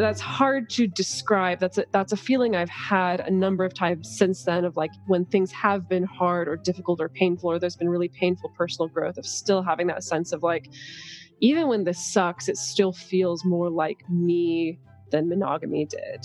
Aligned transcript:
that's 0.00 0.20
hard 0.20 0.70
to 0.70 0.86
describe. 0.86 1.60
That's 1.60 1.78
a, 1.78 1.84
that's 1.92 2.12
a 2.12 2.16
feeling 2.16 2.56
I've 2.56 2.70
had 2.70 3.20
a 3.20 3.30
number 3.30 3.64
of 3.64 3.74
times 3.74 4.16
since 4.16 4.44
then 4.44 4.64
of 4.64 4.76
like 4.76 4.90
when 5.06 5.24
things 5.26 5.52
have 5.52 5.88
been 5.88 6.04
hard 6.04 6.48
or 6.48 6.56
difficult 6.56 7.00
or 7.00 7.08
painful 7.08 7.50
or 7.50 7.58
there's 7.58 7.76
been 7.76 7.88
really 7.88 8.08
painful 8.08 8.50
personal 8.56 8.88
growth 8.88 9.18
of 9.18 9.26
still 9.26 9.62
having 9.62 9.86
that 9.88 10.04
sense 10.04 10.32
of 10.32 10.42
like 10.42 10.68
even 11.40 11.66
when 11.68 11.84
this 11.84 11.98
sucks, 11.98 12.48
it 12.48 12.56
still 12.56 12.92
feels 12.92 13.44
more 13.44 13.68
like 13.68 14.08
me 14.08 14.78
than 15.10 15.28
monogamy 15.28 15.86
did. 15.86 16.24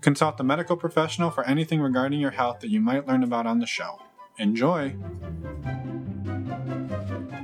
Consult 0.00 0.38
a 0.38 0.44
medical 0.44 0.76
professional 0.76 1.30
for 1.30 1.44
anything 1.44 1.80
regarding 1.80 2.20
your 2.20 2.30
health 2.30 2.60
that 2.60 2.70
you 2.70 2.80
might 2.80 3.06
learn 3.06 3.22
about 3.22 3.46
on 3.46 3.58
the 3.58 3.66
show. 3.66 4.00
Enjoy! 4.38 4.94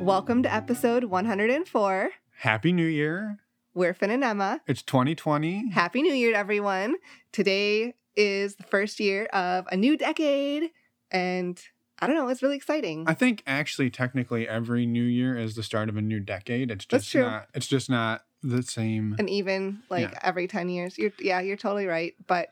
Welcome 0.00 0.42
to 0.42 0.52
episode 0.52 1.04
104. 1.04 2.10
Happy 2.40 2.72
New 2.72 2.86
Year! 2.86 3.38
We're 3.74 3.94
Finn 3.94 4.10
and 4.10 4.22
Emma. 4.22 4.60
It's 4.66 4.82
2020. 4.82 5.70
Happy 5.70 6.02
New 6.02 6.12
Year, 6.12 6.34
everyone. 6.34 6.96
Today 7.32 7.94
is 8.14 8.56
the 8.56 8.64
first 8.64 9.00
year 9.00 9.24
of 9.26 9.66
a 9.72 9.76
new 9.76 9.96
decade, 9.96 10.70
and 11.10 11.60
I 12.00 12.06
don't 12.06 12.16
know, 12.16 12.28
it's 12.28 12.42
really 12.42 12.56
exciting. 12.56 13.04
I 13.08 13.14
think 13.14 13.42
actually, 13.46 13.90
technically, 13.90 14.46
every 14.46 14.86
new 14.86 15.04
year 15.04 15.38
is 15.38 15.54
the 15.54 15.62
start 15.62 15.88
of 15.88 15.96
a 15.96 16.02
new 16.02 16.20
decade. 16.20 16.70
It's 16.70 16.84
just 16.84 16.90
That's 16.90 17.10
true. 17.10 17.22
not. 17.22 17.48
It's 17.54 17.66
just 17.66 17.88
not 17.88 18.22
the 18.42 18.62
same. 18.62 19.16
and 19.18 19.28
even 19.30 19.82
like 19.90 20.10
Yeah. 20.12 20.18
every 20.22 20.46
10 20.48 20.68
years. 20.68 20.98
You're 20.98 21.12
yeah, 21.18 21.40
you're 21.40 21.56
totally 21.56 21.86
right. 21.86 22.14
But 22.26 22.48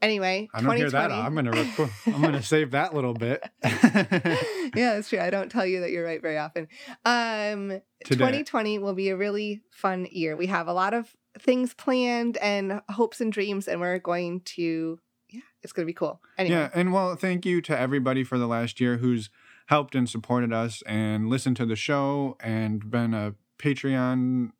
anyway, 0.00 0.48
i 0.54 0.60
don't 0.60 0.76
hear 0.76 0.90
that 0.90 1.10
i'm 1.10 1.34
gonna. 1.34 1.50
Record, 1.50 1.90
I'm 2.06 2.22
gonna 2.22 2.42
save 2.54 2.70
that 2.72 2.94
little 2.94 3.14
bit. 3.14 3.42
yeah, 3.64 4.94
that's 4.94 5.08
true. 5.08 5.20
I 5.20 5.30
don't 5.30 5.50
tell 5.50 5.66
you 5.66 5.80
that 5.80 5.90
you're 5.90 6.04
right 6.04 6.22
very 6.22 6.38
often. 6.38 6.68
Um, 7.04 7.80
Today. 8.04 8.18
2020 8.42 8.78
will 8.78 8.94
be 8.94 9.08
a 9.10 9.16
really 9.16 9.62
fun 9.70 10.06
year. 10.10 10.36
We 10.36 10.46
have 10.46 10.68
a 10.68 10.72
lot 10.72 10.94
of 10.94 11.14
things 11.38 11.74
planned 11.74 12.36
and 12.38 12.80
hopes 12.88 13.20
and 13.20 13.32
dreams, 13.32 13.68
and 13.68 13.80
we're 13.80 13.98
going 13.98 14.40
to, 14.40 14.98
yeah, 15.30 15.40
it's 15.62 15.72
going 15.72 15.84
to 15.84 15.90
be 15.90 15.94
cool. 15.94 16.20
Anyway, 16.36 16.54
Yeah, 16.56 16.70
and 16.74 16.92
well, 16.92 17.14
thank 17.16 17.44
you 17.46 17.60
to 17.62 17.78
everybody 17.78 18.24
for 18.24 18.38
the 18.38 18.46
last 18.46 18.80
year 18.80 18.96
who's 18.98 19.30
helped 19.66 19.94
and 19.94 20.08
supported 20.08 20.52
us 20.52 20.82
and 20.86 21.28
listened 21.28 21.56
to 21.58 21.66
the 21.66 21.76
show 21.76 22.36
and 22.40 22.90
been 22.90 23.12
a 23.14 23.34
Patreon 23.58 24.50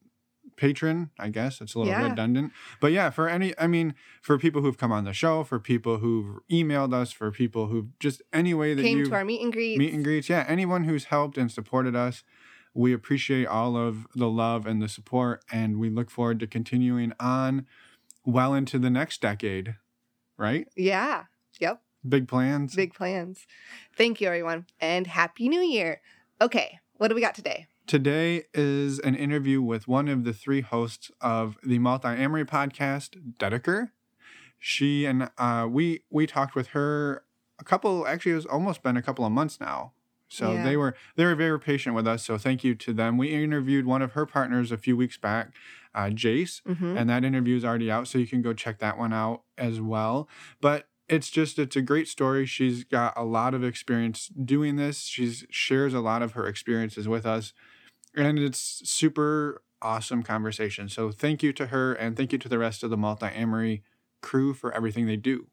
patron. 0.59 1.11
I 1.19 1.31
guess 1.31 1.63
it's 1.63 1.75
a 1.75 1.79
little 1.79 1.93
Yeah. 1.95 2.11
redundant, 2.11 2.53
but 2.81 2.93
yeah, 2.93 3.09
for 3.09 3.29
any, 3.29 3.59
I 3.59 3.67
mean, 3.67 3.95
for 4.21 4.37
people 4.39 4.61
who've 4.61 4.77
come 4.77 4.93
on 4.93 5.05
the 5.05 5.15
show, 5.15 5.45
for 5.45 5.59
people 5.59 5.99
who've 5.99 6.41
emailed 6.51 6.93
us, 6.93 7.13
for 7.13 7.31
people 7.31 7.69
who 7.69 7.89
just 7.99 8.21
any 8.33 8.53
way 8.53 8.75
that 8.75 8.83
came 8.83 8.99
you 8.99 9.07
to 9.07 9.15
our 9.15 9.25
meet 9.25 9.41
and 9.41 9.53
greet. 9.53 9.79
meet 9.79 9.95
and 9.95 10.05
greets, 10.05 10.29
yeah, 10.29 10.45
anyone 10.47 10.85
who's 10.85 11.05
helped 11.05 11.39
and 11.39 11.51
supported 11.51 11.97
us. 11.97 12.23
We 12.75 12.93
appreciate 12.93 13.47
all 13.47 13.77
of 13.77 14.07
the 14.15 14.29
love 14.29 14.67
and 14.67 14.83
the 14.83 14.89
support, 14.89 15.43
and 15.51 15.79
we 15.79 15.89
look 15.89 16.11
forward 16.11 16.39
to 16.41 16.47
continuing 16.47 17.13
on 17.19 17.67
well 18.25 18.53
into 18.55 18.79
the 18.79 18.91
next 18.91 19.21
decade. 19.23 19.77
Right? 20.37 20.69
Yeah. 20.77 21.25
Yep. 21.61 21.83
Big 22.09 22.29
plans. 22.29 22.77
Big 22.77 22.95
plans. 22.95 23.47
Thank 23.97 24.21
you, 24.21 24.29
everyone, 24.29 24.67
and 24.81 25.07
happy 25.07 25.49
New 25.49 25.61
Year. 25.63 26.01
Okay, 26.41 26.79
what 26.99 27.09
do 27.09 27.15
we 27.17 27.21
got 27.21 27.35
today? 27.35 27.67
Today 27.89 28.45
is 28.53 28.99
an 28.99 29.15
interview 29.15 29.63
with 29.63 29.89
one 29.89 30.09
of 30.09 30.25
the 30.25 30.35
three 30.35 30.61
hosts 30.61 31.11
of 31.23 31.57
the 31.63 31.79
Multiamory 31.79 32.45
podcast, 32.45 33.17
Dedeker. 33.41 33.93
She 34.59 35.07
and 35.07 35.31
uh, 35.39 35.67
we 35.71 36.03
we 36.11 36.27
talked 36.27 36.55
with 36.55 36.69
her 36.69 37.25
a 37.59 37.65
couple. 37.65 38.07
Actually, 38.07 38.33
it's 38.33 38.45
almost 38.45 38.83
been 38.83 38.99
a 38.99 39.03
couple 39.03 39.25
of 39.25 39.33
months 39.33 39.59
now. 39.59 39.95
So 40.29 40.53
Yeah. 40.53 40.65
they 40.65 40.77
were 40.77 40.95
they 41.17 41.25
were 41.25 41.35
very 41.35 41.59
patient 41.59 41.97
with 41.97 42.07
us. 42.07 42.27
So 42.27 42.37
thank 42.37 42.63
you 42.63 42.75
to 42.75 42.93
them. 42.93 43.17
We 43.17 43.29
interviewed 43.29 43.87
one 43.87 44.03
of 44.03 44.13
her 44.13 44.27
partners 44.27 44.71
a 44.71 44.77
few 44.77 44.95
weeks 44.95 45.17
back, 45.17 45.55
uh, 45.95 46.11
Jace, 46.11 46.61
Mm-hmm. 46.69 46.95
and 46.99 47.09
that 47.09 47.25
interview 47.25 47.57
is 47.57 47.65
already 47.65 47.91
out. 47.91 48.07
So 48.07 48.19
you 48.19 48.27
can 48.27 48.43
go 48.43 48.53
check 48.53 48.81
that 48.81 48.99
one 48.99 49.15
out 49.15 49.45
as 49.57 49.81
well. 49.81 50.29
But 50.61 50.89
it's 51.09 51.31
just 51.31 51.59
it's 51.59 51.75
a 51.77 51.81
great 51.81 52.07
story. 52.07 52.45
She's 52.45 52.85
got 52.85 53.15
a 53.17 53.25
lot 53.25 53.55
of 53.55 53.65
experience 53.65 54.27
doing 54.29 54.77
this. 54.77 55.05
she 55.05 55.33
shares 55.49 55.95
a 55.95 56.01
lot 56.01 56.21
of 56.21 56.33
her 56.33 56.47
experiences 56.47 57.09
with 57.09 57.25
us 57.25 57.55
and 58.19 58.39
it's 58.39 58.83
super 58.89 59.63
awesome 59.81 60.23
conversation. 60.23 60.89
So 60.89 61.11
thank 61.11 61.43
you 61.43 61.53
to 61.55 61.67
her 61.69 61.93
and 61.95 62.17
thank 62.17 62.33
you 62.33 62.39
to 62.39 62.49
the 62.49 62.59
rest 62.59 62.83
of 62.83 62.91
the 62.91 62.97
Multiamory 62.97 63.83
crew 64.21 64.55
for 64.55 64.73
everything 64.73 65.07
they 65.07 65.17
do. 65.17 65.47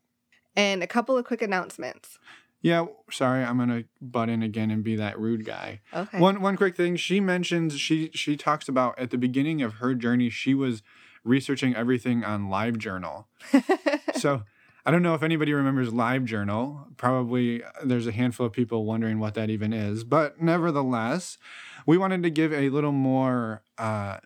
And 0.55 0.81
a 0.81 0.87
couple 0.87 1.17
of 1.17 1.25
quick 1.25 1.41
announcements. 1.41 2.17
Yeah, 2.61 2.87
sorry, 3.11 3.43
I'm 3.43 3.59
gonna 3.59 3.83
butt 4.01 4.29
in 4.29 4.41
again 4.41 4.71
and 4.71 4.83
be 4.83 4.95
that 4.95 5.19
rude 5.19 5.45
guy. 5.45 5.81
Okay. 5.93 6.19
One 6.19 6.41
one 6.41 6.57
quick 6.57 6.75
thing, 6.75 6.95
she 6.95 7.19
mentions 7.19 7.79
she 7.79 8.09
she 8.15 8.35
talks 8.35 8.67
about 8.67 8.97
at 8.97 9.11
the 9.11 9.19
beginning 9.19 9.61
of 9.61 9.75
her 9.75 9.93
journey, 9.93 10.31
she 10.31 10.55
was 10.55 10.81
researching 11.23 11.75
everything 11.75 12.23
on 12.23 12.47
LiveJournal. 12.47 13.25
so 14.15 14.43
I 14.85 14.91
don't 14.91 15.01
know 15.01 15.15
if 15.15 15.23
anybody 15.23 15.51
remembers 15.53 15.89
LiveJournal. 15.89 16.95
Probably 16.97 17.63
uh, 17.63 17.69
there's 17.83 18.05
a 18.07 18.11
handful 18.11 18.45
of 18.45 18.53
people 18.53 18.85
wondering 18.85 19.19
what 19.19 19.33
that 19.33 19.49
even 19.49 19.73
is, 19.73 20.03
but 20.03 20.39
nevertheless, 20.41 21.37
we 21.85 21.97
wanted 21.97 22.21
to 22.23 22.29
give 22.29 22.53
a 22.53 22.69
little 22.69 22.91
more 22.91 23.63
uh, 23.77 24.17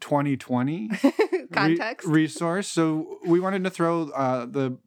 2020 0.00 0.90
re- 1.02 1.46
Context. 1.52 2.08
resource. 2.08 2.66
So 2.68 3.18
we 3.26 3.38
wanted 3.40 3.62
to 3.64 3.70
throw 3.70 4.08
uh, 4.10 4.46
the 4.46 4.78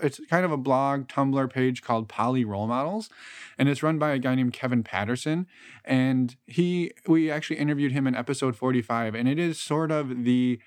it's 0.00 0.20
kind 0.30 0.44
of 0.44 0.52
a 0.52 0.56
blog 0.56 1.08
Tumblr 1.08 1.52
page 1.52 1.82
called 1.82 2.08
Poly 2.08 2.44
Role 2.44 2.66
Models, 2.68 3.10
and 3.58 3.68
it's 3.68 3.82
run 3.82 3.98
by 3.98 4.12
a 4.12 4.18
guy 4.18 4.34
named 4.34 4.52
Kevin 4.52 4.82
Patterson. 4.84 5.46
And 5.84 6.36
he 6.46 6.92
we 7.06 7.30
actually 7.30 7.56
interviewed 7.58 7.92
him 7.92 8.06
in 8.06 8.14
episode 8.14 8.54
45, 8.54 9.14
and 9.14 9.28
it 9.28 9.38
is 9.38 9.60
sort 9.60 9.90
of 9.90 10.24
the 10.24 10.60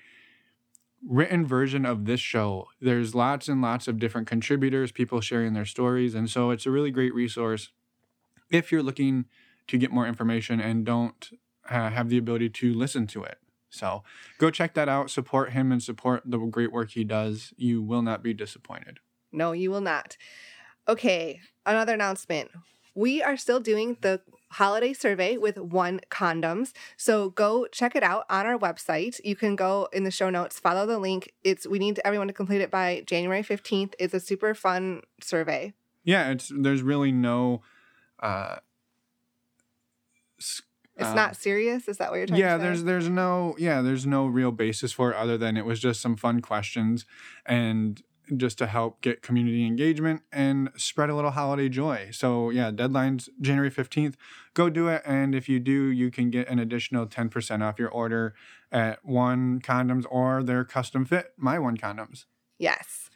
written 1.06 1.46
version 1.46 1.84
of 1.84 2.04
this 2.04 2.20
show. 2.20 2.68
There's 2.80 3.14
lots 3.14 3.48
and 3.48 3.60
lots 3.60 3.88
of 3.88 3.98
different 3.98 4.26
contributors, 4.26 4.92
people 4.92 5.20
sharing 5.20 5.52
their 5.52 5.64
stories, 5.64 6.14
and 6.14 6.30
so 6.30 6.50
it's 6.50 6.66
a 6.66 6.70
really 6.70 6.90
great 6.90 7.14
resource 7.14 7.70
if 8.50 8.70
you're 8.70 8.82
looking 8.82 9.26
to 9.68 9.78
get 9.78 9.90
more 9.90 10.06
information 10.06 10.60
and 10.60 10.84
don't 10.84 11.30
uh, 11.68 11.90
have 11.90 12.08
the 12.08 12.18
ability 12.18 12.48
to 12.48 12.72
listen 12.72 13.06
to 13.08 13.24
it. 13.24 13.38
So 13.68 14.04
go 14.38 14.50
check 14.50 14.74
that 14.74 14.88
out, 14.88 15.10
support 15.10 15.52
him, 15.52 15.72
and 15.72 15.82
support 15.82 16.22
the 16.24 16.38
great 16.38 16.72
work 16.72 16.90
he 16.90 17.04
does. 17.04 17.52
You 17.56 17.82
will 17.82 18.02
not 18.02 18.22
be 18.22 18.32
disappointed. 18.32 19.00
No, 19.32 19.52
you 19.52 19.70
will 19.70 19.80
not. 19.80 20.16
Okay, 20.88 21.40
another 21.66 21.94
announcement. 21.94 22.50
We 22.96 23.22
are 23.22 23.36
still 23.36 23.60
doing 23.60 23.98
the 24.00 24.20
holiday 24.52 24.92
survey 24.92 25.36
with 25.36 25.58
one 25.58 26.00
condoms. 26.10 26.72
So 26.96 27.30
go 27.30 27.66
check 27.70 27.94
it 27.94 28.02
out 28.02 28.24
on 28.30 28.46
our 28.46 28.58
website. 28.58 29.20
You 29.22 29.36
can 29.36 29.54
go 29.54 29.86
in 29.92 30.04
the 30.04 30.10
show 30.10 30.30
notes, 30.30 30.58
follow 30.58 30.86
the 30.86 30.98
link. 30.98 31.32
It's 31.44 31.66
we 31.66 31.78
need 31.78 32.00
everyone 32.04 32.26
to 32.28 32.32
complete 32.32 32.62
it 32.62 32.70
by 32.70 33.02
January 33.06 33.42
15th. 33.42 33.92
It's 33.98 34.14
a 34.14 34.20
super 34.20 34.54
fun 34.54 35.02
survey. 35.20 35.74
Yeah, 36.04 36.30
it's 36.30 36.50
there's 36.56 36.82
really 36.82 37.12
no. 37.12 37.62
Uh, 38.18 38.56
It's 40.38 40.62
uh, 40.98 41.14
not 41.14 41.36
serious. 41.36 41.88
Is 41.88 41.98
that 41.98 42.10
what 42.10 42.16
you're 42.16 42.26
trying 42.26 42.40
yeah 42.40 42.56
to 42.56 42.58
say? 42.60 42.64
there's 42.64 42.84
there's 42.84 43.08
no 43.08 43.54
yeah 43.58 43.82
there's 43.82 44.06
no 44.06 44.26
real 44.26 44.52
basis 44.52 44.92
for 44.92 45.10
it 45.10 45.16
other 45.16 45.36
than 45.36 45.56
it 45.56 45.66
was 45.66 45.80
just 45.80 46.00
some 46.00 46.16
fun 46.16 46.40
questions 46.40 47.04
and 47.44 48.02
just 48.36 48.58
to 48.58 48.66
help 48.66 49.00
get 49.00 49.22
community 49.22 49.66
engagement 49.66 50.22
and 50.32 50.70
spread 50.76 51.10
a 51.10 51.14
little 51.14 51.30
holiday 51.30 51.68
joy 51.68 52.08
so 52.12 52.50
yeah 52.50 52.70
deadlines 52.70 53.28
january 53.40 53.70
15th 53.70 54.14
go 54.54 54.68
do 54.68 54.88
it 54.88 55.02
and 55.04 55.34
if 55.34 55.48
you 55.48 55.60
do 55.60 55.86
you 55.90 56.10
can 56.10 56.30
get 56.30 56.48
an 56.48 56.58
additional 56.58 57.06
10% 57.06 57.62
off 57.62 57.78
your 57.78 57.90
order 57.90 58.34
at 58.72 59.04
one 59.04 59.60
condoms 59.60 60.04
or 60.10 60.42
their 60.42 60.64
custom 60.64 61.04
fit 61.04 61.32
my 61.36 61.58
one 61.58 61.76
condoms 61.76 62.24
Yes. 62.58 63.10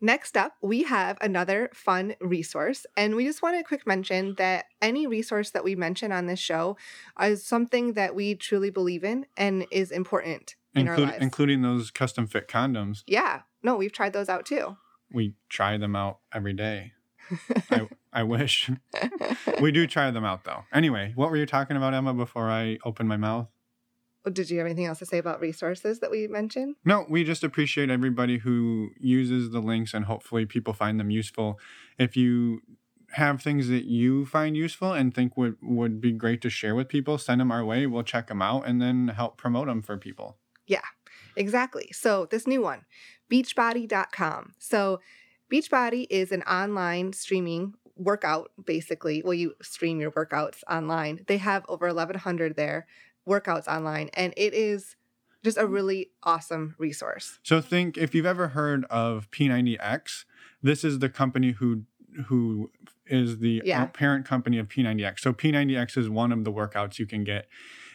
Next 0.00 0.36
up, 0.36 0.52
we 0.60 0.82
have 0.82 1.16
another 1.20 1.70
fun 1.72 2.14
resource. 2.20 2.84
And 2.96 3.14
we 3.16 3.24
just 3.24 3.42
want 3.42 3.56
to 3.56 3.64
quick 3.64 3.86
mention 3.86 4.34
that 4.36 4.66
any 4.82 5.06
resource 5.06 5.50
that 5.50 5.64
we 5.64 5.74
mention 5.74 6.12
on 6.12 6.26
this 6.26 6.38
show 6.38 6.76
is 7.20 7.44
something 7.44 7.94
that 7.94 8.14
we 8.14 8.34
truly 8.34 8.70
believe 8.70 9.04
in 9.04 9.26
and 9.36 9.66
is 9.70 9.90
important 9.90 10.54
in 10.74 10.88
our 10.88 10.98
lives. 10.98 11.16
including 11.20 11.62
those 11.62 11.90
custom 11.90 12.26
fit 12.26 12.48
condoms 12.48 13.02
yeah. 13.06 13.40
No, 13.66 13.76
we've 13.76 13.92
tried 13.92 14.12
those 14.12 14.28
out 14.28 14.46
too. 14.46 14.76
we 15.12 15.34
try 15.48 15.76
them 15.76 15.94
out 16.02 16.16
every 16.32 16.52
day 16.52 16.92
I, 17.70 17.88
I 18.12 18.22
wish 18.22 18.70
we 19.60 19.70
do 19.72 19.86
try 19.86 20.10
them 20.12 20.24
out 20.24 20.44
though 20.44 20.62
anyway 20.72 21.12
what 21.14 21.30
were 21.30 21.36
you 21.36 21.46
talking 21.46 21.76
about 21.76 21.92
emma 21.94 22.14
before 22.14 22.48
i 22.48 22.78
opened 22.84 23.08
my 23.08 23.16
mouth 23.16 23.48
did 24.32 24.50
you 24.50 24.58
have 24.58 24.66
anything 24.66 24.86
else 24.86 24.98
to 24.98 25.06
say 25.06 25.18
about 25.18 25.40
resources 25.40 26.00
that 26.00 26.10
we 26.10 26.26
mentioned? 26.26 26.74
No, 26.84 27.06
we 27.08 27.22
just 27.22 27.44
appreciate 27.44 27.90
everybody 27.90 28.38
who 28.38 28.90
uses 28.98 29.50
the 29.50 29.60
links 29.60 29.94
and 29.94 30.04
hopefully 30.06 30.44
people 30.46 30.72
find 30.72 30.98
them 30.98 31.10
useful. 31.10 31.60
If 31.96 32.16
you 32.16 32.60
have 33.12 33.40
things 33.40 33.68
that 33.68 33.84
you 33.84 34.26
find 34.26 34.56
useful 34.56 34.92
and 34.92 35.14
think 35.14 35.36
would, 35.36 35.56
would 35.62 36.00
be 36.00 36.10
great 36.10 36.40
to 36.42 36.50
share 36.50 36.74
with 36.74 36.88
people, 36.88 37.18
send 37.18 37.40
them 37.40 37.52
our 37.52 37.64
way. 37.64 37.86
We'll 37.86 38.02
check 38.02 38.26
them 38.26 38.42
out 38.42 38.66
and 38.66 38.82
then 38.82 39.08
help 39.08 39.36
promote 39.36 39.68
them 39.68 39.80
for 39.80 39.96
people. 39.96 40.38
Yeah, 40.66 40.80
exactly. 41.36 41.90
So, 41.92 42.26
this 42.28 42.48
new 42.48 42.62
one, 42.62 42.84
beachbody.com. 43.30 44.54
So, 44.58 45.00
Beachbody 45.52 46.06
is 46.10 46.32
an 46.32 46.42
online 46.42 47.12
streaming 47.12 47.74
workout, 47.96 48.50
basically. 48.64 49.22
Well, 49.24 49.34
you 49.34 49.54
stream 49.62 50.00
your 50.00 50.10
workouts 50.10 50.62
online. 50.68 51.24
They 51.28 51.38
have 51.38 51.64
over 51.68 51.86
1,100 51.86 52.56
there 52.56 52.86
workouts 53.28 53.66
online, 53.68 54.10
and 54.14 54.32
it 54.36 54.54
is 54.54 54.96
just 55.44 55.56
a 55.56 55.66
hmm. 55.66 55.72
really 55.72 56.10
awesome 56.22 56.74
resource. 56.78 57.38
So 57.42 57.60
think 57.60 57.96
if 57.96 58.14
you've 58.14 58.26
ever 58.26 58.48
heard 58.48 58.84
of 58.86 59.30
P90X, 59.30 60.24
this 60.62 60.84
is 60.84 60.98
the 60.98 61.08
company 61.08 61.52
who 61.52 61.84
who 62.28 62.70
is 63.06 63.40
the 63.40 63.60
Yeah. 63.62 63.84
parent 63.86 64.24
company 64.24 64.58
of 64.58 64.68
P90X. 64.68 65.20
So 65.20 65.34
P90X 65.34 65.98
is 65.98 66.08
one 66.08 66.32
of 66.32 66.44
the 66.44 66.52
workouts 66.52 66.98
you 66.98 67.04
can 67.04 67.24
get. 67.24 67.46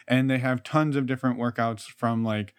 And 0.07 0.29
they 0.29 0.37
have 0.37 0.61
tons 0.61 0.95
of 0.95 1.07
different 1.07 1.39
workouts 1.39 1.85
from 1.85 2.23
like 2.23 2.53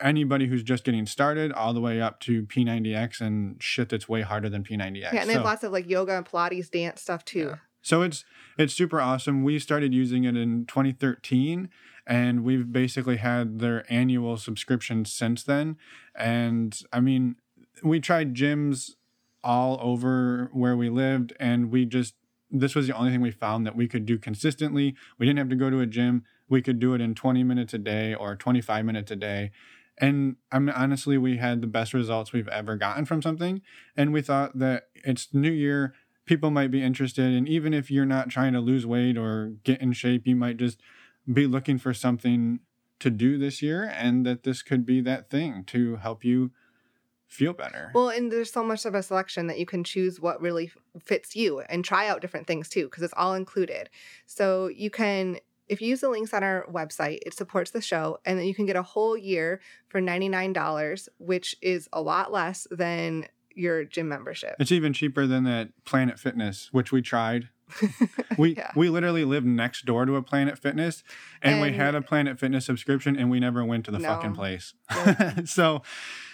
anybody 0.00 0.46
who's 0.46 0.62
just 0.62 0.84
getting 0.84 1.06
started 1.06 1.52
all 1.52 1.72
the 1.74 1.80
way 1.80 2.00
up 2.00 2.20
to 2.20 2.42
P90X 2.44 3.20
and 3.20 3.62
shit 3.62 3.88
that's 3.88 4.08
way 4.08 4.22
harder 4.22 4.48
than 4.48 4.62
P90X. 4.62 5.12
Yeah, 5.12 5.20
and 5.20 5.28
they 5.28 5.34
have 5.34 5.42
So- 5.42 5.44
lots 5.44 5.64
of 5.64 5.72
like 5.72 5.88
yoga 5.88 6.16
and 6.16 6.26
Pilates 6.26 6.70
dance 6.70 7.00
stuff 7.02 7.24
too. 7.24 7.38
Yeah. 7.50 7.54
So 7.82 8.02
it's 8.02 8.24
it's 8.58 8.74
super 8.74 9.00
awesome. 9.00 9.42
We 9.42 9.58
started 9.58 9.94
using 9.94 10.24
it 10.24 10.36
in 10.36 10.66
2013 10.66 11.70
and 12.06 12.44
we've 12.44 12.70
basically 12.70 13.16
had 13.16 13.58
their 13.58 13.90
annual 13.90 14.36
subscription 14.36 15.04
since 15.06 15.42
then. 15.42 15.76
And 16.14 16.78
I 16.92 17.00
mean, 17.00 17.36
we 17.82 18.00
tried 18.00 18.34
gyms 18.34 18.90
all 19.42 19.78
over 19.80 20.50
where 20.52 20.76
we 20.76 20.90
lived 20.90 21.32
and 21.40 21.70
we 21.70 21.86
just 21.86 22.14
this 22.50 22.74
was 22.74 22.86
the 22.88 22.96
only 22.96 23.12
thing 23.12 23.20
we 23.20 23.30
found 23.30 23.64
that 23.64 23.76
we 23.76 23.86
could 23.88 24.04
do 24.04 24.18
consistently. 24.18 24.94
We 25.18 25.24
didn't 25.24 25.38
have 25.38 25.48
to 25.50 25.56
go 25.56 25.70
to 25.70 25.80
a 25.80 25.86
gym. 25.86 26.24
We 26.48 26.60
could 26.62 26.80
do 26.80 26.94
it 26.94 27.00
in 27.00 27.14
20 27.14 27.44
minutes 27.44 27.72
a 27.72 27.78
day 27.78 28.12
or 28.12 28.34
25 28.34 28.84
minutes 28.84 29.10
a 29.12 29.16
day. 29.16 29.52
And 30.00 30.36
I 30.50 30.58
mean, 30.58 30.74
honestly, 30.74 31.18
we 31.18 31.36
had 31.36 31.60
the 31.60 31.66
best 31.66 31.92
results 31.92 32.32
we've 32.32 32.48
ever 32.48 32.76
gotten 32.76 33.04
from 33.04 33.20
something. 33.20 33.60
And 33.96 34.12
we 34.12 34.22
thought 34.22 34.58
that 34.58 34.88
it's 34.94 35.28
New 35.34 35.52
Year, 35.52 35.94
people 36.24 36.50
might 36.50 36.70
be 36.70 36.82
interested. 36.82 37.32
And 37.34 37.48
even 37.48 37.74
if 37.74 37.90
you're 37.90 38.06
not 38.06 38.30
trying 38.30 38.54
to 38.54 38.60
lose 38.60 38.86
weight 38.86 39.18
or 39.18 39.52
get 39.62 39.80
in 39.82 39.92
shape, 39.92 40.26
you 40.26 40.36
might 40.36 40.56
just 40.56 40.80
be 41.30 41.46
looking 41.46 41.78
for 41.78 41.92
something 41.92 42.60
to 43.00 43.10
do 43.10 43.36
this 43.36 43.60
year. 43.60 43.92
And 43.94 44.24
that 44.24 44.42
this 44.44 44.62
could 44.62 44.86
be 44.86 45.00
that 45.02 45.28
thing 45.28 45.64
to 45.64 45.96
help 45.96 46.24
you 46.24 46.50
feel 47.26 47.52
better. 47.52 47.92
Well, 47.94 48.08
and 48.08 48.32
there's 48.32 48.50
so 48.50 48.64
much 48.64 48.84
of 48.84 48.94
a 48.94 49.02
selection 49.04 49.46
that 49.46 49.58
you 49.58 49.66
can 49.66 49.84
choose 49.84 50.20
what 50.20 50.40
really 50.40 50.72
fits 51.04 51.36
you 51.36 51.60
and 51.60 51.84
try 51.84 52.08
out 52.08 52.20
different 52.20 52.48
things 52.48 52.68
too, 52.68 52.86
because 52.86 53.04
it's 53.04 53.14
all 53.16 53.34
included. 53.34 53.88
So 54.26 54.66
you 54.66 54.90
can, 54.90 55.38
if 55.70 55.80
you 55.80 55.88
use 55.88 56.00
the 56.00 56.10
links 56.10 56.34
on 56.34 56.42
our 56.42 56.66
website, 56.70 57.20
it 57.24 57.32
supports 57.32 57.70
the 57.70 57.80
show, 57.80 58.18
and 58.24 58.38
then 58.38 58.46
you 58.46 58.54
can 58.54 58.66
get 58.66 58.76
a 58.76 58.82
whole 58.82 59.16
year 59.16 59.60
for 59.88 60.00
$99, 60.00 61.08
which 61.18 61.54
is 61.62 61.88
a 61.92 62.02
lot 62.02 62.32
less 62.32 62.66
than 62.70 63.26
your 63.54 63.84
gym 63.84 64.08
membership. 64.08 64.56
It's 64.58 64.72
even 64.72 64.92
cheaper 64.92 65.26
than 65.26 65.44
that 65.44 65.68
Planet 65.84 66.18
Fitness, 66.18 66.68
which 66.72 66.92
we 66.92 67.00
tried. 67.02 67.48
We 68.38 68.54
Yeah. 68.56 68.72
we 68.74 68.88
literally 68.88 69.24
lived 69.24 69.46
next 69.46 69.84
door 69.84 70.04
to 70.06 70.16
a 70.16 70.22
Planet 70.22 70.58
Fitness, 70.58 71.04
and, 71.40 71.60
we 71.60 71.72
had 71.72 71.94
a 71.94 72.02
Planet 72.02 72.38
Fitness 72.38 72.66
subscription, 72.66 73.16
and 73.16 73.30
we 73.30 73.38
never 73.38 73.64
went 73.64 73.84
to 73.84 73.90
the 73.92 74.00
fucking 74.00 74.34
place. 74.34 74.74
Yeah. 74.90 75.40
so, 75.44 75.82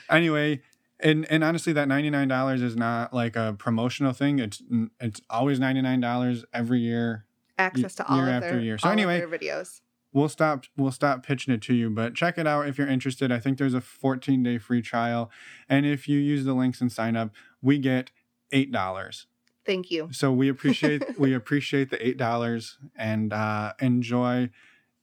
anyway, 0.09 0.63
and 0.99 1.27
and 1.31 1.45
honestly, 1.45 1.75
that 1.75 1.89
ninety 1.89 2.09
nine 2.09 2.29
dollars 2.29 2.63
is 2.63 2.75
not 2.75 3.13
like 3.13 3.37
a 3.37 3.55
promotional 3.59 4.13
thing. 4.15 4.39
It's 4.39 4.63
it's 4.99 5.21
always 5.29 5.61
ninety 5.61 5.83
nine 5.83 6.01
dollars 6.01 6.45
every 6.55 6.81
year. 6.81 7.26
Access 7.59 7.95
to 7.97 8.07
all 8.07 8.17
year 8.19 8.29
of 8.29 8.33
after 8.35 8.51
their, 8.51 8.61
year. 8.61 8.79
So 8.79 8.89
anyway, 8.91 9.19
their 9.19 9.29
videos. 9.29 9.81
We'll 10.13 10.29
stop 10.29 10.65
we'll 10.77 10.93
stop 10.93 11.25
pitching 11.25 11.53
it 11.53 11.63
to 11.63 11.75
you, 11.75 11.91
but 11.91 12.15
check 12.15 12.39
it 12.39 12.47
out 12.47 12.67
if 12.69 12.79
you're 12.79 12.89
interested. 12.89 13.31
I 13.31 13.39
think 13.39 13.59
there's 13.59 13.75
a 13.75 13.81
14 13.81 14.43
day 14.43 14.59
free 14.59 14.81
trial, 14.83 15.31
and 15.69 15.85
if 15.85 16.09
you 16.09 16.19
use 16.19 16.45
the 16.45 16.55
links 16.55 16.81
and 16.81 16.91
sign 16.91 17.17
up, 17.17 17.31
we 17.61 17.79
get 17.79 18.11
eight 18.53 18.73
dollars. 18.73 19.27
Thank 19.67 19.91
you. 19.91 20.09
So 20.13 20.33
we 20.33 20.49
appreciate 20.49 21.03
we 21.19 21.35
appreciate 21.35 21.91
the 21.91 22.07
eight 22.07 22.17
dollars 22.17 22.79
and 22.97 23.33
uh, 23.33 23.73
enjoy 23.81 24.51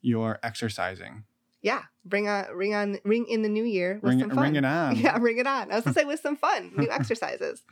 your 0.02 0.40
exercising. 0.42 1.26
Yeah, 1.62 1.84
bring 2.04 2.28
on, 2.28 2.46
ring 2.54 2.74
on, 2.74 2.98
ring 3.06 3.26
in 3.30 3.42
the 3.42 3.50
new 3.50 3.64
year 3.64 4.00
with 4.02 4.12
Ring 4.12 4.20
some 4.20 4.30
fun. 4.32 4.44
ring 4.44 4.56
it 4.56 4.66
on. 4.66 4.96
Yeah, 4.98 5.18
ring 5.18 5.38
it 5.38 5.48
on. 5.48 5.72
I 5.72 5.76
was 5.76 5.84
gonna 5.86 5.94
say 5.94 6.06
with 6.06 6.20
some 6.20 6.36
fun, 6.36 6.72
new 6.76 6.90
exercises. 6.92 7.64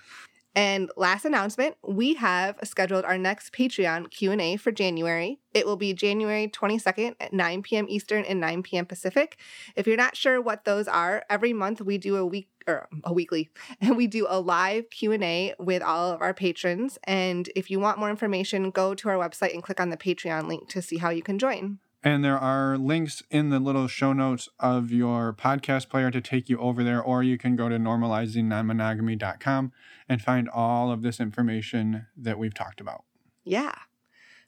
And 0.53 0.91
last 0.97 1.23
announcement, 1.23 1.77
we 1.81 2.15
have 2.15 2.59
scheduled 2.63 3.05
our 3.05 3.17
next 3.17 3.53
Patreon 3.53 4.11
Q&A 4.11 4.57
for 4.57 4.71
January. 4.71 5.39
It 5.53 5.65
will 5.65 5.77
be 5.77 5.93
January 5.93 6.47
22nd 6.49 7.15
at 7.19 7.31
9 7.31 7.61
p.m. 7.63 7.85
Eastern 7.87 8.25
and 8.25 8.41
9 8.41 8.63
p.m. 8.63 8.85
Pacific. 8.85 9.37
If 9.75 9.87
you're 9.87 9.97
not 9.97 10.17
sure 10.17 10.41
what 10.41 10.65
those 10.65 10.87
are, 10.87 11.23
every 11.29 11.53
month 11.53 11.81
we 11.81 11.97
do 11.97 12.17
a 12.17 12.25
week 12.25 12.49
or 12.67 12.87
a 13.03 13.13
weekly 13.13 13.49
and 13.79 13.97
we 13.97 14.07
do 14.07 14.27
a 14.29 14.39
live 14.39 14.89
Q&A 14.89 15.55
with 15.57 15.81
all 15.81 16.11
of 16.11 16.21
our 16.21 16.33
patrons 16.33 16.99
and 17.05 17.49
if 17.55 17.71
you 17.71 17.79
want 17.79 17.97
more 17.97 18.09
information, 18.09 18.69
go 18.69 18.93
to 18.93 19.09
our 19.09 19.15
website 19.15 19.53
and 19.53 19.63
click 19.63 19.79
on 19.79 19.89
the 19.89 19.97
Patreon 19.97 20.47
link 20.47 20.69
to 20.69 20.81
see 20.81 20.97
how 20.97 21.09
you 21.09 21.23
can 21.23 21.39
join. 21.39 21.79
And 22.03 22.23
there 22.23 22.37
are 22.37 22.79
links 22.79 23.21
in 23.29 23.49
the 23.49 23.59
little 23.59 23.87
show 23.87 24.11
notes 24.11 24.49
of 24.59 24.91
your 24.91 25.33
podcast 25.33 25.87
player 25.87 26.09
to 26.09 26.19
take 26.19 26.49
you 26.49 26.57
over 26.57 26.83
there, 26.83 27.01
or 27.01 27.21
you 27.21 27.37
can 27.37 27.55
go 27.55 27.69
to 27.69 27.77
normalizingnonmonogamy.com 27.77 29.71
and 30.09 30.21
find 30.21 30.49
all 30.49 30.91
of 30.91 31.03
this 31.03 31.19
information 31.19 32.07
that 32.17 32.39
we've 32.39 32.55
talked 32.55 32.81
about. 32.81 33.03
Yeah. 33.43 33.75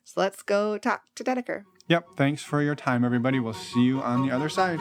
So 0.02 0.20
let's 0.20 0.42
go 0.42 0.78
talk 0.78 1.02
to 1.14 1.22
Dedeker. 1.22 1.62
Yep. 1.88 2.08
Thanks 2.16 2.42
for 2.42 2.60
your 2.60 2.74
time, 2.74 3.04
everybody. 3.04 3.38
We'll 3.38 3.52
see 3.52 3.82
you 3.82 4.00
on 4.00 4.26
the 4.26 4.34
other 4.34 4.48
side. 4.48 4.80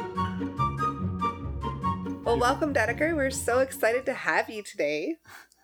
Well, 2.25 2.39
welcome, 2.39 2.73
Dedeker. 2.73 3.15
We're 3.15 3.29
so 3.29 3.59
excited 3.59 4.05
to 4.07 4.13
have 4.13 4.49
you 4.49 4.63
today. 4.63 5.17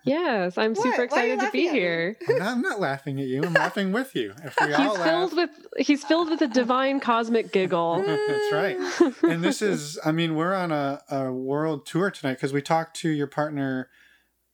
Yes, 0.06 0.57
I'm 0.57 0.74
What? 0.75 0.84
super 0.84 1.07
Why 1.13 1.24
are 1.24 1.28
you 1.28 1.34
excited 1.34 1.40
to 1.46 1.51
be 1.51 1.66
laughing 1.66 1.68
at 1.68 1.74
me? 1.74 1.80
here. 1.80 2.18
I'm 2.42 2.62
not 2.62 2.80
laughing 2.80 3.19
at 3.19 3.28
you. 3.28 3.44
I'm 3.44 3.54
laughing 3.54 3.92
with 3.92 4.16
you. 4.16 4.34
If 4.44 4.56
we 4.62 4.68
He's 4.75 4.98
filled 4.98 5.36
with 5.36 5.50
he's 5.78 6.04
filled 6.04 6.30
with 6.30 6.42
a 6.42 6.48
divine 6.48 7.00
cosmic 7.00 7.51
giggle. 7.51 8.01
That's 8.06 8.51
right. 8.54 8.78
and 9.31 9.44
this 9.44 9.62
is 9.62 10.00
i 10.06 10.12
mean 10.12 10.36
we're 10.36 10.54
on 10.56 10.72
a, 10.72 11.01
a 11.10 11.31
world 11.31 11.86
tour 11.86 12.10
tonight 12.12 12.34
because 12.36 12.54
we 12.54 12.62
talked 12.62 12.96
to 12.98 13.10
your 13.10 13.28
partner 13.28 13.90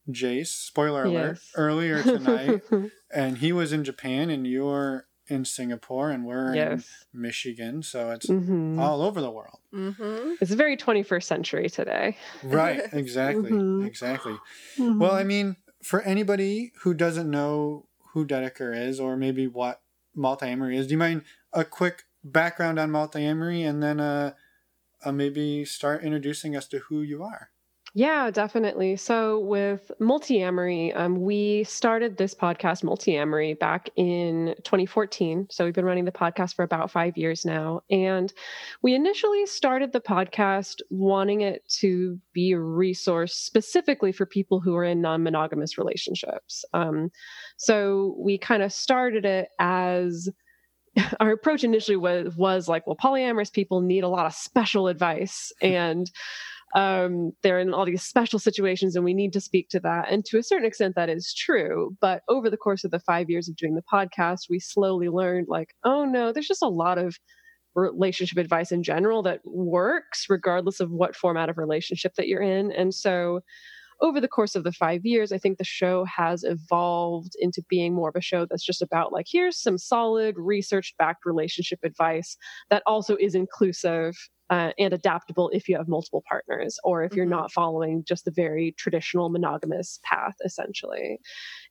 jace 0.10 0.48
spoiler 0.48 1.04
alert 1.06 1.34
Yes. 1.38 1.52
earlier 1.56 2.04
tonight 2.04 2.62
and 3.14 3.40
he 3.40 3.52
was 3.52 3.74
in 3.74 3.84
japan 3.84 4.30
and 4.30 4.46
you're 4.46 5.08
in 5.28 5.44
singapore 5.46 6.12
and 6.12 6.26
we're 6.26 6.54
in 6.54 6.84
michigan 7.14 7.82
so 7.84 8.12
it's 8.12 8.28
hmm 8.28 8.80
all 8.80 9.02
over 9.02 9.22
the 9.22 9.32
world 9.32 9.60
Mm-hmm. 9.74 10.36
It's 10.40 10.52
very 10.52 10.78
21st 10.78 11.24
century 11.24 11.70
today. 11.70 12.16
right 12.44 12.82
exactly 12.94 13.52
Mhm. 13.52 13.86
exactly 13.86 14.40
well 14.78 15.14
i 15.14 15.24
mean 15.24 15.58
for 15.84 16.02
anybody 16.02 16.72
who 16.82 16.94
doesn't 16.94 17.30
know 17.30 17.88
who 18.14 18.26
dedeker 18.26 18.76
is 18.76 19.00
or 19.00 19.18
maybe 19.18 19.48
what 19.48 19.82
multiamory 20.16 20.76
is 20.78 20.88
do 20.88 20.92
you 20.94 20.98
mind 20.98 21.24
a 21.52 21.66
quick 21.66 22.04
background 22.24 22.80
on 22.80 22.90
multiamory 22.90 23.68
and 23.68 23.84
then 23.84 24.00
uh, 24.00 24.34
uh 25.04 25.12
maybe 25.12 25.66
start 25.66 26.04
introducing 26.04 26.56
us 26.56 26.68
to 26.68 26.80
who 26.80 27.02
you 27.02 27.22
are 27.24 27.50
Yeah, 27.98 28.30
definitely. 28.30 28.98
So 28.98 29.40
with 29.40 29.90
Multiamory, 30.02 30.94
um, 31.00 31.22
we 31.22 31.64
started 31.64 32.18
this 32.18 32.36
podcast, 32.36 32.84
Multiamory, 32.84 33.58
back 33.58 33.90
in 33.96 34.54
2014. 34.66 35.48
So 35.50 35.64
we've 35.64 35.74
been 35.74 35.86
running 35.86 36.04
the 36.04 36.12
podcast 36.12 36.56
for 36.56 36.64
about 36.64 36.92
five 36.92 37.16
years 37.18 37.46
now. 37.46 37.84
And 37.90 38.34
we 38.82 38.96
initially 38.96 39.46
started 39.46 39.94
the 39.94 40.02
podcast 40.02 40.82
wanting 40.90 41.40
it 41.40 41.64
to 41.80 42.20
be 42.34 42.52
a 42.52 42.60
resource 42.60 43.34
specifically 43.34 44.12
for 44.12 44.26
people 44.26 44.60
who 44.60 44.76
are 44.76 44.84
in 44.84 45.00
non 45.00 45.24
monogamous 45.24 45.78
relationships. 45.78 46.66
Um, 46.74 47.12
so 47.56 48.18
we 48.20 48.38
kind 48.38 48.62
of 48.62 48.74
started 48.74 49.24
it 49.24 49.48
as 49.58 50.28
our 51.20 51.32
approach 51.32 51.64
initially 51.64 51.98
was, 51.98 52.36
was 52.36 52.68
like, 52.68 52.88
well, 52.88 52.96
polyamorous 52.96 53.52
people 53.52 53.82
need 53.82 54.04
a 54.04 54.10
lot 54.10 54.26
of 54.26 54.34
special 54.34 54.88
advice. 54.88 55.52
And 55.62 56.10
um, 56.76 57.32
they're 57.42 57.60
in 57.60 57.74
all 57.74 57.86
these 57.86 58.04
special 58.04 58.38
situations 58.38 58.96
and 58.96 59.06
we 59.06 59.14
need 59.14 59.34
to 59.34 59.42
speak 59.42 59.70
to 59.70 59.80
that. 59.80 60.12
And 60.12 60.26
to 60.26 60.38
a 60.38 60.44
certain 60.44 60.68
extent, 60.68 60.96
that 60.96 61.10
is 61.10 61.34
true. 61.34 61.96
But 62.02 62.22
over 62.28 62.50
the 62.50 62.58
course 62.58 62.84
of 62.84 62.92
the 62.92 63.00
five 63.00 63.30
years 63.30 63.48
of 63.48 63.56
doing 63.56 63.76
the 63.76 63.82
podcast, 63.92 64.42
we 64.50 64.60
slowly 64.60 65.08
learned 65.08 65.48
like, 65.50 65.74
oh 65.86 66.04
no, 66.04 66.34
there's 66.34 66.48
just 66.48 66.62
a 66.62 66.68
lot 66.68 66.98
of 66.98 67.18
relationship 67.76 68.38
advice 68.38 68.72
in 68.72 68.84
general 68.84 69.24
that 69.24 69.40
works 69.46 70.26
regardless 70.30 70.80
of 70.80 70.92
what 70.92 71.16
format 71.16 71.50
of 71.50 71.58
relationship 71.58 72.14
that 72.16 72.28
you're 72.28 72.42
in. 72.42 72.72
And 72.72 72.94
so 72.94 73.40
over 74.06 74.22
the 74.22 74.28
course 74.28 74.56
of 74.56 74.64
the 74.64 74.72
five 74.72 75.04
years, 75.04 75.32
I 75.32 75.40
think 75.40 75.58
the 75.58 75.64
show 75.64 76.06
has 76.06 76.44
evolved 76.44 77.32
into 77.40 77.64
being 77.68 77.96
more 77.96 78.10
of 78.10 78.16
a 78.16 78.22
show 78.22 78.46
that's 78.46 78.64
just 78.64 78.84
about 78.84 79.12
like, 79.12 79.26
here's 79.28 79.60
some 79.60 79.80
solid 79.80 80.36
research 80.38 80.94
backed 81.00 81.26
relationship 81.26 81.80
advice 81.84 82.38
that 82.70 82.84
also 82.86 83.16
is 83.20 83.34
inclusive 83.34 84.16
uh, 84.52 84.72
and 84.78 84.94
adaptable 84.94 85.50
if 85.50 85.68
you 85.68 85.76
have 85.76 85.88
multiple 85.88 86.24
partners 86.30 86.78
or 86.84 87.04
if 87.04 87.16
you're 87.16 87.26
mm-hmm. 87.26 87.32
not 87.32 87.52
following 87.52 88.04
just 88.08 88.26
the 88.26 88.32
very 88.32 88.76
traditional 88.78 89.30
monogamous 89.30 90.00
path, 90.04 90.36
essentially. 90.46 91.20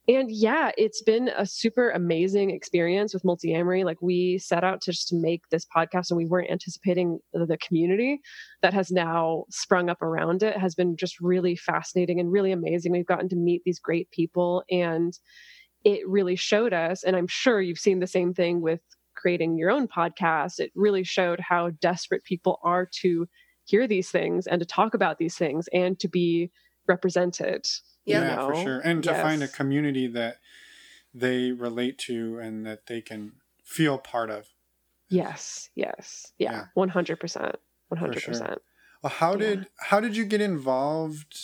And 0.07 0.31
yeah, 0.31 0.71
it's 0.77 1.03
been 1.03 1.29
a 1.29 1.47
super 1.47 1.91
amazing 1.91 2.51
experience 2.51 3.15
with 3.15 3.23
multiamory. 3.23 3.85
Like 3.85 4.03
we 4.03 4.37
set 4.39 4.63
out 4.63 4.83
to 4.83 4.93
just 4.93 5.15
make 5.15 5.49
this 5.51 5.65
podcast 5.65 6.11
and 6.11 6.19
we 6.19 6.27
weren't 6.27 6.51
anticipating 6.51 7.21
the 7.33 7.57
community 7.57 8.21
that 8.61 8.75
has 8.75 8.91
now 8.91 9.45
sprung 9.49 9.89
up 9.89 10.03
around 10.03 10.43
it 10.43 10.59
has 10.59 10.75
been 10.75 10.97
just 10.97 11.19
really 11.21 11.57
fascinating 11.57 12.21
and 12.21 12.31
really 12.31 12.53
amazing. 12.53 12.93
We've 12.93 13.07
gotten 13.07 13.31
to 13.31 13.37
meet 13.37 13.63
these 13.65 13.79
great 13.79 14.11
people 14.11 14.63
and 14.71 15.19
it 15.85 16.07
really 16.09 16.37
showed 16.37 16.73
us, 16.73 17.05
and 17.05 17.15
I'm 17.15 17.27
sure 17.27 17.61
you've 17.61 17.79
seen 17.79 18.01
the 18.01 18.07
same 18.07 18.33
thing 18.33 18.63
with 18.63 18.81
creating 19.15 19.57
your 19.57 19.71
own 19.71 19.87
podcast, 19.87 20.59
it 20.59 20.73
really 20.75 21.05
showed 21.05 21.41
how 21.41 21.71
desperate 21.81 22.25
people 22.25 22.59
are 22.63 22.89
to 23.01 23.27
hear 23.67 23.87
these 23.87 24.11
things 24.11 24.47
and 24.47 24.61
to 24.61 24.67
talk 24.67 24.95
about 24.95 25.19
these 25.19 25.37
things 25.37 25.69
and 25.73 25.99
to 26.01 26.09
be 26.09 26.51
represented. 26.89 27.67
Yeah, 28.05 28.37
know? 28.37 28.49
for 28.49 28.63
sure. 28.63 28.81
And 28.81 29.03
to 29.05 29.11
yes. 29.11 29.23
find 29.23 29.43
a 29.43 29.49
community 29.49 30.07
that 30.09 30.39
they 31.13 31.53
relate 31.53 31.99
to 31.99 32.39
and 32.39 32.67
that 32.67 32.87
they 32.87 33.01
can 33.01 33.33
feel 33.63 33.99
part 33.99 34.31
of. 34.31 34.49
Yes, 35.09 35.71
yes. 35.75 36.33
Yeah, 36.39 36.67
yeah. 36.77 36.87
100%. 36.87 37.55
100%. 37.93 38.19
Sure. 38.19 38.57
Well, 39.03 39.11
how 39.11 39.33
yeah. 39.33 39.39
did 39.39 39.67
how 39.79 40.01
did 40.01 40.17
you 40.17 40.25
get 40.25 40.41
involved 40.41 41.37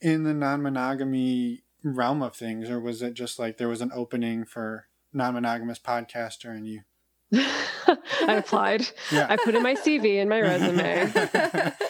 in 0.00 0.22
the 0.22 0.32
non-monogamy 0.32 1.62
realm 1.82 2.22
of 2.22 2.36
things 2.36 2.70
or 2.70 2.78
was 2.78 3.02
it 3.02 3.14
just 3.14 3.38
like 3.38 3.56
there 3.56 3.68
was 3.68 3.80
an 3.80 3.90
opening 3.92 4.44
for 4.44 4.86
non-monogamous 5.12 5.78
podcaster 5.78 6.50
and 6.50 6.66
you 6.66 6.82
I 8.26 8.34
applied. 8.34 8.88
Yeah. 9.10 9.26
I 9.28 9.36
put 9.36 9.54
in 9.54 9.62
my 9.62 9.74
CV 9.74 10.20
and 10.20 10.28
my 10.28 10.40
resume. 10.40 11.12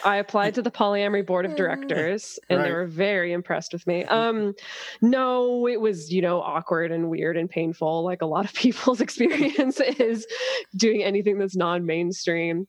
I 0.05 0.17
applied 0.17 0.55
to 0.55 0.61
the 0.61 0.71
polyamory 0.71 1.25
board 1.25 1.45
of 1.45 1.55
directors 1.55 2.39
and 2.49 2.59
right. 2.59 2.65
they 2.65 2.73
were 2.73 2.87
very 2.87 3.33
impressed 3.33 3.73
with 3.73 3.85
me. 3.87 4.05
Um 4.05 4.53
no, 5.01 5.67
it 5.67 5.79
was, 5.79 6.11
you 6.11 6.21
know, 6.21 6.41
awkward 6.41 6.91
and 6.91 7.09
weird 7.09 7.37
and 7.37 7.49
painful 7.49 8.03
like 8.03 8.21
a 8.21 8.25
lot 8.25 8.45
of 8.45 8.53
people's 8.61 9.01
experience 9.01 9.79
is 9.79 10.25
doing 10.75 11.03
anything 11.03 11.37
that's 11.37 11.55
non-mainstream. 11.55 12.67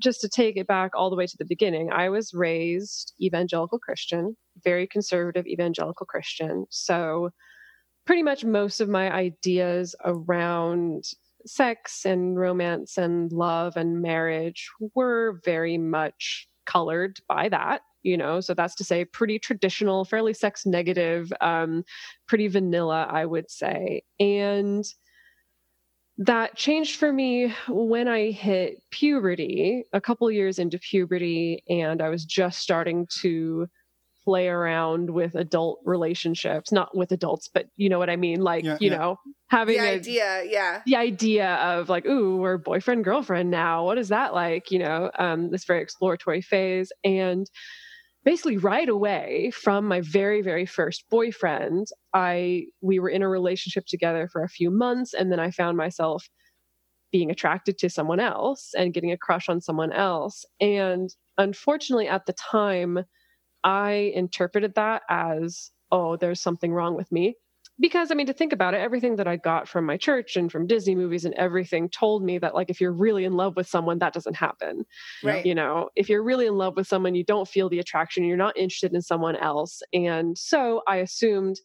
Just 0.00 0.20
to 0.20 0.28
take 0.28 0.56
it 0.56 0.66
back 0.66 0.92
all 0.94 1.10
the 1.10 1.16
way 1.16 1.26
to 1.26 1.36
the 1.38 1.44
beginning, 1.44 1.90
I 1.92 2.08
was 2.08 2.32
raised 2.34 3.14
evangelical 3.20 3.78
Christian, 3.78 4.36
very 4.64 4.86
conservative 4.86 5.46
evangelical 5.46 6.06
Christian. 6.06 6.66
So 6.70 7.30
pretty 8.06 8.22
much 8.22 8.44
most 8.44 8.80
of 8.80 8.88
my 8.88 9.12
ideas 9.12 9.94
around 10.04 11.04
sex 11.46 12.04
and 12.04 12.38
romance 12.38 12.98
and 12.98 13.32
love 13.32 13.76
and 13.76 14.02
marriage 14.02 14.68
were 14.94 15.40
very 15.44 15.78
much 15.78 16.48
colored 16.66 17.18
by 17.28 17.48
that 17.48 17.82
you 18.02 18.16
know? 18.16 18.40
So 18.40 18.54
that's 18.54 18.74
to 18.76 18.84
say 18.84 19.04
pretty 19.04 19.38
traditional 19.38 20.04
fairly 20.04 20.34
sex 20.34 20.66
negative 20.66 21.32
um, 21.40 21.84
pretty 22.26 22.48
vanilla 22.48 23.06
i 23.08 23.24
would 23.24 23.50
say. 23.50 24.02
And 24.20 24.84
that 26.18 26.56
changed 26.56 26.98
for 26.98 27.10
me 27.12 27.54
when 27.68 28.06
i 28.06 28.30
hit 28.30 28.82
puberty 28.90 29.84
a 29.94 30.00
couple 30.00 30.30
years 30.30 30.58
into 30.58 30.78
puberty 30.78 31.64
and 31.70 32.02
i 32.02 32.10
was 32.10 32.26
just 32.26 32.58
starting 32.58 33.06
to 33.20 33.66
play 34.24 34.48
around 34.48 35.10
with 35.10 35.34
adult 35.34 35.80
relationships 35.84 36.72
not 36.72 36.96
with 36.96 37.12
adults 37.12 37.48
but 37.52 37.66
you 37.76 37.88
know 37.88 37.98
what 37.98 38.10
i 38.10 38.16
mean? 38.16 38.40
Like 38.40 38.64
yeah, 38.64 38.78
you 38.80 38.90
yeah. 38.90 38.96
know 38.96 39.16
having 39.48 39.78
the 39.78 39.88
a, 39.88 39.94
idea 39.94 40.42
yeah. 40.46 40.82
the 40.86 40.96
idea 40.96 41.54
of 41.56 41.88
like 41.88 42.06
ooh 42.06 42.36
we're 42.36 42.58
boyfriend 42.58 43.04
girlfriend 43.04 43.50
now. 43.50 43.84
What 43.84 43.98
is 43.98 44.08
that 44.08 44.34
like? 44.34 44.70
You 44.70 44.80
know 44.80 45.10
um, 45.18 45.50
this 45.50 45.64
very 45.64 45.82
exploratory 45.82 46.42
phase. 46.42 46.92
And 47.04 47.46
basically 48.24 48.56
right 48.56 48.88
away 48.88 49.50
from 49.50 49.86
my 49.86 50.00
very 50.00 50.42
very 50.42 50.64
first 50.64 51.02
boyfriend 51.10 51.88
i 52.14 52.62
we 52.80 53.00
were 53.00 53.08
in 53.08 53.20
a 53.20 53.28
relationship 53.28 53.84
together 53.84 54.28
for 54.30 54.44
a 54.44 54.48
few 54.48 54.70
months 54.70 55.12
and 55.12 55.32
then 55.32 55.40
i 55.40 55.50
found 55.50 55.76
myself 55.76 56.28
being 57.12 57.30
attracted 57.30 57.78
to 57.78 57.90
someone 57.90 58.18
else 58.18 58.70
and 58.76 58.94
getting 58.94 59.12
a 59.12 59.18
crush 59.18 59.48
on 59.48 59.60
someone 59.60 59.92
else. 59.92 60.44
And 60.60 61.10
unfortunately 61.38 62.08
at 62.08 62.26
the 62.26 62.32
time 62.32 63.04
I 63.64 64.12
interpreted 64.14 64.74
that 64.74 65.02
as, 65.08 65.70
oh, 65.90 66.16
there's 66.16 66.40
something 66.40 66.72
wrong 66.72 66.96
with 66.96 67.10
me. 67.12 67.36
Because 67.80 68.10
I 68.10 68.14
mean, 68.14 68.26
to 68.26 68.34
think 68.34 68.52
about 68.52 68.74
it, 68.74 68.80
everything 68.80 69.16
that 69.16 69.26
I 69.26 69.36
got 69.36 69.66
from 69.66 69.86
my 69.86 69.96
church 69.96 70.36
and 70.36 70.52
from 70.52 70.66
Disney 70.66 70.94
movies 70.94 71.24
and 71.24 71.34
everything 71.34 71.88
told 71.88 72.22
me 72.22 72.38
that, 72.38 72.54
like, 72.54 72.70
if 72.70 72.80
you're 72.80 72.92
really 72.92 73.24
in 73.24 73.32
love 73.32 73.56
with 73.56 73.66
someone, 73.66 73.98
that 73.98 74.12
doesn't 74.12 74.36
happen. 74.36 74.84
Right. 75.24 75.44
You 75.44 75.54
know, 75.54 75.88
if 75.96 76.08
you're 76.08 76.22
really 76.22 76.46
in 76.46 76.56
love 76.56 76.76
with 76.76 76.86
someone, 76.86 77.14
you 77.14 77.24
don't 77.24 77.48
feel 77.48 77.68
the 77.68 77.78
attraction, 77.78 78.24
you're 78.24 78.36
not 78.36 78.56
interested 78.56 78.92
in 78.92 79.00
someone 79.00 79.36
else. 79.36 79.82
And 79.92 80.36
so 80.36 80.82
I 80.86 80.96
assumed, 80.96 81.60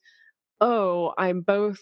oh, 0.61 1.13
I'm 1.17 1.41
both 1.41 1.79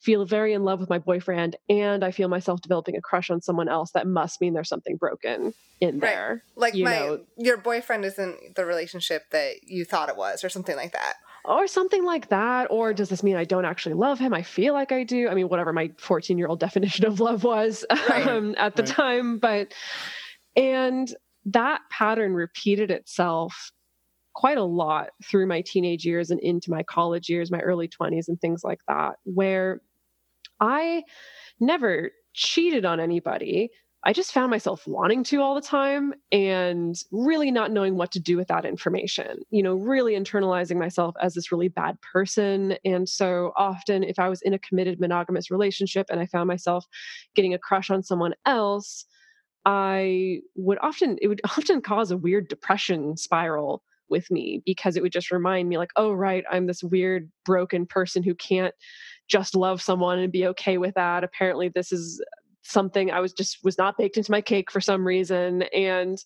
feel 0.00 0.24
very 0.24 0.54
in 0.54 0.64
love 0.64 0.80
with 0.80 0.88
my 0.88 0.98
boyfriend 0.98 1.56
and 1.68 2.02
I 2.02 2.10
feel 2.10 2.28
myself 2.28 2.62
developing 2.62 2.96
a 2.96 3.02
crush 3.02 3.30
on 3.30 3.42
someone 3.42 3.68
else, 3.68 3.92
that 3.92 4.06
must 4.06 4.40
mean 4.40 4.54
there's 4.54 4.68
something 4.68 4.96
broken 4.96 5.52
in 5.80 5.98
right. 5.98 6.00
there. 6.00 6.44
Like 6.56 6.74
you 6.74 6.84
my 6.84 6.98
know. 6.98 7.20
your 7.36 7.58
boyfriend 7.58 8.04
isn't 8.04 8.56
the 8.56 8.64
relationship 8.64 9.24
that 9.30 9.62
you 9.62 9.84
thought 9.84 10.08
it 10.08 10.16
was 10.16 10.42
or 10.42 10.48
something 10.48 10.76
like 10.76 10.92
that. 10.92 11.14
Or 11.44 11.66
something 11.66 12.04
like 12.04 12.28
that. 12.28 12.68
Or 12.70 12.92
does 12.92 13.08
this 13.08 13.22
mean 13.22 13.36
I 13.36 13.44
don't 13.44 13.64
actually 13.64 13.94
love 13.94 14.18
him? 14.18 14.34
I 14.34 14.42
feel 14.42 14.74
like 14.74 14.92
I 14.92 15.04
do. 15.04 15.28
I 15.28 15.34
mean, 15.34 15.48
whatever 15.48 15.72
my 15.72 15.90
14 15.98 16.38
year 16.38 16.48
old 16.48 16.60
definition 16.60 17.04
of 17.06 17.20
love 17.20 17.44
was 17.44 17.84
right. 17.90 18.26
um, 18.26 18.54
at 18.58 18.76
the 18.76 18.82
right. 18.82 18.92
time. 18.92 19.38
But, 19.38 19.72
and 20.56 21.12
that 21.46 21.80
pattern 21.90 22.34
repeated 22.34 22.90
itself 22.90 23.72
quite 24.34 24.58
a 24.58 24.64
lot 24.64 25.10
through 25.24 25.46
my 25.46 25.60
teenage 25.60 26.04
years 26.04 26.30
and 26.30 26.40
into 26.40 26.70
my 26.70 26.82
college 26.82 27.28
years, 27.28 27.50
my 27.50 27.60
early 27.60 27.88
20s, 27.88 28.28
and 28.28 28.40
things 28.40 28.62
like 28.62 28.80
that, 28.88 29.16
where 29.24 29.80
I 30.60 31.04
never 31.60 32.10
cheated 32.34 32.84
on 32.84 33.00
anybody. 33.00 33.70
I 34.02 34.14
just 34.14 34.32
found 34.32 34.50
myself 34.50 34.86
wanting 34.86 35.24
to 35.24 35.42
all 35.42 35.54
the 35.54 35.60
time 35.60 36.14
and 36.32 36.96
really 37.12 37.50
not 37.50 37.70
knowing 37.70 37.96
what 37.96 38.12
to 38.12 38.20
do 38.20 38.36
with 38.36 38.48
that 38.48 38.64
information, 38.64 39.40
you 39.50 39.62
know, 39.62 39.74
really 39.74 40.14
internalizing 40.14 40.78
myself 40.78 41.14
as 41.20 41.34
this 41.34 41.52
really 41.52 41.68
bad 41.68 41.98
person. 42.00 42.76
And 42.84 43.06
so 43.06 43.52
often, 43.58 44.02
if 44.02 44.18
I 44.18 44.30
was 44.30 44.40
in 44.40 44.54
a 44.54 44.58
committed 44.58 45.00
monogamous 45.00 45.50
relationship 45.50 46.06
and 46.10 46.18
I 46.18 46.24
found 46.24 46.48
myself 46.48 46.86
getting 47.34 47.52
a 47.52 47.58
crush 47.58 47.90
on 47.90 48.02
someone 48.02 48.34
else, 48.46 49.04
I 49.66 50.40
would 50.56 50.78
often, 50.80 51.18
it 51.20 51.28
would 51.28 51.42
often 51.58 51.82
cause 51.82 52.10
a 52.10 52.16
weird 52.16 52.48
depression 52.48 53.16
spiral 53.18 53.82
with 54.08 54.30
me 54.30 54.62
because 54.64 54.96
it 54.96 55.02
would 55.02 55.12
just 55.12 55.30
remind 55.30 55.68
me, 55.68 55.78
like, 55.78 55.92
oh, 55.96 56.12
right, 56.12 56.44
I'm 56.50 56.66
this 56.66 56.82
weird, 56.82 57.30
broken 57.44 57.86
person 57.86 58.22
who 58.22 58.34
can't 58.34 58.74
just 59.30 59.54
love 59.54 59.80
someone 59.80 60.18
and 60.18 60.32
be 60.32 60.46
okay 60.48 60.76
with 60.76 60.94
that. 60.96 61.24
Apparently, 61.24 61.68
this 61.68 61.92
is 61.92 62.22
something 62.62 63.10
I 63.10 63.20
was 63.20 63.32
just 63.32 63.58
was 63.64 63.78
not 63.78 63.96
baked 63.96 64.16
into 64.16 64.30
my 64.30 64.40
cake 64.40 64.70
for 64.70 64.80
some 64.80 65.06
reason. 65.06 65.62
And 65.74 66.22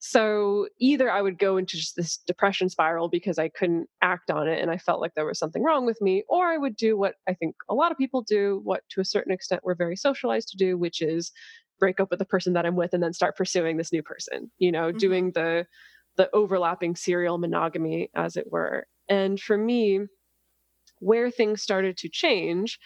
so 0.00 0.68
either 0.78 1.10
I 1.10 1.22
would 1.22 1.38
go 1.38 1.56
into 1.56 1.76
just 1.76 1.96
this 1.96 2.18
depression 2.18 2.68
spiral 2.68 3.08
because 3.08 3.38
I 3.38 3.48
couldn't 3.48 3.88
act 4.02 4.30
on 4.30 4.48
it 4.48 4.60
and 4.60 4.70
I 4.70 4.78
felt 4.78 5.00
like 5.00 5.14
there 5.14 5.26
was 5.26 5.38
something 5.38 5.62
wrong 5.62 5.86
with 5.86 6.00
me, 6.00 6.24
or 6.28 6.46
I 6.46 6.58
would 6.58 6.76
do 6.76 6.96
what 6.96 7.14
I 7.28 7.34
think 7.34 7.56
a 7.68 7.74
lot 7.74 7.92
of 7.92 7.98
people 7.98 8.22
do, 8.22 8.60
what 8.64 8.82
to 8.90 9.00
a 9.00 9.04
certain 9.04 9.32
extent 9.32 9.62
we're 9.64 9.74
very 9.74 9.96
socialized 9.96 10.48
to 10.48 10.56
do, 10.56 10.76
which 10.76 11.00
is 11.00 11.32
break 11.78 12.00
up 12.00 12.10
with 12.10 12.18
the 12.18 12.24
person 12.24 12.52
that 12.54 12.66
I'm 12.66 12.76
with 12.76 12.92
and 12.92 13.02
then 13.02 13.12
start 13.12 13.36
pursuing 13.36 13.76
this 13.76 13.92
new 13.92 14.02
person, 14.02 14.50
you 14.58 14.72
know, 14.72 14.88
mm-hmm. 14.88 14.98
doing 14.98 15.32
the 15.32 15.66
the 16.16 16.28
overlapping 16.34 16.96
serial 16.96 17.38
monogamy 17.38 18.10
as 18.14 18.36
it 18.36 18.50
were. 18.50 18.86
And 19.08 19.40
for 19.40 19.56
me, 19.56 20.00
where 21.00 21.30
things 21.30 21.62
started 21.62 21.96
to 21.98 22.08
change 22.08 22.78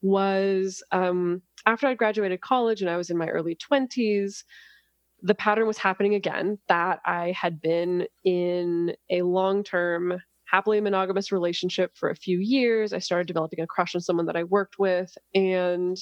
was 0.00 0.82
um, 0.92 1.42
after 1.66 1.86
I 1.86 1.94
graduated 1.94 2.40
college 2.40 2.80
and 2.80 2.90
I 2.90 2.96
was 2.96 3.10
in 3.10 3.18
my 3.18 3.28
early 3.28 3.56
20s, 3.56 4.44
the 5.22 5.34
pattern 5.34 5.66
was 5.66 5.78
happening 5.78 6.14
again 6.14 6.58
that 6.68 7.00
I 7.04 7.32
had 7.32 7.60
been 7.60 8.06
in 8.24 8.94
a 9.10 9.22
long 9.22 9.64
term, 9.64 10.20
happily 10.44 10.80
monogamous 10.80 11.32
relationship 11.32 11.92
for 11.96 12.10
a 12.10 12.16
few 12.16 12.38
years. 12.38 12.92
I 12.92 13.00
started 13.00 13.26
developing 13.26 13.60
a 13.60 13.66
crush 13.66 13.94
on 13.94 14.00
someone 14.00 14.26
that 14.26 14.36
I 14.36 14.44
worked 14.44 14.78
with. 14.78 15.16
And 15.34 15.96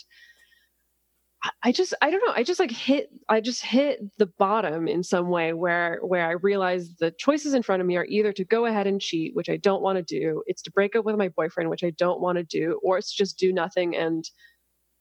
I 1.62 1.73
just 1.73 1.95
I 2.03 2.11
don't 2.11 2.25
know 2.26 2.33
I 2.35 2.43
just 2.43 2.61
like 2.61 2.71
hit 2.71 3.11
I 3.29 3.41
just 3.41 3.62
hit 3.65 4.00
the 4.19 4.26
bottom 4.38 4.88
in 4.88 5.03
some 5.03 5.29
way 5.29 5.53
where 5.53 5.99
where 6.03 6.26
I 6.26 6.33
realized 6.33 6.99
the 7.00 7.11
choices 7.12 7.55
in 7.55 7.62
front 7.62 7.81
of 7.81 7.87
me 7.87 7.97
are 7.97 8.07
either 8.07 8.33
to 8.33 8.45
go 8.45 8.67
ahead 8.67 8.87
and 8.87 9.00
cheat 9.00 9.35
which 9.35 9.49
I 9.50 9.57
don't 9.57 9.83
want 9.83 9.97
to 9.97 10.03
do 10.03 10.43
it's 10.47 10.62
to 10.62 10.71
break 10.73 10.97
up 10.97 11.05
with 11.05 11.17
my 11.17 11.29
boyfriend 11.29 11.71
which 11.71 11.85
I 11.85 11.91
don't 11.91 12.21
want 12.21 12.38
to 12.38 12.45
do 12.45 12.81
or 12.83 12.99
it's 12.99 13.12
just 13.12 13.38
do 13.38 13.53
nothing 13.53 13.97
and 13.97 14.25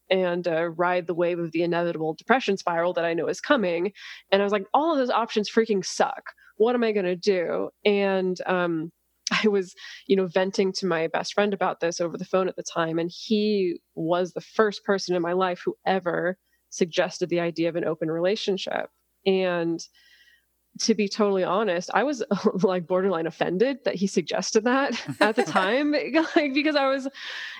and 0.10 0.48
uh, 0.48 0.70
ride 0.70 1.08
the 1.08 1.14
wave 1.16 1.40
of 1.40 1.52
the 1.52 1.64
inevitable 1.64 2.14
depression 2.14 2.58
spiral 2.58 2.94
that 2.94 3.06
I 3.06 3.14
know 3.14 3.28
is 3.28 3.42
coming. 3.42 3.92
And 4.32 4.42
I 4.42 4.46
was 4.46 4.52
like 4.52 4.68
all 4.74 4.92
of 4.92 4.98
those 4.98 5.10
options 5.10 5.50
freaking 5.50 5.84
suck. 5.84 6.24
What 6.58 6.75
am 6.75 6.84
I 6.84 6.92
going 6.92 7.06
to 7.06 7.16
do? 7.16 7.70
And 7.84 8.40
um 8.46 8.92
I 9.44 9.48
was, 9.48 9.74
you 10.08 10.15
know, 10.15 10.27
venting 10.27 10.72
to 10.74 10.86
my 10.86 11.08
best 11.08 11.34
friend 11.34 11.53
about 11.53 11.79
this 11.79 12.00
over 12.00 12.17
the 12.17 12.25
phone 12.25 12.48
at 12.48 12.55
the 12.55 12.63
time. 12.63 13.00
And 13.00 13.12
he 13.13 13.79
was 13.96 14.34
the 14.34 14.41
first 14.41 14.84
person 14.84 15.15
in 15.15 15.22
my 15.22 15.34
life 15.34 15.62
who 15.63 15.75
ever 15.86 16.38
suggested 16.70 17.29
the 17.29 17.39
idea 17.39 17.70
of 17.70 17.75
an 17.75 17.86
open 17.86 18.12
relationship. 18.12 18.89
And 19.25 19.82
to 20.77 20.94
be 20.94 21.08
totally 21.08 21.44
honest, 21.44 21.89
I 21.94 22.03
was 22.03 22.22
like 22.62 22.86
borderline 22.86 23.27
offended 23.27 23.77
that 23.86 23.96
he 23.96 24.08
suggested 24.08 24.65
that 24.65 25.01
at 25.22 25.36
the 25.36 25.44
time, 25.44 25.94
like 26.36 26.53
because 26.53 26.75
I 26.75 26.88
was 26.89 27.08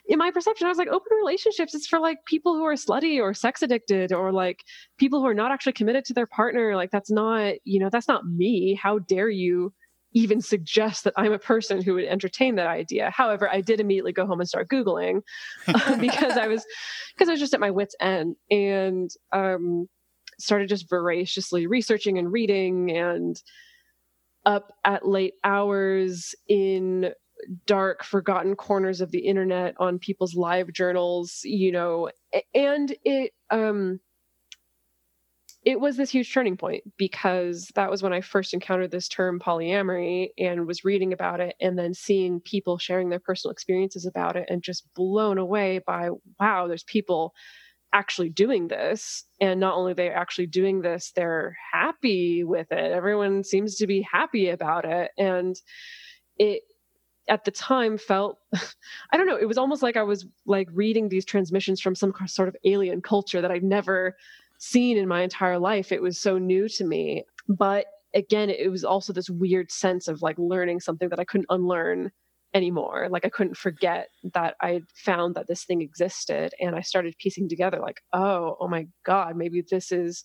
in 0.08 0.20
my 0.20 0.32
perception, 0.32 0.68
I 0.68 0.70
was 0.70 0.78
like, 0.78 0.90
open 0.90 1.18
relationships 1.18 1.74
is 1.74 1.88
for 1.88 2.00
like 2.00 2.26
people 2.26 2.56
who 2.56 2.66
are 2.66 2.74
slutty 2.74 3.22
or 3.22 3.34
sex 3.34 3.62
addicted 3.62 4.12
or 4.12 4.32
like 4.32 4.64
people 4.98 5.22
who 5.22 5.28
are 5.28 5.34
not 5.34 5.52
actually 5.52 5.74
committed 5.74 6.06
to 6.06 6.14
their 6.14 6.28
partner. 6.28 6.76
Like 6.76 6.92
that's 6.92 7.10
not, 7.10 7.56
you 7.64 7.80
know, 7.80 7.90
that's 7.90 8.08
not 8.08 8.26
me. 8.26 8.76
How 8.76 9.00
dare 9.00 9.30
you 9.30 9.74
even 10.16 10.42
suggest 10.42 11.04
that 11.04 11.14
I'm 11.18 11.34
a 11.34 11.38
person 11.40 11.82
who 11.82 11.94
would 11.96 12.06
entertain 12.06 12.56
that 12.56 12.68
idea. 12.68 13.12
However, 13.12 13.50
I 13.50 13.60
did 13.60 13.82
immediately 13.82 14.14
go 14.14 14.26
home 14.26 14.40
and 14.40 14.48
start 14.48 14.70
Googling 14.70 15.22
uh, 15.68 15.98
because 16.00 16.38
I 16.38 16.48
was 16.48 16.66
because 17.14 17.28
I 17.28 17.34
was 17.34 17.40
just 17.40 17.54
at 17.54 17.60
my 17.60 17.70
wits' 17.70 17.96
end 18.00 18.38
and 18.50 19.12
um, 19.34 19.88
started 20.40 20.70
just 20.70 20.90
voraciously 20.90 21.68
researching 21.68 22.18
and 22.18 22.32
reading 22.32 22.92
and 22.92 23.40
up 24.46 24.72
at 24.86 25.06
late 25.06 25.34
hours 25.44 26.34
in 26.48 27.12
dark 27.66 28.04
forgotten 28.04 28.56
corners 28.56 29.02
of 29.02 29.12
the 29.12 29.20
internet 29.20 29.76
on 29.78 30.00
people's 30.00 30.36
live 30.36 30.72
journals 30.72 31.42
you 31.44 31.72
know 31.72 32.10
and 32.54 32.96
it 33.04 33.34
um 33.52 34.00
it 35.66 35.80
was 35.80 35.98
this 35.98 36.12
huge 36.12 36.32
turning 36.32 36.56
point 36.56 36.84
because 36.96 37.72
that 37.74 37.90
was 37.90 38.04
when 38.04 38.14
I 38.14 38.22
first 38.22 38.54
encountered 38.54 38.92
this 38.92 39.08
term 39.08 39.40
polyamory 39.40 40.30
and 40.38 40.68
was 40.68 40.86
reading 40.86 41.12
about 41.12 41.40
it 41.40 41.56
and 41.60 41.78
then 41.78 41.96
seeing 41.96 42.40
people 42.40 42.78
sharing 42.78 43.10
their 43.10 43.20
personal 43.20 43.52
experiences 43.52 44.06
about 44.06 44.36
it 44.36 44.46
and 44.48 44.62
just 44.62 44.88
blown 44.94 45.40
away 45.40 45.80
by 45.86 46.10
wow, 46.40 46.68
there's 46.68 46.84
people 46.84 47.34
actually 47.94 48.30
doing 48.30 48.68
this. 48.68 49.24
And 49.42 49.60
not 49.60 49.76
only 49.76 49.94
they're 49.94 50.16
actually 50.16 50.48
doing 50.48 50.82
this 50.82 51.12
they're 51.16 51.58
happy 51.74 52.44
with 52.44 52.72
it. 52.72 52.92
Everyone 52.92 53.44
seems 53.44 53.76
to 53.78 53.88
be 53.88 54.02
happy 54.10 54.50
about 54.50 54.86
it. 54.86 55.12
And 55.18 55.56
it 56.38 56.62
at 57.28 57.44
the 57.44 57.50
time 57.50 57.98
felt 57.98 58.38
i 59.12 59.18
don't 59.18 59.26
know 59.26 59.36
it 59.36 59.48
was 59.48 59.58
almost 59.58 59.82
like 59.82 59.98
i 59.98 60.04
was 60.04 60.28
like 60.46 60.68
reading 60.72 61.10
these 61.10 61.26
transmissions 61.26 61.82
from 61.82 61.96
some 61.96 62.14
sort 62.28 62.48
of 62.48 62.56
alien 62.66 63.02
culture 63.02 63.42
that 63.42 63.50
i'd 63.50 63.64
never 63.64 64.16
seen 64.58 64.98
in 64.98 65.08
my 65.08 65.22
entire 65.22 65.60
life. 65.60 65.92
It 65.92 66.02
was 66.02 66.20
so 66.20 66.38
new 66.38 66.68
to 66.70 66.86
me. 66.86 67.24
But 67.48 67.86
again, 68.14 68.50
it 68.50 68.72
was 68.72 68.84
also 68.84 69.14
this 69.14 69.30
weird 69.30 69.72
sense 69.72 70.08
of 70.08 70.22
like 70.22 70.38
learning 70.38 70.80
something 70.80 71.10
that 71.10 71.20
I 71.20 71.26
couldn't 71.26 71.48
unlearn 71.50 72.12
anymore. 72.54 73.08
Like 73.12 73.26
I 73.26 73.30
couldn't 73.30 73.58
forget 73.58 74.08
that 74.34 74.56
I 74.62 74.82
found 74.96 75.36
that 75.36 75.48
this 75.48 75.66
thing 75.66 75.82
existed. 75.82 76.54
And 76.60 76.76
I 76.76 76.82
started 76.82 77.18
piecing 77.18 77.50
together, 77.50 77.80
like, 77.80 78.02
oh, 78.14 78.56
oh 78.60 78.68
my 78.68 78.88
God, 79.06 79.36
maybe 79.36 79.64
this 79.70 79.92
is 79.92 80.24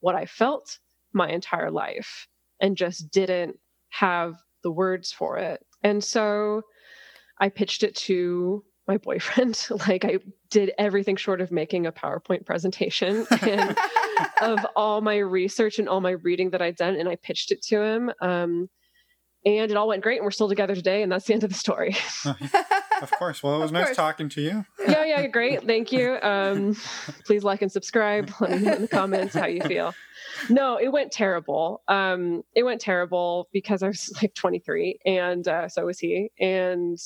what 0.00 0.16
I 0.16 0.26
felt 0.26 0.78
my 1.12 1.28
entire 1.30 1.70
life 1.70 2.26
and 2.60 2.76
just 2.76 3.10
didn't 3.10 3.56
have 3.90 4.34
the 4.62 4.72
words 4.72 5.12
for 5.12 5.38
it. 5.38 5.64
And 5.82 6.02
so 6.02 6.62
I 7.40 7.48
pitched 7.48 7.84
it 7.84 7.94
to 7.94 8.64
my 8.88 8.96
boyfriend. 8.96 9.68
like 9.88 10.04
I 10.04 10.18
did 10.50 10.72
everything 10.78 11.16
short 11.16 11.40
of 11.40 11.52
making 11.52 11.86
a 11.86 11.92
PowerPoint 11.92 12.46
presentation 12.46 13.26
and 13.42 13.76
of 14.40 14.66
all 14.74 15.00
my 15.02 15.18
research 15.18 15.78
and 15.78 15.88
all 15.88 16.00
my 16.00 16.12
reading 16.12 16.50
that 16.50 16.62
I'd 16.62 16.76
done, 16.76 16.96
and 16.96 17.08
I 17.08 17.16
pitched 17.16 17.52
it 17.52 17.62
to 17.64 17.82
him. 17.82 18.10
Um, 18.20 18.68
and 19.44 19.70
it 19.70 19.76
all 19.76 19.88
went 19.88 20.02
great, 20.02 20.16
and 20.16 20.24
we're 20.24 20.30
still 20.30 20.48
together 20.48 20.74
today, 20.74 21.02
and 21.02 21.10
that's 21.10 21.26
the 21.26 21.34
end 21.34 21.44
of 21.44 21.50
the 21.50 21.56
story. 21.56 21.96
of 23.02 23.10
course. 23.18 23.42
Well, 23.42 23.56
it 23.56 23.58
was 23.58 23.72
nice 23.72 23.86
course. 23.86 23.96
talking 23.96 24.28
to 24.30 24.40
you. 24.40 24.64
Yeah, 24.86 25.04
yeah, 25.04 25.26
great. 25.26 25.64
Thank 25.64 25.92
you. 25.92 26.18
Um, 26.22 26.76
please 27.24 27.44
like 27.44 27.62
and 27.62 27.70
subscribe. 27.70 28.30
Let 28.40 28.50
me 28.50 28.58
know 28.58 28.72
in 28.74 28.82
the 28.82 28.88
comments 28.88 29.34
how 29.34 29.46
you 29.46 29.62
feel 29.62 29.94
no, 30.48 30.76
it 30.76 30.92
went 30.92 31.12
terrible. 31.12 31.82
Um, 31.88 32.42
it 32.54 32.62
went 32.62 32.80
terrible 32.80 33.48
because 33.52 33.82
I 33.82 33.88
was 33.88 34.12
like 34.22 34.34
23, 34.34 34.98
and 35.04 35.46
uh, 35.46 35.68
so 35.68 35.86
was 35.86 35.98
he, 35.98 36.30
and 36.38 36.98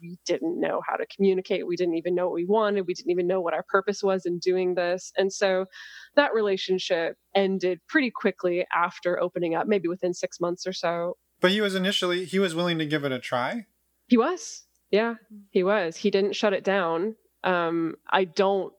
we 0.00 0.18
didn't 0.24 0.58
know 0.60 0.80
how 0.86 0.96
to 0.96 1.06
communicate. 1.14 1.66
We 1.66 1.76
didn't 1.76 1.96
even 1.96 2.14
know 2.14 2.26
what 2.26 2.34
we 2.34 2.44
wanted. 2.44 2.86
We 2.86 2.94
didn't 2.94 3.10
even 3.10 3.26
know 3.26 3.40
what 3.40 3.54
our 3.54 3.64
purpose 3.68 4.02
was 4.02 4.26
in 4.26 4.38
doing 4.38 4.74
this, 4.74 5.12
and 5.16 5.32
so 5.32 5.66
that 6.16 6.34
relationship 6.34 7.16
ended 7.34 7.80
pretty 7.88 8.10
quickly 8.10 8.66
after 8.74 9.20
opening 9.20 9.54
up, 9.54 9.66
maybe 9.66 9.88
within 9.88 10.14
six 10.14 10.40
months 10.40 10.66
or 10.66 10.72
so. 10.72 11.16
But 11.40 11.52
he 11.52 11.60
was 11.60 11.74
initially 11.74 12.24
he 12.24 12.38
was 12.38 12.54
willing 12.54 12.78
to 12.78 12.86
give 12.86 13.04
it 13.04 13.12
a 13.12 13.18
try. 13.18 13.66
He 14.08 14.16
was, 14.16 14.64
yeah, 14.90 15.14
he 15.50 15.62
was. 15.62 15.96
He 15.96 16.10
didn't 16.10 16.34
shut 16.34 16.52
it 16.52 16.64
down. 16.64 17.16
Um, 17.44 17.94
I 18.08 18.24
don't 18.24 18.72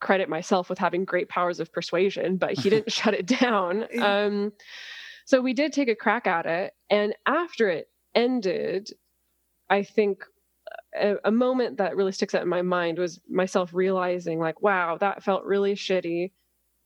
credit 0.00 0.28
myself 0.28 0.68
with 0.68 0.78
having 0.78 1.04
great 1.04 1.28
powers 1.28 1.60
of 1.60 1.72
persuasion, 1.72 2.36
but 2.36 2.58
he 2.58 2.70
didn't 2.70 2.92
shut 3.00 3.14
it 3.14 3.26
down. 3.26 3.86
Um, 4.00 4.52
so 5.26 5.40
we 5.40 5.52
did 5.52 5.72
take 5.72 5.88
a 5.88 5.94
crack 5.94 6.26
at 6.26 6.46
it. 6.46 6.72
And 6.88 7.14
after 7.26 7.68
it 7.68 7.88
ended, 8.14 8.90
I 9.68 9.82
think 9.82 10.24
a, 10.98 11.16
a, 11.24 11.30
moment 11.30 11.76
that 11.78 11.96
really 11.96 12.12
sticks 12.12 12.34
out 12.34 12.42
in 12.42 12.48
my 12.48 12.62
mind 12.62 12.98
was 12.98 13.20
myself 13.28 13.74
realizing, 13.74 14.38
like, 14.38 14.62
wow, 14.62 14.96
that 14.98 15.22
felt 15.22 15.44
really 15.44 15.74
shitty. 15.74 16.32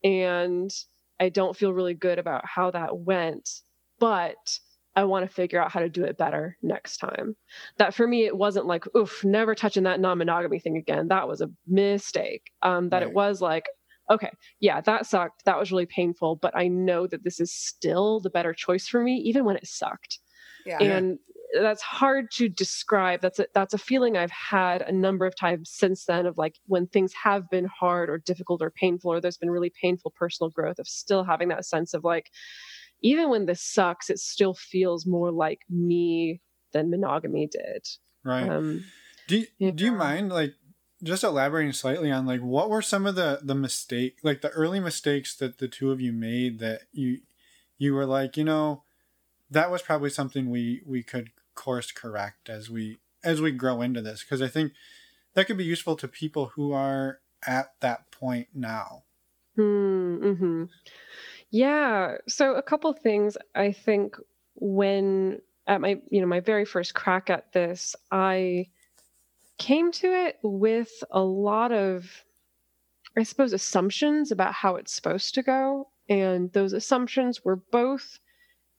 And 0.02 0.70
I 1.20 1.28
don't 1.28 1.56
feel 1.56 1.72
really 1.72 1.94
good 1.94 2.18
about 2.18 2.44
how 2.44 2.72
that 2.72 2.96
went. 2.98 3.48
But 4.00 4.58
I 4.94 5.04
want 5.04 5.28
to 5.28 5.34
figure 5.34 5.60
out 5.60 5.72
how 5.72 5.80
to 5.80 5.88
do 5.88 6.04
it 6.04 6.18
better 6.18 6.56
next 6.62 6.98
time. 6.98 7.36
That 7.78 7.94
for 7.94 8.06
me, 8.06 8.26
it 8.26 8.36
wasn't 8.36 8.66
like, 8.66 8.84
oof, 8.96 9.24
never 9.24 9.54
touching 9.54 9.84
that 9.84 10.00
non 10.00 10.18
monogamy 10.18 10.58
thing 10.58 10.76
again. 10.76 11.08
That 11.08 11.28
was 11.28 11.40
a 11.40 11.50
mistake. 11.66 12.50
Um, 12.62 12.90
that 12.90 12.98
right. 12.98 13.08
it 13.08 13.14
was 13.14 13.40
like, 13.40 13.66
okay, 14.10 14.30
yeah, 14.60 14.80
that 14.82 15.06
sucked. 15.06 15.44
That 15.44 15.58
was 15.58 15.72
really 15.72 15.86
painful, 15.86 16.36
but 16.36 16.56
I 16.56 16.68
know 16.68 17.06
that 17.06 17.24
this 17.24 17.40
is 17.40 17.54
still 17.54 18.20
the 18.20 18.30
better 18.30 18.52
choice 18.52 18.86
for 18.86 19.02
me, 19.02 19.16
even 19.16 19.44
when 19.44 19.56
it 19.56 19.66
sucked. 19.66 20.18
Yeah. 20.66 20.82
And 20.82 21.18
that's 21.58 21.82
hard 21.82 22.30
to 22.32 22.48
describe. 22.48 23.20
That's 23.20 23.38
a, 23.38 23.46
that's 23.54 23.74
a 23.74 23.78
feeling 23.78 24.16
I've 24.16 24.30
had 24.30 24.82
a 24.82 24.92
number 24.92 25.26
of 25.26 25.36
times 25.36 25.70
since 25.70 26.04
then 26.04 26.26
of 26.26 26.38
like 26.38 26.56
when 26.66 26.86
things 26.86 27.12
have 27.14 27.48
been 27.50 27.66
hard 27.66 28.10
or 28.10 28.18
difficult 28.18 28.62
or 28.62 28.70
painful, 28.70 29.12
or 29.12 29.20
there's 29.20 29.38
been 29.38 29.50
really 29.50 29.72
painful 29.80 30.12
personal 30.16 30.50
growth 30.50 30.78
of 30.78 30.88
still 30.88 31.24
having 31.24 31.48
that 31.48 31.64
sense 31.64 31.94
of 31.94 32.04
like, 32.04 32.30
even 33.02 33.30
when 33.30 33.46
this 33.46 33.62
sucks, 33.62 34.10
it 34.10 34.18
still 34.18 34.54
feels 34.54 35.06
more 35.06 35.30
like 35.30 35.60
me 35.68 36.40
than 36.72 36.90
monogamy 36.90 37.48
did. 37.48 37.86
Right. 38.24 38.48
Um, 38.48 38.84
do 39.28 39.44
you, 39.58 39.72
do 39.72 39.84
you 39.84 39.92
mind 39.92 40.30
like 40.30 40.54
just 41.02 41.24
elaborating 41.24 41.72
slightly 41.72 42.10
on 42.10 42.26
like 42.26 42.40
what 42.40 42.70
were 42.70 42.82
some 42.82 43.06
of 43.06 43.14
the 43.14 43.40
the 43.42 43.54
mistake 43.54 44.18
like 44.22 44.40
the 44.40 44.50
early 44.50 44.78
mistakes 44.78 45.34
that 45.36 45.58
the 45.58 45.68
two 45.68 45.90
of 45.90 46.00
you 46.00 46.12
made 46.12 46.58
that 46.60 46.82
you 46.92 47.18
you 47.78 47.94
were 47.94 48.06
like 48.06 48.36
you 48.36 48.44
know 48.44 48.82
that 49.50 49.70
was 49.70 49.82
probably 49.82 50.10
something 50.10 50.50
we 50.50 50.82
we 50.86 51.02
could 51.02 51.30
course 51.54 51.92
correct 51.92 52.48
as 52.48 52.70
we 52.70 52.98
as 53.24 53.40
we 53.40 53.52
grow 53.52 53.82
into 53.82 54.00
this 54.00 54.22
because 54.22 54.42
I 54.42 54.48
think 54.48 54.72
that 55.34 55.46
could 55.46 55.56
be 55.56 55.64
useful 55.64 55.96
to 55.96 56.08
people 56.08 56.52
who 56.54 56.72
are 56.72 57.20
at 57.46 57.72
that 57.80 58.10
point 58.10 58.48
now. 58.54 59.04
Hmm, 59.56 60.16
mm-hmm. 60.16 60.64
Yeah. 61.52 62.16
So 62.28 62.54
a 62.54 62.62
couple 62.62 62.92
things 62.94 63.36
I 63.54 63.72
think 63.72 64.16
when 64.54 65.40
at 65.66 65.80
my 65.80 66.00
you 66.10 66.20
know 66.20 66.26
my 66.26 66.40
very 66.40 66.64
first 66.64 66.94
crack 66.94 67.28
at 67.30 67.52
this, 67.52 67.94
I 68.10 68.68
came 69.58 69.92
to 69.92 70.08
it 70.08 70.38
with 70.42 70.90
a 71.10 71.20
lot 71.20 71.72
of 71.72 72.24
I 73.18 73.24
suppose 73.24 73.52
assumptions 73.52 74.32
about 74.32 74.54
how 74.54 74.76
it's 74.76 74.94
supposed 74.94 75.34
to 75.34 75.42
go. 75.42 75.88
And 76.08 76.52
those 76.52 76.72
assumptions 76.72 77.44
were 77.44 77.56
both 77.56 78.18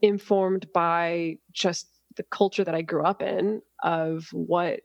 informed 0.01 0.71
by 0.73 1.37
just 1.51 1.87
the 2.17 2.23
culture 2.23 2.63
that 2.63 2.75
I 2.75 2.81
grew 2.81 3.03
up 3.03 3.21
in 3.21 3.61
of 3.83 4.27
what 4.33 4.81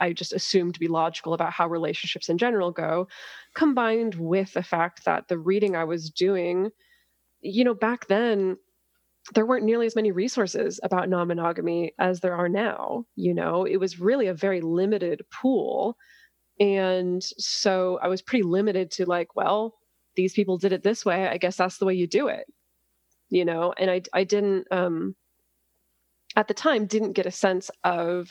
I 0.00 0.12
just 0.12 0.32
assumed 0.32 0.74
to 0.74 0.80
be 0.80 0.88
logical 0.88 1.34
about 1.34 1.52
how 1.52 1.68
relationships 1.68 2.28
in 2.28 2.38
general 2.38 2.70
go, 2.72 3.08
combined 3.54 4.16
with 4.16 4.52
the 4.54 4.62
fact 4.62 5.04
that 5.06 5.28
the 5.28 5.38
reading 5.38 5.76
I 5.76 5.84
was 5.84 6.10
doing 6.10 6.70
you 7.40 7.64
know, 7.64 7.74
back 7.74 8.06
then, 8.08 8.56
there 9.34 9.46
weren't 9.46 9.64
nearly 9.64 9.86
as 9.86 9.96
many 9.96 10.12
resources 10.12 10.78
about 10.82 11.08
non 11.08 11.28
monogamy 11.28 11.92
as 11.98 12.20
there 12.20 12.34
are 12.34 12.48
now. 12.48 13.04
You 13.16 13.34
know, 13.34 13.64
it 13.64 13.78
was 13.78 13.98
really 13.98 14.26
a 14.26 14.34
very 14.34 14.60
limited 14.60 15.22
pool. 15.32 15.96
And 16.60 17.22
so 17.22 17.98
I 18.02 18.08
was 18.08 18.22
pretty 18.22 18.44
limited 18.44 18.90
to 18.92 19.06
like, 19.06 19.34
well, 19.34 19.74
these 20.14 20.32
people 20.32 20.58
did 20.58 20.72
it 20.72 20.82
this 20.82 21.04
way. 21.04 21.28
I 21.28 21.38
guess 21.38 21.56
that's 21.56 21.78
the 21.78 21.84
way 21.84 21.94
you 21.94 22.06
do 22.06 22.28
it. 22.28 22.46
You 23.28 23.44
know, 23.44 23.74
and 23.76 23.90
I, 23.90 24.02
I 24.12 24.24
didn't, 24.24 24.66
um, 24.70 25.16
at 26.36 26.48
the 26.48 26.54
time, 26.54 26.86
didn't 26.86 27.12
get 27.12 27.26
a 27.26 27.30
sense 27.30 27.70
of, 27.82 28.30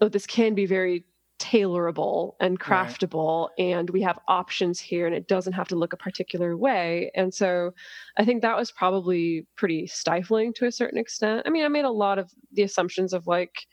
oh, 0.00 0.08
this 0.08 0.26
can 0.26 0.54
be 0.54 0.66
very 0.66 1.06
tailorable 1.42 2.34
and 2.38 2.60
craftable 2.60 3.48
right. 3.58 3.64
and 3.64 3.90
we 3.90 4.00
have 4.00 4.16
options 4.28 4.78
here 4.78 5.06
and 5.06 5.14
it 5.14 5.26
doesn't 5.26 5.54
have 5.54 5.66
to 5.66 5.74
look 5.74 5.92
a 5.92 5.96
particular 5.96 6.56
way. 6.56 7.10
And 7.16 7.34
so 7.34 7.74
i 8.16 8.24
think 8.24 8.42
that 8.42 8.56
was 8.56 8.70
probably 8.70 9.46
pretty 9.56 9.88
stifling 9.88 10.52
to 10.54 10.66
a 10.66 10.72
certain 10.72 10.98
extent. 10.98 11.42
I 11.44 11.50
mean 11.50 11.64
i 11.64 11.68
made 11.68 11.84
a 11.84 11.90
lot 11.90 12.18
of 12.18 12.30
the 12.52 12.62
assumptions 12.62 13.12
of 13.12 13.26
like 13.26 13.66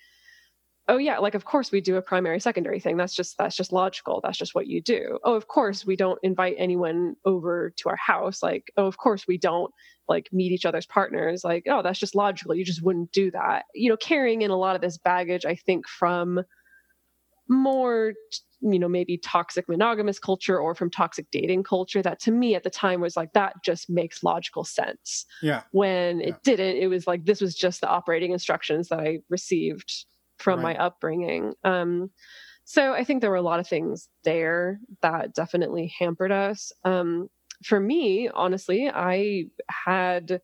oh 0.88 0.97
yeah 0.97 1.19
like 1.19 1.36
of 1.36 1.45
course 1.45 1.71
we 1.71 1.79
do 1.79 1.97
a 1.97 2.01
primary 2.01 2.39
secondary 2.39 2.79
thing. 2.79 2.97
That's 2.97 3.13
just 3.13 3.38
that's 3.38 3.55
just 3.55 3.71
logical. 3.71 4.19
That's 4.23 4.38
just 4.38 4.55
what 4.55 4.65
you 4.65 4.82
do. 4.82 5.19
Oh 5.23 5.36
of 5.36 5.47
course 5.47 5.86
we 5.86 5.95
don't 5.95 6.19
invite 6.23 6.55
anyone 6.58 7.15
over 7.23 7.71
to 7.77 7.89
our 7.89 7.97
house. 7.97 8.41
Like 8.41 8.71
oh 8.77 8.88
of 8.88 8.97
course 8.97 9.27
we 9.27 9.38
don't 9.38 9.71
like 10.08 10.27
meet 10.34 10.51
each 10.51 10.65
other's 10.65 10.88
partners. 10.88 11.43
Like 11.43 11.65
oh 11.69 11.84
that's 11.84 11.99
just 11.99 12.15
logical. 12.15 12.55
You 12.55 12.65
just 12.65 12.82
wouldn't 12.82 13.12
do 13.12 13.29
that. 13.29 13.65
You 13.75 13.89
know 13.89 13.97
carrying 13.97 14.41
in 14.41 14.49
a 14.49 14.58
lot 14.58 14.75
of 14.75 14.82
this 14.82 14.97
baggage 14.97 15.45
i 15.45 15.53
think 15.53 15.88
from 15.88 16.43
more 17.50 18.14
you 18.62 18.78
know 18.78 18.88
maybe 18.88 19.18
toxic 19.18 19.68
monogamous 19.68 20.20
culture 20.20 20.60
or 20.60 20.76
from 20.76 20.90
toxic 20.90 21.26
dating 21.32 21.64
culture 21.64 22.02
that 22.02 22.20
to 22.20 22.32
me 22.32 22.56
at 22.56 22.64
the 22.64 22.70
time 22.70 23.02
was 23.02 23.16
like 23.16 23.34
that 23.34 23.54
just 23.64 23.90
makes 23.90 24.24
logical 24.24 24.64
sense. 24.64 25.26
Yeah. 25.42 25.64
When 25.72 26.22
it 26.22 26.44
didn't 26.44 26.78
it 26.78 26.88
was 26.88 27.08
like 27.08 27.26
this 27.26 27.42
was 27.42 27.56
just 27.56 27.82
the 27.82 27.88
operating 27.90 28.32
instructions 28.32 28.90
that 28.90 29.00
i 29.00 29.20
received 29.30 30.06
from 30.38 30.60
right. 30.60 30.78
my 30.78 30.86
upbringing. 30.86 31.54
Um 31.64 32.12
so 32.66 32.94
i 32.94 33.04
think 33.04 33.22
there 33.22 33.32
were 33.32 33.36
a 33.36 33.42
lot 33.42 33.60
of 33.60 33.68
things 33.68 34.10
there 34.24 34.80
that 35.02 35.34
definitely 35.34 35.94
hampered 35.98 36.32
us. 36.32 36.72
Um 36.86 37.30
for 37.64 37.80
me 37.80 38.30
honestly 38.30 38.90
i 38.90 39.46
had 39.70 40.42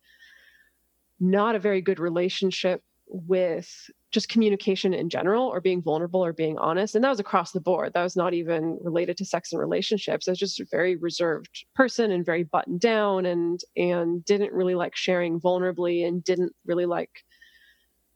not 1.19 1.55
a 1.55 1.59
very 1.59 1.81
good 1.81 1.99
relationship 1.99 2.81
with 3.07 3.69
just 4.11 4.29
communication 4.29 4.93
in 4.93 5.09
general 5.09 5.47
or 5.47 5.61
being 5.61 5.81
vulnerable 5.81 6.23
or 6.23 6.33
being 6.33 6.57
honest. 6.57 6.95
And 6.95 7.03
that 7.03 7.09
was 7.09 7.19
across 7.19 7.51
the 7.51 7.59
board. 7.59 7.93
That 7.93 8.03
was 8.03 8.15
not 8.15 8.33
even 8.33 8.77
related 8.81 9.17
to 9.17 9.25
sex 9.25 9.51
and 9.51 9.59
relationships. 9.59 10.27
I 10.27 10.31
was 10.31 10.39
just 10.39 10.59
a 10.59 10.65
very 10.71 10.95
reserved 10.95 11.65
person 11.75 12.11
and 12.11 12.25
very 12.25 12.43
buttoned 12.43 12.79
down 12.79 13.25
and 13.25 13.59
and 13.75 14.23
didn't 14.25 14.53
really 14.53 14.75
like 14.75 14.95
sharing 14.95 15.39
vulnerably 15.39 16.07
and 16.07 16.23
didn't 16.23 16.53
really 16.65 16.85
like 16.85 17.23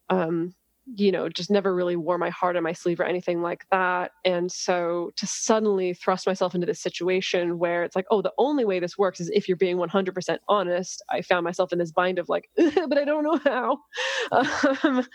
um 0.10 0.54
you 0.96 1.12
know, 1.12 1.30
just 1.30 1.52
never 1.52 1.74
really 1.76 1.96
wore 1.96 2.18
my 2.18 2.30
heart 2.30 2.56
on 2.56 2.64
my 2.64 2.74
sleeve 2.74 3.00
or 3.00 3.04
anything 3.04 3.42
like 3.42 3.66
that. 3.72 4.12
And 4.26 4.52
so 4.52 5.12
to 5.18 5.28
suddenly 5.28 5.94
thrust 5.94 6.26
myself 6.26 6.56
into 6.56 6.66
this 6.66 6.80
situation 6.80 7.60
where 7.60 7.84
it's 7.84 7.96
like, 7.96 8.06
oh, 8.10 8.22
the 8.22 8.34
only 8.38 8.66
way 8.66 8.80
this 8.80 8.98
works 8.98 9.20
is 9.20 9.30
if 9.30 9.48
you're 9.48 9.58
being 9.58 9.78
100% 9.78 10.38
honest, 10.48 11.04
I 11.10 11.22
found 11.22 11.44
myself 11.44 11.72
in 11.72 11.80
this 11.80 11.92
bind 11.92 12.18
of 12.18 12.30
like, 12.30 12.50
but 12.58 12.98
I 12.98 13.06
don't 13.06 13.24
know 13.24 13.40
how. 13.44 13.78
Um, 14.32 15.06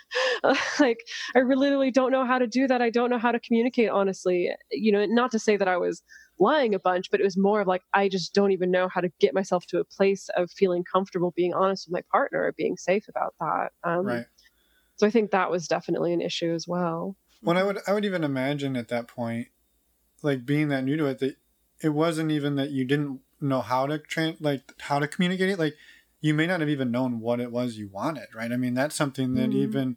like, 0.80 0.98
I 1.36 1.38
really 1.38 1.90
don't 1.92 2.10
know 2.10 2.24
how 2.24 2.38
to 2.38 2.48
do 2.48 2.66
that. 2.66 2.82
I 2.82 2.90
don't 2.90 3.10
know 3.10 3.18
how 3.18 3.30
to 3.30 3.38
communicate 3.38 3.88
honestly. 3.88 4.50
You 4.72 4.90
know, 4.90 5.06
not 5.06 5.30
to 5.32 5.38
say 5.38 5.56
that 5.56 5.68
I 5.68 5.76
was 5.76 6.02
lying 6.40 6.74
a 6.74 6.80
bunch, 6.80 7.10
but 7.10 7.20
it 7.20 7.24
was 7.24 7.36
more 7.36 7.60
of 7.60 7.68
like, 7.68 7.82
I 7.92 8.08
just 8.08 8.34
don't 8.34 8.50
even 8.50 8.72
know 8.72 8.88
how 8.88 9.00
to 9.00 9.10
get 9.20 9.34
myself 9.34 9.66
to 9.66 9.78
a 9.78 9.84
place 9.84 10.28
of 10.36 10.50
feeling 10.50 10.82
comfortable 10.82 11.32
being 11.36 11.54
honest 11.54 11.86
with 11.86 11.92
my 11.92 12.02
partner 12.10 12.42
or 12.42 12.52
being 12.56 12.76
safe 12.76 13.06
about 13.08 13.34
that. 13.38 13.70
Um, 13.88 14.06
right 14.06 14.26
so 14.96 15.06
I 15.06 15.10
think 15.10 15.30
that 15.30 15.50
was 15.50 15.68
definitely 15.68 16.12
an 16.12 16.20
issue 16.20 16.52
as 16.52 16.68
well. 16.68 17.16
Well, 17.42 17.58
I 17.58 17.62
would 17.62 17.78
I 17.86 17.92
would 17.92 18.04
even 18.04 18.24
imagine 18.24 18.76
at 18.76 18.88
that 18.88 19.08
point, 19.08 19.48
like 20.22 20.46
being 20.46 20.68
that 20.68 20.84
new 20.84 20.96
to 20.96 21.06
it, 21.06 21.18
that 21.18 21.36
it 21.82 21.90
wasn't 21.90 22.30
even 22.30 22.56
that 22.56 22.70
you 22.70 22.84
didn't 22.84 23.20
know 23.40 23.60
how 23.60 23.86
to 23.86 23.98
train, 23.98 24.36
like 24.40 24.62
how 24.80 24.98
to 24.98 25.08
communicate 25.08 25.50
it. 25.50 25.58
Like 25.58 25.74
you 26.20 26.32
may 26.32 26.46
not 26.46 26.60
have 26.60 26.70
even 26.70 26.90
known 26.90 27.20
what 27.20 27.40
it 27.40 27.52
was 27.52 27.76
you 27.76 27.88
wanted, 27.88 28.28
right? 28.34 28.50
I 28.50 28.56
mean, 28.56 28.74
that's 28.74 28.96
something 28.96 29.34
that 29.34 29.50
mm-hmm. 29.50 29.58
even 29.58 29.96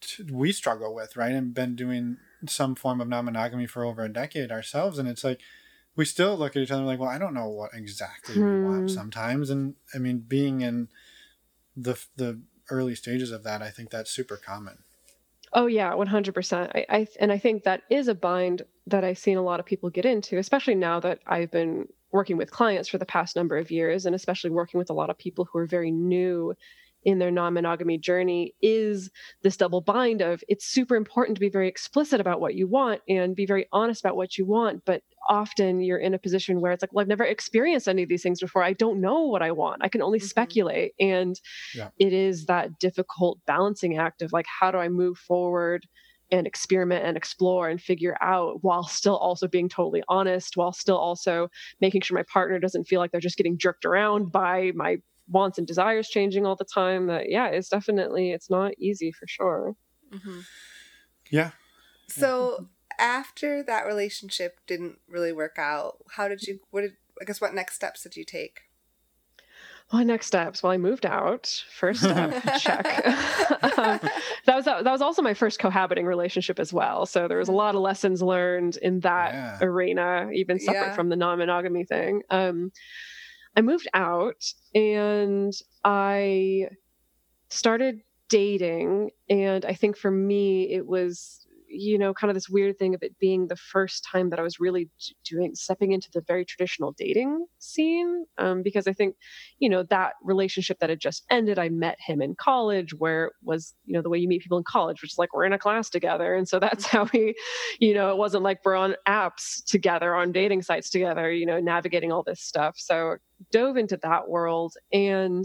t- 0.00 0.24
we 0.30 0.52
struggle 0.52 0.94
with, 0.94 1.16
right? 1.16 1.32
And 1.32 1.52
been 1.52 1.74
doing 1.74 2.18
some 2.46 2.76
form 2.76 3.00
of 3.00 3.08
non-monogamy 3.08 3.66
for 3.66 3.84
over 3.84 4.04
a 4.04 4.08
decade 4.08 4.52
ourselves, 4.52 4.98
and 4.98 5.08
it's 5.08 5.24
like 5.24 5.40
we 5.96 6.04
still 6.04 6.36
look 6.36 6.54
at 6.54 6.62
each 6.62 6.70
other 6.70 6.84
like, 6.84 7.00
well, 7.00 7.08
I 7.08 7.18
don't 7.18 7.34
know 7.34 7.48
what 7.48 7.74
exactly 7.74 8.40
we 8.40 8.62
want 8.62 8.82
hmm. 8.82 8.88
sometimes, 8.88 9.50
and 9.50 9.74
I 9.92 9.98
mean, 9.98 10.18
being 10.18 10.60
in 10.60 10.88
the 11.76 12.00
the 12.16 12.40
early 12.70 12.94
stages 12.94 13.30
of 13.30 13.44
that, 13.44 13.62
I 13.62 13.70
think 13.70 13.90
that's 13.90 14.10
super 14.10 14.36
common. 14.36 14.78
Oh 15.52 15.66
yeah, 15.66 15.94
one 15.94 16.06
hundred 16.06 16.34
percent. 16.34 16.72
I, 16.74 17.06
and 17.18 17.32
I 17.32 17.38
think 17.38 17.64
that 17.64 17.82
is 17.90 18.08
a 18.08 18.14
bind 18.14 18.62
that 18.86 19.04
I've 19.04 19.18
seen 19.18 19.38
a 19.38 19.42
lot 19.42 19.60
of 19.60 19.66
people 19.66 19.90
get 19.90 20.04
into, 20.04 20.38
especially 20.38 20.74
now 20.74 21.00
that 21.00 21.20
I've 21.26 21.50
been 21.50 21.88
working 22.12 22.36
with 22.36 22.50
clients 22.50 22.88
for 22.88 22.98
the 22.98 23.06
past 23.06 23.36
number 23.36 23.56
of 23.56 23.70
years, 23.70 24.06
and 24.06 24.14
especially 24.14 24.50
working 24.50 24.78
with 24.78 24.90
a 24.90 24.94
lot 24.94 25.10
of 25.10 25.18
people 25.18 25.46
who 25.46 25.58
are 25.58 25.66
very 25.66 25.90
new 25.90 26.54
in 27.08 27.18
their 27.18 27.30
non-monogamy 27.30 27.96
journey 27.96 28.54
is 28.60 29.10
this 29.42 29.56
double 29.56 29.80
bind 29.80 30.20
of 30.20 30.44
it's 30.46 30.66
super 30.66 30.94
important 30.94 31.34
to 31.34 31.40
be 31.40 31.48
very 31.48 31.66
explicit 31.66 32.20
about 32.20 32.38
what 32.38 32.54
you 32.54 32.66
want 32.66 33.00
and 33.08 33.34
be 33.34 33.46
very 33.46 33.66
honest 33.72 34.02
about 34.04 34.14
what 34.14 34.36
you 34.36 34.44
want 34.44 34.84
but 34.84 35.02
often 35.26 35.80
you're 35.80 35.96
in 35.96 36.12
a 36.12 36.18
position 36.18 36.60
where 36.60 36.70
it's 36.70 36.82
like 36.82 36.92
well 36.92 37.00
i've 37.00 37.08
never 37.08 37.24
experienced 37.24 37.88
any 37.88 38.02
of 38.02 38.10
these 38.10 38.22
things 38.22 38.40
before 38.40 38.62
i 38.62 38.74
don't 38.74 39.00
know 39.00 39.22
what 39.22 39.40
i 39.40 39.50
want 39.50 39.82
i 39.82 39.88
can 39.88 40.02
only 40.02 40.18
mm-hmm. 40.18 40.26
speculate 40.26 40.92
and 41.00 41.40
yeah. 41.74 41.88
it 41.98 42.12
is 42.12 42.44
that 42.44 42.78
difficult 42.78 43.38
balancing 43.46 43.96
act 43.96 44.20
of 44.20 44.30
like 44.30 44.44
how 44.60 44.70
do 44.70 44.76
i 44.76 44.90
move 44.90 45.16
forward 45.16 45.86
and 46.30 46.46
experiment 46.46 47.06
and 47.06 47.16
explore 47.16 47.70
and 47.70 47.80
figure 47.80 48.18
out 48.20 48.62
while 48.62 48.86
still 48.86 49.16
also 49.16 49.48
being 49.48 49.66
totally 49.66 50.02
honest 50.10 50.58
while 50.58 50.74
still 50.74 50.98
also 50.98 51.48
making 51.80 52.02
sure 52.02 52.18
my 52.18 52.24
partner 52.30 52.58
doesn't 52.58 52.84
feel 52.84 53.00
like 53.00 53.10
they're 53.12 53.18
just 53.18 53.38
getting 53.38 53.56
jerked 53.56 53.86
around 53.86 54.30
by 54.30 54.72
my 54.74 54.98
wants 55.28 55.58
and 55.58 55.66
desires 55.66 56.08
changing 56.08 56.46
all 56.46 56.56
the 56.56 56.64
time 56.64 57.06
that 57.06 57.30
yeah 57.30 57.46
it's 57.46 57.68
definitely 57.68 58.32
it's 58.32 58.50
not 58.50 58.72
easy 58.78 59.12
for 59.12 59.26
sure 59.26 59.74
mm-hmm. 60.12 60.40
yeah 61.30 61.50
so 62.08 62.68
after 62.98 63.62
that 63.62 63.86
relationship 63.86 64.60
didn't 64.66 64.98
really 65.08 65.32
work 65.32 65.56
out 65.58 65.98
how 66.12 66.28
did 66.28 66.42
you 66.42 66.60
what 66.70 66.82
did 66.82 66.92
i 67.20 67.24
guess 67.24 67.40
what 67.40 67.54
next 67.54 67.74
steps 67.74 68.02
did 68.02 68.16
you 68.16 68.24
take 68.24 68.62
well, 69.92 70.04
next 70.04 70.26
steps. 70.26 70.62
Well, 70.62 70.72
I 70.72 70.76
moved 70.76 71.06
out. 71.06 71.64
First 71.70 72.00
step, 72.00 72.42
check. 72.60 72.84
um, 73.62 74.00
that 74.44 74.54
was 74.54 74.66
that 74.66 74.84
was 74.84 75.00
also 75.00 75.22
my 75.22 75.32
first 75.32 75.58
cohabiting 75.58 76.04
relationship 76.04 76.60
as 76.60 76.74
well. 76.74 77.06
So 77.06 77.26
there 77.26 77.38
was 77.38 77.48
a 77.48 77.52
lot 77.52 77.74
of 77.74 77.80
lessons 77.80 78.22
learned 78.22 78.76
in 78.76 79.00
that 79.00 79.32
yeah. 79.32 79.58
arena, 79.62 80.28
even 80.34 80.58
separate 80.58 80.88
yeah. 80.88 80.94
from 80.94 81.08
the 81.08 81.16
non-monogamy 81.16 81.84
thing. 81.84 82.22
Um, 82.28 82.70
I 83.58 83.62
moved 83.62 83.88
out 83.92 84.54
and 84.74 85.52
I 85.84 86.68
started 87.50 88.02
dating. 88.30 89.10
And 89.30 89.64
I 89.66 89.74
think 89.74 89.96
for 89.98 90.12
me, 90.12 90.72
it 90.72 90.86
was, 90.86 91.46
you 91.68 91.98
know, 91.98 92.14
kind 92.14 92.30
of 92.30 92.34
this 92.34 92.48
weird 92.48 92.78
thing 92.78 92.94
of 92.94 93.02
it 93.02 93.18
being 93.18 93.46
the 93.46 93.56
first 93.56 94.06
time 94.10 94.30
that 94.30 94.38
I 94.38 94.42
was 94.42 94.58
really 94.58 94.88
doing, 95.24 95.54
stepping 95.54 95.92
into 95.92 96.08
the 96.12 96.22
very 96.22 96.44
traditional 96.44 96.92
dating 96.92 97.46
scene. 97.58 98.24
Um, 98.38 98.62
because 98.62 98.86
I 98.86 98.92
think, 98.92 99.16
you 99.58 99.68
know, 99.68 99.82
that 99.84 100.14
relationship 100.22 100.78
that 100.80 100.90
had 100.90 101.00
just 101.00 101.24
ended, 101.30 101.58
I 101.58 101.68
met 101.68 101.98
him 102.00 102.22
in 102.22 102.34
college 102.34 102.94
where 102.94 103.26
it 103.26 103.32
was, 103.42 103.74
you 103.84 103.92
know, 103.92 104.02
the 104.02 104.08
way 104.08 104.18
you 104.18 104.28
meet 104.28 104.42
people 104.42 104.58
in 104.58 104.64
college, 104.64 105.02
which 105.02 105.12
is 105.12 105.18
like 105.18 105.34
we're 105.34 105.44
in 105.44 105.52
a 105.52 105.58
class 105.58 105.90
together. 105.90 106.34
And 106.34 106.48
so 106.48 106.58
that's 106.58 106.86
how 106.86 107.08
we, 107.12 107.34
you 107.78 107.94
know, 107.94 108.10
it 108.10 108.16
wasn't 108.16 108.44
like 108.44 108.60
we're 108.64 108.74
on 108.74 108.96
apps 109.06 109.64
together, 109.66 110.14
on 110.14 110.32
dating 110.32 110.62
sites 110.62 110.90
together, 110.90 111.30
you 111.30 111.46
know, 111.46 111.60
navigating 111.60 112.12
all 112.12 112.22
this 112.22 112.40
stuff. 112.40 112.76
So 112.78 113.16
dove 113.52 113.76
into 113.76 113.98
that 114.02 114.28
world. 114.28 114.74
And 114.92 115.44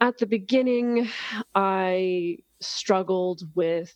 at 0.00 0.18
the 0.18 0.26
beginning, 0.26 1.08
I 1.54 2.38
struggled 2.60 3.42
with 3.54 3.94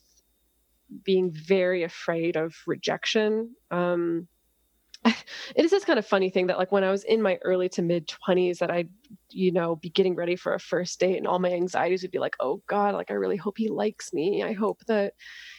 being 1.03 1.31
very 1.31 1.83
afraid 1.83 2.35
of 2.35 2.55
rejection. 2.65 3.55
Um, 3.71 4.27
it 5.05 5.65
is 5.65 5.71
this 5.71 5.85
kind 5.85 5.99
of 5.99 6.05
funny 6.05 6.29
thing 6.29 6.47
that 6.47 6.57
like 6.57 6.71
when 6.71 6.83
I 6.83 6.91
was 6.91 7.03
in 7.03 7.21
my 7.21 7.37
early 7.43 7.69
to 7.69 7.81
mid 7.81 8.07
20s 8.07 8.59
that 8.59 8.71
I'd, 8.71 8.89
you 9.29 9.51
know, 9.51 9.75
be 9.75 9.89
getting 9.89 10.15
ready 10.15 10.35
for 10.35 10.53
a 10.53 10.59
first 10.59 10.99
date 10.99 11.17
and 11.17 11.27
all 11.27 11.39
my 11.39 11.51
anxieties 11.51 12.01
would 12.01 12.11
be 12.11 12.19
like, 12.19 12.35
oh 12.39 12.61
God, 12.67 12.95
like 12.95 13.11
I 13.11 13.15
really 13.15 13.37
hope 13.37 13.57
he 13.57 13.69
likes 13.69 14.13
me. 14.13 14.43
I 14.43 14.53
hope 14.53 14.83
that, 14.87 15.13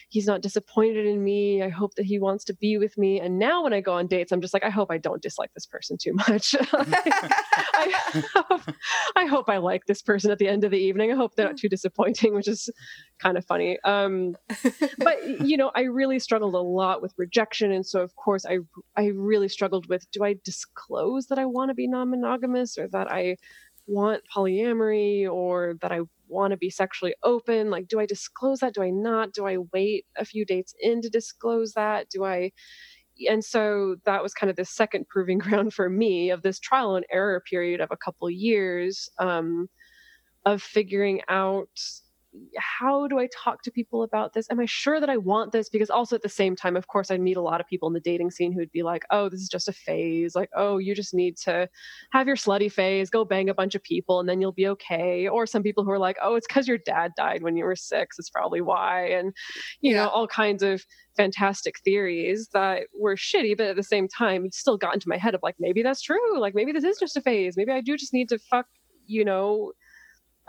he's 0.09 0.25
not 0.25 0.41
disappointed 0.41 1.05
in 1.05 1.23
me. 1.23 1.61
I 1.61 1.69
hope 1.69 1.93
that 1.95 2.05
he 2.05 2.17
wants 2.17 2.43
to 2.45 2.55
be 2.55 2.77
with 2.77 2.97
me. 2.97 3.19
And 3.19 3.37
now 3.37 3.63
when 3.63 3.73
I 3.73 3.79
go 3.79 3.93
on 3.93 4.07
dates, 4.07 4.31
I'm 4.31 4.41
just 4.41 4.55
like, 4.55 4.63
I 4.63 4.69
hope 4.69 4.89
I 4.91 4.97
don't 4.97 5.21
dislike 5.21 5.51
this 5.53 5.67
person 5.67 5.97
too 5.97 6.13
much. 6.13 6.55
I, 6.73 8.21
hope, 8.33 8.61
I 9.15 9.25
hope 9.25 9.49
I 9.49 9.57
like 9.57 9.85
this 9.85 10.01
person 10.01 10.31
at 10.31 10.39
the 10.39 10.47
end 10.47 10.63
of 10.63 10.71
the 10.71 10.79
evening. 10.79 11.11
I 11.11 11.15
hope 11.15 11.35
they're 11.35 11.45
not 11.45 11.57
too 11.57 11.69
disappointing, 11.69 12.33
which 12.33 12.47
is 12.47 12.69
kind 13.19 13.37
of 13.37 13.45
funny. 13.45 13.77
Um, 13.83 14.35
but 14.97 15.41
you 15.41 15.57
know, 15.57 15.71
I 15.75 15.81
really 15.81 16.17
struggled 16.17 16.55
a 16.55 16.59
lot 16.59 17.03
with 17.03 17.13
rejection, 17.17 17.71
and 17.71 17.85
so 17.85 18.01
of 18.01 18.15
course, 18.15 18.45
I 18.45 18.59
I 18.95 19.07
really 19.07 19.49
struggled 19.49 19.87
with: 19.87 20.09
do 20.11 20.23
I 20.23 20.35
disclose 20.43 21.27
that 21.27 21.37
I 21.37 21.45
want 21.45 21.69
to 21.69 21.75
be 21.75 21.87
non-monogamous, 21.87 22.77
or 22.77 22.87
that 22.89 23.11
I 23.11 23.35
want 23.89 24.23
polyamory, 24.33 25.29
or 25.29 25.75
that 25.81 25.91
I 25.91 26.01
want 26.27 26.51
to 26.51 26.57
be 26.57 26.69
sexually 26.69 27.15
open 27.23 27.71
like 27.71 27.87
do 27.87 27.99
i 27.99 28.05
disclose 28.05 28.59
that? 28.59 28.73
Do 28.73 28.83
i 28.83 28.89
not? 28.91 29.33
Do 29.33 29.47
i 29.47 29.57
wait 29.73 30.05
a 30.17 30.25
few 30.25 30.45
dates 30.45 30.75
in 30.79 31.01
to 31.01 31.09
disclose 31.09 31.73
that? 31.73 32.09
Do 32.09 32.23
i 32.23 32.51
and 33.27 33.43
so 33.43 33.97
that 34.05 34.23
was 34.23 34.33
kind 34.33 34.49
of 34.49 34.55
the 34.55 34.65
second 34.65 35.07
proving 35.09 35.37
ground 35.45 35.73
for 35.73 35.89
me 35.89 36.29
of 36.29 36.41
this 36.41 36.59
trial 36.59 36.95
and 36.95 37.05
error 37.11 37.41
period 37.49 37.81
of 37.81 37.89
a 37.91 37.97
couple 37.97 38.29
years 38.29 39.09
um, 39.19 39.67
of 40.45 40.61
figuring 40.61 41.21
out 41.27 41.69
how 42.57 43.07
do 43.07 43.17
I 43.17 43.27
talk 43.35 43.63
to 43.63 43.71
people 43.71 44.03
about 44.03 44.33
this? 44.33 44.47
Am 44.51 44.59
I 44.59 44.65
sure 44.65 44.99
that 44.99 45.09
I 45.09 45.17
want 45.17 45.51
this? 45.51 45.69
Because 45.69 45.89
also 45.89 46.15
at 46.15 46.21
the 46.21 46.29
same 46.29 46.55
time, 46.55 46.75
of 46.75 46.87
course, 46.87 47.09
I'd 47.09 47.21
meet 47.21 47.37
a 47.37 47.41
lot 47.41 47.59
of 47.59 47.67
people 47.67 47.87
in 47.87 47.93
the 47.93 47.99
dating 47.99 48.31
scene 48.31 48.51
who'd 48.51 48.71
be 48.71 48.83
like, 48.83 49.03
oh, 49.09 49.29
this 49.29 49.41
is 49.41 49.49
just 49.49 49.67
a 49.67 49.73
phase. 49.73 50.35
Like, 50.35 50.49
oh, 50.55 50.77
you 50.77 50.93
just 50.93 51.13
need 51.13 51.37
to 51.37 51.67
have 52.11 52.27
your 52.27 52.35
slutty 52.35 52.71
phase, 52.71 53.09
go 53.09 53.25
bang 53.25 53.49
a 53.49 53.53
bunch 53.53 53.73
of 53.73 53.83
people, 53.83 54.19
and 54.19 54.29
then 54.29 54.41
you'll 54.41 54.51
be 54.51 54.67
okay. 54.67 55.27
Or 55.27 55.47
some 55.47 55.63
people 55.63 55.83
who 55.83 55.91
are 55.91 55.99
like, 55.99 56.17
oh, 56.21 56.35
it's 56.35 56.47
because 56.47 56.67
your 56.67 56.77
dad 56.77 57.13
died 57.17 57.41
when 57.41 57.57
you 57.57 57.65
were 57.65 57.75
six. 57.75 58.19
It's 58.19 58.29
probably 58.29 58.61
why. 58.61 59.07
And, 59.07 59.33
you 59.81 59.93
yeah. 59.93 60.03
know, 60.03 60.09
all 60.09 60.27
kinds 60.27 60.61
of 60.61 60.85
fantastic 61.17 61.79
theories 61.79 62.49
that 62.53 62.83
were 62.97 63.15
shitty, 63.15 63.57
but 63.57 63.67
at 63.67 63.75
the 63.75 63.83
same 63.83 64.07
time, 64.07 64.45
it 64.45 64.53
still 64.53 64.77
got 64.77 64.93
into 64.93 65.09
my 65.09 65.17
head 65.17 65.35
of 65.35 65.41
like, 65.41 65.55
maybe 65.59 65.81
that's 65.81 66.01
true. 66.01 66.39
Like, 66.39 66.53
maybe 66.53 66.71
this 66.71 66.83
is 66.83 66.97
just 66.99 67.17
a 67.17 67.21
phase. 67.21 67.57
Maybe 67.57 67.71
I 67.71 67.81
do 67.81 67.97
just 67.97 68.13
need 68.13 68.29
to 68.29 68.37
fuck, 68.37 68.67
you 69.07 69.25
know, 69.25 69.73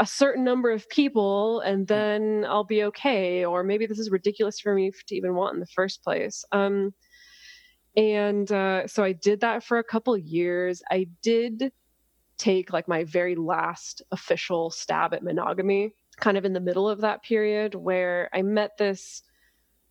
a 0.01 0.07
certain 0.07 0.43
number 0.43 0.71
of 0.71 0.89
people 0.89 1.61
and 1.61 1.81
hmm. 1.81 1.85
then 1.85 2.47
I'll 2.49 2.65
be 2.65 2.85
okay. 2.85 3.45
Or 3.45 3.63
maybe 3.63 3.87
this 3.87 3.99
is 3.99 4.11
ridiculous 4.11 4.59
for 4.59 4.75
me 4.75 4.91
to 5.07 5.15
even 5.15 5.35
want 5.35 5.55
in 5.55 5.61
the 5.61 5.67
first 5.67 6.03
place. 6.03 6.45
Um, 6.51 6.93
and 7.97 8.51
uh, 8.51 8.87
so 8.87 9.05
I 9.05 9.13
did 9.13 9.41
that 9.41 9.63
for 9.63 9.79
a 9.79 9.85
couple 9.85 10.17
years. 10.17 10.83
I 10.91 11.09
did 11.23 11.73
take 12.39 12.73
like 12.73 12.89
my 12.89 13.05
very 13.05 13.35
last 13.35 14.03
official 14.11 14.71
stab 14.71 15.13
at 15.13 15.23
monogamy 15.23 15.95
kind 16.19 16.37
of 16.37 16.45
in 16.45 16.53
the 16.53 16.61
middle 16.61 16.89
of 16.89 17.01
that 17.01 17.23
period 17.23 17.75
where 17.75 18.31
I 18.33 18.43
met 18.43 18.77
this 18.79 19.23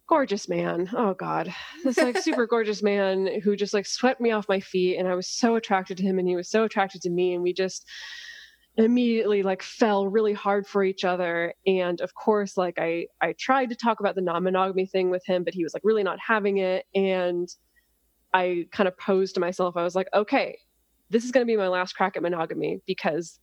gorgeous 0.08 0.50
man. 0.50 0.89
Oh 0.93 1.13
God, 1.13 1.54
this 1.84 1.98
like 1.98 2.17
super 2.17 2.48
gorgeous 2.48 2.82
man 2.82 3.41
who 3.43 3.56
just 3.56 3.74
like 3.74 3.86
swept 3.86 4.22
me 4.22 4.32
off 4.32 4.50
my 4.50 4.60
feet, 4.60 4.98
and 4.98 5.08
I 5.08 5.15
was 5.15 5.28
so 5.28 5.56
attracted 5.56 5.98
to 5.98 6.04
him, 6.04 6.19
and 6.19 6.28
he 6.28 6.36
was 6.36 6.50
so 6.50 6.63
attracted 6.63 7.02
to 7.04 7.10
me, 7.10 7.34
and 7.34 7.43
we 7.43 7.54
just 7.54 7.86
immediately 8.80 9.44
like 9.44 9.62
fell 9.62 10.08
really 10.08 10.34
hard 10.34 10.65
for 10.65 10.84
each 10.84 11.04
other. 11.04 11.54
And 11.68 12.00
of 12.02 12.13
course 12.15 12.58
like 12.58 12.80
i 12.80 13.08
i 13.22 13.34
tried 13.38 13.70
to 13.70 13.76
talk 13.76 14.00
about 14.00 14.15
the 14.15 14.22
non-monogamy 14.22 14.86
thing 14.86 15.10
with 15.10 15.26
him 15.26 15.44
but 15.44 15.54
he 15.54 15.63
was 15.63 15.74
like 15.74 15.84
really 15.84 16.04
not 16.04 16.20
having 16.20 16.58
it. 16.58 16.86
And 16.96 17.48
i 18.34 18.65
kind 18.72 18.88
of 18.88 18.98
posed 18.98 19.34
to 19.34 19.42
myself 19.42 19.76
i 19.76 19.84
was 19.84 19.96
like 19.96 20.08
okay 20.13 20.58
this 21.10 21.26
is 21.26 21.32
going 21.32 21.46
to 21.46 21.52
be 21.52 21.58
my 21.58 21.68
last 21.68 21.94
crack 21.94 22.15
at 22.15 22.22
monogamy 22.22 22.80
because 22.86 23.39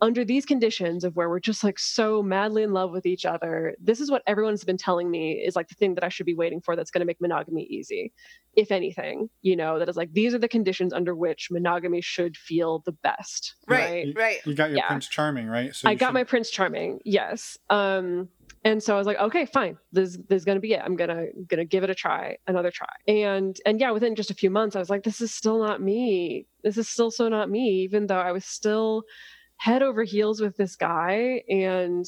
under 0.00 0.24
these 0.24 0.44
conditions 0.44 1.04
of 1.04 1.16
where 1.16 1.28
we're 1.28 1.40
just 1.40 1.62
like 1.62 1.78
so 1.78 2.22
madly 2.22 2.62
in 2.62 2.72
love 2.72 2.90
with 2.90 3.06
each 3.06 3.24
other, 3.24 3.74
this 3.80 4.00
is 4.00 4.10
what 4.10 4.22
everyone's 4.26 4.64
been 4.64 4.76
telling 4.76 5.10
me 5.10 5.32
is 5.32 5.56
like 5.56 5.68
the 5.68 5.74
thing 5.74 5.94
that 5.94 6.04
I 6.04 6.08
should 6.08 6.26
be 6.26 6.34
waiting 6.34 6.60
for 6.60 6.76
that's 6.76 6.90
going 6.90 7.00
to 7.00 7.06
make 7.06 7.20
monogamy 7.20 7.62
easy. 7.64 8.12
If 8.56 8.70
anything, 8.70 9.30
you 9.42 9.56
know, 9.56 9.78
that 9.78 9.88
is 9.88 9.96
like 9.96 10.12
these 10.12 10.34
are 10.34 10.38
the 10.38 10.48
conditions 10.48 10.92
under 10.92 11.14
which 11.14 11.48
monogamy 11.50 12.00
should 12.00 12.36
feel 12.36 12.80
the 12.84 12.92
best. 12.92 13.54
Right, 13.66 13.80
right. 13.80 14.06
You, 14.06 14.12
right. 14.16 14.46
you 14.46 14.54
got 14.54 14.70
your 14.70 14.78
yeah. 14.78 14.88
Prince 14.88 15.08
Charming, 15.08 15.46
right? 15.46 15.74
So 15.74 15.88
I 15.88 15.94
got 15.94 16.08
should... 16.08 16.14
my 16.14 16.24
Prince 16.24 16.50
Charming, 16.50 17.00
yes. 17.04 17.56
Um, 17.70 18.28
and 18.64 18.82
so 18.82 18.94
I 18.94 18.98
was 18.98 19.06
like, 19.06 19.18
okay, 19.18 19.46
fine. 19.46 19.76
This, 19.92 20.18
this 20.28 20.38
is 20.38 20.44
gonna 20.44 20.60
be 20.60 20.72
it. 20.72 20.80
I'm 20.84 20.96
gonna 20.96 21.26
gonna 21.48 21.64
give 21.64 21.84
it 21.84 21.90
a 21.90 21.94
try, 21.94 22.36
another 22.46 22.70
try. 22.70 22.88
And 23.06 23.58
and 23.66 23.78
yeah, 23.78 23.90
within 23.90 24.14
just 24.14 24.30
a 24.30 24.34
few 24.34 24.50
months, 24.50 24.74
I 24.74 24.78
was 24.78 24.90
like, 24.90 25.02
this 25.02 25.20
is 25.20 25.32
still 25.32 25.58
not 25.58 25.80
me. 25.80 26.46
This 26.62 26.78
is 26.78 26.88
still 26.88 27.10
so 27.10 27.28
not 27.28 27.50
me. 27.50 27.82
Even 27.82 28.06
though 28.06 28.20
I 28.20 28.32
was 28.32 28.44
still 28.44 29.04
head 29.56 29.82
over 29.82 30.02
heels 30.02 30.40
with 30.40 30.56
this 30.56 30.76
guy 30.76 31.42
and 31.48 32.06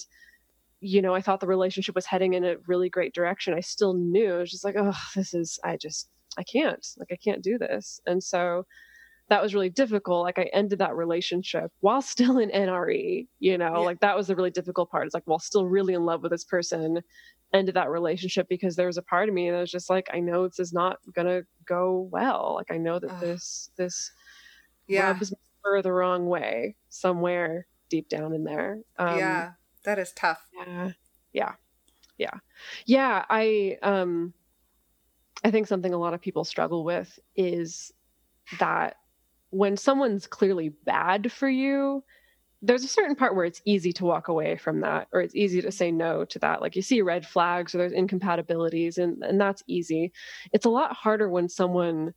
you 0.80 1.00
know 1.00 1.14
i 1.14 1.20
thought 1.20 1.40
the 1.40 1.46
relationship 1.46 1.94
was 1.94 2.06
heading 2.06 2.34
in 2.34 2.44
a 2.44 2.56
really 2.66 2.88
great 2.90 3.14
direction. 3.14 3.54
I 3.54 3.60
still 3.60 3.94
knew. 3.94 4.36
It 4.36 4.40
was 4.40 4.50
just 4.50 4.64
like 4.64 4.76
oh 4.78 4.94
this 5.14 5.34
is 5.34 5.58
i 5.64 5.76
just 5.76 6.08
i 6.38 6.42
can't. 6.42 6.86
Like 6.98 7.08
i 7.12 7.16
can't 7.16 7.42
do 7.42 7.58
this. 7.58 8.00
And 8.06 8.22
so 8.22 8.66
that 9.28 9.42
was 9.42 9.54
really 9.54 9.70
difficult. 9.70 10.22
Like 10.22 10.38
i 10.38 10.50
ended 10.52 10.78
that 10.80 10.96
relationship 10.96 11.72
while 11.80 12.02
still 12.14 12.38
in 12.38 12.50
nre 12.50 13.26
you 13.38 13.58
know 13.58 13.72
yeah. 13.72 13.78
like 13.78 14.00
that 14.00 14.16
was 14.16 14.26
the 14.26 14.36
really 14.36 14.50
difficult 14.50 14.90
part. 14.90 15.06
It's 15.06 15.14
like 15.14 15.26
while 15.26 15.38
still 15.38 15.66
really 15.66 15.94
in 15.94 16.04
love 16.04 16.22
with 16.22 16.32
this 16.32 16.44
person 16.44 17.00
ended 17.54 17.76
that 17.76 17.90
relationship 17.90 18.48
because 18.48 18.76
there 18.76 18.88
was 18.88 18.98
a 18.98 19.02
part 19.02 19.28
of 19.28 19.34
me 19.34 19.50
that 19.50 19.60
was 19.60 19.70
just 19.70 19.88
like 19.88 20.08
i 20.12 20.18
know 20.18 20.46
this 20.46 20.58
is 20.58 20.72
not 20.72 20.98
gonna 21.14 21.42
go 21.64 22.08
well. 22.12 22.54
Like 22.56 22.70
i 22.70 22.76
know 22.76 22.98
that 22.98 23.10
Ugh. 23.10 23.20
this 23.20 23.70
this 23.76 24.12
yeah. 24.88 25.18
The 25.82 25.92
wrong 25.92 26.26
way 26.26 26.76
somewhere 26.88 27.66
deep 27.88 28.08
down 28.08 28.32
in 28.32 28.44
there. 28.44 28.80
Um, 28.98 29.18
yeah, 29.18 29.52
that 29.84 29.98
is 29.98 30.12
tough. 30.12 30.46
Yeah, 30.56 30.92
yeah, 31.32 31.52
yeah, 32.18 32.38
yeah. 32.86 33.24
I 33.28 33.78
um, 33.82 34.34
I 35.44 35.50
think 35.50 35.66
something 35.66 35.92
a 35.92 35.98
lot 35.98 36.14
of 36.14 36.20
people 36.20 36.44
struggle 36.44 36.84
with 36.84 37.18
is 37.36 37.92
that 38.58 38.96
when 39.50 39.76
someone's 39.76 40.26
clearly 40.26 40.70
bad 40.70 41.30
for 41.30 41.48
you, 41.48 42.02
there's 42.62 42.84
a 42.84 42.88
certain 42.88 43.14
part 43.14 43.36
where 43.36 43.44
it's 43.44 43.62
easy 43.64 43.92
to 43.92 44.04
walk 44.04 44.28
away 44.28 44.56
from 44.56 44.80
that 44.80 45.08
or 45.12 45.20
it's 45.20 45.34
easy 45.34 45.60
to 45.60 45.70
say 45.70 45.90
no 45.92 46.24
to 46.24 46.38
that 46.38 46.60
like 46.62 46.74
you 46.74 46.82
see 46.82 47.02
red 47.02 47.26
flags 47.26 47.74
or 47.74 47.78
there's 47.78 47.92
incompatibilities 47.92 48.98
and 48.98 49.22
and 49.22 49.40
that's 49.40 49.62
easy 49.66 50.10
it's 50.52 50.64
a 50.64 50.70
lot 50.70 50.94
harder 50.94 51.28
when 51.28 51.48
someone 51.48 52.14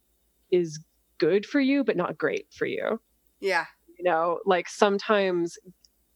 is 0.49 0.79
good 1.17 1.45
for 1.45 1.59
you 1.59 1.83
but 1.83 1.97
not 1.97 2.17
great 2.17 2.47
for 2.53 2.65
you 2.65 2.99
yeah. 3.39 3.65
You 3.97 4.06
know, 4.06 4.39
like 4.45 4.69
sometimes 4.69 5.58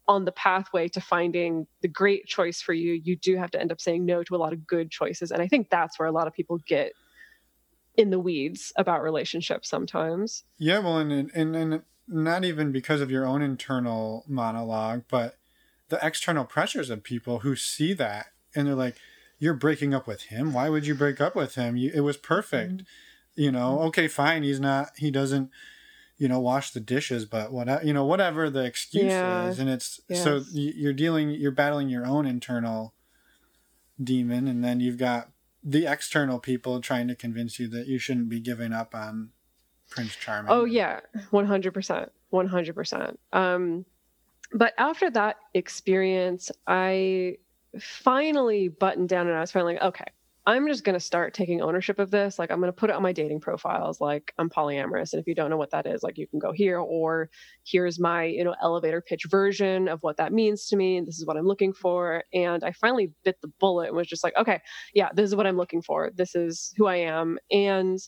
on 0.07 0.25
the 0.25 0.31
pathway 0.31 0.87
to 0.89 1.01
finding 1.01 1.65
the 1.81 1.87
great 1.87 2.25
choice 2.25 2.61
for 2.61 2.73
you, 2.73 2.93
you 3.03 3.15
do 3.15 3.37
have 3.37 3.51
to 3.51 3.59
end 3.59 3.71
up 3.71 3.79
saying 3.79 4.05
no 4.05 4.23
to 4.23 4.35
a 4.35 4.37
lot 4.37 4.53
of 4.53 4.67
good 4.67 4.91
choices. 4.91 5.31
And 5.31 5.41
I 5.41 5.47
think 5.47 5.69
that's 5.69 5.97
where 5.97 6.07
a 6.07 6.11
lot 6.11 6.27
of 6.27 6.33
people 6.33 6.59
get 6.67 6.93
in 7.95 8.09
the 8.09 8.19
weeds 8.19 8.73
about 8.75 9.03
relationships 9.03 9.69
sometimes. 9.69 10.43
Yeah, 10.57 10.79
well, 10.79 10.97
and 10.97 11.31
and 11.33 11.55
and 11.55 11.81
not 12.07 12.43
even 12.43 12.71
because 12.71 13.01
of 13.01 13.11
your 13.11 13.25
own 13.25 13.41
internal 13.41 14.25
monologue, 14.27 15.03
but 15.09 15.37
the 15.89 15.99
external 16.01 16.43
pressures 16.43 16.89
of 16.89 17.03
people 17.03 17.39
who 17.39 17.55
see 17.55 17.93
that 17.93 18.27
and 18.55 18.67
they're 18.67 18.75
like, 18.75 18.95
"You're 19.39 19.53
breaking 19.53 19.93
up 19.93 20.07
with 20.07 20.23
him. 20.23 20.53
Why 20.53 20.69
would 20.69 20.87
you 20.87 20.95
break 20.95 21.21
up 21.21 21.35
with 21.35 21.55
him? 21.55 21.77
You, 21.77 21.91
it 21.93 22.01
was 22.01 22.17
perfect." 22.17 22.73
Mm-hmm. 22.73 23.41
You 23.41 23.51
know, 23.51 23.79
okay, 23.83 24.07
fine. 24.07 24.43
He's 24.43 24.59
not. 24.59 24.91
He 24.97 25.09
doesn't 25.09 25.49
you 26.17 26.27
know 26.27 26.39
wash 26.39 26.71
the 26.71 26.79
dishes 26.79 27.25
but 27.25 27.51
whatever 27.51 27.83
you 27.83 27.93
know 27.93 28.05
whatever 28.05 28.49
the 28.49 28.63
excuse 28.63 29.05
yeah. 29.05 29.47
is 29.47 29.59
and 29.59 29.69
it's 29.69 29.99
yes. 30.07 30.23
so 30.23 30.41
you're 30.51 30.93
dealing 30.93 31.31
you're 31.31 31.51
battling 31.51 31.89
your 31.89 32.05
own 32.05 32.25
internal 32.25 32.93
demon 34.01 34.47
and 34.47 34.63
then 34.63 34.79
you've 34.79 34.97
got 34.97 35.29
the 35.63 35.85
external 35.85 36.39
people 36.39 36.81
trying 36.81 37.07
to 37.07 37.15
convince 37.15 37.59
you 37.59 37.67
that 37.67 37.87
you 37.87 37.97
shouldn't 37.97 38.29
be 38.29 38.39
giving 38.39 38.73
up 38.73 38.93
on 38.93 39.29
prince 39.89 40.15
charming 40.15 40.51
oh 40.51 40.65
yeah 40.65 40.99
100% 41.31 42.09
100% 42.31 43.17
um 43.33 43.85
but 44.53 44.73
after 44.77 45.09
that 45.09 45.37
experience 45.53 46.51
i 46.67 47.37
finally 47.79 48.67
buttoned 48.67 49.09
down 49.09 49.27
and 49.27 49.35
i 49.35 49.39
was 49.39 49.51
finally 49.51 49.73
like 49.73 49.83
okay 49.83 50.05
I'm 50.45 50.67
just 50.67 50.83
going 50.83 50.95
to 50.95 50.99
start 50.99 51.33
taking 51.33 51.61
ownership 51.61 51.99
of 51.99 52.11
this. 52.11 52.37
Like, 52.37 52.51
I'm 52.51 52.59
going 52.59 52.67
to 52.67 52.75
put 52.75 52.89
it 52.89 52.95
on 52.97 53.01
my 53.01 53.13
dating 53.13 53.39
profiles. 53.39 54.01
Like, 54.01 54.33
I'm 54.37 54.49
polyamorous. 54.49 55.13
And 55.13 55.21
if 55.21 55.27
you 55.27 55.33
don't 55.33 55.49
know 55.49 55.55
what 55.55 55.71
that 55.71 55.87
is, 55.87 56.03
like, 56.03 56.17
you 56.17 56.27
can 56.27 56.39
go 56.39 56.51
here, 56.51 56.79
or 56.79 57.29
here's 57.65 57.97
my, 57.97 58.25
you 58.25 58.43
know, 58.43 58.53
elevator 58.61 58.99
pitch 58.99 59.23
version 59.29 59.87
of 59.87 60.03
what 60.03 60.17
that 60.17 60.33
means 60.33 60.67
to 60.67 60.75
me. 60.75 60.99
This 60.99 61.17
is 61.17 61.25
what 61.25 61.37
I'm 61.37 61.47
looking 61.47 61.71
for. 61.71 62.23
And 62.33 62.61
I 62.61 62.73
finally 62.73 63.13
bit 63.23 63.39
the 63.41 63.47
bullet 63.59 63.87
and 63.87 63.95
was 63.95 64.07
just 64.07 64.23
like, 64.23 64.35
okay, 64.35 64.59
yeah, 64.93 65.09
this 65.15 65.29
is 65.29 65.35
what 65.35 65.47
I'm 65.47 65.55
looking 65.55 65.81
for. 65.81 66.11
This 66.13 66.35
is 66.35 66.73
who 66.75 66.87
I 66.87 66.97
am. 66.97 67.39
And 67.49 67.99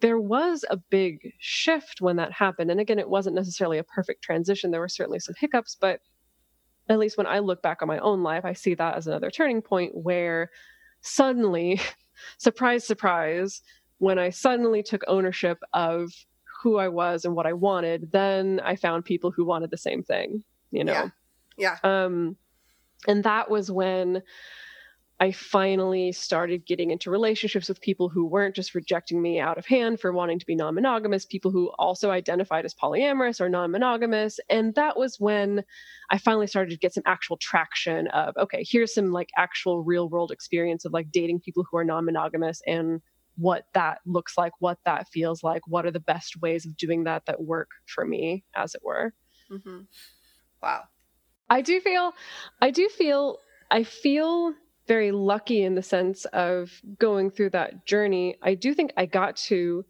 there 0.00 0.20
was 0.20 0.64
a 0.70 0.76
big 0.76 1.18
shift 1.38 2.00
when 2.00 2.16
that 2.16 2.32
happened. 2.32 2.72
And 2.72 2.80
again, 2.80 2.98
it 2.98 3.08
wasn't 3.08 3.36
necessarily 3.36 3.78
a 3.78 3.84
perfect 3.84 4.24
transition. 4.24 4.72
There 4.72 4.80
were 4.80 4.88
certainly 4.88 5.20
some 5.20 5.36
hiccups, 5.38 5.76
but 5.80 6.00
at 6.88 6.98
least 6.98 7.16
when 7.16 7.28
I 7.28 7.38
look 7.38 7.62
back 7.62 7.80
on 7.80 7.88
my 7.88 7.98
own 8.00 8.24
life, 8.24 8.44
I 8.44 8.54
see 8.54 8.74
that 8.74 8.96
as 8.96 9.06
another 9.06 9.30
turning 9.30 9.62
point 9.62 9.92
where 9.94 10.50
suddenly, 11.04 11.80
surprise, 12.38 12.84
surprise, 12.84 13.62
when 13.98 14.18
I 14.18 14.30
suddenly 14.30 14.82
took 14.82 15.04
ownership 15.06 15.58
of 15.72 16.10
who 16.62 16.78
I 16.78 16.88
was 16.88 17.24
and 17.24 17.36
what 17.36 17.46
I 17.46 17.52
wanted, 17.52 18.10
then 18.10 18.60
I 18.64 18.74
found 18.74 19.04
people 19.04 19.30
who 19.30 19.44
wanted 19.44 19.70
the 19.70 19.76
same 19.76 20.02
thing, 20.02 20.42
you 20.70 20.82
know? 20.82 21.10
Yeah. 21.56 21.78
yeah. 21.84 22.04
Um, 22.04 22.36
and 23.06 23.22
that 23.24 23.50
was 23.50 23.70
when 23.70 24.22
I 25.20 25.30
finally 25.30 26.10
started 26.10 26.66
getting 26.66 26.90
into 26.90 27.10
relationships 27.10 27.68
with 27.68 27.80
people 27.80 28.08
who 28.08 28.26
weren't 28.26 28.56
just 28.56 28.74
rejecting 28.74 29.22
me 29.22 29.38
out 29.38 29.58
of 29.58 29.66
hand 29.66 30.00
for 30.00 30.12
wanting 30.12 30.40
to 30.40 30.46
be 30.46 30.56
non 30.56 30.74
monogamous, 30.74 31.24
people 31.24 31.52
who 31.52 31.70
also 31.78 32.10
identified 32.10 32.64
as 32.64 32.74
polyamorous 32.74 33.40
or 33.40 33.48
non 33.48 33.70
monogamous. 33.70 34.40
And 34.50 34.74
that 34.74 34.98
was 34.98 35.20
when 35.20 35.62
I 36.10 36.18
finally 36.18 36.48
started 36.48 36.70
to 36.70 36.78
get 36.78 36.92
some 36.92 37.04
actual 37.06 37.36
traction 37.36 38.08
of, 38.08 38.36
okay, 38.36 38.64
here's 38.68 38.92
some 38.92 39.12
like 39.12 39.30
actual 39.36 39.84
real 39.84 40.08
world 40.08 40.32
experience 40.32 40.84
of 40.84 40.92
like 40.92 41.12
dating 41.12 41.40
people 41.40 41.64
who 41.70 41.76
are 41.76 41.84
non 41.84 42.04
monogamous 42.04 42.60
and 42.66 43.00
what 43.36 43.66
that 43.72 43.98
looks 44.04 44.36
like, 44.36 44.52
what 44.58 44.78
that 44.84 45.08
feels 45.08 45.44
like, 45.44 45.62
what 45.66 45.86
are 45.86 45.92
the 45.92 46.00
best 46.00 46.40
ways 46.40 46.66
of 46.66 46.76
doing 46.76 47.04
that 47.04 47.26
that 47.26 47.42
work 47.42 47.70
for 47.86 48.04
me, 48.04 48.44
as 48.56 48.74
it 48.74 48.80
were. 48.84 49.14
Mm-hmm. 49.50 49.80
Wow. 50.60 50.82
I 51.48 51.60
do 51.60 51.80
feel, 51.80 52.12
I 52.60 52.70
do 52.70 52.88
feel, 52.88 53.38
I 53.70 53.84
feel 53.84 54.54
very 54.86 55.12
lucky 55.12 55.62
in 55.62 55.74
the 55.74 55.82
sense 55.82 56.24
of 56.26 56.80
going 56.98 57.30
through 57.30 57.50
that 57.50 57.86
journey. 57.86 58.36
I 58.42 58.54
do 58.54 58.74
think 58.74 58.92
I 58.96 59.06
got 59.06 59.36
to 59.36 59.84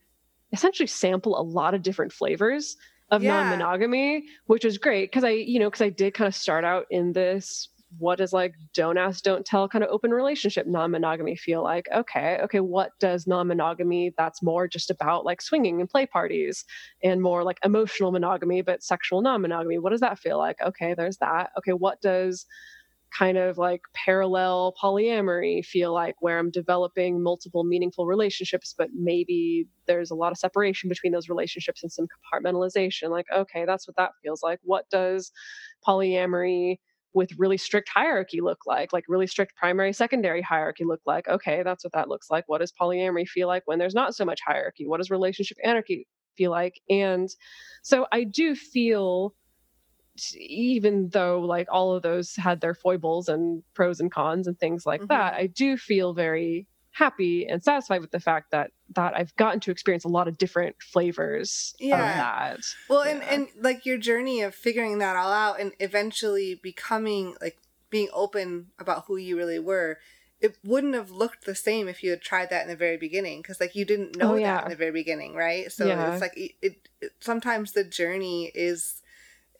essentially 0.53 0.87
sample 0.87 1.39
a 1.39 1.43
lot 1.43 1.75
of 1.75 1.83
different 1.83 2.13
flavors 2.13 2.77
of 3.11 3.23
yeah. 3.23 3.35
non-monogamy, 3.35 4.25
which 4.47 4.65
was 4.65 4.79
great 4.79 5.11
because 5.11 5.25
I, 5.25 5.31
you 5.31 5.59
know, 5.59 5.69
because 5.69 5.83
I 5.83 5.91
did 5.91 6.15
kind 6.15 6.29
of 6.29 6.35
start 6.35 6.65
out 6.65 6.87
in 6.91 7.13
this 7.13 7.69
what 7.99 8.21
is 8.21 8.33
like 8.33 8.55
don't 8.73 8.99
ask, 8.99 9.23
don't 9.23 9.45
tell 9.45 9.69
kind 9.69 9.85
of 9.85 9.91
open 9.91 10.11
relationship 10.11 10.67
non 10.67 10.91
monogamy 10.91 11.37
feel 11.37 11.63
like? 11.63 11.87
Okay, 11.95 12.39
okay, 12.43 12.61
what 12.61 12.91
does 12.99 13.27
non 13.27 13.47
monogamy 13.47 14.13
that's 14.17 14.43
more 14.43 14.67
just 14.67 14.91
about 14.91 15.25
like 15.25 15.41
swinging 15.41 15.81
and 15.81 15.89
play 15.89 16.07
parties 16.07 16.65
and 17.03 17.23
more 17.23 17.45
like 17.45 17.59
emotional 17.65 18.13
monogamy, 18.13 18.63
but 18.63 18.83
sexual 18.83 19.23
non 19.23 19.43
monogamy? 19.43 19.79
What 19.79 19.91
does 19.91 20.01
that 20.01 20.19
feel 20.19 20.39
like? 20.39 20.61
Okay, 20.61 20.95
there's 20.95 21.19
that. 21.19 21.51
Okay, 21.59 21.73
what 21.73 22.01
does 22.01 22.47
kind 23.17 23.39
of 23.39 23.59
like 23.59 23.83
parallel 23.95 24.75
polyamory 24.83 25.65
feel 25.65 25.93
like 25.93 26.17
where 26.21 26.39
I'm 26.39 26.51
developing 26.51 27.23
multiple 27.23 27.65
meaningful 27.65 28.07
relationships, 28.07 28.75
but 28.77 28.91
maybe 28.95 29.67
there's 29.87 30.11
a 30.11 30.15
lot 30.17 30.33
of 30.33 30.39
separation 30.39 30.89
between 30.89 31.13
those 31.13 31.29
relationships 31.29 31.83
and 31.83 31.93
some 31.93 32.07
compartmentalization. 32.07 33.11
Like, 33.11 33.27
okay, 33.35 33.65
that's 33.67 33.87
what 33.87 33.97
that 33.97 34.11
feels 34.23 34.43
like. 34.43 34.59
What 34.65 34.91
does 34.91 35.31
polyamory 35.87 36.79
with 37.13 37.31
really 37.39 37.57
strict 37.57 37.89
hierarchy 37.89 38.41
look 38.41 38.61
like? 38.67 38.93
Like, 38.93 39.05
really 39.09 39.27
strict 39.29 39.55
primary 39.57 39.93
secondary 39.93 40.43
hierarchy 40.43 40.85
look 40.85 41.01
like? 41.07 41.29
Okay, 41.29 41.63
that's 41.63 41.85
what 41.85 41.93
that 41.93 42.09
looks 42.09 42.31
like. 42.31 42.45
What 42.49 42.61
does 42.61 42.73
polyamory 42.73 43.29
feel 43.29 43.47
like 43.47 43.63
when 43.67 43.79
there's 43.79 43.95
not 43.95 44.15
so 44.17 44.25
much 44.25 44.41
hierarchy? 44.45 44.87
What 44.87 44.99
does 44.99 45.11
relationship 45.11 45.59
anarchy 45.63 46.09
feel 46.37 46.51
like? 46.51 46.81
And 46.91 47.29
so 47.83 48.07
I 48.13 48.25
do 48.25 48.57
feel 48.57 49.35
even 50.37 51.09
though 51.09 51.41
like 51.41 51.67
all 51.71 51.95
of 51.95 52.03
those 52.03 52.37
had 52.37 52.61
their 52.61 52.75
foibles 52.75 53.29
and 53.29 53.63
pros 53.75 54.01
and 54.01 54.13
cons 54.13 54.47
and 54.47 54.59
things 54.59 54.87
like 54.87 55.01
mm-hmm. 55.01 55.09
that 55.09 55.35
i 55.35 55.47
do 55.47 55.77
feel 55.77 56.15
very 56.15 56.67
happy 56.93 57.45
and 57.47 57.63
satisfied 57.63 58.01
with 58.01 58.13
the 58.13 58.21
fact 58.21 58.53
that 58.53 58.71
that 58.95 59.17
i've 59.17 59.35
gotten 59.37 59.59
to 59.59 59.71
experience 59.71 60.05
a 60.05 60.09
lot 60.09 60.29
of 60.29 60.39
different 60.39 60.77
flavors 60.81 61.75
yeah. 61.81 61.97
of 61.97 62.17
that 62.17 62.65
well 62.89 63.05
yeah. 63.05 63.13
and 63.13 63.23
and 63.25 63.49
like 63.61 63.85
your 63.85 63.99
journey 63.99 64.43
of 64.43 64.55
figuring 64.55 64.99
that 64.99 65.17
all 65.17 65.33
out 65.33 65.59
and 65.59 65.73
eventually 65.81 66.55
becoming 66.55 67.35
like 67.41 67.59
being 67.91 68.09
open 68.13 68.69
about 68.79 69.05
who 69.07 69.17
you 69.17 69.37
really 69.37 69.59
were 69.59 69.99
it 70.41 70.59
wouldn't 70.63 70.95
have 70.95 71.11
looked 71.11 71.47
the 71.47 71.55
same 71.55 71.89
if 71.89 72.03
you 72.03 72.11
had 72.11 72.21
tried 72.21 72.51
that 72.51 72.63
in 72.63 72.69
the 72.69 72.77
very 72.77 72.97
beginning 72.97 73.41
because 73.41 73.61
like 73.61 73.75
you 73.75 73.85
didn't 73.85 74.17
know 74.17 74.33
oh, 74.33 74.37
yeah. 74.37 74.57
that 74.57 74.65
in 74.65 74.71
the 74.71 74.77
very 74.77 74.93
beginning 74.93 75.35
right 75.35 75.73
so 75.73 75.87
it's 75.87 76.21
like 76.21 76.37
it, 76.37 76.53
it, 76.63 76.89
it 77.01 77.13
sometimes 77.19 77.73
the 77.73 77.83
journey 77.83 78.53
is 78.55 79.01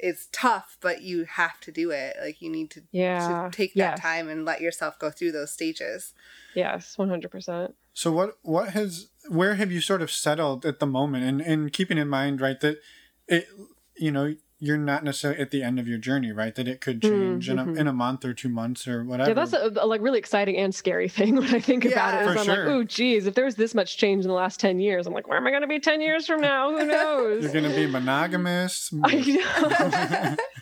it's 0.05 0.29
tough, 0.33 0.77
but 0.83 1.01
you 1.01 1.25
have 1.25 1.59
to 1.61 1.73
do 1.73 1.91
it. 1.91 2.15
Like 2.23 2.43
you 2.43 2.51
need 2.51 2.71
to, 2.73 2.83
yeah. 2.93 3.49
to 3.49 3.57
take 3.57 3.73
that 3.73 3.93
yes. 3.93 4.01
time 4.01 4.29
and 4.29 4.45
let 4.45 4.61
yourself 4.61 4.99
go 4.99 5.11
through 5.11 5.33
those 5.33 5.51
stages. 5.51 6.13
Yes, 6.55 6.99
one 6.99 7.09
hundred 7.09 7.31
percent. 7.31 7.75
So 7.95 8.13
what 8.13 8.37
what 8.43 8.69
has 8.71 9.09
where 9.31 9.55
have 9.55 9.73
you 9.73 9.81
sort 9.81 10.03
of 10.03 10.11
settled 10.11 10.67
at 10.67 10.79
the 10.79 10.87
moment, 10.87 11.25
and 11.25 11.41
and 11.41 11.73
keeping 11.73 11.97
in 11.97 12.09
mind 12.09 12.43
right 12.43 12.61
that 12.61 12.81
it 13.29 13.49
you 13.97 14.13
know 14.13 14.35
you're 14.61 14.79
not 14.79 15.05
necessarily 15.05 15.41
at 15.41 15.51
the 15.51 15.63
end 15.63 15.79
of 15.79 15.89
your 15.89 15.99
journey, 15.99 16.33
right? 16.33 16.55
That 16.55 16.69
it 16.69 16.81
could 16.81 17.03
change 17.03 17.49
mm-hmm. 17.49 17.53
in, 17.53 17.59
a, 17.59 17.71
mm-hmm. 17.71 17.81
in 17.81 17.87
a 17.89 17.93
month 17.93 18.25
or 18.25 18.33
two 18.33 18.49
months 18.49 18.87
or 18.87 19.05
whatever. 19.05 19.31
Yeah, 19.31 19.35
that's 19.35 19.53
a, 19.53 19.73
a 19.77 19.87
like 19.87 20.01
really 20.01 20.19
exciting 20.19 20.57
and 20.57 20.75
scary 20.75 21.09
thing 21.11 21.37
when 21.37 21.55
I 21.55 21.61
think 21.61 21.85
yeah, 21.85 21.91
about 21.91 22.15
it. 22.15 22.31
Is 22.31 22.37
I'm 22.37 22.45
sure. 22.45 22.65
like, 22.65 22.75
oh, 22.75 22.85
geez, 22.85 23.27
if 23.27 23.35
there's 23.35 23.57
this 23.57 23.75
much 23.75 23.99
change 23.99 24.25
in 24.25 24.29
the 24.29 24.35
last 24.35 24.61
10 24.61 24.81
years, 24.81 25.07
I'm 25.07 25.13
like, 25.13 25.29
where 25.29 25.37
am 25.37 25.47
I 25.47 25.51
going 25.51 25.63
to 25.63 25.69
be 25.69 25.81
10 25.81 26.01
years 26.01 26.27
from 26.27 26.41
now? 26.41 26.71
Who 26.71 26.87
knows? 26.87 27.43
you're 27.43 27.53
going 27.53 27.69
to 27.69 27.75
be 27.75 27.87
monogamous. 27.87 28.93
I'm 29.05 29.11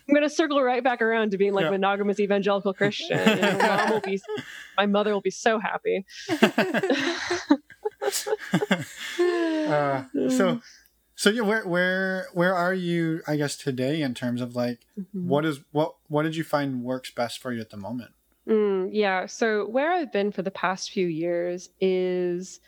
going 0.08 0.22
to 0.22 0.30
circle 0.30 0.62
right 0.62 0.82
back 0.82 1.02
around 1.02 1.30
to 1.30 1.38
being 1.38 1.52
like 1.52 1.64
yeah. 1.64 1.70
monogamous 1.70 2.18
evangelical 2.18 2.74
Christian. 2.74 3.18
You 3.18 3.36
know, 3.36 3.58
mom 3.58 3.90
will 3.90 4.00
be, 4.00 4.20
my 4.76 4.86
mother 4.86 5.12
will 5.12 5.20
be 5.20 5.30
so 5.30 5.58
happy. 5.60 6.06
uh, 9.68 10.04
so 10.28 10.60
so 11.22 11.30
yeah, 11.30 11.42
where 11.42 11.64
where 11.64 12.26
where 12.32 12.52
are 12.52 12.74
you? 12.74 13.22
I 13.28 13.36
guess 13.36 13.54
today 13.54 14.02
in 14.02 14.12
terms 14.12 14.40
of 14.40 14.56
like 14.56 14.80
mm-hmm. 14.98 15.28
what 15.28 15.44
is 15.44 15.60
what 15.70 15.94
what 16.08 16.24
did 16.24 16.34
you 16.34 16.42
find 16.42 16.82
works 16.82 17.12
best 17.12 17.38
for 17.38 17.52
you 17.52 17.60
at 17.60 17.70
the 17.70 17.76
moment? 17.76 18.10
Mm, 18.48 18.88
yeah. 18.90 19.26
So 19.26 19.68
where 19.68 19.92
I've 19.92 20.12
been 20.12 20.32
for 20.32 20.42
the 20.42 20.50
past 20.50 20.90
few 20.90 21.06
years 21.06 21.68
is, 21.80 22.58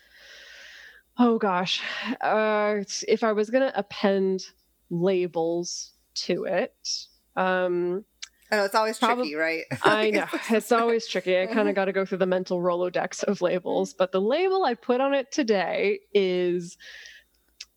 oh 1.18 1.36
gosh, 1.36 1.82
uh, 2.20 2.76
if 3.08 3.24
I 3.24 3.32
was 3.32 3.50
gonna 3.50 3.72
append 3.74 4.44
labels 4.88 5.90
to 6.26 6.44
it, 6.44 6.76
um, 7.34 8.04
I 8.52 8.56
know 8.58 8.64
it's 8.66 8.74
always 8.76 9.00
tricky, 9.00 9.34
right? 9.34 9.64
I 9.82 10.10
know 10.12 10.26
it's 10.50 10.70
always 10.70 11.08
tricky. 11.08 11.40
I 11.40 11.46
kind 11.46 11.68
of 11.68 11.74
got 11.80 11.86
to 11.86 11.92
go 11.92 12.04
through 12.04 12.18
the 12.18 12.26
mental 12.26 12.60
rolodex 12.60 13.24
of 13.24 13.42
labels, 13.42 13.94
but 13.94 14.12
the 14.12 14.20
label 14.20 14.64
I 14.64 14.74
put 14.74 15.00
on 15.00 15.12
it 15.12 15.32
today 15.32 15.98
is 16.14 16.78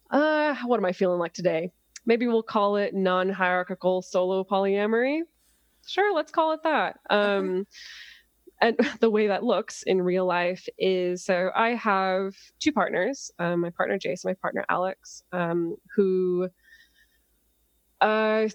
uh, 0.10 0.56
what 0.66 0.78
am 0.78 0.86
I 0.86 0.92
feeling 0.92 1.20
like 1.20 1.34
today? 1.34 1.72
Maybe 2.06 2.28
we'll 2.28 2.44
call 2.44 2.78
it 2.78 2.94
non 2.94 3.30
hierarchical 3.30 4.02
solo 4.02 4.44
polyamory. 4.44 5.22
Sure, 5.86 6.14
let's 6.14 6.32
call 6.32 6.54
it 6.54 6.62
that. 6.64 7.00
Um, 7.10 7.66
and 8.62 8.78
the 9.00 9.10
way 9.10 9.28
that 9.28 9.44
looks 9.44 9.84
in 9.84 10.02
real 10.02 10.26
life 10.26 10.68
is 10.78 11.26
so 11.26 11.50
I 11.56 11.70
have 11.76 12.36
two 12.60 12.72
partners, 12.72 13.32
um, 13.40 13.62
my 13.62 13.70
partner 13.70 13.98
Jason, 13.98 14.30
my 14.30 14.36
partner 14.36 14.66
Alex, 14.70 15.24
um, 15.32 15.76
who 15.96 16.50
uh, 18.00 18.48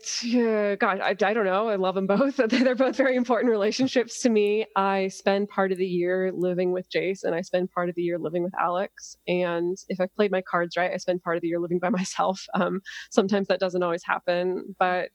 gosh, 0.78 1.00
I, 1.02 1.16
I 1.20 1.34
don't 1.34 1.44
know. 1.44 1.68
I 1.68 1.74
love 1.74 1.96
them 1.96 2.06
both. 2.06 2.36
They're 2.48 2.76
both 2.76 2.96
very 2.96 3.16
important 3.16 3.50
relationships 3.50 4.20
to 4.20 4.30
me. 4.30 4.66
I 4.76 5.08
spend 5.08 5.48
part 5.48 5.72
of 5.72 5.78
the 5.78 5.86
year 5.86 6.30
living 6.32 6.70
with 6.70 6.88
Jace, 6.90 7.24
and 7.24 7.34
I 7.34 7.40
spend 7.40 7.72
part 7.72 7.88
of 7.88 7.96
the 7.96 8.02
year 8.02 8.18
living 8.18 8.44
with 8.44 8.54
Alex. 8.60 9.16
And 9.26 9.76
if 9.88 10.00
I've 10.00 10.14
played 10.14 10.30
my 10.30 10.42
cards 10.42 10.76
right, 10.76 10.92
I 10.92 10.96
spend 10.96 11.22
part 11.22 11.36
of 11.36 11.42
the 11.42 11.48
year 11.48 11.58
living 11.58 11.80
by 11.80 11.88
myself. 11.90 12.46
Um, 12.54 12.80
sometimes 13.10 13.48
that 13.48 13.58
doesn't 13.58 13.82
always 13.82 14.04
happen, 14.04 14.76
but 14.78 15.10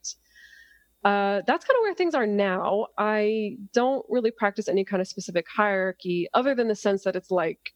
uh, 1.06 1.42
that's 1.48 1.64
kind 1.64 1.78
of 1.78 1.84
where 1.84 1.94
things 1.94 2.14
are 2.14 2.28
now. 2.28 2.88
I 2.98 3.56
don't 3.74 4.06
really 4.10 4.32
practice 4.32 4.68
any 4.68 4.84
kind 4.84 5.02
of 5.02 5.08
specific 5.08 5.46
hierarchy, 5.48 6.28
other 6.34 6.54
than 6.54 6.68
the 6.68 6.76
sense 6.76 7.06
that 7.06 7.16
it's 7.16 7.32
like, 7.32 7.74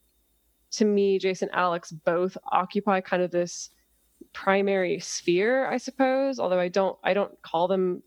to 0.71 0.85
me, 0.85 1.17
Jason, 1.17 1.49
Alex 1.53 1.91
both 1.91 2.37
occupy 2.51 2.99
kind 2.99 3.23
of 3.23 3.31
this 3.31 3.69
primary 4.33 4.99
sphere, 4.99 5.67
I 5.67 5.77
suppose. 5.77 6.39
Although 6.39 6.59
I 6.59 6.67
don't 6.67 6.97
I 7.03 7.13
don't 7.13 7.41
call 7.41 7.67
them 7.67 8.03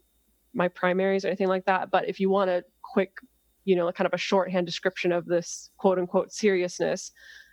my 0.55 0.69
primaries 0.69 1.25
or 1.25 1.29
anything 1.29 1.49
like 1.49 1.67
that. 1.67 1.91
But 1.91 2.09
if 2.09 2.21
you 2.21 2.31
want 2.31 2.51
a 2.51 2.65
quick, 2.83 3.19
you 3.65 3.77
know, 3.77 3.91
kind 3.93 4.07
of 4.07 4.15
a 4.15 4.19
shorthand 4.19 4.67
description 4.67 5.13
of 5.13 5.27
this 5.27 5.71
quote 5.77 5.99
unquote 5.99 6.33
seriousness 6.33 7.13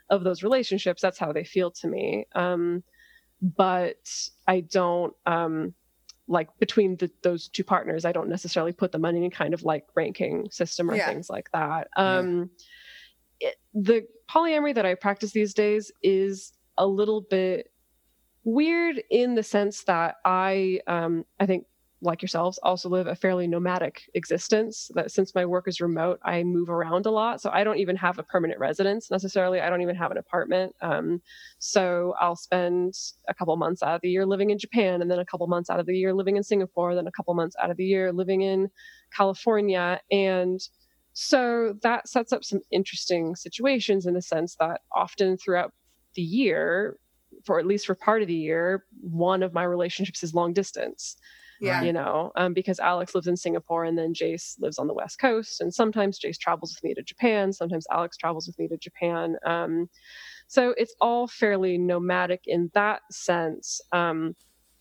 of 0.10 0.24
those 0.24 0.44
relationships, 0.44 1.02
that's 1.02 1.18
how 1.18 1.32
they 1.32 1.44
feel 1.44 1.72
to 1.72 1.88
me. 1.88 2.26
Um, 2.36 2.84
but 3.42 4.10
I 4.48 4.62
don't 4.62 5.14
um, 5.26 5.74
like 6.28 6.50
between 6.60 6.96
the, 6.98 7.10
those 7.24 7.48
two 7.48 7.64
partners, 7.64 8.06
I 8.06 8.12
don't 8.12 8.30
necessarily 8.30 8.72
put 8.72 8.92
them 8.92 9.06
on 9.06 9.16
any 9.16 9.30
kind 9.30 9.54
of 9.54 9.64
like 9.64 9.86
ranking 9.96 10.50
system 10.52 10.90
or 10.90 10.96
yeah. 10.96 11.08
things 11.08 11.30
like 11.30 11.50
that. 11.54 11.88
Um, 11.98 12.52
yeah. 13.40 13.50
it, 13.50 13.56
the 13.74 14.08
polyamory 14.30 14.76
that 14.76 14.86
I 14.86 14.96
practice 14.96 15.32
these 15.32 15.54
days 15.54 15.92
is 16.04 16.54
a 16.78 16.86
little 16.86 17.22
bit 17.22 17.71
weird 18.44 19.02
in 19.10 19.36
the 19.36 19.44
sense 19.44 19.84
that 19.86 20.16
I 20.26 20.82
um, 20.88 21.26
I 21.40 21.46
think 21.46 21.66
like 22.04 22.22
yourselves 22.22 22.60
also 22.64 22.90
live 22.90 23.06
a 23.06 23.16
fairly 23.16 23.46
nomadic 23.46 24.10
existence 24.16 24.90
that 24.96 25.12
since 25.12 25.36
my 25.36 25.46
work 25.46 25.68
is 25.68 25.80
remote 25.80 26.20
i 26.24 26.42
move 26.42 26.68
around 26.68 27.06
a 27.06 27.12
lot. 27.12 27.40
So 27.40 27.52
i 27.52 27.64
don't 27.64 27.78
even 27.78 27.96
have 27.96 28.18
a 28.18 28.24
permanent 28.24 28.60
residence 28.60 29.12
necessarily. 29.12 29.62
I 29.62 29.70
don't 29.70 29.82
even 29.82 29.96
have 29.96 30.12
an 30.12 30.18
apartment. 30.18 30.76
Um, 30.82 31.22
so 31.60 32.16
i'll 32.20 32.36
spend 32.36 32.94
a 33.28 33.34
couple 33.34 33.56
months 33.56 33.84
out 33.84 33.96
of 33.96 34.02
the 34.02 34.10
year 34.10 34.26
living 34.26 34.50
in 34.50 34.58
japan 34.58 35.02
and 35.02 35.12
then 35.12 35.20
a 35.20 35.26
couple 35.26 35.46
months 35.48 35.70
out 35.70 35.80
of 35.80 35.86
the 35.86 35.96
year 35.96 36.14
living 36.14 36.38
in 36.38 36.44
singapore 36.44 36.96
then 36.96 37.08
a 37.08 37.12
couple 37.12 37.34
months 37.36 37.56
out 37.62 37.70
of 37.70 37.78
the 37.78 37.86
year 37.86 38.12
living 38.12 38.42
in 38.42 38.70
california. 39.16 40.02
And 40.12 40.60
so 41.14 41.76
that 41.84 42.08
sets 42.08 42.32
up 42.32 42.44
some 42.44 42.62
interesting 42.72 43.36
situations 43.36 44.06
in 44.06 44.14
the 44.14 44.22
sense 44.22 44.56
that 44.60 44.82
often 44.96 45.38
throughout 45.38 45.74
the 46.16 46.22
year 46.22 46.98
for 47.46 47.60
at 47.60 47.66
least 47.66 47.86
for 47.86 47.96
part 47.96 48.22
of 48.22 48.28
the 48.28 48.34
year, 48.34 48.86
one 49.02 49.44
of 49.44 49.54
my 49.54 49.64
relationships 49.64 50.24
is 50.24 50.34
long 50.34 50.54
distance. 50.54 51.18
Yeah. 51.60 51.84
You 51.84 51.94
know, 51.94 52.32
um, 52.38 52.56
because 52.56 52.80
Alex 52.80 53.14
lives 53.14 53.28
in 53.28 53.38
Singapore 53.38 53.86
and 53.86 53.96
then 53.96 54.16
Jace 54.16 54.60
lives 54.60 54.80
on 54.80 54.88
the 54.88 54.96
West 54.96 55.20
Coast. 55.20 55.62
And 55.62 55.72
sometimes 55.72 56.20
Jace 56.20 56.40
travels 56.40 56.76
with 56.76 56.84
me 56.84 56.96
to 56.96 57.04
Japan. 57.04 57.54
Sometimes 57.54 57.86
Alex 57.92 58.18
travels 58.18 58.48
with 58.48 58.58
me 58.58 58.68
to 58.68 58.78
Japan. 58.78 59.36
Um, 59.46 59.88
so 60.48 60.74
it's 60.76 60.96
all 61.00 61.28
fairly 61.28 61.78
nomadic 61.78 62.42
in 62.48 62.72
that 62.74 63.02
sense. 63.12 63.80
Um, 63.92 64.36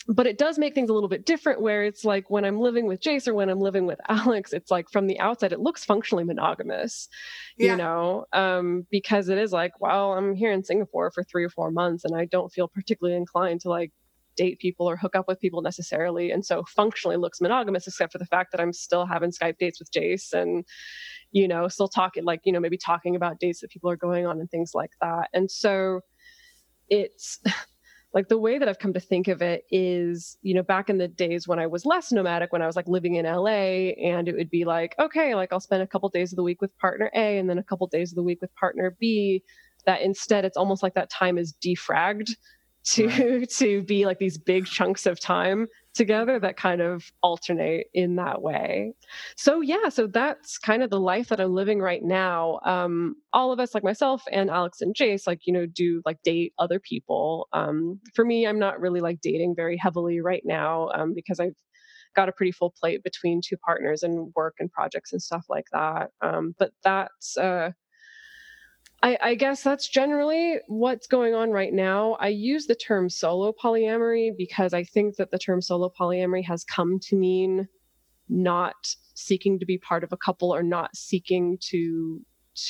but 0.08 0.26
it 0.26 0.38
does 0.38 0.58
make 0.58 0.74
things 0.74 0.90
a 0.90 0.92
little 0.92 1.08
bit 1.08 1.26
different 1.26 1.60
where 1.60 1.84
it's 1.84 2.04
like 2.04 2.30
when 2.30 2.44
i'm 2.44 2.58
living 2.58 2.86
with 2.86 3.00
jace 3.00 3.28
or 3.28 3.34
when 3.34 3.48
i'm 3.48 3.60
living 3.60 3.86
with 3.86 4.00
alex 4.08 4.52
it's 4.52 4.70
like 4.70 4.90
from 4.90 5.06
the 5.06 5.18
outside 5.20 5.52
it 5.52 5.60
looks 5.60 5.84
functionally 5.84 6.24
monogamous 6.24 7.08
yeah. 7.58 7.72
you 7.72 7.76
know 7.76 8.24
um, 8.32 8.86
because 8.90 9.28
it 9.28 9.38
is 9.38 9.52
like 9.52 9.80
well 9.80 10.12
i'm 10.12 10.34
here 10.34 10.52
in 10.52 10.64
singapore 10.64 11.10
for 11.10 11.22
three 11.24 11.44
or 11.44 11.50
four 11.50 11.70
months 11.70 12.04
and 12.04 12.16
i 12.16 12.24
don't 12.24 12.52
feel 12.52 12.68
particularly 12.68 13.16
inclined 13.16 13.60
to 13.60 13.68
like 13.68 13.92
date 14.36 14.58
people 14.58 14.88
or 14.88 14.96
hook 14.96 15.16
up 15.16 15.27
with 15.29 15.40
people 15.40 15.60
necessarily 15.60 16.31
and 16.31 16.46
so 16.46 16.64
functionally 16.64 17.16
looks 17.16 17.40
monogamous 17.40 17.87
except 17.87 18.12
for 18.12 18.18
the 18.18 18.27
fact 18.27 18.52
that 18.52 18.60
i'm 18.60 18.72
still 18.72 19.04
having 19.04 19.31
skype 19.31 19.58
dates 19.58 19.79
with 19.79 19.90
jace 19.92 20.33
and 20.33 20.64
you 21.33 21.46
know 21.46 21.68
still 21.68 21.88
talking 21.88 22.25
like 22.25 22.40
you 22.44 22.52
know 22.52 22.60
maybe 22.60 22.79
talking 22.79 23.16
about 23.16 23.38
dates 23.38 23.60
that 23.60 23.70
people 23.70 23.90
are 23.90 23.96
going 23.96 24.27
on 24.27 24.40
and 24.40 24.50
things 24.50 24.70
like 24.72 24.92
that 25.00 25.29
and 25.35 25.50
so 25.50 26.00
it's 26.88 27.40
like 28.13 28.29
the 28.29 28.38
way 28.38 28.58
that 28.58 28.69
I've 28.69 28.79
come 28.79 28.92
to 28.94 29.00
think 29.00 29.29
of 29.29 29.40
it 29.40 29.65
is, 29.71 30.37
you 30.42 30.54
know, 30.54 30.63
back 30.63 30.90
in 30.90 30.98
the 30.98 31.06
days 31.06 31.46
when 31.46 31.61
I 31.61 31.67
was 31.69 31.87
less 31.87 32.11
nomadic, 32.11 32.52
when 32.52 32.63
I 32.63 32.67
was 32.67 32.75
like 32.75 32.88
living 32.88 33.15
in 33.15 33.25
LA, 33.25 33.92
and 34.02 34.29
it 34.29 34.35
would 34.35 34.50
be 34.50 34.65
like, 34.65 34.96
okay, 34.98 35.35
like 35.35 35.52
I'll 35.52 35.61
spend 35.61 35.83
a 35.83 35.87
couple 35.87 36.08
days 36.08 36.33
of 36.33 36.37
the 36.37 36.42
week 36.42 36.61
with 36.61 36.77
partner 36.79 37.11
A 37.15 37.38
and 37.38 37.48
then 37.48 37.58
a 37.58 37.63
couple 37.63 37.87
days 37.87 38.11
of 38.11 38.17
the 38.17 38.23
week 38.23 38.40
with 38.40 38.54
partner 38.56 38.96
B. 38.98 39.44
That 39.87 40.02
instead, 40.02 40.44
it's 40.44 40.56
almost 40.56 40.83
like 40.83 40.94
that 40.94 41.08
time 41.08 41.38
is 41.38 41.54
defragged 41.65 42.31
to 42.85 43.06
right. 43.08 43.50
to 43.58 43.83
be 43.83 44.06
like 44.06 44.19
these 44.19 44.38
big 44.38 44.67
chunks 44.67 45.06
of 45.06 45.21
time 45.21 45.69
together 45.94 46.38
that 46.38 46.56
kind 46.56 46.80
of 46.80 47.10
alternate 47.22 47.88
in 47.94 48.16
that 48.16 48.42
way. 48.42 48.92
So 49.36 49.60
yeah, 49.60 49.88
so 49.88 50.06
that's 50.06 50.58
kind 50.58 50.82
of 50.82 50.90
the 50.90 51.00
life 51.00 51.28
that 51.28 51.40
I'm 51.40 51.54
living 51.54 51.80
right 51.80 52.02
now. 52.02 52.60
Um, 52.64 53.16
all 53.32 53.52
of 53.52 53.60
us, 53.60 53.74
like 53.74 53.84
myself 53.84 54.22
and 54.30 54.50
Alex 54.50 54.80
and 54.80 54.94
Jace, 54.94 55.26
like 55.26 55.46
you 55.46 55.52
know, 55.52 55.66
do 55.66 56.02
like 56.04 56.22
date 56.22 56.52
other 56.58 56.80
people. 56.80 57.48
Um, 57.52 58.00
for 58.14 58.24
me, 58.24 58.46
I'm 58.46 58.58
not 58.58 58.80
really 58.80 59.00
like 59.00 59.20
dating 59.20 59.54
very 59.56 59.76
heavily 59.76 60.20
right 60.20 60.42
now 60.44 60.90
um, 60.94 61.12
because 61.14 61.40
I've 61.40 61.56
got 62.14 62.28
a 62.28 62.32
pretty 62.32 62.52
full 62.52 62.74
plate 62.78 63.02
between 63.02 63.40
two 63.44 63.56
partners 63.56 64.02
and 64.02 64.32
work 64.34 64.56
and 64.58 64.70
projects 64.70 65.12
and 65.12 65.22
stuff 65.22 65.46
like 65.48 65.66
that. 65.72 66.10
Um, 66.22 66.54
but 66.58 66.72
that's 66.82 67.36
uh, 67.36 67.70
I, 69.03 69.19
I, 69.23 69.35
guess 69.35 69.63
that's 69.63 69.88
generally 69.88 70.59
what's 70.67 71.07
going 71.07 71.35
on 71.35 71.51
right 71.51 71.73
now. 71.73 72.17
I 72.21 72.29
use 72.29 72.67
the 72.67 72.75
term 72.75 73.09
solo 73.09 73.53
polyamory 73.53 74.37
because 74.37 74.75
I 74.75 74.85
think 74.85 75.17
that 75.17 75.31
the 75.31 75.38
term 75.38 75.63
solo 75.63 75.90
polyamory 75.98 76.44
has 76.44 76.65
come 76.65 76.98
to 77.01 77.17
mean 77.17 77.67
not 78.29 78.75
seeking 79.15 79.59
to 79.59 79.67
be 79.67 79.79
part 79.79 80.05
of 80.05 80.13
a 80.13 80.17
couple 80.17 80.55
or 80.55 80.63
not 80.63 80.94
seeking 80.94 81.59
to 81.71 82.21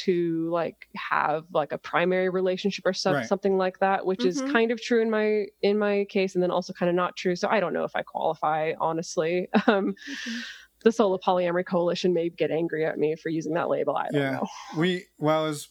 to 0.02 0.48
like 0.52 0.86
have 0.94 1.44
like 1.52 1.72
a 1.72 1.78
primary 1.78 2.28
relationship 2.28 2.86
or 2.86 2.92
some, 2.92 3.14
right. 3.14 3.26
something 3.26 3.56
like 3.56 3.78
that 3.80 4.04
which 4.04 4.20
mm-hmm. 4.20 4.46
is 4.46 4.52
kind 4.52 4.70
of 4.70 4.80
true 4.80 5.00
in 5.00 5.10
my 5.10 5.46
in 5.62 5.78
my 5.78 6.04
case 6.10 6.34
and 6.34 6.42
then 6.42 6.50
also 6.50 6.72
kind 6.74 6.90
of 6.90 6.94
not 6.94 7.16
true 7.16 7.34
so 7.34 7.48
i 7.48 7.58
don't 7.58 7.72
know 7.72 7.82
if 7.82 7.96
i 7.96 8.02
qualify 8.02 8.72
honestly 8.78 9.48
um 9.66 9.94
mm-hmm 9.94 10.38
the 10.84 10.92
solo 10.92 11.18
polyamory 11.18 11.66
coalition 11.66 12.14
may 12.14 12.30
get 12.30 12.50
angry 12.50 12.84
at 12.86 12.98
me 12.98 13.16
for 13.16 13.28
using 13.28 13.54
that 13.54 13.68
label. 13.68 13.96
I 13.96 14.08
don't 14.10 14.20
yeah. 14.20 14.30
know. 14.32 14.46
We 14.76 15.04
well 15.18 15.46
as 15.46 15.68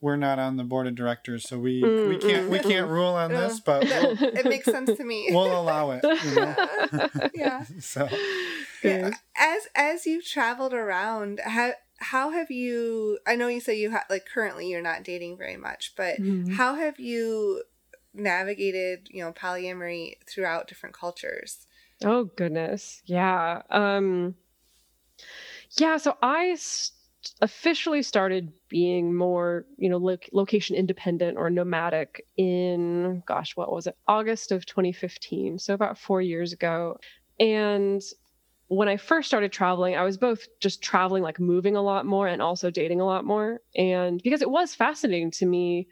we're 0.00 0.16
not 0.16 0.38
on 0.38 0.56
the 0.56 0.64
board 0.64 0.86
of 0.86 0.94
directors, 0.94 1.48
so 1.48 1.58
we 1.58 1.82
mm, 1.82 2.08
we 2.08 2.16
can't 2.16 2.46
mm, 2.46 2.50
we 2.50 2.58
can't 2.58 2.88
mm. 2.88 2.90
rule 2.90 3.14
on 3.14 3.30
this, 3.30 3.60
but 3.60 3.84
we'll, 3.84 4.22
it 4.34 4.46
makes 4.46 4.64
sense 4.64 4.96
to 4.96 5.04
me. 5.04 5.28
We'll 5.40 5.58
allow 5.58 5.90
it. 5.90 6.02
You 6.02 6.34
know? 6.34 7.08
yeah. 7.34 7.64
so 7.78 8.08
yeah. 8.82 9.10
as 9.36 9.68
as 9.74 10.06
you've 10.06 10.24
traveled 10.24 10.72
around, 10.72 11.40
how 11.44 11.72
how 11.98 12.30
have 12.30 12.50
you? 12.50 13.18
I 13.26 13.36
know 13.36 13.48
you 13.48 13.60
say 13.60 13.78
you 13.78 13.90
have 13.90 14.04
like 14.08 14.26
currently 14.26 14.68
you're 14.68 14.82
not 14.82 15.04
dating 15.04 15.36
very 15.36 15.56
much, 15.56 15.92
but 15.96 16.16
mm-hmm. 16.16 16.54
how 16.54 16.74
have 16.74 16.98
you 16.98 17.62
navigated 18.14 19.08
you 19.10 19.22
know 19.22 19.32
polyamory 19.32 20.14
throughout 20.26 20.66
different 20.66 20.94
cultures? 20.94 21.66
Oh 22.02 22.24
goodness, 22.24 23.02
yeah. 23.04 23.62
Um, 23.70 24.36
yeah. 25.78 25.98
So 25.98 26.16
I. 26.22 26.54
St- 26.54 26.96
officially 27.40 28.02
started 28.02 28.52
being 28.68 29.14
more, 29.14 29.66
you 29.76 29.88
know, 29.88 29.98
lo- 29.98 30.16
location 30.32 30.76
independent 30.76 31.36
or 31.36 31.50
nomadic 31.50 32.24
in, 32.36 33.22
gosh, 33.26 33.56
what 33.56 33.72
was 33.72 33.86
it? 33.86 33.96
August 34.06 34.52
of 34.52 34.66
2015. 34.66 35.58
So 35.58 35.74
about 35.74 35.98
four 35.98 36.22
years 36.22 36.52
ago. 36.52 36.98
And 37.38 38.02
when 38.68 38.88
I 38.88 38.96
first 38.96 39.28
started 39.28 39.52
traveling, 39.52 39.96
I 39.96 40.04
was 40.04 40.16
both 40.16 40.46
just 40.60 40.82
traveling, 40.82 41.22
like 41.22 41.40
moving 41.40 41.76
a 41.76 41.82
lot 41.82 42.06
more 42.06 42.28
and 42.28 42.40
also 42.40 42.70
dating 42.70 43.00
a 43.00 43.06
lot 43.06 43.24
more. 43.24 43.60
And 43.74 44.20
because 44.22 44.42
it 44.42 44.50
was 44.50 44.74
fascinating 44.74 45.30
to 45.32 45.46
me 45.46 45.88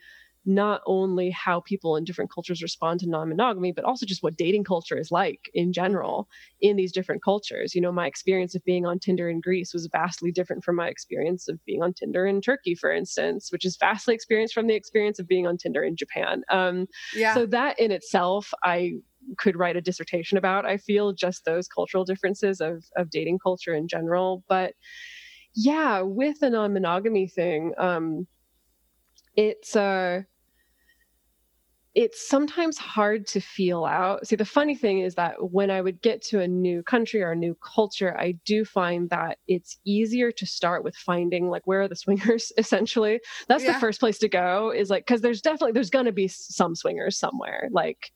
not 0.48 0.80
only 0.86 1.30
how 1.30 1.60
people 1.60 1.94
in 1.94 2.04
different 2.04 2.32
cultures 2.32 2.62
respond 2.62 2.98
to 2.98 3.08
non-monogamy 3.08 3.70
but 3.70 3.84
also 3.84 4.06
just 4.06 4.22
what 4.22 4.36
dating 4.36 4.64
culture 4.64 4.98
is 4.98 5.12
like 5.12 5.50
in 5.52 5.72
general 5.72 6.26
in 6.60 6.76
these 6.76 6.90
different 6.90 7.22
cultures. 7.22 7.74
You 7.74 7.82
know 7.82 7.92
my 7.92 8.06
experience 8.06 8.54
of 8.54 8.64
being 8.64 8.86
on 8.86 8.98
tinder 8.98 9.28
in 9.28 9.40
greece 9.40 9.74
was 9.74 9.86
vastly 9.92 10.32
different 10.32 10.64
from 10.64 10.76
my 10.76 10.88
experience 10.88 11.48
of 11.48 11.62
being 11.66 11.82
on 11.82 11.92
tinder 11.92 12.26
in 12.26 12.40
turkey 12.40 12.74
for 12.74 12.90
instance 12.90 13.52
which 13.52 13.64
is 13.64 13.76
vastly 13.76 14.14
experienced 14.14 14.54
from 14.54 14.66
the 14.66 14.74
experience 14.74 15.18
of 15.18 15.28
being 15.28 15.46
on 15.46 15.58
tinder 15.58 15.84
in 15.84 15.96
japan. 15.96 16.42
Um, 16.50 16.86
yeah. 17.14 17.34
so 17.34 17.46
that 17.46 17.78
in 17.78 17.92
itself 17.92 18.52
i 18.64 18.92
could 19.36 19.56
write 19.56 19.76
a 19.76 19.82
dissertation 19.82 20.38
about 20.38 20.64
i 20.64 20.78
feel 20.78 21.12
just 21.12 21.44
those 21.44 21.68
cultural 21.68 22.04
differences 22.04 22.60
of 22.60 22.84
of 22.96 23.10
dating 23.10 23.38
culture 23.38 23.74
in 23.74 23.86
general. 23.86 24.42
But 24.48 24.74
yeah 25.54 26.00
with 26.02 26.40
the 26.40 26.50
non-monogamy 26.50 27.26
thing 27.26 27.72
um 27.78 28.26
it's 29.34 29.74
uh 29.76 30.22
it's 31.94 32.28
sometimes 32.28 32.78
hard 32.78 33.26
to 33.28 33.40
feel 33.40 33.84
out. 33.84 34.26
See, 34.26 34.36
the 34.36 34.44
funny 34.44 34.74
thing 34.74 35.00
is 35.00 35.14
that 35.14 35.34
when 35.52 35.70
I 35.70 35.80
would 35.80 36.00
get 36.02 36.22
to 36.26 36.40
a 36.40 36.48
new 36.48 36.82
country 36.82 37.22
or 37.22 37.32
a 37.32 37.36
new 37.36 37.56
culture, 37.56 38.16
I 38.18 38.32
do 38.44 38.64
find 38.64 39.08
that 39.10 39.38
it's 39.48 39.78
easier 39.84 40.30
to 40.32 40.46
start 40.46 40.84
with 40.84 40.94
finding 40.94 41.48
like 41.48 41.66
where 41.66 41.82
are 41.82 41.88
the 41.88 41.96
swingers 42.04 42.52
essentially. 42.58 43.20
That's 43.48 43.64
yeah. 43.64 43.72
the 43.72 43.80
first 43.80 44.00
place 44.00 44.18
to 44.18 44.28
go 44.28 44.70
is 44.70 44.90
like 44.90 45.06
cuz 45.06 45.20
there's 45.20 45.42
definitely 45.42 45.72
there's 45.72 45.90
going 45.90 46.06
to 46.06 46.12
be 46.12 46.28
some 46.28 46.74
swingers 46.74 47.18
somewhere. 47.18 47.68
Like 47.70 48.12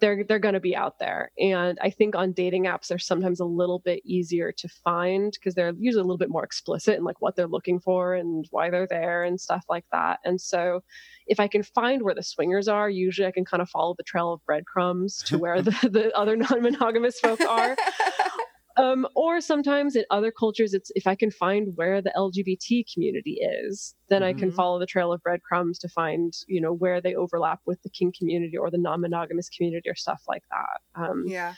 they're 0.00 0.24
they're 0.24 0.38
going 0.38 0.54
to 0.54 0.60
be 0.60 0.76
out 0.76 0.98
there. 0.98 1.30
And 1.38 1.78
i 1.82 1.90
think 1.90 2.14
on 2.14 2.32
dating 2.32 2.64
apps 2.64 2.88
they're 2.88 2.98
sometimes 2.98 3.40
a 3.40 3.44
little 3.44 3.78
bit 3.78 4.02
easier 4.04 4.52
to 4.52 4.68
find 4.68 5.32
because 5.32 5.54
they're 5.54 5.72
usually 5.78 6.00
a 6.00 6.04
little 6.04 6.18
bit 6.18 6.30
more 6.30 6.44
explicit 6.44 6.96
in 6.96 7.04
like 7.04 7.20
what 7.20 7.36
they're 7.36 7.46
looking 7.46 7.80
for 7.80 8.14
and 8.14 8.46
why 8.50 8.70
they're 8.70 8.86
there 8.86 9.24
and 9.24 9.40
stuff 9.40 9.64
like 9.68 9.84
that. 9.92 10.20
And 10.24 10.40
so 10.40 10.82
if 11.26 11.40
i 11.40 11.48
can 11.48 11.62
find 11.62 12.02
where 12.02 12.14
the 12.14 12.22
swingers 12.22 12.68
are 12.68 12.90
usually 12.90 13.26
i 13.26 13.32
can 13.32 13.44
kind 13.44 13.62
of 13.62 13.68
follow 13.70 13.94
the 13.96 14.02
trail 14.02 14.32
of 14.32 14.44
breadcrumbs 14.44 15.22
to 15.22 15.38
where 15.38 15.62
the, 15.68 15.70
the 15.90 16.16
other 16.16 16.36
non-monogamous 16.36 17.18
folk 17.20 17.40
are 17.40 17.76
um, 18.76 19.06
or 19.14 19.40
sometimes 19.40 19.94
in 19.94 20.04
other 20.10 20.32
cultures, 20.32 20.74
it's 20.74 20.90
if 20.94 21.06
I 21.06 21.14
can 21.14 21.30
find 21.30 21.76
where 21.76 22.02
the 22.02 22.12
LGBT 22.16 22.92
community 22.92 23.38
is, 23.40 23.94
then 24.08 24.22
mm-hmm. 24.22 24.28
I 24.28 24.32
can 24.32 24.48
mm-hmm. 24.48 24.56
follow 24.56 24.78
the 24.78 24.86
trail 24.86 25.12
of 25.12 25.22
breadcrumbs 25.22 25.78
to 25.80 25.88
find, 25.88 26.32
you 26.48 26.60
know, 26.60 26.72
where 26.72 27.00
they 27.00 27.14
overlap 27.14 27.60
with 27.66 27.80
the 27.82 27.90
kink 27.90 28.16
community 28.16 28.56
or 28.56 28.70
the 28.70 28.78
non-monogamous 28.78 29.48
community 29.48 29.88
or 29.88 29.94
stuff 29.94 30.22
like 30.26 30.42
that. 30.50 31.00
Um, 31.00 31.24
yeah, 31.26 31.54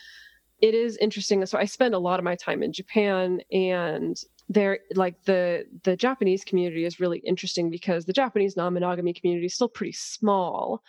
it 0.61 0.75
is 0.75 0.97
interesting. 0.99 1.45
So 1.47 1.59
I 1.59 1.65
spend 1.65 1.95
a 1.95 1.99
lot 1.99 2.19
of 2.19 2.25
my 2.25 2.35
time 2.35 2.63
in 2.63 2.73
Japan, 2.73 3.41
and 3.51 4.17
there, 4.49 4.81
like 4.95 5.23
the 5.25 5.65
the 5.85 5.97
Japanese 5.97 6.45
community 6.45 6.85
is 6.85 7.01
really 7.01 7.19
interesting 7.21 7.71
because 7.71 8.05
the 8.05 8.13
Japanese 8.13 8.57
non-monogamy 8.57 9.15
community 9.15 9.47
is 9.47 9.55
still 9.55 9.69
pretty 9.69 9.93
small. 9.93 10.83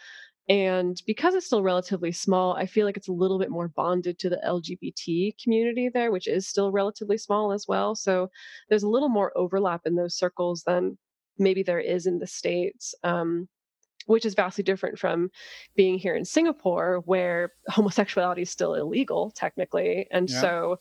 And 0.49 1.01
because 1.05 1.35
it's 1.35 1.45
still 1.45 1.61
relatively 1.61 2.11
small, 2.11 2.55
I 2.55 2.67
feel 2.67 2.85
like 2.85 2.95
it's 2.95 3.09
a 3.09 3.13
little 3.13 3.37
bit 3.37 3.49
more 3.49 3.67
bonded 3.67 4.17
to 4.19 4.29
the 4.29 4.39
LGBT 4.45 5.33
community 5.41 5.89
there, 5.89 6.11
which 6.11 6.27
is 6.27 6.47
still 6.47 6.71
relatively 6.71 7.17
small 7.17 7.51
as 7.51 7.65
well. 7.67 7.95
So 7.95 8.29
there's 8.69 8.83
a 8.83 8.89
little 8.89 9.09
more 9.09 9.37
overlap 9.37 9.81
in 9.85 9.95
those 9.95 10.15
circles 10.15 10.63
than 10.63 10.97
maybe 11.37 11.63
there 11.63 11.79
is 11.79 12.05
in 12.07 12.19
the 12.19 12.27
States. 12.27 12.95
Um, 13.03 13.49
which 14.05 14.25
is 14.25 14.35
vastly 14.35 14.63
different 14.63 14.97
from 14.97 15.29
being 15.75 15.99
here 15.99 16.15
in 16.15 16.23
Singapore, 16.23 17.01
where 17.05 17.51
homosexuality 17.67 18.41
is 18.43 18.49
still 18.49 18.73
illegal, 18.73 19.31
technically. 19.35 20.07
And 20.11 20.29
yeah. 20.29 20.39
so 20.39 20.79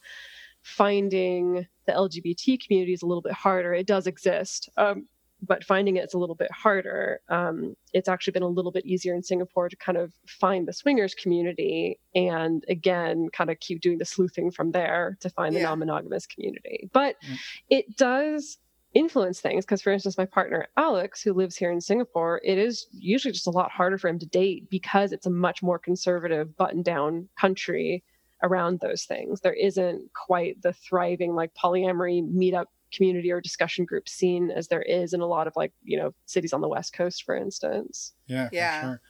finding 0.61 1.67
the 1.85 1.91
LGBT 1.91 2.65
community 2.65 2.93
is 2.93 3.01
a 3.01 3.05
little 3.05 3.21
bit 3.21 3.33
harder. 3.33 3.73
It 3.73 3.85
does 3.85 4.07
exist. 4.07 4.69
Um, 4.77 5.07
but 5.41 5.63
finding 5.63 5.97
it's 5.97 6.13
a 6.13 6.17
little 6.17 6.35
bit 6.35 6.51
harder. 6.51 7.21
Um, 7.29 7.75
it's 7.93 8.09
actually 8.09 8.31
been 8.31 8.43
a 8.43 8.47
little 8.47 8.71
bit 8.71 8.85
easier 8.85 9.13
in 9.13 9.23
Singapore 9.23 9.69
to 9.69 9.75
kind 9.75 9.97
of 9.97 10.13
find 10.25 10.67
the 10.67 10.73
swingers 10.73 11.13
community 11.13 11.99
and 12.15 12.63
again, 12.69 13.29
kind 13.33 13.49
of 13.49 13.59
keep 13.59 13.81
doing 13.81 13.97
the 13.97 14.05
sleuthing 14.05 14.51
from 14.51 14.71
there 14.71 15.17
to 15.21 15.29
find 15.29 15.55
the 15.55 15.59
yeah. 15.59 15.67
non 15.67 15.79
monogamous 15.79 16.25
community. 16.25 16.89
But 16.91 17.15
mm. 17.21 17.37
it 17.69 17.95
does 17.97 18.57
influence 18.93 19.39
things 19.39 19.65
because, 19.65 19.81
for 19.81 19.91
instance, 19.91 20.17
my 20.17 20.25
partner 20.25 20.67
Alex, 20.75 21.21
who 21.21 21.33
lives 21.33 21.55
here 21.55 21.71
in 21.71 21.81
Singapore, 21.81 22.41
it 22.43 22.57
is 22.57 22.87
usually 22.91 23.31
just 23.31 23.47
a 23.47 23.51
lot 23.51 23.71
harder 23.71 23.97
for 23.97 24.07
him 24.07 24.19
to 24.19 24.25
date 24.25 24.69
because 24.69 25.11
it's 25.11 25.25
a 25.25 25.31
much 25.31 25.61
more 25.61 25.77
conservative, 25.77 26.55
button 26.57 26.81
down 26.81 27.29
country 27.39 28.03
around 28.43 28.79
those 28.79 29.03
things. 29.03 29.41
There 29.41 29.53
isn't 29.53 30.13
quite 30.13 30.61
the 30.61 30.73
thriving 30.73 31.35
like 31.35 31.53
polyamory 31.53 32.21
meetup 32.23 32.65
community 32.91 33.31
or 33.31 33.41
discussion 33.41 33.85
group 33.85 34.07
scene 34.07 34.49
as 34.49 34.67
there 34.67 34.81
is 34.81 35.13
in 35.13 35.21
a 35.21 35.25
lot 35.25 35.47
of 35.47 35.53
like 35.55 35.73
you 35.83 35.97
know 35.97 36.13
cities 36.25 36.53
on 36.53 36.61
the 36.61 36.67
west 36.67 36.93
coast 36.93 37.23
for 37.23 37.35
instance 37.35 38.13
yeah 38.27 38.49
yeah 38.51 38.81
sure. 38.81 39.01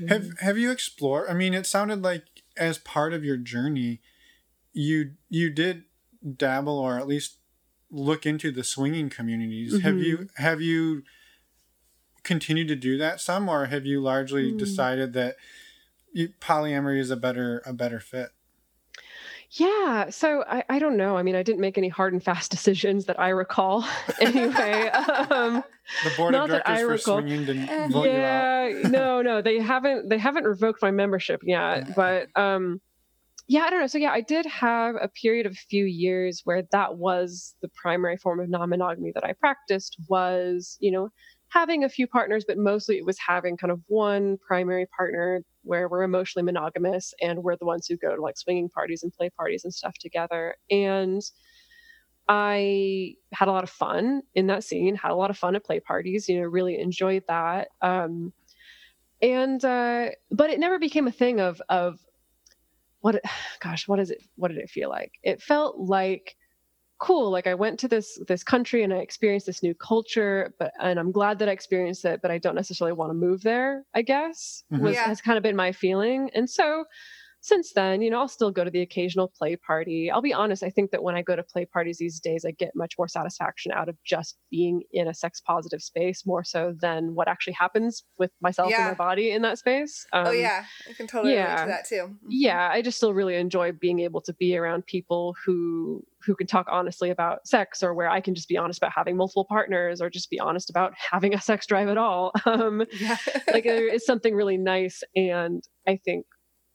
mm-hmm. 0.00 0.08
have 0.08 0.38
have 0.40 0.58
you 0.58 0.70
explored 0.70 1.28
i 1.28 1.34
mean 1.34 1.52
it 1.52 1.66
sounded 1.66 2.02
like 2.02 2.24
as 2.56 2.78
part 2.78 3.12
of 3.12 3.24
your 3.24 3.36
journey 3.36 4.00
you 4.72 5.12
you 5.28 5.50
did 5.50 5.84
dabble 6.36 6.78
or 6.78 6.98
at 6.98 7.06
least 7.06 7.36
look 7.90 8.26
into 8.26 8.50
the 8.50 8.64
swinging 8.64 9.10
communities 9.10 9.74
mm-hmm. 9.74 9.82
have 9.82 9.98
you 9.98 10.28
have 10.36 10.60
you 10.60 11.02
continued 12.22 12.68
to 12.68 12.76
do 12.76 12.98
that 12.98 13.20
some 13.20 13.48
or 13.48 13.66
have 13.66 13.86
you 13.86 14.00
largely 14.00 14.52
mm. 14.52 14.58
decided 14.58 15.12
that 15.12 15.36
polyamory 16.40 16.98
is 16.98 17.10
a 17.10 17.16
better 17.16 17.62
a 17.64 17.72
better 17.72 18.00
fit 18.00 18.30
Yeah, 19.52 20.10
so 20.10 20.44
I, 20.46 20.62
I 20.68 20.78
don't 20.78 20.96
know. 20.98 21.16
I 21.16 21.22
mean, 21.22 21.34
I 21.34 21.42
didn't 21.42 21.60
make 21.60 21.78
any 21.78 21.88
hard 21.88 22.12
and 22.12 22.22
fast 22.22 22.50
decisions 22.56 23.06
that 23.06 23.18
I 23.18 23.30
recall. 23.30 23.84
anyway, 24.20 24.88
um, 24.90 25.64
The 26.04 26.10
board 26.16 26.34
of 26.34 26.40
Not 26.40 26.48
that 26.50 26.64
directors 26.66 26.78
I 26.78 26.82
for 26.82 26.88
recall. 26.88 27.20
swinging 27.20 27.44
didn't 27.46 27.92
vote 27.92 28.04
you 28.04 28.10
out. 28.10 28.70
yeah, 28.70 28.88
no, 28.88 29.22
no, 29.22 29.40
they 29.40 29.58
haven't. 29.58 30.08
They 30.10 30.18
haven't 30.18 30.44
revoked 30.44 30.82
my 30.82 30.90
membership 30.90 31.40
yet. 31.44 31.88
But 31.96 32.28
um, 32.36 32.80
yeah, 33.46 33.62
I 33.62 33.70
don't 33.70 33.80
know. 33.80 33.86
So 33.86 33.96
yeah, 33.96 34.12
I 34.12 34.20
did 34.20 34.44
have 34.44 34.96
a 35.00 35.08
period 35.08 35.46
of 35.46 35.52
a 35.52 35.66
few 35.70 35.86
years 35.86 36.42
where 36.44 36.62
that 36.70 36.98
was 36.98 37.54
the 37.62 37.68
primary 37.68 38.18
form 38.18 38.40
of 38.40 38.50
non-monogamy 38.50 39.12
that 39.14 39.24
I 39.24 39.32
practiced. 39.32 39.96
Was 40.08 40.76
you 40.80 40.90
know 40.92 41.08
having 41.48 41.82
a 41.84 41.88
few 41.88 42.06
partners, 42.06 42.44
but 42.46 42.58
mostly 42.58 42.98
it 42.98 43.06
was 43.06 43.16
having 43.18 43.56
kind 43.56 43.70
of 43.70 43.80
one 43.86 44.36
primary 44.46 44.84
partner 44.94 45.42
where 45.68 45.86
we're 45.88 46.02
emotionally 46.02 46.44
monogamous 46.44 47.12
and 47.20 47.42
we're 47.42 47.56
the 47.56 47.66
ones 47.66 47.86
who 47.86 47.96
go 47.96 48.16
to 48.16 48.22
like 48.22 48.38
swinging 48.38 48.70
parties 48.70 49.02
and 49.02 49.12
play 49.12 49.28
parties 49.28 49.64
and 49.64 49.74
stuff 49.74 49.94
together. 49.98 50.56
And 50.70 51.22
I 52.26 53.14
had 53.32 53.48
a 53.48 53.52
lot 53.52 53.64
of 53.64 53.70
fun 53.70 54.22
in 54.34 54.46
that 54.46 54.64
scene, 54.64 54.96
had 54.96 55.10
a 55.10 55.14
lot 55.14 55.30
of 55.30 55.36
fun 55.36 55.56
at 55.56 55.64
play 55.64 55.78
parties, 55.78 56.26
you 56.28 56.40
know, 56.40 56.46
really 56.46 56.78
enjoyed 56.78 57.24
that. 57.28 57.68
Um, 57.82 58.32
and 59.20 59.62
uh, 59.62 60.08
but 60.30 60.48
it 60.50 60.58
never 60.58 60.78
became 60.78 61.06
a 61.06 61.12
thing 61.12 61.38
of 61.38 61.60
of 61.68 61.98
what 63.00 63.20
gosh, 63.60 63.86
what 63.86 64.00
is 64.00 64.10
it 64.10 64.22
what 64.36 64.48
did 64.48 64.58
it 64.58 64.70
feel 64.70 64.88
like? 64.88 65.12
It 65.22 65.42
felt 65.42 65.78
like 65.78 66.34
cool 66.98 67.30
like 67.30 67.46
i 67.46 67.54
went 67.54 67.78
to 67.78 67.88
this 67.88 68.18
this 68.26 68.42
country 68.42 68.82
and 68.82 68.92
i 68.92 68.96
experienced 68.98 69.46
this 69.46 69.62
new 69.62 69.74
culture 69.74 70.52
but 70.58 70.72
and 70.80 70.98
i'm 70.98 71.12
glad 71.12 71.38
that 71.38 71.48
i 71.48 71.52
experienced 71.52 72.04
it 72.04 72.20
but 72.22 72.30
i 72.30 72.38
don't 72.38 72.54
necessarily 72.56 72.92
want 72.92 73.10
to 73.10 73.14
move 73.14 73.42
there 73.42 73.84
i 73.94 74.02
guess 74.02 74.64
Mhm. 74.72 74.80
was 74.80 74.94
Yeah. 74.94 75.04
has 75.04 75.20
kind 75.20 75.36
of 75.36 75.42
been 75.42 75.56
my 75.56 75.72
feeling 75.72 76.30
and 76.34 76.48
so 76.50 76.84
since 77.40 77.72
then 77.72 78.02
you 78.02 78.10
know 78.10 78.18
i'll 78.18 78.28
still 78.28 78.50
go 78.50 78.64
to 78.64 78.70
the 78.70 78.80
occasional 78.80 79.28
play 79.38 79.54
party 79.56 80.10
i'll 80.10 80.20
be 80.22 80.32
honest 80.32 80.62
i 80.62 80.70
think 80.70 80.90
that 80.90 81.02
when 81.02 81.14
i 81.14 81.22
go 81.22 81.36
to 81.36 81.42
play 81.42 81.64
parties 81.64 81.98
these 81.98 82.18
days 82.20 82.44
i 82.44 82.50
get 82.50 82.70
much 82.74 82.94
more 82.98 83.08
satisfaction 83.08 83.70
out 83.72 83.88
of 83.88 83.96
just 84.04 84.36
being 84.50 84.82
in 84.92 85.06
a 85.08 85.14
sex 85.14 85.40
positive 85.40 85.80
space 85.82 86.24
more 86.26 86.42
so 86.44 86.74
than 86.80 87.14
what 87.14 87.28
actually 87.28 87.52
happens 87.52 88.04
with 88.18 88.30
myself 88.40 88.70
and 88.72 88.88
my 88.88 88.94
body 88.94 89.30
in 89.30 89.42
that 89.42 89.58
space 89.58 90.04
oh 90.12 90.30
Um, 90.30 90.36
yeah, 90.38 90.64
I 90.88 90.92
can 90.94 91.06
totally 91.06 91.32
relate 91.32 91.44
yeah. 91.44 91.64
to 91.64 91.68
that 91.70 91.86
too. 91.88 92.16
yeah 92.28 92.68
i 92.72 92.82
just 92.82 92.96
still 92.96 93.14
really 93.14 93.36
enjoy 93.36 93.72
being 93.72 94.00
able 94.00 94.20
to 94.22 94.32
be 94.34 94.56
around 94.56 94.86
people 94.86 95.34
who 95.44 96.02
who 96.24 96.34
can 96.34 96.48
talk 96.48 96.66
honestly 96.70 97.10
about 97.10 97.46
sex 97.46 97.82
or 97.82 97.94
where 97.94 98.08
i 98.10 98.20
can 98.20 98.34
just 98.34 98.48
be 98.48 98.56
honest 98.56 98.78
about 98.78 98.92
having 98.94 99.16
multiple 99.16 99.44
partners 99.48 100.00
or 100.00 100.10
just 100.10 100.28
be 100.30 100.40
honest 100.40 100.68
about 100.70 100.92
having 100.96 101.34
a 101.34 101.40
sex 101.40 101.66
drive 101.66 101.88
at 101.88 101.96
all 101.96 102.32
um 102.46 102.82
yeah. 103.00 103.16
like 103.52 103.64
there 103.64 103.86
is 103.94 104.04
something 104.04 104.34
really 104.34 104.56
nice 104.58 105.02
and 105.14 105.62
i 105.86 105.96
think 106.04 106.26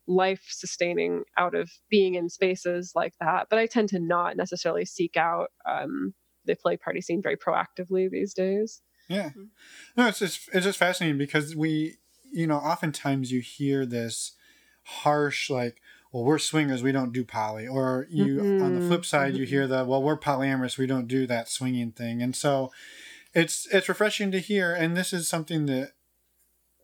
life 0.06 0.44
sustaining 0.48 1.24
out 1.38 1.54
of 1.54 1.70
being 1.88 2.14
in 2.14 2.28
spaces 2.28 2.92
like 2.94 3.14
that 3.20 3.46
but 3.50 3.58
i 3.58 3.66
tend 3.66 3.88
to 3.88 3.98
not 3.98 4.36
necessarily 4.36 4.84
seek 4.84 5.16
out 5.16 5.50
um 5.66 6.14
the 6.44 6.54
play 6.54 6.76
party 6.76 7.00
scene 7.00 7.22
very 7.22 7.36
proactively 7.36 8.10
these 8.10 8.34
days 8.34 8.82
Yeah. 9.08 9.30
Mhm. 9.30 9.48
No, 9.96 10.08
it's 10.08 10.18
just 10.18 10.48
it's 10.52 10.64
just 10.66 10.78
fascinating 10.78 11.18
because 11.18 11.54
we, 11.56 11.98
you 12.32 12.46
know, 12.46 12.56
oftentimes 12.56 13.30
you 13.32 13.40
hear 13.40 13.86
this 13.86 14.32
harsh 14.82 15.48
like, 15.50 15.80
well, 16.12 16.24
we're 16.24 16.38
swingers, 16.38 16.82
we 16.82 16.92
don't 16.92 17.12
do 17.12 17.24
poly, 17.24 17.66
or 17.66 18.06
you 18.10 18.46
on 18.60 18.74
the 18.74 18.80
flip 18.80 19.04
side 19.04 19.36
you 19.36 19.44
hear 19.44 19.66
the 19.66 19.84
well, 19.84 20.02
we're 20.02 20.18
polyamorous, 20.18 20.78
we 20.78 20.86
don't 20.86 21.08
do 21.08 21.26
that 21.26 21.48
swinging 21.48 21.92
thing, 21.92 22.22
and 22.22 22.34
so 22.36 22.70
it's 23.34 23.66
it's 23.72 23.88
refreshing 23.88 24.30
to 24.32 24.38
hear, 24.40 24.74
and 24.74 24.96
this 24.96 25.12
is 25.12 25.28
something 25.28 25.66
that 25.66 25.92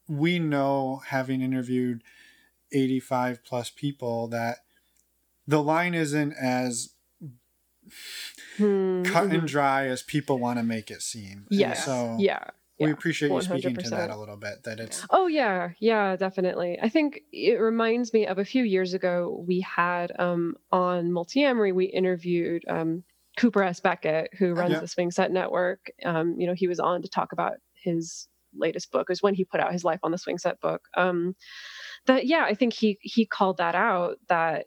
we 0.09 0.39
know 0.39 1.03
having 1.07 1.41
interviewed 1.43 2.03
85 2.73 3.45
plus 3.45 3.71
people 3.71 4.29
that 4.29 4.59
the 5.47 5.63
line 5.63 5.95
isn't 5.95 6.33
as 6.35 6.91
Hmm, 8.57 9.03
cut 9.05 9.25
and 9.31 9.43
mhm. 9.43 9.47
dry 9.47 9.87
as 9.87 10.03
people 10.03 10.39
want 10.39 10.59
to 10.59 10.63
make 10.63 10.91
it 10.91 11.03
seem. 11.03 11.47
Yes 11.51 11.85
So 11.85 12.17
yeah 12.21 12.45
we 12.79 12.87
yeah, 12.87 12.93
appreciate 12.93 13.31
you 13.33 13.43
speaking 13.43 13.77
to 13.77 13.91
that 13.91 14.11
a 14.11 14.17
little 14.17 14.37
bit. 14.37 14.63
That 14.65 14.81
it's 14.81 15.05
Oh 15.11 15.27
yeah, 15.27 15.71
yeah, 15.81 16.17
definitely. 16.17 16.79
I 16.81 16.89
think 16.89 17.21
it 17.33 17.61
reminds 17.61 18.13
me 18.13 18.27
of 18.27 18.39
a 18.39 18.45
few 18.45 18.65
years 18.65 18.95
ago 18.95 19.45
we 19.47 19.61
had 19.61 20.13
um, 20.19 20.57
on 20.73 21.11
Multiamory 21.11 21.75
we 21.75 21.87
interviewed 21.87 22.65
um, 22.69 23.03
Cooper 23.37 23.63
S. 23.63 23.81
Beckett, 23.81 24.31
who 24.39 24.55
runs 24.55 24.73
Yeah. 24.73 24.81
the 24.81 24.89
Swing 24.89 25.11
Set 25.11 25.31
Network. 25.31 25.91
Um, 26.05 26.37
you 26.39 26.47
know, 26.47 26.55
he 26.55 26.69
was 26.69 26.81
on 26.81 27.03
to 27.03 27.09
talk 27.09 27.33
about 27.33 27.55
his 27.75 28.29
latest 28.55 28.91
book. 28.91 29.03
It 29.09 29.13
was 29.13 29.23
when 29.23 29.35
he 29.35 29.45
put 29.45 29.61
out 29.61 29.73
his 29.73 29.85
Life 29.85 30.01
on 30.03 30.11
the 30.11 30.19
Swing 30.19 30.39
Set 30.39 30.61
book. 30.61 30.83
Um, 30.97 31.35
that 32.07 32.27
yeah, 32.27 32.45
I 32.45 32.55
think 32.55 32.73
he 32.73 32.99
he 33.03 33.27
called 33.27 33.59
that 33.59 33.75
out 33.75 34.17
that 34.29 34.67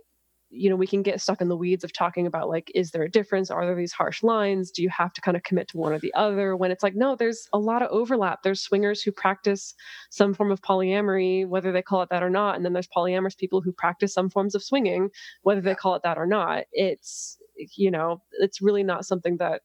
you 0.55 0.69
know 0.69 0.75
we 0.75 0.85
can 0.85 1.01
get 1.01 1.19
stuck 1.19 1.41
in 1.41 1.49
the 1.49 1.57
weeds 1.57 1.83
of 1.83 1.91
talking 1.91 2.27
about 2.27 2.47
like 2.47 2.71
is 2.75 2.91
there 2.91 3.03
a 3.03 3.09
difference? 3.09 3.49
Are 3.49 3.65
there 3.65 3.75
these 3.75 3.91
harsh 3.91 4.21
lines? 4.23 4.71
Do 4.71 4.83
you 4.83 4.89
have 4.89 5.11
to 5.13 5.21
kind 5.21 5.35
of 5.35 5.43
commit 5.43 5.67
to 5.69 5.77
one 5.77 5.93
or 5.93 5.99
the 5.99 6.13
other? 6.13 6.55
When 6.55 6.71
it's 6.71 6.83
like 6.83 6.95
no 6.95 7.15
there's 7.15 7.47
a 7.53 7.59
lot 7.59 7.81
of 7.81 7.89
overlap. 7.89 8.43
There's 8.43 8.61
swingers 8.61 9.01
who 9.01 9.11
practice 9.11 9.73
some 10.11 10.33
form 10.33 10.51
of 10.51 10.61
polyamory 10.61 11.47
whether 11.47 11.71
they 11.71 11.81
call 11.81 12.01
it 12.03 12.09
that 12.09 12.23
or 12.23 12.29
not 12.29 12.55
and 12.55 12.63
then 12.63 12.73
there's 12.73 12.87
polyamorous 12.87 13.37
people 13.37 13.61
who 13.61 13.71
practice 13.71 14.13
some 14.13 14.29
forms 14.29 14.55
of 14.55 14.63
swinging 14.63 15.09
whether 15.41 15.61
they 15.61 15.75
call 15.75 15.95
it 15.95 16.03
that 16.03 16.17
or 16.17 16.27
not. 16.27 16.65
It's 16.71 17.37
you 17.75 17.89
know 17.89 18.21
it's 18.33 18.61
really 18.61 18.83
not 18.83 19.05
something 19.05 19.37
that 19.37 19.61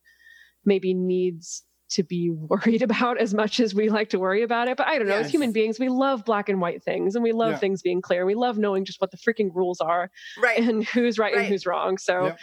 maybe 0.64 0.95
needs 0.95 1.64
to 1.91 2.03
be 2.03 2.30
worried 2.32 2.82
about 2.82 3.18
as 3.18 3.32
much 3.34 3.61
as 3.61 3.74
we 3.74 3.89
like 3.89 4.11
to 4.11 4.18
worry 4.18 4.43
about 4.43 4.68
it 4.68 4.76
but 4.76 4.86
i 4.86 4.99
don't 4.99 5.09
know 5.09 5.16
as 5.18 5.30
human 5.30 5.53
beings 5.53 5.78
we 5.78 5.89
love 5.89 6.24
black 6.24 6.49
and 6.49 6.61
white 6.61 6.82
things 6.82 7.14
and 7.14 7.22
we 7.22 7.32
love 7.32 7.53
Yeah. 7.53 7.59
things 7.59 7.82
being 7.82 8.01
clear 8.03 8.24
we 8.26 8.34
love 8.34 8.59
knowing 8.59 8.84
just 8.84 9.01
what 9.01 9.11
the 9.11 9.16
freaking 9.16 9.55
rules 9.55 9.80
are 9.80 10.11
right. 10.43 10.59
and 10.59 10.84
who's 10.84 11.18
right, 11.18 11.32
Right. 11.34 11.41
and 11.41 11.49
who's 11.49 11.66
wrong 11.66 11.99
so 11.99 12.26
Yeah, 12.26 12.36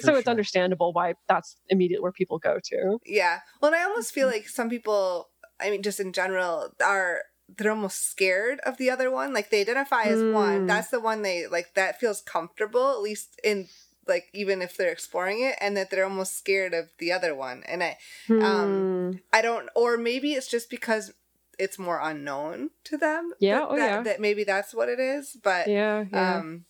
so 0.00 0.12
for 0.12 0.18
it's 0.18 0.28
understandable 0.28 0.92
why 0.92 1.14
that's 1.28 1.56
immediately 1.68 2.02
where 2.02 2.12
people 2.12 2.38
go 2.38 2.58
to 2.64 2.98
Yeah. 3.06 3.40
Well, 3.60 3.72
and 3.72 3.80
I 3.80 3.84
almost 3.84 4.10
Mm-hmm. 4.10 4.14
feel 4.20 4.26
like 4.28 4.48
some 4.48 4.68
people, 4.68 5.30
I 5.58 5.70
mean, 5.70 5.82
just 5.82 6.00
in 6.00 6.12
general, 6.12 6.74
are 6.84 7.22
they're 7.56 7.70
almost 7.70 8.10
scared 8.10 8.60
of 8.60 8.76
the 8.76 8.90
other 8.90 9.10
one. 9.10 9.32
Like 9.32 9.48
they 9.50 9.60
identify 9.62 10.02
as 10.02 10.20
one. 10.22 10.64
Mm. 10.64 10.66
That's 10.66 10.88
the 10.88 11.00
one 11.00 11.22
they 11.22 11.46
like. 11.46 11.74
That 11.74 11.98
feels 12.00 12.20
comfortable, 12.20 12.90
at 12.92 13.00
least 13.00 13.40
in 13.44 13.68
like 14.08 14.28
even 14.32 14.62
if 14.62 14.76
they're 14.76 14.92
exploring 14.92 15.42
it, 15.42 15.56
and 15.60 15.76
that 15.76 15.90
they're 15.90 16.04
almost 16.04 16.36
scared 16.38 16.74
of 16.74 16.88
the 16.98 17.10
other 17.12 17.34
one. 17.34 17.62
And 17.66 17.82
I, 17.82 17.98
Um, 18.28 18.40
Hmm. 18.42 19.12
I 19.32 19.42
don't, 19.42 19.68
or 19.74 19.96
maybe 19.96 20.32
it's 20.34 20.48
just 20.48 20.70
because 20.70 21.12
it's 21.58 21.78
more 21.78 21.98
unknown 22.02 22.70
to 22.84 22.96
them. 22.98 23.32
Yeah, 23.40 23.60
That, 23.60 23.68
oh, 23.70 23.76
that, 23.76 23.86
yeah. 23.90 24.02
that 24.02 24.20
maybe 24.20 24.44
that's 24.44 24.74
what 24.74 24.88
it 24.88 25.00
is. 25.00 25.36
But 25.42 25.68
yeah 25.68 26.04
yeah 26.12 26.36
um, 26.36 26.64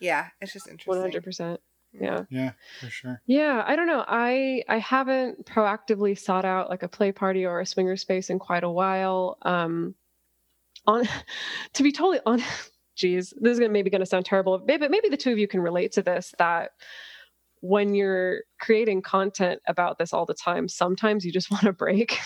yeah, 0.00 0.28
it's 0.40 0.52
just 0.52 0.68
interesting. 0.68 1.10
100% 1.20 1.58
yeah 1.92 2.24
yeah, 2.28 2.52
for 2.80 2.90
sure. 2.90 3.22
Yeah, 3.24 3.64
I 3.66 3.74
don't 3.74 3.86
know. 3.86 4.04
I 4.06 4.62
I 4.68 4.78
haven't 4.78 5.46
proactively 5.46 6.18
sought 6.18 6.44
out 6.44 6.68
like 6.68 6.82
a 6.82 6.88
play 6.88 7.12
party 7.12 7.46
or 7.46 7.60
a 7.60 7.66
swinger 7.66 7.96
space 7.96 8.28
in 8.28 8.38
quite 8.38 8.62
a 8.62 8.70
while. 8.70 9.38
Um 9.42 9.94
on 10.86 11.08
to 11.72 11.82
be 11.82 11.90
totally 11.92 12.20
honest, 12.26 12.70
geez, 12.98 13.32
this 13.40 13.52
is 13.52 13.58
gonna 13.60 13.72
maybe 13.72 13.88
gonna 13.90 14.04
sound 14.06 14.26
terrible, 14.26 14.58
but 14.58 14.90
maybe 14.90 15.08
the 15.08 15.16
two 15.16 15.32
of 15.32 15.38
you 15.38 15.48
can 15.48 15.60
relate 15.60 15.92
to 15.92 16.02
this 16.02 16.34
that 16.38 16.72
when 17.60 17.92
you're 17.92 18.42
creating 18.60 19.02
content 19.02 19.60
about 19.66 19.98
this 19.98 20.12
all 20.12 20.24
the 20.24 20.32
time, 20.34 20.68
sometimes 20.68 21.24
you 21.24 21.32
just 21.32 21.50
want 21.52 21.64
to 21.64 21.72
break. 21.72 22.16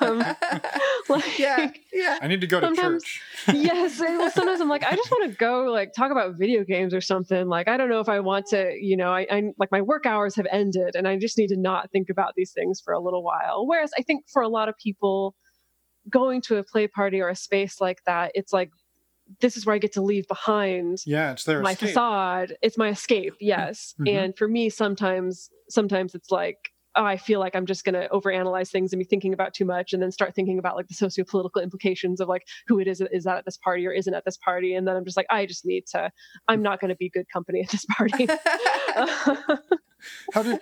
um, 0.00 0.18
like, 1.08 1.38
yeah, 1.38 1.70
yeah. 1.92 2.18
I 2.20 2.26
need 2.26 2.40
to 2.40 2.48
go 2.48 2.58
to 2.58 2.66
Sometimes- 2.66 3.04
church. 3.04 3.22
yes 3.54 4.00
well, 4.00 4.28
sometimes 4.30 4.60
i'm 4.60 4.68
like 4.68 4.82
i 4.82 4.96
just 4.96 5.08
want 5.08 5.30
to 5.30 5.36
go 5.36 5.66
like 5.66 5.92
talk 5.92 6.10
about 6.10 6.34
video 6.36 6.64
games 6.64 6.92
or 6.92 7.00
something 7.00 7.46
like 7.46 7.68
i 7.68 7.76
don't 7.76 7.88
know 7.88 8.00
if 8.00 8.08
i 8.08 8.18
want 8.18 8.44
to 8.46 8.72
you 8.80 8.96
know 8.96 9.12
I, 9.12 9.24
I 9.30 9.42
like 9.56 9.70
my 9.70 9.80
work 9.82 10.04
hours 10.04 10.34
have 10.34 10.48
ended 10.50 10.96
and 10.96 11.06
i 11.06 11.16
just 11.16 11.38
need 11.38 11.46
to 11.48 11.56
not 11.56 11.92
think 11.92 12.08
about 12.10 12.32
these 12.36 12.50
things 12.50 12.80
for 12.84 12.92
a 12.92 12.98
little 12.98 13.22
while 13.22 13.64
whereas 13.68 13.92
i 13.96 14.02
think 14.02 14.24
for 14.28 14.42
a 14.42 14.48
lot 14.48 14.68
of 14.68 14.74
people 14.82 15.36
going 16.10 16.40
to 16.42 16.56
a 16.56 16.64
play 16.64 16.88
party 16.88 17.20
or 17.20 17.28
a 17.28 17.36
space 17.36 17.80
like 17.80 17.98
that 18.04 18.32
it's 18.34 18.52
like 18.52 18.70
this 19.40 19.56
is 19.56 19.66
where 19.66 19.74
i 19.74 19.78
get 19.78 19.92
to 19.92 20.02
leave 20.02 20.26
behind 20.28 20.98
Yeah, 21.06 21.32
it's 21.32 21.44
their 21.44 21.60
my 21.62 21.72
escape. 21.72 21.88
facade 21.90 22.56
it's 22.62 22.78
my 22.78 22.88
escape 22.88 23.34
yes 23.40 23.94
Mhm. 24.00 24.08
and 24.24 24.36
for 24.38 24.46
me 24.48 24.68
sometimes 24.70 25.50
sometimes 25.68 26.14
it's 26.14 26.30
like 26.30 26.58
oh, 26.98 27.04
i 27.04 27.16
feel 27.16 27.40
like 27.40 27.54
i'm 27.56 27.66
just 27.66 27.84
going 27.84 27.94
to 27.94 28.08
overanalyze 28.08 28.70
things 28.70 28.92
and 28.92 28.98
be 29.00 29.04
thinking 29.04 29.32
about 29.34 29.52
too 29.52 29.64
much 29.64 29.92
and 29.92 30.02
then 30.02 30.10
start 30.12 30.34
thinking 30.34 30.58
about 30.58 30.76
like 30.76 30.86
the 30.88 30.94
socio-political 30.94 31.60
implications 31.60 32.20
of 32.20 32.28
like 32.28 32.42
who 32.68 32.78
it 32.78 32.86
is 32.88 32.98
that 32.98 33.08
is 33.12 33.24
that 33.24 33.36
at 33.38 33.44
this 33.44 33.56
party 33.58 33.86
or 33.86 33.92
isn't 33.92 34.14
at 34.14 34.24
this 34.24 34.36
party 34.38 34.74
and 34.74 34.86
then 34.88 34.96
i'm 34.96 35.04
just 35.04 35.16
like 35.16 35.26
i 35.28 35.44
just 35.44 35.66
need 35.66 35.84
to 35.86 36.10
i'm 36.48 36.62
not 36.62 36.80
going 36.80 36.88
to 36.88 36.96
be 36.96 37.10
good 37.10 37.26
company 37.32 37.60
at 37.62 37.70
this 37.70 37.84
party 37.96 38.26
How 40.34 40.42
did? 40.42 40.60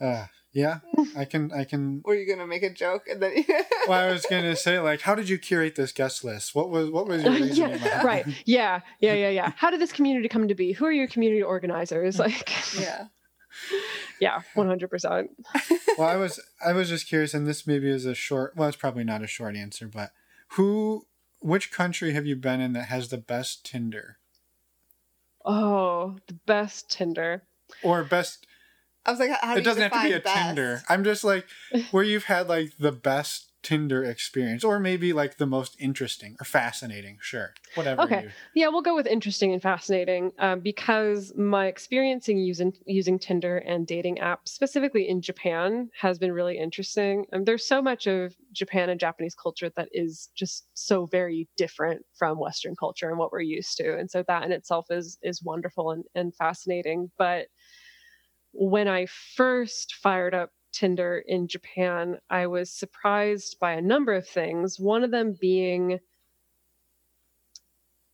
uh, 0.00 0.26
yeah, 0.52 0.80
I 1.16 1.24
can. 1.24 1.52
I 1.52 1.64
can. 1.64 2.02
Were 2.04 2.14
you 2.14 2.26
gonna 2.26 2.46
make 2.46 2.62
a 2.62 2.70
joke 2.70 3.04
and 3.08 3.22
then? 3.22 3.44
Well, 3.88 3.98
I 3.98 4.12
was 4.12 4.26
gonna 4.26 4.56
say, 4.56 4.78
like, 4.78 5.00
how 5.00 5.14
did 5.14 5.28
you 5.28 5.38
curate 5.38 5.74
this 5.74 5.90
guest 5.90 6.22
list? 6.22 6.54
What 6.54 6.70
was 6.70 6.90
what 6.90 7.06
was 7.06 7.22
your 7.22 7.32
reasoning? 7.32 7.54
yeah 7.56 7.78
behind- 7.78 8.04
right 8.04 8.26
yeah 8.44 8.80
yeah 9.00 9.14
yeah 9.14 9.30
yeah 9.30 9.52
how 9.56 9.70
did 9.70 9.80
this 9.80 9.92
community 9.92 10.28
come 10.28 10.48
to 10.48 10.54
be 10.54 10.72
who 10.72 10.84
are 10.84 10.92
your 10.92 11.08
community 11.08 11.42
organizers 11.42 12.16
hmm. 12.16 12.22
like 12.22 12.50
yeah. 12.78 13.06
yeah 14.20 14.42
100% 14.54 15.28
Well, 15.98 16.08
I 16.08 16.16
was 16.16 16.40
I 16.64 16.72
was 16.72 16.88
just 16.88 17.08
curious, 17.08 17.34
and 17.34 17.46
this 17.46 17.66
maybe 17.66 17.88
is 17.88 18.04
a 18.04 18.14
short. 18.14 18.56
Well, 18.56 18.68
it's 18.68 18.76
probably 18.76 19.04
not 19.04 19.22
a 19.22 19.26
short 19.26 19.56
answer, 19.56 19.88
but 19.88 20.10
who, 20.50 21.06
which 21.40 21.72
country 21.72 22.12
have 22.12 22.26
you 22.26 22.36
been 22.36 22.60
in 22.60 22.72
that 22.74 22.86
has 22.86 23.08
the 23.08 23.18
best 23.18 23.64
Tinder? 23.64 24.18
Oh, 25.44 26.18
the 26.26 26.34
best 26.34 26.90
Tinder. 26.90 27.44
Or 27.82 28.04
best 28.04 28.46
I 29.06 29.10
was 29.10 29.20
like, 29.20 29.30
how 29.40 29.54
do 29.54 29.60
it 29.60 29.64
doesn't 29.64 29.82
have 29.82 29.92
to 29.92 30.08
be 30.08 30.14
a 30.14 30.20
best? 30.20 30.36
Tinder. 30.36 30.82
I'm 30.88 31.04
just 31.04 31.24
like 31.24 31.46
where 31.90 32.04
you've 32.04 32.24
had 32.24 32.48
like 32.48 32.72
the 32.78 32.92
best 32.92 33.50
Tinder 33.62 34.02
experience, 34.02 34.64
or 34.64 34.80
maybe 34.80 35.12
like 35.12 35.36
the 35.36 35.44
most 35.44 35.76
interesting 35.78 36.34
or 36.40 36.44
fascinating. 36.44 37.18
Sure, 37.20 37.52
whatever. 37.74 38.02
Okay. 38.02 38.22
You, 38.22 38.30
Yeah, 38.54 38.68
we'll 38.68 38.80
go 38.80 38.94
with 38.94 39.06
interesting 39.06 39.52
and 39.52 39.60
fascinating 39.60 40.32
um, 40.38 40.60
because 40.60 41.34
my 41.36 41.66
experiencing 41.66 42.38
using 42.38 42.72
using 42.86 43.18
Tinder 43.18 43.58
and 43.58 43.86
dating 43.86 44.16
apps, 44.16 44.48
specifically 44.48 45.06
in 45.06 45.20
Japan, 45.20 45.90
has 46.00 46.18
been 46.18 46.32
really 46.32 46.56
interesting. 46.56 47.26
Um, 47.34 47.44
there's 47.44 47.66
so 47.66 47.82
much 47.82 48.06
of 48.06 48.34
Japan 48.52 48.88
and 48.88 48.98
Japanese 48.98 49.34
culture 49.34 49.70
that 49.76 49.88
is 49.92 50.30
just 50.34 50.66
so 50.72 51.04
very 51.04 51.46
different 51.58 52.06
from 52.18 52.38
Western 52.38 52.74
culture 52.76 53.10
and 53.10 53.18
what 53.18 53.30
we're 53.30 53.42
used 53.42 53.76
to, 53.76 53.98
and 53.98 54.10
so 54.10 54.24
that 54.26 54.42
in 54.44 54.52
itself 54.52 54.86
is 54.90 55.18
is 55.22 55.42
wonderful 55.42 55.90
and, 55.90 56.04
and 56.14 56.34
fascinating. 56.34 57.10
But 57.18 57.48
when 58.52 58.88
I 58.88 59.06
first 59.06 59.94
fired 59.94 60.34
up 60.34 60.50
Tinder 60.72 61.22
in 61.26 61.48
Japan, 61.48 62.18
I 62.28 62.46
was 62.46 62.72
surprised 62.72 63.56
by 63.60 63.72
a 63.72 63.82
number 63.82 64.14
of 64.14 64.28
things. 64.28 64.78
One 64.78 65.02
of 65.02 65.10
them 65.10 65.36
being 65.40 65.98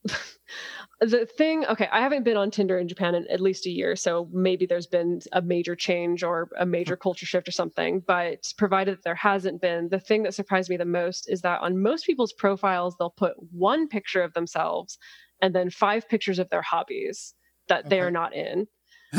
the 1.00 1.26
thing 1.26 1.66
okay 1.66 1.88
i 1.92 2.00
haven't 2.00 2.22
been 2.22 2.36
on 2.36 2.50
tinder 2.50 2.78
in 2.78 2.88
japan 2.88 3.14
in 3.14 3.26
at 3.28 3.40
least 3.40 3.66
a 3.66 3.70
year 3.70 3.96
so 3.96 4.28
maybe 4.32 4.66
there's 4.66 4.86
been 4.86 5.20
a 5.32 5.42
major 5.42 5.74
change 5.74 6.22
or 6.22 6.48
a 6.58 6.64
major 6.64 6.94
mm-hmm. 6.94 7.02
culture 7.02 7.26
shift 7.26 7.48
or 7.48 7.52
something 7.52 8.02
but 8.06 8.52
provided 8.56 8.96
that 8.96 9.04
there 9.04 9.14
hasn't 9.14 9.60
been 9.60 9.88
the 9.90 10.00
thing 10.00 10.22
that 10.22 10.34
surprised 10.34 10.70
me 10.70 10.76
the 10.76 10.84
most 10.84 11.28
is 11.28 11.42
that 11.42 11.60
on 11.60 11.82
most 11.82 12.06
people's 12.06 12.32
profiles 12.32 12.96
they'll 12.98 13.10
put 13.10 13.34
one 13.52 13.88
picture 13.88 14.22
of 14.22 14.32
themselves 14.34 14.98
and 15.42 15.54
then 15.54 15.68
five 15.68 16.08
pictures 16.08 16.38
of 16.38 16.48
their 16.50 16.62
hobbies 16.62 17.34
that 17.68 17.88
they 17.90 18.00
are 18.00 18.10
not 18.10 18.34
in 18.34 18.66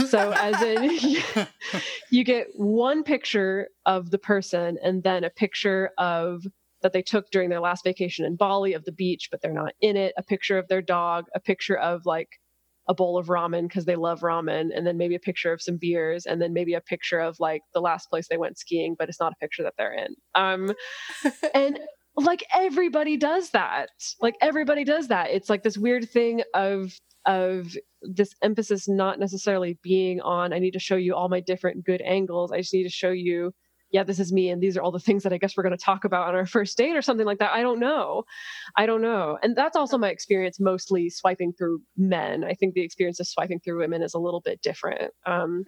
so 0.09 0.31
as 0.33 0.61
in 0.61 1.47
you 2.09 2.23
get 2.23 2.47
one 2.55 3.03
picture 3.03 3.69
of 3.85 4.11
the 4.11 4.17
person 4.17 4.77
and 4.83 5.03
then 5.03 5.23
a 5.23 5.29
picture 5.29 5.91
of 5.97 6.43
that 6.81 6.93
they 6.93 7.01
took 7.01 7.29
during 7.31 7.49
their 7.49 7.59
last 7.59 7.83
vacation 7.83 8.25
in 8.25 8.35
Bali 8.35 8.73
of 8.73 8.85
the 8.85 8.91
beach, 8.91 9.29
but 9.31 9.41
they're 9.41 9.51
not 9.51 9.73
in 9.81 9.97
it, 9.97 10.13
a 10.17 10.23
picture 10.23 10.57
of 10.57 10.67
their 10.67 10.81
dog, 10.81 11.25
a 11.33 11.39
picture 11.39 11.77
of 11.77 12.05
like 12.05 12.39
a 12.87 12.93
bowl 12.93 13.17
of 13.17 13.27
ramen 13.27 13.63
because 13.63 13.85
they 13.85 13.95
love 13.95 14.21
ramen, 14.21 14.69
and 14.73 14.85
then 14.85 14.97
maybe 14.97 15.15
a 15.15 15.19
picture 15.19 15.51
of 15.51 15.61
some 15.61 15.77
beers, 15.77 16.25
and 16.25 16.41
then 16.41 16.53
maybe 16.53 16.73
a 16.73 16.81
picture 16.81 17.19
of 17.19 17.39
like 17.39 17.61
the 17.73 17.81
last 17.81 18.09
place 18.09 18.27
they 18.29 18.37
went 18.37 18.57
skiing, 18.57 18.95
but 18.97 19.09
it's 19.09 19.19
not 19.19 19.33
a 19.33 19.39
picture 19.41 19.63
that 19.63 19.73
they're 19.77 19.93
in. 19.93 20.15
Um, 20.35 20.71
and 21.53 21.79
like 22.15 22.43
everybody 22.53 23.17
does 23.17 23.51
that. 23.51 23.89
Like 24.21 24.35
everybody 24.41 24.83
does 24.83 25.09
that. 25.09 25.31
It's 25.31 25.49
like 25.49 25.63
this 25.63 25.77
weird 25.77 26.09
thing 26.09 26.43
of 26.53 26.93
of 27.27 27.75
this 28.01 28.33
emphasis 28.41 28.87
not 28.87 29.19
necessarily 29.19 29.77
being 29.83 30.21
on 30.21 30.53
I 30.53 30.59
need 30.59 30.71
to 30.71 30.79
show 30.79 30.95
you 30.95 31.15
all 31.15 31.29
my 31.29 31.39
different 31.39 31.85
good 31.85 32.01
angles. 32.01 32.51
I 32.51 32.59
just 32.59 32.73
need 32.73 32.83
to 32.83 32.89
show 32.89 33.11
you 33.11 33.53
yeah, 33.91 34.03
this 34.03 34.19
is 34.19 34.33
me 34.33 34.49
and 34.49 34.61
these 34.61 34.75
are 34.75 34.81
all 34.81 34.91
the 34.91 34.99
things 34.99 35.23
that 35.23 35.31
I 35.31 35.37
guess 35.37 35.55
we're 35.55 35.63
going 35.63 35.77
to 35.77 35.83
talk 35.83 36.03
about 36.03 36.27
on 36.27 36.35
our 36.35 36.45
first 36.45 36.77
date 36.77 36.95
or 36.95 37.01
something 37.01 37.25
like 37.25 37.39
that. 37.39 37.53
I 37.53 37.61
don't 37.61 37.79
know. 37.79 38.23
I 38.75 38.85
don't 38.85 39.01
know. 39.01 39.37
And 39.41 39.55
that's 39.55 39.77
also 39.77 39.97
my 39.97 40.09
experience 40.09 40.59
mostly 40.59 41.09
swiping 41.09 41.53
through 41.53 41.81
men. 41.95 42.43
I 42.43 42.53
think 42.53 42.73
the 42.73 42.81
experience 42.81 43.19
of 43.19 43.27
swiping 43.27 43.59
through 43.59 43.79
women 43.79 44.01
is 44.01 44.13
a 44.13 44.19
little 44.19 44.41
bit 44.41 44.61
different. 44.61 45.13
Um, 45.25 45.63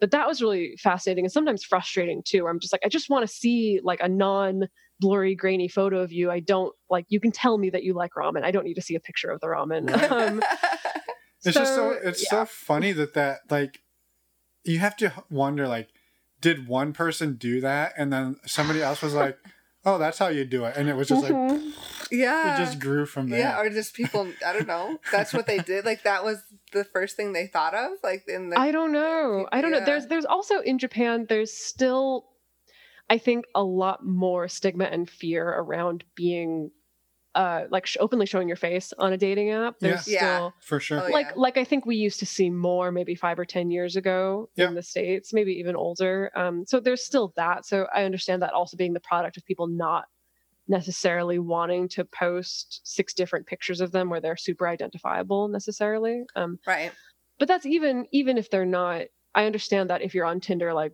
but 0.00 0.10
that 0.12 0.26
was 0.26 0.40
really 0.40 0.76
fascinating 0.82 1.24
and 1.24 1.32
sometimes 1.32 1.64
frustrating 1.64 2.22
too. 2.24 2.44
Where 2.44 2.52
I'm 2.52 2.60
just 2.60 2.72
like, 2.72 2.82
I 2.84 2.88
just 2.88 3.10
want 3.10 3.26
to 3.26 3.34
see 3.34 3.80
like 3.82 4.00
a 4.00 4.08
non 4.08 4.68
blurry, 5.00 5.34
grainy 5.34 5.68
photo 5.68 6.00
of 6.00 6.12
you. 6.12 6.30
I 6.30 6.40
don't 6.40 6.74
like, 6.88 7.06
you 7.08 7.20
can 7.20 7.32
tell 7.32 7.58
me 7.58 7.70
that 7.70 7.82
you 7.82 7.94
like 7.94 8.12
ramen. 8.16 8.44
I 8.44 8.50
don't 8.50 8.64
need 8.64 8.74
to 8.74 8.82
see 8.82 8.94
a 8.94 9.00
picture 9.00 9.30
of 9.30 9.40
the 9.40 9.46
ramen. 9.48 9.90
Um, 10.10 10.42
it's 11.44 11.56
just 11.56 11.74
so 11.74 11.90
it's 11.90 12.22
yeah. 12.22 12.30
so 12.30 12.46
funny 12.46 12.92
that 12.92 13.14
that 13.14 13.40
like 13.50 13.82
you 14.64 14.78
have 14.78 14.96
to 14.96 15.12
wonder 15.30 15.68
like 15.68 15.88
did 16.40 16.66
one 16.66 16.92
person 16.92 17.34
do 17.34 17.60
that 17.60 17.92
and 17.98 18.12
then 18.12 18.36
somebody 18.46 18.82
else 18.82 19.02
was 19.02 19.12
like 19.12 19.36
oh 19.84 19.98
that's 19.98 20.18
how 20.18 20.28
you 20.28 20.44
do 20.46 20.64
it 20.64 20.74
and 20.76 20.88
it 20.88 20.96
was 20.96 21.08
just 21.08 21.22
like 21.22 21.32
Mhm. 21.32 21.72
yeah. 22.10 22.54
it 22.54 22.64
just 22.64 22.78
grew 22.78 23.04
from 23.04 23.28
there 23.28 23.40
yeah, 23.40 23.60
or 23.60 23.68
just 23.68 23.94
people. 23.94 24.26
I 24.46 24.52
don't 24.54 24.66
know. 24.66 24.98
That's 25.12 25.34
what 25.34 25.46
they 25.46 25.58
did. 25.58 25.84
Like 25.84 26.04
that 26.04 26.24
was 26.24 26.42
the 26.72 26.84
first 26.84 27.16
thing 27.16 27.32
they 27.32 27.46
thought 27.46 27.74
of. 27.74 27.92
Like 28.02 28.24
in 28.26 28.50
the. 28.50 28.58
I 28.58 28.70
don't 28.72 28.92
know. 28.92 29.46
I 29.52 29.60
don't 29.60 29.70
know. 29.70 29.84
There's 29.84 30.06
there's 30.06 30.24
also 30.24 30.60
in 30.60 30.78
Japan 30.78 31.26
there's 31.28 31.52
still 31.52 32.26
I 33.10 33.18
think 33.18 33.44
a 33.54 33.62
lot 33.64 34.04
more 34.04 34.48
stigma 34.48 34.84
and 34.84 35.08
fear 35.08 35.48
around 35.48 36.04
being 36.14 36.70
uh 37.34 37.64
like 37.70 37.86
sh- 37.86 37.96
openly 38.00 38.26
showing 38.26 38.48
your 38.48 38.56
face 38.56 38.92
on 38.98 39.12
a 39.12 39.16
dating 39.18 39.50
app. 39.50 39.76
There's 39.80 40.06
Yeah. 40.06 40.14
Yeah. 40.14 40.40
still 40.40 40.54
for 40.60 40.80
sure 40.80 41.02
Oh, 41.04 41.10
like 41.10 41.26
yeah. 41.28 41.32
like 41.36 41.56
I 41.58 41.64
think 41.64 41.86
we 41.86 41.96
used 41.96 42.20
to 42.20 42.26
see 42.26 42.50
more 42.50 42.92
maybe 42.92 43.14
5 43.16 43.38
or 43.38 43.44
10 43.44 43.70
years 43.70 43.96
ago 43.96 44.50
Yeah. 44.56 44.68
in 44.68 44.74
the 44.74 44.82
states, 44.82 45.32
maybe 45.32 45.52
even 45.54 45.76
older. 45.76 46.30
Um 46.36 46.64
so 46.66 46.80
there's 46.80 47.04
still 47.04 47.32
that. 47.36 47.66
So 47.66 47.88
I 47.94 48.04
understand 48.04 48.42
that 48.42 48.52
also 48.54 48.76
being 48.76 48.94
the 48.94 49.00
product 49.00 49.36
of 49.36 49.44
people 49.44 49.66
not 49.68 50.06
necessarily 50.68 51.38
wanting 51.38 51.88
to 51.90 52.04
post 52.06 52.80
six 52.84 53.14
different 53.14 53.46
pictures 53.46 53.80
of 53.82 53.92
them 53.92 54.10
where 54.10 54.20
they're 54.20 54.36
super 54.36 54.68
identifiable 54.68 55.48
necessarily. 55.48 56.24
Um 56.36 56.58
Right. 56.66 56.92
but 57.38 57.48
that's 57.48 57.66
even 57.66 58.06
even 58.12 58.38
if 58.38 58.50
they're 58.50 58.66
not 58.66 59.02
i 59.34 59.46
understand 59.46 59.90
that 59.90 60.02
if 60.02 60.14
you're 60.14 60.24
on 60.26 60.40
tinder 60.40 60.72
like 60.74 60.92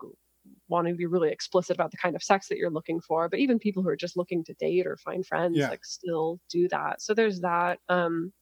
wanting 0.70 0.94
to 0.94 0.98
be 0.98 1.06
really 1.06 1.30
explicit 1.32 1.76
about 1.76 1.90
the 1.90 1.98
kind 1.98 2.16
of 2.16 2.22
sex 2.22 2.48
that 2.48 2.58
you're 2.58 2.70
looking 2.70 3.00
for 3.00 3.28
but 3.28 3.38
even 3.40 3.58
people 3.58 3.82
who 3.82 3.88
are 3.90 3.96
just 3.96 4.16
looking 4.16 4.44
to 4.44 4.54
date 4.54 4.86
or 4.86 4.96
find 4.98 5.26
friends 5.26 5.56
Yeah. 5.56 5.70
like 5.70 5.84
still 5.84 6.40
do 6.50 6.68
that. 6.68 7.02
So 7.02 7.14
there's 7.14 7.40
that 7.40 7.80
um 7.88 8.32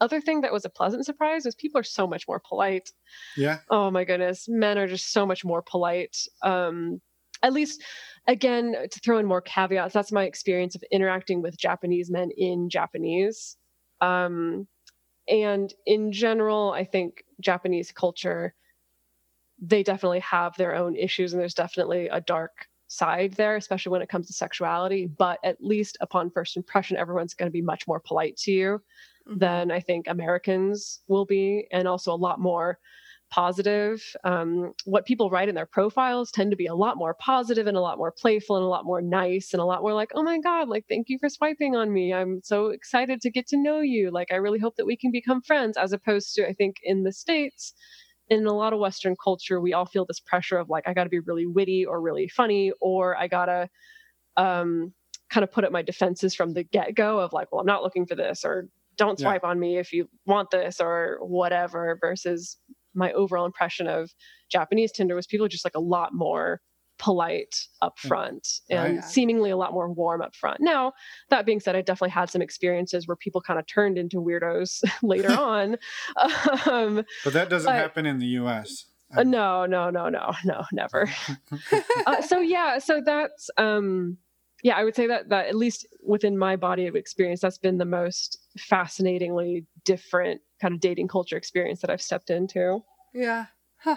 other 0.00 0.20
thing 0.20 0.42
that 0.42 0.52
was 0.52 0.64
a 0.64 0.70
pleasant 0.70 1.06
surprise 1.06 1.46
is 1.46 1.54
people 1.56 1.80
are 1.80 1.84
so 1.84 2.06
much 2.06 2.28
more 2.28 2.40
polite. 2.48 2.90
Yeah. 3.34 3.60
Oh 3.70 3.90
my 3.90 4.04
goodness 4.04 4.48
men 4.48 4.78
are 4.78 4.86
just 4.86 5.12
so 5.12 5.26
much 5.26 5.44
more 5.44 5.62
polite 5.62 6.16
um 6.42 7.00
at 7.42 7.52
least 7.52 7.82
again 8.26 8.72
to 8.90 9.00
throw 9.00 9.18
in 9.18 9.26
more 9.26 9.42
caveats 9.42 9.92
that's 9.94 10.10
my 10.12 10.24
experience 10.24 10.74
of 10.74 10.82
interacting 10.90 11.42
with 11.42 11.58
japanese 11.58 12.10
men 12.10 12.30
in 12.36 12.70
japanese 12.70 13.56
um 14.00 14.66
and 15.28 15.74
in 15.86 16.12
general 16.12 16.72
i 16.72 16.84
think 16.84 17.24
japanese 17.40 17.92
culture 17.92 18.54
they 19.60 19.82
definitely 19.82 20.20
have 20.20 20.56
their 20.56 20.74
own 20.74 20.96
issues 20.96 21.32
and 21.32 21.40
there's 21.40 21.54
definitely 21.54 22.08
a 22.08 22.20
dark 22.20 22.68
side 22.90 23.32
there 23.34 23.56
especially 23.56 23.90
when 23.90 24.00
it 24.02 24.08
comes 24.08 24.26
to 24.26 24.32
sexuality 24.32 25.06
but 25.06 25.38
at 25.44 25.62
least 25.62 25.96
upon 26.00 26.30
first 26.30 26.56
impression 26.56 26.96
everyone's 26.96 27.34
going 27.34 27.48
to 27.48 27.52
be 27.52 27.60
much 27.62 27.86
more 27.86 28.00
polite 28.00 28.36
to 28.36 28.50
you 28.52 28.82
Mhm. 29.26 29.38
than 29.38 29.70
I 29.70 29.80
think 29.80 30.08
Americans 30.08 31.00
will 31.06 31.26
be, 31.26 31.66
and 31.70 31.86
also 31.86 32.12
a 32.12 32.16
lot 32.16 32.40
more 32.40 32.78
positive. 33.30 34.02
Um, 34.24 34.72
what 34.86 35.04
people 35.04 35.28
write 35.28 35.50
in 35.50 35.54
their 35.54 35.66
profiles 35.66 36.30
tend 36.30 36.50
to 36.50 36.56
be 36.56 36.66
a 36.66 36.74
lot 36.74 36.96
more 36.96 37.12
positive 37.12 37.66
and 37.66 37.76
a 37.76 37.80
lot 37.82 37.98
more 37.98 38.10
playful 38.10 38.56
and 38.56 38.64
a 38.64 38.68
lot 38.68 38.86
more 38.86 39.02
nice 39.02 39.52
and 39.52 39.60
a 39.60 39.66
lot 39.66 39.82
more 39.82 39.92
like, 39.92 40.10
oh 40.14 40.22
my 40.22 40.38
God, 40.38 40.68
like, 40.68 40.86
thank 40.88 41.10
you 41.10 41.18
for 41.18 41.28
swiping 41.28 41.76
on 41.76 41.92
me. 41.92 42.14
I'm 42.14 42.40
so 42.42 42.68
excited 42.68 43.20
to 43.20 43.30
get 43.30 43.46
to 43.48 43.58
know 43.58 43.80
you. 43.80 44.10
Like, 44.10 44.32
I 44.32 44.36
really 44.36 44.58
hope 44.58 44.76
that 44.76 44.86
we 44.86 44.96
can 44.96 45.12
become 45.12 45.42
friends, 45.42 45.76
as 45.76 45.92
opposed 45.92 46.34
to, 46.36 46.48
I 46.48 46.54
think, 46.54 46.76
in 46.82 47.02
the 47.02 47.12
States. 47.12 47.74
In 48.30 48.46
a 48.46 48.52
lot 48.52 48.72
of 48.72 48.78
Western 48.78 49.16
culture, 49.22 49.60
we 49.60 49.72
all 49.72 49.86
feel 49.86 50.04
this 50.04 50.20
pressure 50.20 50.58
of 50.58 50.68
like, 50.68 50.86
I 50.86 50.92
got 50.94 51.04
to 51.04 51.10
be 51.10 51.20
really 51.20 51.46
witty 51.46 51.86
or 51.86 52.00
really 52.00 52.28
funny, 52.28 52.72
or 52.80 53.16
I 53.16 53.26
got 53.26 53.46
to 53.46 53.68
um, 54.36 54.92
kind 55.30 55.44
of 55.44 55.50
put 55.52 55.64
up 55.64 55.72
my 55.72 55.82
defenses 55.82 56.34
from 56.34 56.52
the 56.52 56.62
get 56.64 56.94
go 56.94 57.18
of 57.20 57.32
like, 57.32 57.50
well, 57.50 57.60
I'm 57.60 57.66
not 57.66 57.82
looking 57.82 58.06
for 58.06 58.14
this, 58.14 58.44
or 58.44 58.68
don't 58.96 59.18
Yeah. 59.18 59.24
swipe 59.24 59.44
on 59.44 59.58
me 59.58 59.78
if 59.78 59.92
you 59.92 60.08
want 60.26 60.50
this, 60.50 60.80
or 60.80 61.18
whatever. 61.22 61.98
Versus 62.00 62.58
my 62.94 63.12
overall 63.12 63.46
impression 63.46 63.86
of 63.86 64.10
Japanese 64.50 64.92
Tinder 64.92 65.14
was 65.14 65.26
people 65.26 65.48
just 65.48 65.64
like 65.64 65.76
a 65.76 65.80
lot 65.80 66.12
more 66.12 66.60
polite 66.98 67.66
up 67.82 67.98
front 67.98 68.60
and 68.70 68.96
Right. 68.96 69.04
seemingly 69.04 69.50
a 69.50 69.56
lot 69.56 69.72
more 69.72 69.88
warm 69.90 70.20
up 70.22 70.34
front. 70.34 70.60
Now, 70.60 70.92
that 71.30 71.46
being 71.46 71.60
said, 71.60 71.76
I 71.76 71.82
definitely 71.82 72.10
had 72.10 72.28
some 72.30 72.42
experiences 72.42 73.06
where 73.06 73.16
people 73.16 73.40
kind 73.40 73.58
of 73.58 73.66
turned 73.66 73.98
into 73.98 74.16
weirdos 74.18 74.82
later 75.02 75.30
on. 75.38 75.76
Um, 76.66 77.04
but 77.24 77.32
that 77.32 77.48
doesn't 77.48 77.66
But- 77.70 77.76
happen 77.76 78.06
in 78.06 78.18
the 78.18 78.26
us 78.26 78.86
uh, 79.16 79.22
no, 79.22 79.64
no, 79.64 79.88
no, 79.88 80.10
no, 80.10 80.32
no, 80.44 80.64
never. 80.70 81.08
uh, 82.06 82.20
so 82.20 82.40
yeah, 82.40 82.76
so 82.78 83.00
that's 83.02 83.48
um, 83.56 84.18
yeah, 84.62 84.76
I 84.76 84.84
would 84.84 84.94
say 84.94 85.06
that 85.06 85.30
that 85.30 85.46
at 85.46 85.54
least 85.54 85.86
within 86.04 86.36
my 86.36 86.56
body 86.56 86.86
of 86.86 86.94
experience, 86.94 87.40
that's 87.40 87.56
been 87.56 87.78
the 87.78 87.86
most 87.86 88.38
fascinatingly 88.58 89.64
different 89.84 90.42
kind 90.60 90.74
of 90.74 90.80
dating 90.80 91.08
culture 91.08 91.38
experience 91.38 91.80
that 91.80 91.88
I've 91.88 92.02
stepped 92.02 92.28
into. 92.28 92.80
Yeah. 93.14 93.46
Huh. 93.78 93.96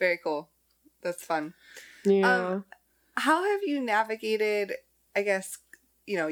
Very 0.00 0.18
cool. 0.24 0.50
That's 1.06 1.24
fun. 1.24 1.54
Yeah. 2.04 2.54
Um, 2.54 2.64
How 3.16 3.44
have 3.44 3.60
you 3.64 3.80
navigated, 3.80 4.72
I 5.14 5.22
guess, 5.22 5.58
you 6.06 6.16
know, 6.16 6.30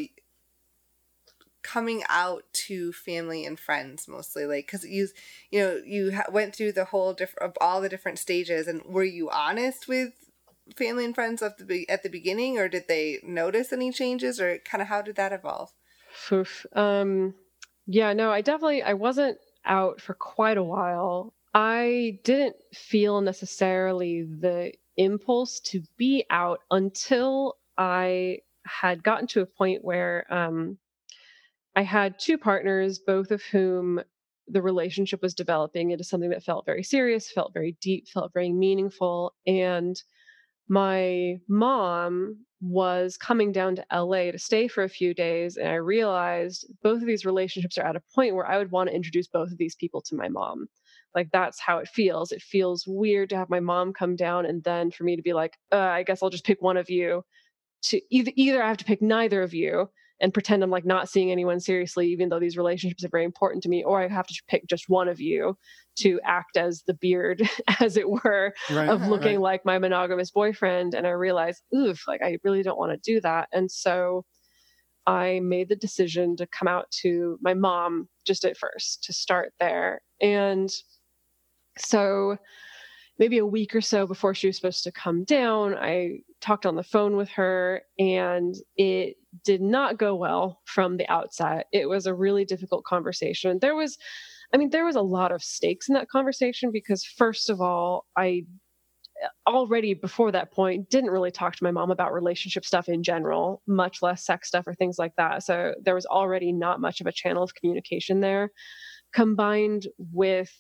coming 1.63 2.03
out 2.09 2.43
to 2.53 2.93
family 2.93 3.47
and 3.47 3.59
friends 3.59 4.07
mostly 4.07 4.45
like 4.45 4.67
because 4.67 4.85
you 4.85 5.09
you 5.51 5.59
know 5.59 5.81
you 5.87 6.15
ha- 6.15 6.31
went 6.31 6.55
through 6.55 6.71
the 6.71 6.85
whole 6.85 7.15
different 7.15 7.51
of 7.51 7.57
all 7.59 7.81
the 7.81 7.89
different 7.89 8.19
stages 8.19 8.69
and 8.69 8.83
were 8.85 9.03
you 9.03 9.31
honest 9.31 9.89
with 9.89 10.13
family 10.77 11.07
and 11.07 11.15
friends 11.15 11.43
at 11.43 11.57
the 11.57 11.65
be- 11.65 11.89
at 11.89 12.03
the 12.03 12.11
beginning 12.11 12.59
or 12.59 12.69
did 12.69 12.87
they 12.87 13.19
notice 13.25 13.73
any 13.73 13.91
changes 13.91 14.39
or 14.39 14.59
kind 14.59 14.83
of 14.83 14.89
how 14.89 15.01
did 15.01 15.17
that 15.17 15.33
evolve 15.33 15.73
Oof. 16.33 16.67
Um, 16.73 17.35
yeah, 17.87 18.13
no, 18.13 18.31
I 18.31 18.41
definitely 18.41 18.83
I 18.83 18.95
wasn't 18.95 19.39
out 19.65 20.01
for 20.01 20.15
quite 20.15 20.57
a 20.57 20.63
while. 20.63 21.34
I 21.55 22.19
didn't 22.25 22.57
feel 22.75 23.21
necessarily 23.21 24.23
the 24.23 24.73
impulse 24.97 25.61
to 25.61 25.83
be 25.97 26.25
out 26.31 26.61
until 26.71 27.57
I 27.79 28.41
had 28.67 29.03
gotten 29.05 29.27
to 29.29 29.43
a 29.43 29.47
point 29.47 29.85
where 29.85 30.27
um, 30.33 30.79
I 31.77 31.83
had 31.83 32.19
two 32.19 32.39
partners, 32.39 32.99
both 32.99 33.31
of 33.31 33.43
whom 33.43 34.03
the 34.49 34.63
relationship 34.63 35.23
was 35.23 35.35
developing 35.35 35.91
into 35.91 36.05
something 36.05 36.31
that 36.31 36.43
felt 36.43 36.67
very 36.67 36.83
serious, 36.83 37.31
felt 37.31 37.55
very 37.55 37.77
deep, 37.81 38.09
felt 38.09 38.33
very 38.33 38.53
meaningful. 38.53 39.35
And 39.47 40.01
my 40.69 41.39
mom 41.49 42.45
was 42.61 43.17
coming 43.17 43.53
down 43.53 43.77
to 43.77 43.87
LA 43.93 44.31
to 44.33 44.39
stay 44.39 44.69
for 44.69 44.85
a 44.85 44.89
few 44.89 45.15
days. 45.15 45.57
And 45.57 45.69
I 45.69 45.75
realized 45.75 46.67
both 46.83 47.01
of 47.01 47.07
these 47.07 47.27
relationships 47.27 47.79
are 47.79 47.87
at 47.87 47.97
a 47.97 48.03
point 48.15 48.35
where 48.35 48.47
I 48.47 48.59
would 48.59 48.71
want 48.71 48.89
to 48.89 48.97
introduce 48.97 49.29
both 49.29 49.51
of 49.51 49.59
these 49.59 49.75
people 49.75 50.01
to 50.03 50.15
my 50.15 50.29
mom. 50.29 50.69
Like 51.15 51.31
that's 51.33 51.61
how 51.61 51.79
it 51.79 51.89
feels. 51.89 52.33
It 52.33 52.43
feels 52.43 52.87
weird 52.87 53.31
to 53.31 53.37
have 53.37 53.51
my 53.51 53.61
mom 53.61 53.93
come 53.93 54.17
down 54.17 54.47
and 54.47 54.63
then 54.65 54.91
for 54.91 55.05
me 55.05 55.17
to 55.17 55.23
be 55.23 55.33
like, 55.33 55.57
uh, 55.73 55.77
I 55.77 56.03
guess 56.03 56.23
I'll 56.23 56.31
just 56.31 56.45
pick 56.45 56.61
one 56.61 56.77
of 56.77 56.91
you. 56.91 57.25
To 57.85 58.01
either 58.11 58.33
either 58.35 58.63
I 58.63 58.69
have 58.69 58.79
to 58.79 58.85
pick 58.85 59.03
neither 59.03 59.43
of 59.43 59.53
you 59.53 59.91
and 60.21 60.33
pretend 60.33 60.63
I'm 60.63 60.71
like 60.71 60.87
not 60.87 61.09
seeing 61.09 61.31
anyone 61.31 61.61
seriously, 61.61 62.09
even 62.09 62.29
though 62.29 62.41
these 62.41 62.57
relationships 62.57 63.05
are 63.05 63.11
very 63.11 63.25
important 63.25 63.63
to 63.65 63.69
me, 63.69 63.85
or 63.85 64.01
I 64.01 64.09
have 64.09 64.27
to 64.27 64.43
pick 64.49 64.67
just 64.67 64.89
one 64.89 65.09
of 65.09 65.21
you 65.21 65.59
to 65.97 66.21
act 66.25 66.57
as 66.57 66.83
the 66.87 66.95
beard, 66.95 67.43
as 67.81 67.97
it 67.97 68.09
were, 68.09 68.55
right, 68.71 68.89
of 68.89 69.07
looking 69.07 69.37
right. 69.37 69.41
like 69.41 69.65
my 69.65 69.79
monogamous 69.79 70.31
boyfriend. 70.31 70.95
And 70.95 71.07
I 71.07 71.11
realized, 71.11 71.63
oof, 71.75 72.07
like 72.07 72.23
I 72.23 72.39
really 72.43 72.63
don't 72.63 72.79
want 72.79 72.93
to 72.93 73.13
do 73.13 73.21
that. 73.21 73.49
And 73.53 73.71
so 73.71 74.25
I 75.07 75.41
made 75.41 75.69
the 75.69 75.77
decision 75.77 76.37
to 76.37 76.47
come 76.47 76.69
out 76.69 76.91
to 77.03 77.39
my 77.43 77.55
mom 77.55 78.09
just 78.27 78.45
at 78.45 78.57
first 78.57 79.05
to 79.05 79.13
start 79.13 79.53
there. 79.61 80.01
And 80.21 80.71
so 81.79 82.37
maybe 83.19 83.39
a 83.39 83.47
week 83.47 83.75
or 83.75 83.81
so 83.81 84.07
before 84.07 84.35
she 84.35 84.49
was 84.49 84.57
supposed 84.57 84.83
to 84.85 84.93
come 84.93 85.25
down, 85.25 85.75
I 85.75 86.19
talked 86.41 86.67
on 86.67 86.75
the 86.75 86.83
phone 86.83 87.17
with 87.17 87.29
her 87.31 87.83
and 87.99 88.55
it 88.77 89.17
did 89.45 89.61
not 89.61 89.99
go 89.99 90.15
well 90.15 90.61
from 90.65 90.97
the 90.97 91.09
outset. 91.09 91.67
It 91.73 91.89
was 91.89 92.07
a 92.07 92.15
really 92.15 92.45
difficult 92.45 92.85
conversation. 92.85 93.59
There 93.61 93.77
was, 93.77 93.99
I 94.53 94.57
mean, 94.57 94.71
there 94.71 94.85
was 94.85 94.97
a 94.97 95.03
lot 95.03 95.33
of 95.33 95.43
stakes 95.43 95.89
in 95.89 95.95
that 95.95 96.09
conversation 96.09 96.71
because, 96.73 97.05
first 97.05 97.51
of 97.51 97.61
all, 97.61 98.07
I 98.17 98.47
already 99.47 99.95
before 99.95 100.33
that 100.33 100.53
point 100.53 100.91
didn't 100.91 101.11
really 101.11 101.31
talk 101.31 101.55
to 101.55 101.65
my 101.65 101.71
mom 101.71 101.93
about 101.93 102.13
relationship 102.13 102.65
stuff 102.65 102.89
in 102.89 103.03
general, 103.03 103.63
much 103.67 104.03
less 104.03 104.27
sex 104.27 104.49
stuff 104.49 104.67
or 104.67 104.75
things 104.75 104.99
like 104.99 105.15
that. 105.17 105.45
So 105.45 105.75
there 105.83 105.95
was 105.95 106.07
already 106.07 106.53
not 106.53 106.81
much 106.81 107.01
of 107.01 107.07
a 107.07 107.13
channel 107.13 107.45
of 107.45 107.55
communication 107.55 108.21
there, 108.21 108.51
combined 109.13 109.87
with 109.99 110.53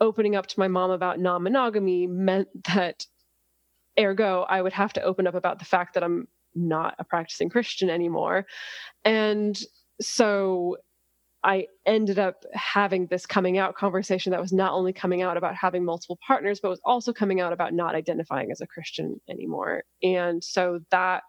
opening 0.00 0.36
up 0.36 0.46
to 0.48 0.58
my 0.58 0.68
mom 0.68 0.90
about 0.90 1.20
non 1.20 1.42
monogamy 1.42 2.06
meant 2.06 2.48
that, 2.74 3.06
ergo, 3.98 4.46
I 4.48 4.62
would 4.62 4.72
have 4.72 4.92
to 4.94 5.02
open 5.02 5.26
up 5.26 5.34
about 5.34 5.58
the 5.58 5.64
fact 5.64 5.94
that 5.94 6.02
I'm 6.02 6.28
not 6.54 6.94
a 6.98 7.04
practicing 7.04 7.48
Christian 7.48 7.90
anymore. 7.90 8.46
And 9.04 9.58
so 10.00 10.76
I 11.44 11.66
ended 11.86 12.18
up 12.18 12.44
having 12.52 13.06
this 13.06 13.26
coming 13.26 13.58
out 13.58 13.74
conversation 13.74 14.30
that 14.30 14.40
was 14.40 14.52
not 14.52 14.72
only 14.72 14.92
coming 14.92 15.22
out 15.22 15.36
about 15.36 15.56
having 15.56 15.84
multiple 15.84 16.18
partners, 16.24 16.60
but 16.60 16.68
was 16.68 16.80
also 16.84 17.12
coming 17.12 17.40
out 17.40 17.52
about 17.52 17.74
not 17.74 17.94
identifying 17.94 18.50
as 18.52 18.60
a 18.60 18.66
Christian 18.66 19.20
anymore. 19.28 19.82
And 20.02 20.42
so 20.42 20.80
that 20.90 21.24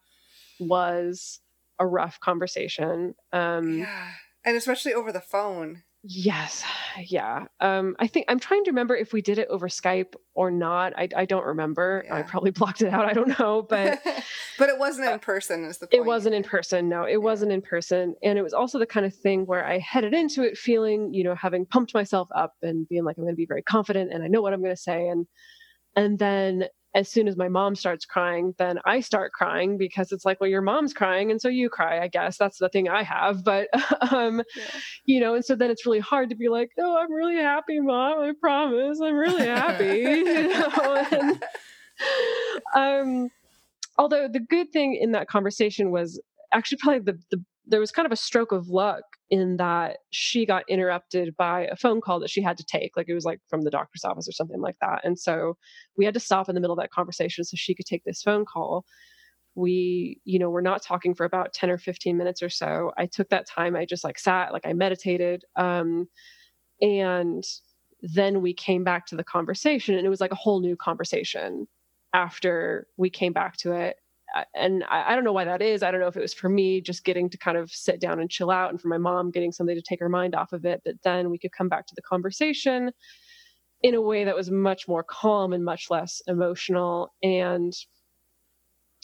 was 0.59 1.39
a 1.80 1.88
rough 1.88 2.20
conversation. 2.20 3.16
Um, 3.32 3.80
yeah. 3.80 4.09
And 4.45 4.55
especially 4.55 4.93
over 4.93 5.11
the 5.11 5.22
phone. 5.22 5.84
Yes. 6.06 6.66
Yeah. 7.08 7.45
Um, 7.62 7.95
I 7.97 8.08
think 8.08 8.26
I'm 8.28 8.39
trying 8.39 8.66
to 8.66 8.72
remember 8.72 8.93
if 8.93 9.14
we 9.14 9.22
did 9.22 9.39
it 9.39 9.47
over 9.47 9.70
Skype 9.70 10.16
or 10.34 10.51
not. 10.51 10.91
I, 10.97 11.08
I 11.16 11.24
don't 11.24 11.45
remember. 11.45 12.04
Yeah. 12.06 12.16
I 12.16 12.22
probably 12.24 12.51
blocked 12.51 12.82
it 12.82 12.89
out. 12.89 13.06
I 13.06 13.14
don't 13.14 13.39
know, 13.39 13.62
but 13.62 14.01
but 14.60 14.68
it 14.68 14.78
wasn't 14.78 15.08
in 15.08 15.14
uh, 15.14 15.18
person. 15.20 15.64
Is 15.64 15.78
the 15.78 15.88
point. 15.88 15.93
It 15.93 16.06
wasn't 16.06 16.36
in 16.36 16.43
person. 16.43 16.89
No, 16.89 17.06
it 17.06 17.12
yeah. 17.12 17.18
wasn't 17.18 17.54
in 17.54 17.62
person, 17.62 18.16
and 18.22 18.38
it 18.38 18.41
was 18.41 18.54
also 18.54 18.80
the 18.80 18.86
kind 18.86 19.06
of 19.06 19.16
thing 19.16 19.45
where 19.45 19.66
I 19.66 19.78
headed 19.80 20.14
into 20.14 20.43
it 20.43 20.58
feeling, 20.58 21.14
you 21.14 21.24
know, 21.24 21.36
having 21.36 21.66
pumped 21.66 21.93
myself 21.93 22.28
up 22.36 22.54
and 22.62 22.88
being 22.89 23.06
like, 23.06 23.18
I'm 23.18 23.24
going 23.24 23.34
to 23.34 23.38
be 23.38 23.45
very 23.45 23.64
confident 23.64 24.12
and 24.12 24.24
I 24.24 24.28
know 24.28 24.41
what 24.41 24.51
I'm 24.51 24.62
going 24.62 24.76
to 24.76 24.82
say, 24.82 25.08
and 25.08 25.26
and 25.95 26.20
then 26.20 26.66
as 26.96 27.10
soon 27.10 27.28
as 27.28 27.36
my 27.36 27.48
mom 27.48 27.76
starts 27.76 28.06
crying, 28.06 28.54
then 28.58 28.80
I 28.86 29.00
start 29.00 29.34
crying 29.34 29.78
because 29.78 30.12
it's 30.12 30.26
like, 30.26 30.39
well, 30.39 30.50
your 30.50 30.62
mom's 30.62 30.94
crying, 30.94 31.32
and 31.32 31.41
so 31.41 31.50
you 31.50 31.70
cry. 31.70 32.00
I 32.00 32.08
guess 32.08 32.38
that's 32.38 32.60
the 32.60 32.70
thing 32.70 32.88
I 32.88 33.04
have. 33.04 33.44
But, 33.44 33.68
um, 34.12 34.44
yeah. 34.56 34.64
you 35.06 35.20
know, 35.20 35.34
and 35.34 35.44
so 35.44 35.56
then 35.56 35.72
it's 35.72 35.86
really 35.86 36.00
hard 36.00 36.30
to 36.30 36.36
be 36.36 36.50
like, 36.50 36.70
oh, 36.80 36.98
I'm 36.98 37.12
really 37.12 37.38
happy, 37.38 37.80
mom. 37.80 38.20
I 38.20 38.34
promise, 38.39 39.00
I'm 39.02 39.16
really 39.16 39.46
happy. 39.46 40.00
you 40.00 40.48
know, 40.50 41.06
and, 41.12 41.44
um, 42.76 43.30
although 43.98 44.28
the 44.28 44.39
good 44.39 44.72
thing 44.72 44.96
in 44.96 45.12
that 45.14 45.28
conversation 45.28 45.91
was 45.91 46.22
actually 46.52 46.78
probably 46.78 47.00
the 47.00 47.20
the 47.32 47.44
there 47.66 47.80
was 47.80 47.91
kind 47.91 48.05
of 48.05 48.11
a 48.11 48.18
stroke 48.18 48.51
of 48.51 48.68
luck 48.68 49.03
in 49.30 49.57
that 49.57 49.99
she 50.09 50.45
got 50.45 50.64
interrupted 50.68 51.36
by 51.38 51.61
a 51.68 51.76
phone 51.76 52.01
call 52.01 52.20
that 52.20 52.30
she 52.30 52.41
had 52.41 52.57
to 52.57 52.64
take 52.64 52.95
like 52.97 53.07
it 53.07 53.14
was 53.14 53.26
like 53.26 53.39
from 53.47 53.61
the 53.61 53.70
doctor's 53.70 54.03
office 54.03 54.28
or 54.28 54.32
something 54.34 54.61
like 54.61 54.76
that 54.82 54.99
and 55.03 55.18
so 55.18 55.57
we 55.97 56.05
had 56.05 56.14
to 56.14 56.20
stop 56.20 56.49
in 56.49 56.55
the 56.55 56.61
middle 56.61 56.74
of 56.74 56.80
that 56.80 56.91
conversation 56.91 57.43
so 57.43 57.55
she 57.55 57.74
could 57.74 57.86
take 57.86 58.03
this 58.03 58.22
phone 58.22 58.45
call. 58.45 58.86
We 59.55 60.20
you 60.26 60.39
know 60.39 60.49
we're 60.49 60.61
not 60.61 60.84
talking 60.84 61.14
for 61.14 61.26
about 61.26 61.53
10 61.53 61.70
or 61.70 61.78
15 61.78 62.18
minutes 62.18 62.41
or 62.41 62.49
so. 62.49 62.91
I 62.97 63.05
took 63.05 63.30
that 63.30 63.47
time 63.47 63.76
i 63.76 63.86
just 63.86 64.03
like 64.03 64.18
sat 64.20 64.51
like 64.51 64.66
i 64.66 64.74
meditated 64.74 65.45
um 65.55 66.07
and 66.82 67.43
then 68.01 68.41
we 68.41 68.53
came 68.53 68.84
back 68.84 69.05
to 69.07 69.16
the 69.16 69.24
conversation 69.24 69.95
and 69.95 70.05
it 70.05 70.09
was 70.09 70.20
like 70.20 70.32
a 70.32 70.36
whole 70.36 70.59
new 70.59 70.76
conversation 70.76 71.68
after 72.14 72.88
we 72.97 73.09
came 73.09 73.32
back 73.32 73.57
to 73.57 73.72
it 73.74 73.97
and 74.56 74.84
I, 74.90 75.12
I, 75.12 75.16
don't 75.16 75.24
know 75.24 75.34
why 75.34 75.46
that 75.46 75.62
is. 75.62 75.84
I 75.84 75.92
don't 75.92 76.02
know 76.02 76.08
if 76.08 76.18
it 76.18 76.22
was 76.22 76.34
for 76.34 76.50
me 76.50 76.82
just 76.82 77.04
getting 77.04 77.30
to 77.30 77.38
kind 77.38 77.58
of 77.58 77.72
sit 77.72 78.00
down 78.00 78.20
and 78.20 78.30
chill 78.30 78.50
out, 78.50 78.72
and 78.72 78.82
for 78.82 78.88
my 78.88 78.98
mom 78.98 79.32
getting 79.32 79.52
something 79.52 79.76
to 79.76 79.82
take 79.82 80.00
her 80.00 80.10
mind 80.10 80.36
off 80.36 80.54
of 80.54 80.66
it. 80.66 80.82
But 80.84 80.96
then 81.04 81.30
we 81.30 81.38
could 81.38 81.52
come 81.52 81.70
back 81.70 81.86
to 81.88 81.96
the 81.96 82.02
conversation 82.02 82.92
in 83.82 83.96
a 83.96 84.02
way 84.02 84.24
that 84.24 84.36
was 84.36 84.50
much 84.50 84.88
more 84.88 85.04
calm 85.04 85.54
and 85.54 85.64
much 85.64 85.90
less 85.90 86.22
emotional. 86.28 87.14
And 87.22 87.74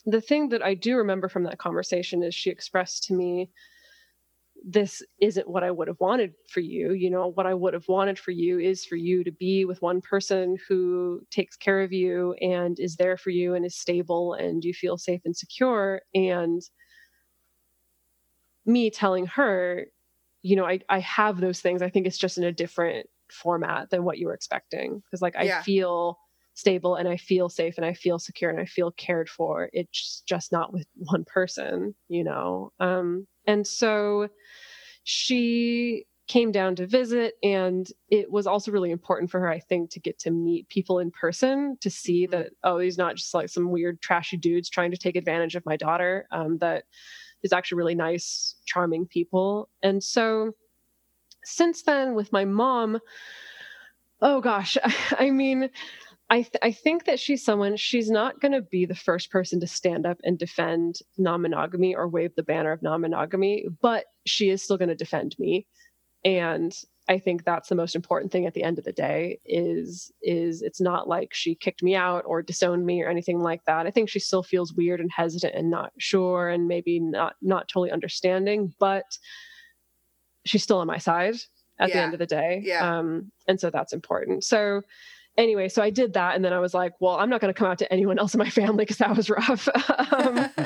the 0.06 0.22
thing 0.22 0.50
that 0.50 0.64
I 0.64 0.74
do 0.74 0.98
remember 0.98 1.28
from 1.28 1.44
that 1.44 1.60
conversation 1.60 2.24
is 2.24 2.34
she 2.34 2.50
expressed 2.50 3.04
to 3.06 3.14
me 3.14 3.52
this 4.66 5.01
isn't 5.22 5.47
what 5.47 5.64
I 5.64 5.72
would 5.72 5.88
have 5.88 5.99
wanted 5.99 6.34
for 6.49 6.60
you. 6.60 6.93
You 6.93 7.10
know, 7.10 7.28
what 7.28 7.45
I 7.45 7.53
would 7.53 7.74
have 7.74 7.88
wanted 7.88 8.20
for 8.20 8.32
you 8.32 8.60
is 8.60 8.86
for 8.86 8.95
you 8.95 9.24
to 9.24 9.32
be 9.32 9.66
with 9.66 9.82
one 9.82 10.01
person 10.01 10.57
who 10.68 11.22
takes 11.32 11.55
care 11.55 11.82
of 11.82 11.91
you 11.91 12.34
and 12.41 12.80
is 12.80 12.95
there 12.95 13.18
for 13.18 13.30
you 13.30 13.55
and 13.55 13.66
is 13.66 13.78
stable 13.78 14.34
and 14.34 14.64
you 14.64 14.74
feel 14.74 14.97
safe 14.97 15.22
and 15.26 15.36
secure. 15.36 16.01
And 16.14 16.62
me 18.66 18.89
telling 18.89 19.26
her, 19.28 19.86
you 20.41 20.55
know, 20.55 20.66
I, 20.66 20.80
I 20.89 20.99
have 20.99 21.39
those 21.39 21.62
things. 21.62 21.82
I 21.82 21.89
think 21.89 22.07
it's 22.07 22.18
just 22.18 22.38
in 22.38 22.43
a 22.43 22.51
different 22.51 23.07
format 23.32 23.89
than 23.89 24.03
what 24.03 24.18
you 24.18 24.28
were 24.28 24.34
expecting. 24.34 25.01
Cause 25.10 25.22
like 25.22 25.36
yeah. 25.41 25.60
I 25.60 25.62
feel 25.64 26.18
stable 26.60 26.95
and 26.95 27.07
I 27.07 27.18
feel 27.18 27.47
safe 27.49 27.76
and 27.78 27.86
I 27.86 27.93
feel 27.93 28.20
secure 28.20 28.49
and 28.49 28.60
I 28.60 28.66
feel 28.66 28.91
cared 28.91 29.30
for. 29.30 29.70
It's 29.72 30.22
just 30.28 30.51
not 30.51 30.74
with 30.74 30.86
one 30.95 31.24
person, 31.26 31.95
you 32.10 32.24
know? 32.24 32.72
Um, 32.80 33.28
and 33.50 33.66
so 33.66 34.30
she 35.04 36.06
came 36.28 36.52
down 36.52 36.76
to 36.76 36.86
visit 36.86 37.34
and 37.41 37.91
it 38.12 38.32
was 38.32 38.45
also 38.45 38.72
really 38.72 38.91
important 38.91 39.32
for 39.32 39.39
her 39.39 39.50
i 39.50 39.60
think 39.60 39.89
to 39.89 40.00
get 40.00 40.20
to 40.20 40.30
meet 40.30 40.70
people 40.70 41.00
in 41.00 41.10
person 41.10 41.76
to 41.82 41.89
see 41.89 42.26
mm-hmm. 42.26 42.32
that 42.32 42.52
oh 42.64 42.78
he's 42.78 42.97
not 42.97 43.16
just 43.16 43.34
like 43.34 43.50
some 43.50 43.72
weird 43.72 44.00
trashy 44.02 44.38
dudes 44.38 44.70
trying 44.70 44.91
to 44.91 44.97
take 44.97 45.16
advantage 45.16 45.56
of 45.56 45.66
my 45.66 45.76
daughter 45.76 46.28
um, 46.32 46.60
that 46.60 46.84
is 47.41 47.52
actually 47.52 47.78
really 47.78 47.95
nice 47.95 48.56
charming 48.66 49.08
people 49.08 49.70
and 49.82 50.04
so 50.04 50.52
since 51.43 51.82
then 51.82 52.14
with 52.14 52.32
my 52.32 52.45
mom 52.45 53.00
oh 54.22 54.39
gosh 54.39 54.78
i 55.18 55.32
mean 55.32 55.70
I, 56.32 56.44
th- 56.44 56.60
I 56.62 56.72
think 56.72 57.06
that 57.06 57.20
she's 57.20 57.44
someone 57.44 57.76
she's 57.76 58.10
not 58.10 58.40
going 58.40 58.52
to 58.52 58.62
be 58.62 58.86
the 58.86 58.96
first 58.96 59.32
person 59.32 59.60
to 59.62 59.68
stand 59.68 60.06
up 60.06 60.20
and 60.24 60.38
defend 60.38 61.00
non-monogamy 61.18 61.96
or 61.96 62.08
wave 62.08 62.36
the 62.36 62.44
banner 62.44 62.72
of 62.72 62.84
non-monogamy 62.84 63.68
but 63.82 64.06
she 64.26 64.50
is 64.50 64.62
still 64.62 64.78
going 64.78 64.90
to 64.90 64.96
defend 64.96 65.36
me 65.40 65.66
and 66.24 66.76
i 67.08 67.18
think 67.18 67.44
that's 67.44 67.70
the 67.70 67.76
most 67.76 67.96
important 67.96 68.32
thing 68.32 68.46
at 68.46 68.54
the 68.54 68.64
end 68.64 68.78
of 68.78 68.86
the 68.86 68.92
day 68.92 69.40
is 69.46 70.12
is 70.22 70.62
it's 70.62 70.82
not 70.82 71.08
like 71.08 71.34
she 71.34 71.56
kicked 71.56 71.82
me 71.82 71.96
out 71.96 72.24
or 72.26 72.42
disowned 72.42 72.86
me 72.86 73.02
or 73.02 73.10
anything 73.10 73.40
like 73.40 73.64
that 73.66 73.88
i 73.88 73.92
think 73.92 74.10
she 74.10 74.20
still 74.20 74.44
feels 74.44 74.74
weird 74.74 75.00
and 75.00 75.12
hesitant 75.12 75.56
and 75.56 75.70
not 75.70 75.92
sure 75.98 76.50
and 76.50 76.68
maybe 76.68 77.00
not 77.00 77.36
not 77.42 77.68
totally 77.68 77.92
understanding 77.92 78.74
but 78.80 79.18
she's 80.46 80.64
still 80.64 80.78
on 80.78 80.88
my 80.88 80.98
side 80.98 81.36
at 81.80 81.90
yeah. 81.90 81.96
the 81.96 82.02
end 82.02 82.14
of 82.14 82.20
the 82.20 82.26
day 82.26 82.62
yeah. 82.64 83.00
um 83.00 83.32
and 83.48 83.60
so 83.60 83.70
that's 83.70 83.94
important 83.94 84.44
so 84.44 84.82
anyway, 85.40 85.70
so 85.70 85.82
I 85.82 85.90
did 85.90 86.14
that. 86.14 86.36
And 86.36 86.44
then 86.44 86.54
I 86.54 86.60
was 86.60 86.74
like, 86.74 86.94
well, 87.00 87.16
I'm 87.18 87.30
not 87.30 87.42
going 87.42 87.52
to 87.54 87.58
come 87.58 87.68
out 87.68 87.80
to 87.80 87.92
anyone 87.92 88.20
else 88.20 88.34
in 88.34 88.38
my 88.38 88.50
family 88.50 88.84
because 88.84 88.98
that 88.98 89.16
was 89.16 89.30
rough. 89.30 89.68
um, 90.14 90.50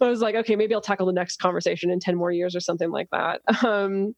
I 0.00 0.08
was 0.08 0.20
like, 0.20 0.34
okay, 0.34 0.56
maybe 0.56 0.74
I'll 0.74 0.80
tackle 0.80 1.06
the 1.06 1.12
next 1.12 1.38
conversation 1.38 1.90
in 1.90 2.00
10 2.00 2.16
more 2.16 2.32
years 2.32 2.56
or 2.56 2.60
something 2.60 2.90
like 2.90 3.08
that. 3.12 3.40
Um, 3.64 4.14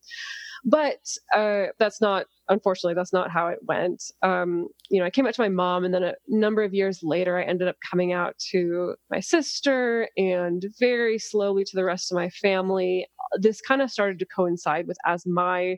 but 0.64 1.06
uh, 1.34 1.66
that's 1.78 2.00
not 2.00 2.26
unfortunately 2.48 2.94
that's 2.94 3.12
not 3.12 3.30
how 3.30 3.46
it 3.48 3.58
went 3.62 4.02
um, 4.22 4.66
you 4.90 4.98
know 4.98 5.06
i 5.06 5.10
came 5.10 5.26
out 5.26 5.34
to 5.34 5.40
my 5.40 5.48
mom 5.48 5.84
and 5.84 5.94
then 5.94 6.02
a 6.02 6.14
number 6.28 6.62
of 6.62 6.74
years 6.74 7.00
later 7.02 7.38
i 7.38 7.44
ended 7.44 7.68
up 7.68 7.76
coming 7.88 8.12
out 8.12 8.36
to 8.38 8.94
my 9.10 9.20
sister 9.20 10.08
and 10.16 10.64
very 10.80 11.18
slowly 11.18 11.62
to 11.62 11.76
the 11.76 11.84
rest 11.84 12.10
of 12.10 12.16
my 12.16 12.28
family 12.30 13.06
this 13.38 13.60
kind 13.60 13.82
of 13.82 13.90
started 13.90 14.18
to 14.18 14.26
coincide 14.26 14.86
with 14.86 14.96
as 15.06 15.24
my 15.26 15.76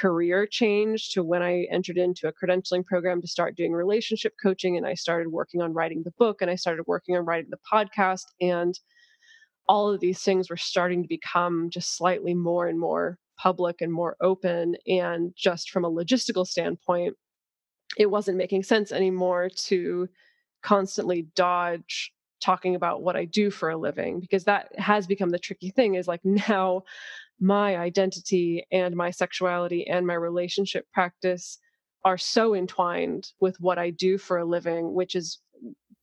career 0.00 0.46
change 0.46 1.10
to 1.10 1.22
when 1.22 1.42
I 1.42 1.66
entered 1.70 1.98
into 1.98 2.26
a 2.26 2.32
credentialing 2.32 2.86
program 2.86 3.20
to 3.20 3.28
start 3.28 3.56
doing 3.56 3.72
relationship 3.72 4.34
coaching 4.42 4.76
and 4.76 4.86
I 4.86 4.94
started 4.94 5.28
working 5.28 5.60
on 5.60 5.74
writing 5.74 6.02
the 6.04 6.12
book 6.12 6.40
and 6.40 6.50
I 6.50 6.54
started 6.54 6.84
working 6.86 7.16
on 7.16 7.24
writing 7.24 7.50
the 7.50 7.58
podcast 7.70 8.24
and 8.40 8.78
all 9.68 9.90
of 9.90 10.00
these 10.00 10.22
things 10.22 10.48
were 10.48 10.56
starting 10.56 11.02
to 11.02 11.08
become 11.08 11.68
just 11.70 11.96
slightly 11.96 12.34
more 12.34 12.66
and 12.66 12.80
more 12.80 13.18
public 13.38 13.80
and 13.80 13.92
more 13.92 14.16
open 14.20 14.76
and 14.86 15.32
just 15.36 15.70
from 15.70 15.84
a 15.84 15.90
logistical 15.90 16.46
standpoint 16.46 17.14
it 17.98 18.10
wasn't 18.10 18.36
making 18.36 18.62
sense 18.62 18.92
anymore 18.92 19.48
to 19.48 20.08
constantly 20.62 21.26
dodge 21.34 22.12
talking 22.40 22.74
about 22.74 23.02
what 23.02 23.16
I 23.16 23.26
do 23.26 23.50
for 23.50 23.70
a 23.70 23.76
living 23.76 24.20
because 24.20 24.44
that 24.44 24.68
has 24.78 25.06
become 25.06 25.30
the 25.30 25.38
tricky 25.38 25.70
thing 25.70 25.94
is 25.94 26.08
like 26.08 26.24
now 26.24 26.82
my 27.40 27.76
identity 27.76 28.66
and 28.70 28.94
my 28.94 29.10
sexuality 29.10 29.86
and 29.86 30.06
my 30.06 30.14
relationship 30.14 30.86
practice 30.92 31.58
are 32.04 32.18
so 32.18 32.54
entwined 32.54 33.28
with 33.40 33.56
what 33.60 33.78
I 33.78 33.90
do 33.90 34.18
for 34.18 34.38
a 34.38 34.44
living, 34.44 34.94
which 34.94 35.14
is 35.14 35.38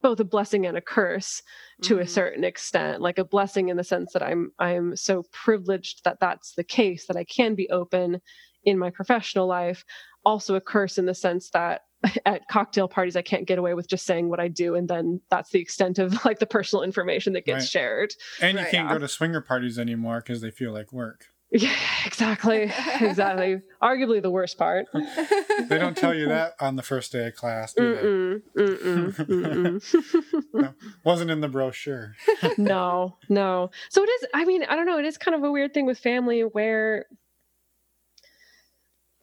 both 0.01 0.19
a 0.19 0.23
blessing 0.23 0.65
and 0.65 0.77
a 0.77 0.81
curse 0.81 1.41
to 1.81 1.95
mm-hmm. 1.95 2.03
a 2.03 2.07
certain 2.07 2.43
extent 2.43 3.01
like 3.01 3.17
a 3.17 3.25
blessing 3.25 3.69
in 3.69 3.77
the 3.77 3.83
sense 3.83 4.13
that 4.13 4.21
i'm 4.21 4.51
i'm 4.59 4.95
so 4.95 5.23
privileged 5.31 6.03
that 6.03 6.19
that's 6.19 6.53
the 6.53 6.63
case 6.63 7.07
that 7.07 7.17
i 7.17 7.23
can 7.23 7.55
be 7.55 7.69
open 7.71 8.21
in 8.63 8.77
my 8.77 8.89
professional 8.89 9.47
life 9.47 9.83
also 10.23 10.55
a 10.55 10.61
curse 10.61 10.97
in 10.97 11.05
the 11.05 11.15
sense 11.15 11.49
that 11.49 11.81
at 12.25 12.47
cocktail 12.47 12.87
parties 12.87 13.15
i 13.15 13.21
can't 13.21 13.47
get 13.47 13.57
away 13.57 13.73
with 13.73 13.87
just 13.87 14.05
saying 14.05 14.29
what 14.29 14.39
i 14.39 14.47
do 14.47 14.75
and 14.75 14.87
then 14.87 15.19
that's 15.29 15.49
the 15.51 15.59
extent 15.59 15.99
of 15.99 16.13
like 16.25 16.39
the 16.39 16.45
personal 16.45 16.83
information 16.83 17.33
that 17.33 17.45
gets 17.45 17.63
right. 17.63 17.69
shared. 17.69 18.13
And 18.41 18.57
you 18.57 18.63
right, 18.63 18.71
can't 18.71 18.87
yeah. 18.87 18.93
go 18.93 18.99
to 18.99 19.07
swinger 19.07 19.41
parties 19.41 19.79
anymore 19.79 20.21
because 20.21 20.41
they 20.41 20.51
feel 20.51 20.73
like 20.73 20.91
work. 20.93 21.25
Yeah 21.49 21.73
exactly. 22.05 22.71
Exactly. 22.99 23.61
Arguably 23.81 24.21
the 24.21 24.29
worst 24.29 24.57
part. 24.57 24.87
They 24.93 25.77
don't 25.77 25.95
tell 25.95 26.13
you 26.13 26.27
that 26.27 26.55
on 26.59 26.75
the 26.75 26.83
first 26.83 27.11
day 27.11 27.27
of 27.27 27.35
class 27.35 27.73
do 27.73 28.41
mm-mm, 28.57 28.77
mm-mm, 28.79 29.81
mm-mm. 29.81 30.43
no, 30.53 30.73
wasn't 31.03 31.31
in 31.31 31.41
the 31.41 31.47
brochure. 31.47 32.15
No 32.57 33.17
no. 33.29 33.71
So 33.89 34.03
it 34.03 34.07
is 34.07 34.27
i 34.33 34.45
mean 34.45 34.63
i 34.63 34.75
don't 34.75 34.85
know 34.85 34.97
it 34.97 35.05
is 35.05 35.17
kind 35.17 35.35
of 35.35 35.43
a 35.43 35.51
weird 35.51 35.73
thing 35.73 35.85
with 35.85 35.99
family 35.99 36.41
where 36.41 37.05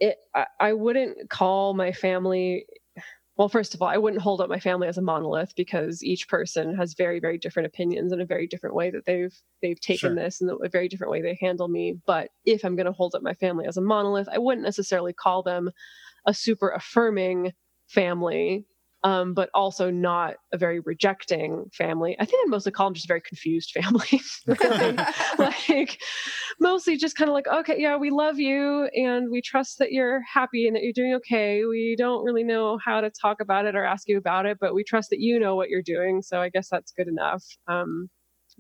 it 0.05 0.19
I, 0.35 0.47
I 0.61 0.73
wouldn't 0.73 1.31
call 1.31 1.75
my 1.75 1.93
family 1.93 2.67
well 3.37 3.49
first 3.49 3.75
of 3.75 3.83
all 3.83 3.89
i 3.89 3.97
wouldn't 3.97 4.23
hold 4.23 4.41
up 4.41 4.49
my 4.49 4.61
family 4.61 4.87
as 4.87 4.99
a 4.99 5.03
monolith 5.03 5.55
because 5.57 6.03
each 6.03 6.29
person 6.29 6.75
has 6.77 6.95
very 6.95 7.21
very 7.21 7.39
different 7.39 7.67
opinions 7.67 8.13
and 8.13 8.21
a 8.21 8.27
very 8.27 8.47
different 8.47 8.75
way 8.75 8.91
that 8.91 9.07
they've 9.07 9.35
they've 9.63 9.81
taken 9.81 10.11
sure. 10.11 10.15
this 10.15 10.41
and 10.41 10.51
a 10.51 10.69
very 10.69 10.89
different 10.89 11.11
way 11.11 11.23
they 11.23 11.39
handle 11.41 11.69
me 11.69 11.97
but 12.07 12.29
if 12.45 12.65
i'm 12.65 12.77
going 12.77 12.87
to 12.87 12.93
hold 12.93 13.15
up 13.15 13.23
my 13.23 13.35
family 13.35 13.67
as 13.67 13.77
a 13.77 13.83
monolith 13.83 14.29
i 14.31 14.39
wouldn't 14.39 14.65
necessarily 14.65 15.13
call 15.13 15.43
them 15.43 15.71
a 16.27 16.35
super 16.35 16.71
affirming 16.71 17.53
family 17.89 18.65
um, 19.05 19.35
but 19.35 19.51
also 19.53 19.91
not 19.91 20.37
a 20.53 20.57
very 20.57 20.81
rejecting 20.81 21.71
family. 21.75 22.17
I 22.19 22.25
think 22.25 22.43
I'd 22.45 22.51
mostly 22.51 22.73
call 22.73 22.87
them 22.87 22.95
just 22.95 23.05
a 23.05 23.09
very 23.09 23.21
confused 23.21 23.71
family. 23.73 24.21
like 25.39 26.01
mostly 26.59 26.97
just 26.97 27.15
kind 27.15 27.29
of 27.29 27.35
like, 27.35 27.47
okay, 27.47 27.77
yeah, 27.79 27.99
we 27.99 28.11
love 28.11 28.39
you 28.39 28.89
and 28.97 29.31
we 29.31 29.43
trust 29.43 29.79
that 29.79 29.93
you're 29.93 30.23
happy 30.23 30.67
and 30.67 30.75
that 30.75 30.83
you're 30.83 30.95
doing 30.95 31.15
okay. 31.17 31.67
We 31.67 31.97
don't 31.99 32.25
really 32.25 32.45
know 32.45 32.79
how 32.83 33.03
to 33.03 33.11
talk 33.11 33.43
about 33.43 33.67
it 33.67 33.77
or 33.77 33.85
ask 33.85 34.09
you 34.09 34.17
about 34.17 34.47
it, 34.47 34.57
but 34.59 34.75
we 34.75 34.83
trust 34.83 35.11
that 35.11 35.21
you 35.21 35.39
know 35.39 35.55
what 35.55 35.69
you're 35.69 35.83
doing. 35.83 36.23
So 36.23 36.41
I 36.41 36.49
guess 36.49 36.71
that's 36.71 36.91
good 36.93 37.07
enough. 37.07 37.45
Um, 37.69 38.09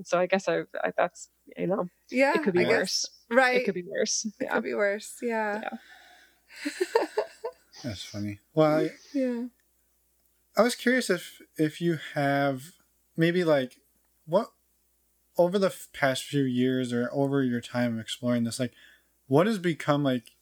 so 0.03 0.19
I 0.19 0.27
guess 0.27 0.47
I, 0.49 0.61
I 0.83 0.93
that's 0.97 1.31
you 1.57 1.69
know 1.69 1.87
yeah 2.11 2.33
it 2.35 2.43
could 2.43 2.55
be 2.55 2.65
I 2.65 2.69
worse 2.69 3.07
guess, 3.31 3.37
right 3.39 3.57
it 3.61 3.65
could 3.65 3.75
be 3.75 3.85
worse 3.89 4.27
it 4.41 4.51
could 4.51 4.65
be 4.65 4.75
worse 4.75 5.15
yeah, 5.23 5.61
yeah. 5.63 6.71
that's 7.85 8.03
funny 8.03 8.41
well 8.55 8.79
I, 8.79 8.91
yeah 9.13 9.45
I 10.57 10.63
was 10.63 10.75
curious 10.75 11.11
if 11.11 11.41
if 11.57 11.81
you 11.81 11.99
have 12.15 12.73
maybe 13.17 13.45
like 13.45 13.79
what 14.27 14.51
over 15.37 15.59
the 15.59 15.75
past 15.93 16.25
few 16.25 16.45
years 16.45 16.93
or 16.93 17.11
over 17.13 17.43
your 17.43 17.61
time 17.61 17.99
exploring 17.99 18.45
this 18.45 18.61
like 18.61 18.73
what 19.27 19.47
has 19.47 19.59
become 19.59 20.05
like 20.05 20.33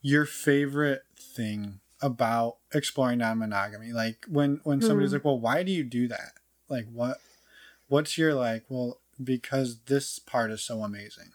your 0.00 0.24
favorite 0.24 1.02
thing 1.18 1.80
about 2.00 2.56
exploring 2.72 3.18
non-monogamy? 3.18 3.92
Like 3.92 4.24
when 4.28 4.60
when 4.64 4.80
somebody's 4.80 5.10
mm. 5.10 5.14
like 5.14 5.24
well 5.24 5.38
why 5.38 5.62
do 5.62 5.72
you 5.72 5.84
do 5.84 6.08
that? 6.08 6.32
Like 6.68 6.86
what 6.90 7.18
what's 7.88 8.16
your 8.16 8.34
like 8.34 8.64
well 8.68 9.00
because 9.22 9.80
this 9.86 10.18
part 10.18 10.50
is 10.50 10.62
so 10.62 10.82
amazing. 10.82 11.32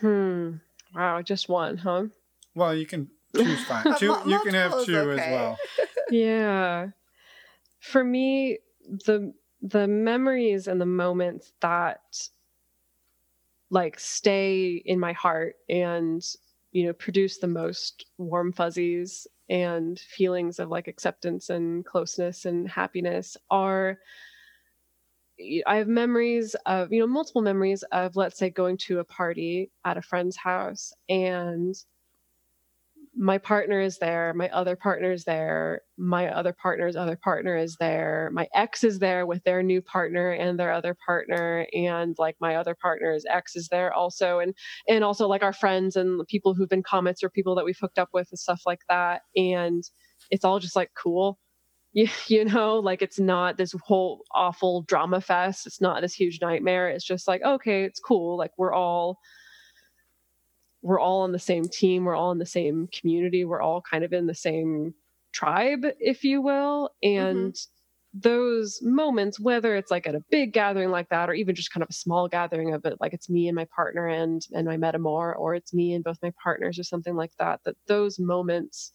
Hmm. 0.00 0.52
Wow 0.94 1.20
just 1.20 1.48
one 1.48 1.76
huh? 1.76 2.04
Well 2.54 2.74
you 2.74 2.86
can 2.86 3.10
choose 3.36 3.64
fine. 3.66 3.84
Two 3.98 4.16
you 4.24 4.40
can 4.40 4.54
have 4.54 4.84
two 4.86 4.96
okay. 4.98 5.22
as 5.22 5.30
well. 5.30 5.58
Yeah 6.10 6.88
for 7.80 8.04
me 8.04 8.58
the 8.86 9.32
the 9.60 9.86
memories 9.88 10.68
and 10.68 10.80
the 10.80 10.86
moments 10.86 11.52
that 11.60 12.28
like 13.70 13.98
stay 13.98 14.82
in 14.84 14.98
my 14.98 15.12
heart 15.12 15.56
and 15.68 16.22
you 16.72 16.86
know 16.86 16.92
produce 16.92 17.38
the 17.38 17.46
most 17.46 18.06
warm 18.18 18.52
fuzzies 18.52 19.26
and 19.50 19.98
feelings 19.98 20.58
of 20.58 20.68
like 20.68 20.88
acceptance 20.88 21.50
and 21.50 21.84
closeness 21.84 22.44
and 22.44 22.68
happiness 22.68 23.36
are 23.50 23.98
I 25.66 25.76
have 25.76 25.86
memories 25.86 26.56
of, 26.66 26.92
you 26.92 26.98
know, 26.98 27.06
multiple 27.06 27.42
memories 27.42 27.84
of, 27.92 28.16
let's 28.16 28.38
say, 28.38 28.50
going 28.50 28.76
to 28.78 28.98
a 28.98 29.04
party 29.04 29.70
at 29.84 29.96
a 29.96 30.02
friend's 30.02 30.36
house 30.36 30.92
and 31.08 31.74
my 33.18 33.36
partner 33.36 33.80
is 33.80 33.98
there, 33.98 34.32
my 34.34 34.48
other 34.50 34.76
partner 34.76 35.10
is 35.10 35.24
there, 35.24 35.82
my 35.98 36.28
other 36.28 36.52
partner's 36.52 36.94
other 36.94 37.16
partner 37.16 37.56
is 37.56 37.76
there, 37.80 38.30
my 38.32 38.46
ex 38.54 38.84
is 38.84 39.00
there 39.00 39.26
with 39.26 39.42
their 39.42 39.60
new 39.62 39.82
partner 39.82 40.30
and 40.30 40.58
their 40.58 40.72
other 40.72 40.96
partner, 41.04 41.66
and 41.74 42.14
like 42.18 42.36
my 42.40 42.54
other 42.54 42.76
partner's 42.80 43.24
ex 43.28 43.56
is 43.56 43.68
there 43.68 43.92
also, 43.92 44.38
and 44.38 44.54
and 44.88 45.02
also 45.02 45.26
like 45.26 45.42
our 45.42 45.52
friends 45.52 45.96
and 45.96 46.24
people 46.28 46.54
who've 46.54 46.68
been 46.68 46.82
comets 46.82 47.24
or 47.24 47.28
people 47.30 47.56
that 47.56 47.64
we've 47.64 47.78
hooked 47.80 47.98
up 47.98 48.10
with 48.12 48.28
and 48.30 48.38
stuff 48.38 48.62
like 48.66 48.80
that, 48.88 49.22
and 49.36 49.82
it's 50.30 50.44
all 50.44 50.60
just 50.60 50.76
like 50.76 50.90
cool. 50.96 51.38
You, 51.94 52.06
you 52.28 52.44
know, 52.44 52.78
like 52.78 53.00
it's 53.02 53.18
not 53.18 53.56
this 53.56 53.74
whole 53.82 54.22
awful 54.34 54.82
drama 54.82 55.20
fest. 55.22 55.66
It's 55.66 55.80
not 55.80 56.02
this 56.02 56.12
huge 56.14 56.38
nightmare. 56.40 56.88
It's 56.90 57.04
just 57.04 57.26
like, 57.26 57.42
okay, 57.42 57.84
it's 57.84 57.98
cool. 57.98 58.36
Like 58.36 58.52
we're 58.58 58.74
all 58.74 59.18
we're 60.82 61.00
all 61.00 61.22
on 61.22 61.32
the 61.32 61.38
same 61.38 61.64
team 61.64 62.04
we're 62.04 62.16
all 62.16 62.32
in 62.32 62.38
the 62.38 62.46
same 62.46 62.88
community 62.92 63.44
we're 63.44 63.60
all 63.60 63.82
kind 63.82 64.04
of 64.04 64.12
in 64.12 64.26
the 64.26 64.34
same 64.34 64.94
tribe 65.32 65.84
if 65.98 66.24
you 66.24 66.40
will 66.40 66.90
and 67.02 67.52
mm-hmm. 67.52 68.18
those 68.20 68.80
moments 68.82 69.38
whether 69.38 69.76
it's 69.76 69.90
like 69.90 70.06
at 70.06 70.14
a 70.14 70.24
big 70.30 70.52
gathering 70.52 70.90
like 70.90 71.08
that 71.08 71.28
or 71.28 71.34
even 71.34 71.54
just 71.54 71.72
kind 71.72 71.82
of 71.82 71.90
a 71.90 71.94
small 71.94 72.28
gathering 72.28 72.72
of 72.72 72.84
it 72.84 72.96
like 73.00 73.12
it's 73.12 73.28
me 73.28 73.48
and 73.48 73.56
my 73.56 73.66
partner 73.74 74.06
and 74.06 74.46
and 74.52 74.66
my 74.66 74.76
metamor 74.76 75.36
or 75.36 75.54
it's 75.54 75.74
me 75.74 75.92
and 75.94 76.04
both 76.04 76.18
my 76.22 76.32
partners 76.42 76.78
or 76.78 76.84
something 76.84 77.16
like 77.16 77.32
that 77.38 77.60
that 77.64 77.76
those 77.86 78.18
moments 78.18 78.92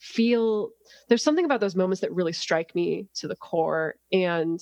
feel 0.00 0.70
there's 1.08 1.22
something 1.22 1.44
about 1.44 1.60
those 1.60 1.76
moments 1.76 2.00
that 2.00 2.12
really 2.12 2.32
strike 2.32 2.74
me 2.74 3.06
to 3.14 3.28
the 3.28 3.36
core 3.36 3.96
and 4.12 4.60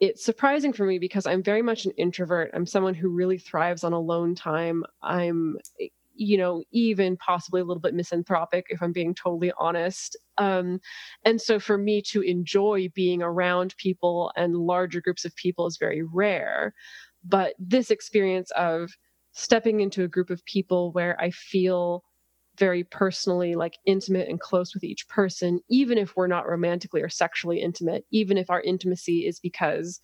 it's 0.00 0.24
surprising 0.24 0.72
for 0.72 0.84
me 0.84 0.98
because 0.98 1.26
I'm 1.26 1.42
very 1.42 1.62
much 1.62 1.84
an 1.84 1.92
introvert. 1.92 2.50
I'm 2.54 2.66
someone 2.66 2.94
who 2.94 3.08
really 3.08 3.38
thrives 3.38 3.84
on 3.84 3.92
alone 3.92 4.34
time. 4.34 4.84
I'm, 5.02 5.56
you 6.14 6.36
know, 6.36 6.62
even 6.72 7.16
possibly 7.16 7.60
a 7.60 7.64
little 7.64 7.80
bit 7.80 7.94
misanthropic 7.94 8.66
if 8.70 8.82
I'm 8.82 8.92
being 8.92 9.14
totally 9.14 9.52
honest. 9.58 10.16
Um, 10.36 10.80
and 11.24 11.40
so 11.40 11.60
for 11.60 11.78
me 11.78 12.02
to 12.10 12.22
enjoy 12.22 12.88
being 12.94 13.22
around 13.22 13.76
people 13.76 14.32
and 14.36 14.56
larger 14.56 15.00
groups 15.00 15.24
of 15.24 15.34
people 15.36 15.66
is 15.66 15.76
very 15.78 16.02
rare. 16.02 16.74
But 17.24 17.54
this 17.58 17.90
experience 17.90 18.50
of 18.52 18.90
stepping 19.32 19.80
into 19.80 20.02
a 20.04 20.08
group 20.08 20.30
of 20.30 20.44
people 20.44 20.92
where 20.92 21.20
I 21.20 21.30
feel 21.30 22.04
very 22.58 22.84
personally 22.84 23.54
like 23.54 23.78
intimate 23.86 24.28
and 24.28 24.40
close 24.40 24.74
with 24.74 24.84
each 24.84 25.08
person 25.08 25.60
even 25.68 25.98
if 25.98 26.16
we're 26.16 26.26
not 26.26 26.48
romantically 26.48 27.02
or 27.02 27.08
sexually 27.08 27.60
intimate 27.60 28.04
even 28.10 28.38
if 28.38 28.50
our 28.50 28.60
intimacy 28.60 29.26
is 29.26 29.40
because 29.40 30.00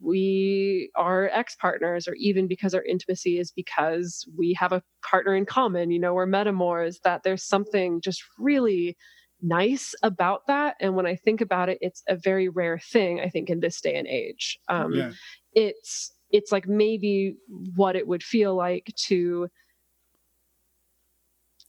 we 0.00 0.90
are 0.96 1.30
ex 1.32 1.56
partners 1.56 2.08
or 2.08 2.14
even 2.14 2.46
because 2.46 2.74
our 2.74 2.82
intimacy 2.84 3.38
is 3.38 3.50
because 3.50 4.26
we 4.36 4.52
have 4.58 4.72
a 4.72 4.82
partner 5.08 5.34
in 5.34 5.46
common 5.46 5.90
you 5.90 5.98
know 5.98 6.14
we're 6.14 6.26
metamors 6.26 6.96
that 7.04 7.22
there's 7.22 7.44
something 7.44 8.00
just 8.00 8.22
really 8.38 8.96
nice 9.42 9.94
about 10.02 10.46
that 10.46 10.76
and 10.80 10.94
when 10.94 11.06
i 11.06 11.14
think 11.14 11.40
about 11.40 11.68
it 11.68 11.78
it's 11.80 12.02
a 12.08 12.16
very 12.16 12.48
rare 12.48 12.78
thing 12.78 13.20
i 13.20 13.28
think 13.28 13.50
in 13.50 13.60
this 13.60 13.80
day 13.80 13.94
and 13.94 14.06
age 14.06 14.58
um, 14.68 14.92
yeah. 14.92 15.12
it's 15.52 16.12
it's 16.30 16.50
like 16.50 16.66
maybe 16.66 17.36
what 17.76 17.94
it 17.94 18.08
would 18.08 18.22
feel 18.22 18.56
like 18.56 18.92
to 18.96 19.48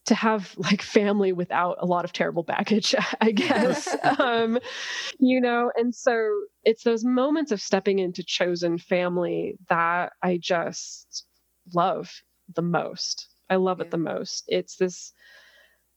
to 0.06 0.14
have 0.14 0.54
like 0.56 0.82
family 0.82 1.32
without 1.32 1.76
a 1.80 1.86
lot 1.86 2.04
of 2.04 2.12
terrible 2.12 2.42
baggage, 2.42 2.94
I 3.20 3.32
guess. 3.32 3.94
um, 4.18 4.58
you 5.18 5.40
know, 5.40 5.70
and 5.76 5.94
so 5.94 6.30
it's 6.64 6.84
those 6.84 7.04
moments 7.04 7.52
of 7.52 7.60
stepping 7.60 7.98
into 7.98 8.22
chosen 8.22 8.78
family 8.78 9.56
that 9.68 10.12
I 10.22 10.38
just 10.38 11.26
love 11.74 12.12
the 12.54 12.62
most. 12.62 13.28
I 13.50 13.56
love 13.56 13.78
yeah. 13.78 13.86
it 13.86 13.90
the 13.90 13.98
most. 13.98 14.44
It's 14.48 14.76
this 14.76 15.12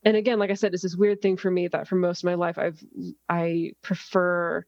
and 0.02 0.16
again, 0.16 0.38
like 0.38 0.50
I 0.50 0.54
said, 0.54 0.72
it's 0.72 0.82
this 0.82 0.96
weird 0.96 1.20
thing 1.20 1.36
for 1.36 1.50
me 1.50 1.68
that 1.68 1.86
for 1.86 1.96
most 1.96 2.20
of 2.20 2.24
my 2.24 2.34
life 2.34 2.58
I've 2.58 2.82
I 3.28 3.72
prefer 3.82 4.64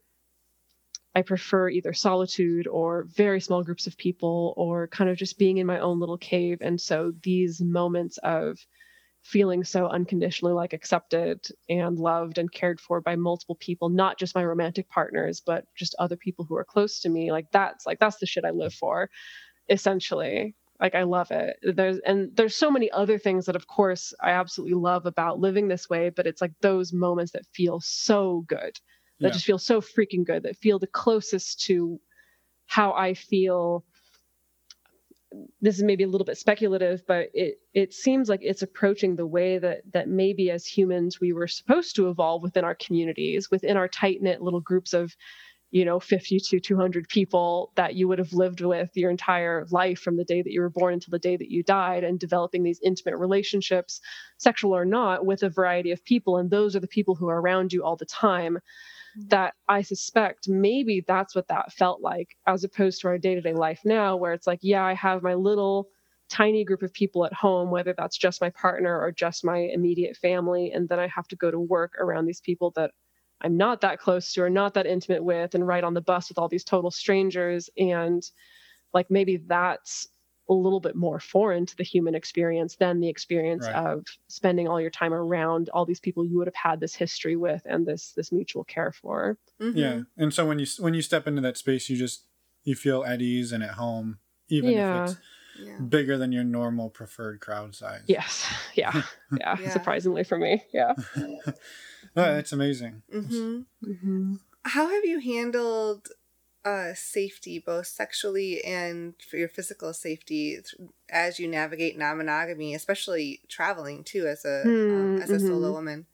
I 1.15 1.23
prefer 1.23 1.69
either 1.69 1.93
solitude 1.93 2.67
or 2.67 3.05
very 3.05 3.41
small 3.41 3.63
groups 3.63 3.87
of 3.87 3.99
people 3.99 4.55
or 4.57 4.89
kind 4.89 5.11
of 5.11 5.19
just 5.19 5.39
being 5.39 5.59
in 5.59 5.67
my 5.67 5.79
own 5.79 6.01
little 6.01 6.17
cave. 6.17 6.59
And 6.63 6.81
so 6.81 7.13
these 7.23 7.61
moments 7.61 8.19
of 8.19 8.59
feeling 9.23 9.63
so 9.63 9.87
unconditionally 9.87 10.53
like 10.53 10.73
accepted 10.73 11.47
and 11.69 11.99
loved 11.99 12.39
and 12.39 12.53
cared 12.53 12.81
for 12.81 13.01
by 13.01 13.15
multiple 13.17 13.55
people, 13.55 13.89
not 13.89 14.19
just 14.19 14.35
my 14.35 14.45
romantic 14.45 14.89
partners, 14.89 15.41
but 15.45 15.65
just 15.77 15.95
other 15.99 16.17
people 16.17 16.45
who 16.45 16.57
are 16.57 16.65
close 16.65 17.01
to 17.01 17.09
me, 17.09 17.31
like 17.31 17.51
that's 17.53 17.87
like 17.87 17.99
that's 18.01 18.19
the 18.19 18.27
shit 18.27 18.45
I 18.45 18.51
live 18.51 18.75
for, 18.75 19.09
essentially. 19.69 20.55
Like 20.81 20.97
I 20.97 21.05
love 21.05 21.31
it. 21.31 21.57
There's 21.63 22.01
and 22.01 22.35
there's 22.35 22.57
so 22.57 22.69
many 22.69 22.91
other 22.91 23.17
things 23.17 23.47
that 23.47 23.55
of 23.55 23.69
course 23.69 24.13
I 24.21 24.31
absolutely 24.33 24.75
love 24.75 25.07
about 25.07 25.39
living 25.39 25.69
this 25.69 25.89
way, 25.89 26.11
but 26.11 26.27
it's 26.27 26.41
like 26.41 26.53
those 26.61 26.93
moments 26.93 27.33
that 27.33 27.47
feel 27.55 27.81
so 27.81 28.45
good 28.49 28.79
that 29.21 29.29
yeah. 29.29 29.33
just 29.33 29.45
feel 29.45 29.59
so 29.59 29.81
freaking 29.81 30.25
good 30.27 30.43
that 30.43 30.57
feel 30.57 30.81
the 30.81 30.89
closest 30.89 31.61
to 31.67 32.01
how 32.67 32.93
I 32.95 33.15
feel 33.15 33.85
this 35.61 35.77
is 35.77 35.83
maybe 35.83 36.05
a 36.05 36.09
little 36.09 36.25
bit 36.25 36.39
speculative, 36.39 37.03
but 37.07 37.29
it 37.35 37.57
it 37.75 37.93
seems 37.93 38.29
like 38.29 38.41
it's 38.43 38.63
approaching 38.63 39.17
the 39.17 39.27
way 39.27 39.59
that 39.59 39.83
that 39.93 40.09
maybe 40.09 40.51
as 40.51 40.67
humans 40.67 41.21
we 41.21 41.33
were 41.33 41.49
supposed 41.49 41.97
to 41.97 42.09
evolve 42.11 42.43
within 42.43 42.65
our 42.65 42.75
communities, 42.75 43.51
within 43.51 43.77
our 43.77 43.89
tight 43.89 44.23
knit 44.23 44.43
little 44.43 44.61
groups 44.61 44.93
of, 44.93 45.15
you 45.71 45.85
know, 45.85 45.99
50 46.01 46.39
to 46.39 46.61
200 46.61 47.09
people 47.09 47.73
that 47.77 47.95
you 47.95 48.09
would 48.09 48.19
have 48.19 48.33
lived 48.33 48.61
with 48.61 48.91
your 48.95 49.11
entire 49.11 49.67
life 49.71 50.01
from 50.01 50.17
the 50.17 50.25
day 50.25 50.43
that 50.43 50.53
you 50.53 50.61
were 50.61 50.71
born 50.71 50.95
until 50.95 51.11
the 51.13 51.19
day 51.19 51.37
that 51.37 51.51
you 51.51 51.63
died, 51.63 52.05
and 52.05 52.19
developing 52.21 52.63
these 52.63 52.81
intimate 52.85 53.17
relationships, 53.19 54.01
sexual 54.39 54.77
or 54.77 54.85
not, 54.85 55.25
with 55.27 55.43
a 55.43 55.49
variety 55.51 55.91
of 55.93 56.05
people, 56.05 56.37
and 56.37 56.51
those 56.51 56.77
are 56.77 56.81
the 56.81 56.89
people 56.89 57.15
who 57.15 57.29
are 57.29 57.41
around 57.41 57.73
you 57.73 57.83
all 57.85 57.97
the 57.97 58.05
time 58.07 58.59
that 59.17 59.55
I 59.69 59.83
suspect 59.83 60.49
maybe 60.49 61.05
that's 61.07 61.35
what 61.35 61.49
that 61.49 61.73
felt 61.73 62.01
like, 62.01 62.31
as 62.47 62.65
opposed 62.65 63.01
to 63.03 63.09
our 63.09 63.19
day 63.19 63.35
to 63.35 63.41
day 63.41 63.53
life 63.55 63.81
now, 63.85 64.17
where 64.17 64.33
it's 64.33 64.47
like, 64.47 64.61
yeah, 64.63 64.85
I 64.85 64.95
have 64.95 65.23
my 65.23 65.35
little 65.35 65.89
tiny 66.29 66.65
group 66.65 66.83
of 66.83 66.93
people 66.95 67.27
at 67.27 67.33
home, 67.35 67.71
whether 67.71 67.95
that's 67.97 68.17
just 68.17 68.41
my 68.41 68.51
partner 68.51 68.99
or 68.99 69.13
just 69.13 69.45
my 69.45 69.59
immediate 69.59 70.17
family. 70.17 70.73
And 70.73 70.89
then 70.89 70.99
I 70.99 71.07
have 71.09 71.29
to 71.29 71.37
go 71.37 71.51
to 71.51 71.61
work 71.61 71.95
around 71.99 72.27
these 72.27 72.41
people 72.41 72.73
that 72.77 72.93
I'm 73.43 73.57
not 73.57 73.81
that 73.83 73.99
close 73.99 74.33
to 74.35 74.43
or 74.43 74.51
not 74.51 74.75
that 74.75 74.87
intimate 74.87 75.25
with 75.25 75.55
and 75.55 75.67
ride 75.67 75.85
on 75.85 75.95
the 75.95 76.01
bus 76.01 76.29
with 76.29 76.39
all 76.39 76.49
these 76.49 76.65
total 76.65 76.91
strangers. 76.91 77.69
And 77.77 78.23
like 78.95 79.11
maybe 79.11 79.39
that's 79.47 80.09
a 80.49 80.55
little 80.55 80.81
bit 80.81 80.97
more 80.97 81.21
foreign 81.21 81.67
to 81.67 81.77
the 81.77 81.85
human 81.85 82.15
experience 82.15 82.77
than 82.77 83.01
the 83.01 83.09
experience 83.09 83.65
right. 83.65 83.75
of 83.75 84.05
spending 84.29 84.69
all 84.69 84.81
your 84.81 84.91
time 84.91 85.15
around 85.15 85.69
all 85.71 85.85
these 85.85 86.01
people 86.01 86.25
you 86.25 86.37
would 86.39 86.49
have 86.49 86.55
had 86.55 86.81
this 86.81 86.95
history 86.95 87.37
with 87.37 87.63
and 87.65 87.87
this 87.87 88.13
this 88.13 88.33
mutual 88.33 88.65
care 88.65 88.93
for. 88.93 89.39
Mm-hmm. 89.61 89.79
Yeah, 89.79 90.01
and 90.17 90.35
so 90.35 90.47
when 90.47 90.59
you 90.59 90.67
when 90.79 90.95
you 90.95 91.03
step 91.03 91.27
into 91.27 91.43
that 91.43 91.57
space, 91.57 91.89
you 91.89 91.97
just 91.97 92.25
you 92.65 92.75
feel 92.75 93.05
at 93.05 93.23
ease 93.23 93.53
and 93.53 93.63
at 93.63 93.73
home, 93.73 94.19
even 94.49 94.71
yeah. 94.71 95.05
if 95.05 95.11
it's 95.11 95.21
yeah. 95.59 95.79
bigger 95.79 96.17
than 96.19 96.33
your 96.33 96.45
normal 96.45 96.91
preferred 96.91 97.41
crowd 97.41 97.75
size. 97.75 98.03
Yes. 98.07 98.51
Yeah. 98.75 99.03
Yeah. 99.39 99.57
yeah. 99.61 99.71
Surprisingly 99.71 100.25
for 100.25 100.39
me. 100.39 100.63
Yeah. 100.73 100.95
oh, 101.17 101.53
that's 102.15 102.53
amazing. 102.53 103.03
Mm-hmm. 103.15 103.91
Mm-hmm. 103.91 104.35
How 104.65 104.89
have 104.89 105.05
you 105.05 105.19
handled 105.21 106.09
uh, 106.65 106.95
safety, 106.95 107.59
both 107.59 107.87
sexually 107.87 108.63
and 108.65 109.15
for 109.29 109.37
your 109.37 109.49
physical 109.49 109.93
safety, 109.93 110.59
as 111.11 111.39
you 111.39 111.49
navigate 111.49 111.99
non-monogamy, 111.99 112.75
especially 112.75 113.41
traveling 113.49 114.05
too 114.05 114.27
as 114.27 114.45
a 114.45 114.63
mm, 114.65 115.17
um, 115.17 115.23
as 115.23 115.31
a 115.31 115.35
mm-hmm. 115.37 115.47
solo 115.47 115.73
woman. 115.73 116.07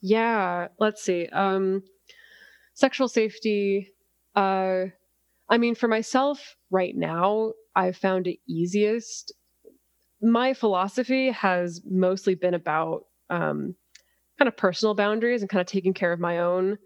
Yeah, 0.00 0.68
let's 0.78 1.02
see. 1.02 1.26
Um, 1.28 1.82
sexual 2.74 3.08
safety. 3.08 3.92
Uh, 4.34 4.86
I 5.48 5.58
mean, 5.58 5.74
for 5.74 5.88
myself 5.88 6.56
right 6.70 6.96
now, 6.96 7.52
I've 7.74 7.96
found 7.96 8.26
it 8.26 8.38
easiest. 8.46 9.32
My 10.20 10.54
philosophy 10.54 11.30
has 11.30 11.82
mostly 11.88 12.34
been 12.34 12.54
about 12.54 13.06
um, 13.30 13.74
kind 14.38 14.48
of 14.48 14.56
personal 14.56 14.94
boundaries 14.94 15.40
and 15.40 15.50
kind 15.50 15.60
of 15.60 15.66
taking 15.66 15.94
care 15.94 16.12
of 16.12 16.20
my 16.20 16.38
own 16.38 16.78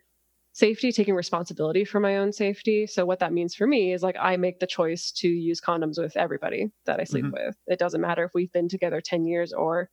safety, 0.57 0.90
taking 0.90 1.14
responsibility 1.14 1.84
for 1.84 2.00
my 2.00 2.16
own 2.16 2.32
safety. 2.32 2.86
So 2.86 3.04
what 3.04 3.18
that 3.18 3.30
means 3.30 3.54
for 3.54 3.66
me 3.66 3.92
is 3.92 4.02
like 4.02 4.16
I 4.18 4.38
make 4.38 4.59
the 4.59 4.66
choice 4.66 5.12
to 5.18 5.28
use 5.28 5.61
condoms 5.61 6.00
with 6.00 6.16
everybody 6.16 6.70
that 6.86 6.98
I 6.98 7.04
sleep 7.04 7.26
mm-hmm. 7.26 7.46
with. 7.48 7.57
It 7.66 7.78
doesn't 7.78 8.00
matter 8.00 8.24
if 8.24 8.30
we've 8.32 8.52
been 8.52 8.66
together 8.66 9.02
10 9.02 9.26
years 9.26 9.52
or 9.52 9.90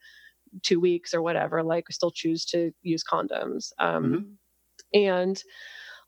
2 0.61 0.80
weeks 0.80 1.14
or 1.14 1.22
whatever, 1.22 1.64
like 1.64 1.89
we 1.89 1.93
still 1.93 2.11
choose 2.11 2.45
to 2.45 2.72
use 2.82 3.03
condoms. 3.03 3.74
Um, 3.78 4.03
mm-hmm. 4.05 4.97
and 4.97 5.43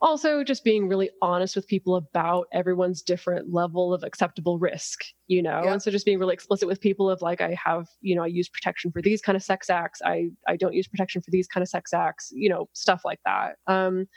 also 0.02 0.44
just 0.44 0.64
being 0.64 0.88
really 0.88 1.10
honest 1.22 1.56
with 1.56 1.68
people 1.68 1.96
about 1.96 2.48
everyone's 2.54 3.02
different 3.02 3.54
level 3.54 3.94
of 3.94 4.04
acceptable 4.04 4.60
risk 4.60 5.06
you 5.28 5.42
know? 5.42 5.62
Yeah. 5.64 5.74
and 5.74 5.82
so 5.82 5.92
just 5.92 6.06
being 6.06 6.20
really 6.20 6.34
explicit 6.34 6.68
with 6.68 6.80
people 6.82 7.10
of 7.10 7.22
like 7.22 7.42
i 7.42 7.58
have 7.64 7.88
you 8.02 8.16
know 8.16 8.24
i 8.24 8.28
use 8.28 8.50
protection 8.50 8.92
for 8.92 9.02
these 9.02 9.22
kind 9.22 9.36
of 9.36 9.44
sex 9.44 9.70
acts. 9.70 10.02
I 10.04 10.30
i 10.48 10.56
don't 10.56 10.74
use 10.74 10.88
protection 10.88 11.22
for 11.22 11.32
these 11.32 11.48
kind 11.48 11.62
of 11.62 11.70
sex 11.70 11.94
acts 11.94 12.32
you 12.34 12.50
know 12.50 12.70
stuff 12.74 13.02
like 13.04 13.20
that. 13.26 13.56
Um 13.68 14.08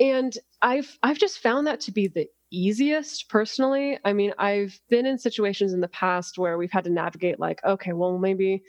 and 0.00 0.36
i've 0.62 0.98
i've 1.02 1.18
just 1.18 1.38
found 1.38 1.66
that 1.66 1.80
to 1.80 1.92
be 1.92 2.08
the 2.08 2.26
easiest 2.50 3.28
personally. 3.28 3.98
I 4.04 4.12
mean 4.12 4.32
i've 4.38 4.80
been 4.90 5.06
in 5.06 5.18
situations 5.18 5.72
in 5.72 5.80
the 5.80 5.88
past 5.88 6.38
where 6.38 6.58
we've 6.58 6.72
had 6.72 6.84
to 6.84 6.90
navigate 6.90 7.38
like 7.38 7.60
okay 7.64 7.92
well 7.92 8.18
maybe 8.18 8.62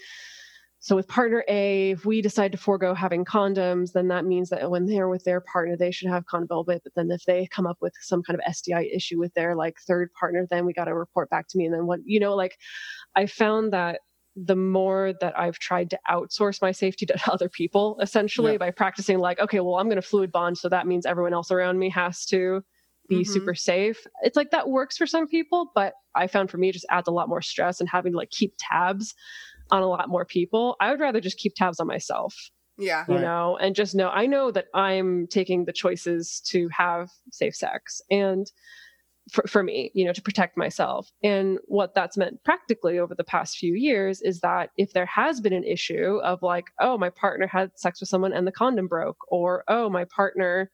so 0.86 0.96
with 0.96 1.08
partner 1.08 1.44
A, 1.48 1.90
if 1.90 2.06
we 2.06 2.22
decide 2.22 2.52
to 2.52 2.60
forego 2.60 2.94
having 2.94 3.26
condoms, 3.26 3.94
then 3.94 4.08
that 4.10 4.24
means 4.24 4.50
that 4.50 4.70
when 4.70 4.86
they're 4.86 5.10
with 5.10 5.24
their 5.24 5.42
partner, 5.42 5.76
they 5.76 5.90
should 5.90 6.10
have 6.10 6.28
condom 6.28 6.64
But 6.68 6.84
then 6.96 7.10
if 7.10 7.26
they 7.26 7.48
come 7.48 7.66
up 7.66 7.78
with 7.82 7.94
some 8.02 8.22
kind 8.22 8.40
of 8.40 8.56
STI 8.56 8.84
issue 8.94 9.18
with 9.18 9.34
their 9.34 9.56
like 9.56 9.80
third 9.88 10.14
partner, 10.14 10.46
then 10.48 10.64
we 10.64 10.74
got 10.74 10.86
to 10.86 10.94
report 10.94 11.32
back 11.32 11.48
to 11.48 11.58
me. 11.58 11.66
And 11.66 11.74
then 11.74 11.88
what, 11.88 12.02
you 12.06 12.20
know, 12.20 12.36
like 12.36 12.60
I 13.16 13.26
found 13.26 13.74
that 13.74 14.02
the 14.36 14.56
more 14.56 15.16
that 15.22 15.36
I've 15.36 15.58
tried 15.58 15.90
to 15.90 16.00
outsource 16.08 16.62
my 16.62 16.72
safety 16.72 17.06
to 17.08 17.18
other 17.32 17.50
people, 17.50 17.98
essentially 18.00 18.52
yeah. 18.52 18.60
by 18.60 18.70
practicing 18.70 19.18
like, 19.18 19.40
okay, 19.40 19.62
well, 19.62 19.78
I'm 19.78 19.88
going 19.88 19.96
to 19.96 20.08
fluid 20.08 20.32
bond. 20.32 20.60
So 20.60 20.70
that 20.70 20.86
means 20.86 21.08
everyone 21.08 21.34
else 21.34 21.50
around 21.50 21.80
me 21.80 21.90
has 21.90 22.28
to 22.28 22.62
be 23.10 23.22
mm-hmm. 23.22 23.34
super 23.34 23.56
safe. 23.56 24.06
It's 24.22 24.38
like 24.38 24.52
that 24.52 24.70
works 24.70 24.98
for 24.98 25.08
some 25.08 25.28
people, 25.28 25.72
but 25.74 25.94
I 26.14 26.28
found 26.28 26.52
for 26.52 26.60
me 26.60 26.70
it 26.70 26.74
just 26.74 26.86
adds 26.92 27.08
a 27.08 27.12
lot 27.12 27.28
more 27.28 27.42
stress 27.42 27.80
and 27.80 27.90
having 27.90 28.12
to 28.12 28.20
like 28.20 28.30
keep 28.30 28.54
tabs 28.60 29.16
on 29.72 29.82
a 29.82 29.88
lot 29.88 30.10
more 30.10 30.26
people. 30.26 30.76
I 30.80 30.92
would 30.92 31.00
rather 31.00 31.20
just 31.20 31.38
keep 31.38 31.56
tabs 31.56 31.80
on 31.80 31.88
myself. 31.88 32.36
Yeah. 32.78 33.06
You 33.08 33.16
right. 33.16 33.22
know, 33.22 33.58
and 33.58 33.74
just 33.76 33.96
know 33.96 34.10
I 34.10 34.26
know 34.26 34.52
that 34.52 34.66
I'm 34.74 35.28
taking 35.28 35.66
the 35.66 35.74
choices 35.74 36.42
to 36.48 36.68
have 36.70 37.10
safe 37.32 37.56
sex 37.56 38.02
and 38.12 38.52
for, 39.32 39.44
for 39.48 39.64
me, 39.64 39.92
you 39.94 40.06
know, 40.06 40.14
to 40.14 40.22
protect 40.22 40.58
myself. 40.58 41.10
And 41.24 41.58
what 41.66 41.96
that's 41.96 42.18
meant 42.18 42.44
practically 42.44 43.00
over 43.00 43.16
the 43.16 43.24
past 43.24 43.58
few 43.58 43.74
years 43.74 44.22
is 44.22 44.42
that 44.42 44.70
if 44.78 44.94
there 44.94 45.08
has 45.08 45.42
been 45.42 45.54
an 45.54 45.64
issue 45.64 46.20
of 46.24 46.42
like, 46.42 46.66
oh, 46.80 46.98
my 46.98 47.10
partner 47.10 47.48
had 47.48 47.72
sex 47.76 48.00
with 48.00 48.10
someone 48.10 48.34
and 48.34 48.46
the 48.46 48.52
condom 48.52 48.88
broke, 48.88 49.18
or 49.30 49.64
oh, 49.68 49.90
my 49.90 50.06
partner, 50.06 50.70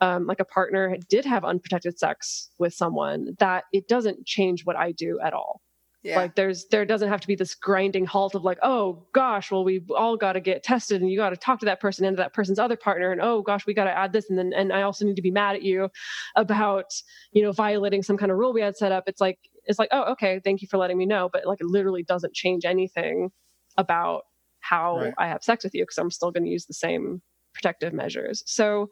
um, 0.00 0.26
like 0.26 0.40
a 0.40 0.44
partner 0.44 0.96
did 1.08 1.24
have 1.24 1.44
unprotected 1.44 1.98
sex 1.98 2.50
with 2.58 2.72
someone, 2.72 3.34
that 3.40 3.64
it 3.72 3.88
doesn't 3.88 4.26
change 4.26 4.64
what 4.64 4.76
I 4.76 4.92
do 4.92 5.18
at 5.24 5.32
all. 5.32 5.60
Yeah. 6.02 6.16
Like 6.16 6.36
there's 6.36 6.66
there 6.66 6.84
doesn't 6.84 7.08
have 7.08 7.20
to 7.20 7.26
be 7.26 7.34
this 7.34 7.54
grinding 7.54 8.06
halt 8.06 8.36
of 8.36 8.44
like, 8.44 8.58
oh 8.62 9.06
gosh, 9.12 9.50
well 9.50 9.64
we 9.64 9.84
all 9.96 10.16
got 10.16 10.34
to 10.34 10.40
get 10.40 10.62
tested 10.62 11.02
and 11.02 11.10
you 11.10 11.16
got 11.16 11.30
to 11.30 11.36
talk 11.36 11.58
to 11.60 11.66
that 11.66 11.80
person 11.80 12.04
and 12.04 12.16
to 12.16 12.22
that 12.22 12.32
person's 12.32 12.58
other 12.58 12.76
partner 12.76 13.10
and 13.10 13.20
oh 13.20 13.42
gosh, 13.42 13.66
we 13.66 13.74
got 13.74 13.84
to 13.84 13.96
add 13.96 14.12
this 14.12 14.30
and 14.30 14.38
then 14.38 14.52
and 14.54 14.72
I 14.72 14.82
also 14.82 15.04
need 15.04 15.16
to 15.16 15.22
be 15.22 15.32
mad 15.32 15.56
at 15.56 15.62
you 15.62 15.88
about 16.36 16.92
you 17.32 17.42
know 17.42 17.52
violating 17.52 18.02
some 18.02 18.16
kind 18.16 18.30
of 18.30 18.38
rule 18.38 18.52
we 18.52 18.60
had 18.60 18.76
set 18.76 18.92
up. 18.92 19.04
It's 19.08 19.20
like 19.20 19.38
it's 19.64 19.78
like 19.78 19.88
oh 19.90 20.12
okay, 20.12 20.40
thank 20.44 20.62
you 20.62 20.68
for 20.68 20.78
letting 20.78 20.98
me 20.98 21.06
know, 21.06 21.28
but 21.32 21.46
like 21.46 21.60
it 21.60 21.66
literally 21.66 22.04
doesn't 22.04 22.32
change 22.32 22.64
anything 22.64 23.30
about 23.76 24.22
how 24.60 24.98
right. 24.98 25.14
I 25.18 25.28
have 25.28 25.42
sex 25.42 25.64
with 25.64 25.74
you 25.74 25.82
because 25.82 25.98
I'm 25.98 26.10
still 26.10 26.30
going 26.30 26.44
to 26.44 26.50
use 26.50 26.66
the 26.66 26.74
same 26.74 27.22
protective 27.54 27.92
measures. 27.92 28.42
So 28.46 28.88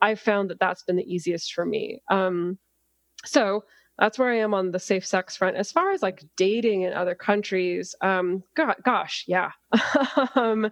I've 0.00 0.20
found 0.20 0.50
that 0.50 0.60
that's 0.60 0.82
been 0.82 0.96
the 0.96 1.10
easiest 1.14 1.54
for 1.54 1.64
me. 1.64 2.00
Um, 2.10 2.58
so 3.24 3.64
that's 3.98 4.18
where 4.18 4.30
I 4.30 4.38
am 4.38 4.54
on 4.54 4.72
the 4.72 4.78
safe 4.78 5.06
sex 5.06 5.36
front. 5.36 5.56
As 5.56 5.70
far 5.70 5.92
as 5.92 6.02
like 6.02 6.24
dating 6.36 6.82
in 6.82 6.92
other 6.92 7.14
countries, 7.14 7.94
um, 8.00 8.42
God, 8.54 8.76
gosh, 8.84 9.24
yeah. 9.28 9.50
um, 10.34 10.70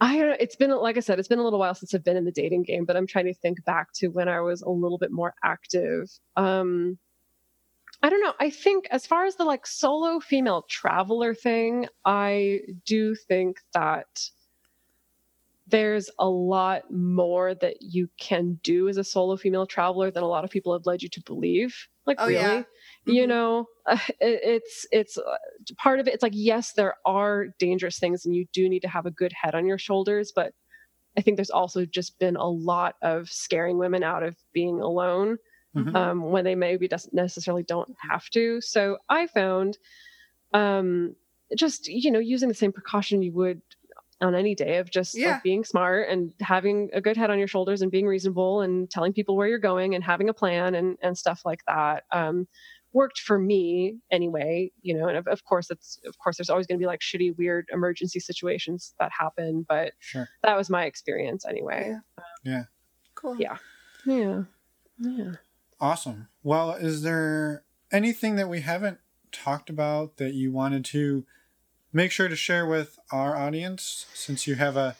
I 0.00 0.18
don't 0.18 0.28
know. 0.28 0.36
it's 0.38 0.56
been 0.56 0.70
like 0.70 0.96
I 0.96 1.00
said, 1.00 1.18
it's 1.18 1.28
been 1.28 1.38
a 1.38 1.44
little 1.44 1.58
while 1.58 1.74
since 1.74 1.94
I've 1.94 2.04
been 2.04 2.16
in 2.16 2.24
the 2.24 2.32
dating 2.32 2.64
game, 2.64 2.84
but 2.84 2.96
I'm 2.96 3.06
trying 3.06 3.26
to 3.26 3.34
think 3.34 3.64
back 3.64 3.92
to 3.94 4.08
when 4.08 4.28
I 4.28 4.40
was 4.40 4.62
a 4.62 4.68
little 4.68 4.98
bit 4.98 5.10
more 5.10 5.34
active. 5.42 6.10
Um, 6.36 6.98
I 8.02 8.10
don't 8.10 8.22
know. 8.22 8.34
I 8.38 8.50
think 8.50 8.86
as 8.90 9.06
far 9.06 9.24
as 9.24 9.36
the 9.36 9.44
like 9.44 9.66
solo 9.66 10.20
female 10.20 10.66
traveler 10.68 11.34
thing, 11.34 11.86
I 12.04 12.60
do 12.84 13.14
think 13.14 13.58
that 13.72 14.28
there's 15.66 16.10
a 16.18 16.28
lot 16.28 16.90
more 16.92 17.54
that 17.54 17.76
you 17.80 18.08
can 18.18 18.60
do 18.62 18.88
as 18.88 18.98
a 18.98 19.04
solo 19.04 19.36
female 19.36 19.66
traveler 19.66 20.10
than 20.10 20.22
a 20.22 20.28
lot 20.28 20.44
of 20.44 20.50
people 20.50 20.72
have 20.72 20.86
led 20.86 21.02
you 21.02 21.08
to 21.08 21.22
believe. 21.22 21.88
Like 22.06 22.18
oh, 22.20 22.26
really, 22.26 22.40
yeah. 22.40 22.60
mm-hmm. 22.60 23.12
you 23.12 23.26
know, 23.26 23.66
uh, 23.86 23.98
it, 24.20 24.40
it's 24.42 24.86
it's 24.92 25.18
uh, 25.18 25.36
part 25.78 26.00
of 26.00 26.08
it. 26.08 26.14
It's 26.14 26.22
like 26.22 26.32
yes, 26.34 26.72
there 26.72 26.94
are 27.06 27.48
dangerous 27.58 27.98
things, 27.98 28.24
and 28.24 28.34
you 28.34 28.46
do 28.52 28.68
need 28.68 28.80
to 28.80 28.88
have 28.88 29.06
a 29.06 29.10
good 29.10 29.32
head 29.32 29.54
on 29.54 29.66
your 29.66 29.78
shoulders. 29.78 30.32
But 30.34 30.52
I 31.16 31.20
think 31.20 31.36
there's 31.36 31.50
also 31.50 31.84
just 31.84 32.18
been 32.18 32.36
a 32.36 32.48
lot 32.48 32.96
of 33.02 33.28
scaring 33.30 33.78
women 33.78 34.02
out 34.02 34.22
of 34.22 34.36
being 34.52 34.80
alone 34.80 35.38
mm-hmm. 35.76 35.94
um, 35.94 36.22
when 36.30 36.44
they 36.44 36.54
maybe 36.54 36.88
doesn't 36.88 37.14
necessarily 37.14 37.62
don't 37.62 37.94
have 37.98 38.28
to. 38.30 38.60
So 38.60 38.98
I 39.08 39.26
found 39.26 39.78
um, 40.52 41.14
just 41.56 41.88
you 41.88 42.10
know 42.10 42.18
using 42.18 42.48
the 42.48 42.54
same 42.54 42.72
precaution 42.72 43.22
you 43.22 43.32
would 43.32 43.62
on 44.20 44.34
any 44.34 44.54
day 44.54 44.78
of 44.78 44.90
just 44.90 45.16
yeah. 45.16 45.32
like 45.32 45.42
being 45.42 45.64
smart 45.64 46.08
and 46.08 46.32
having 46.40 46.90
a 46.92 47.00
good 47.00 47.16
head 47.16 47.30
on 47.30 47.38
your 47.38 47.48
shoulders 47.48 47.82
and 47.82 47.90
being 47.90 48.06
reasonable 48.06 48.60
and 48.60 48.90
telling 48.90 49.12
people 49.12 49.36
where 49.36 49.48
you're 49.48 49.58
going 49.58 49.94
and 49.94 50.04
having 50.04 50.28
a 50.28 50.34
plan 50.34 50.74
and 50.74 50.96
and 51.02 51.18
stuff 51.18 51.42
like 51.44 51.60
that 51.66 52.04
um, 52.12 52.46
worked 52.92 53.18
for 53.18 53.38
me 53.38 53.96
anyway 54.10 54.70
you 54.82 54.96
know 54.96 55.08
and 55.08 55.18
of, 55.18 55.26
of 55.26 55.44
course 55.44 55.70
it's 55.70 55.98
of 56.06 56.16
course 56.18 56.36
there's 56.36 56.50
always 56.50 56.66
going 56.66 56.78
to 56.78 56.82
be 56.82 56.86
like 56.86 57.00
shitty 57.00 57.36
weird 57.36 57.66
emergency 57.72 58.20
situations 58.20 58.94
that 59.00 59.10
happen 59.18 59.66
but 59.68 59.92
sure. 59.98 60.28
that 60.42 60.56
was 60.56 60.70
my 60.70 60.84
experience 60.84 61.44
anyway. 61.44 61.88
Yeah. 61.88 61.98
Um, 62.18 62.24
yeah. 62.44 62.62
Cool. 63.14 63.36
yeah. 63.38 63.56
Yeah. 64.06 64.42
Yeah. 64.98 65.32
Awesome. 65.80 66.28
Well 66.42 66.72
is 66.72 67.02
there 67.02 67.64
anything 67.90 68.36
that 68.36 68.48
we 68.48 68.60
haven't 68.60 68.98
talked 69.32 69.68
about 69.68 70.18
that 70.18 70.34
you 70.34 70.52
wanted 70.52 70.84
to 70.84 71.26
make 71.94 72.10
sure 72.10 72.28
to 72.28 72.36
share 72.36 72.66
with 72.66 72.98
our 73.10 73.36
audience 73.36 74.06
since 74.12 74.46
you 74.46 74.56
have 74.56 74.76
a 74.76 74.96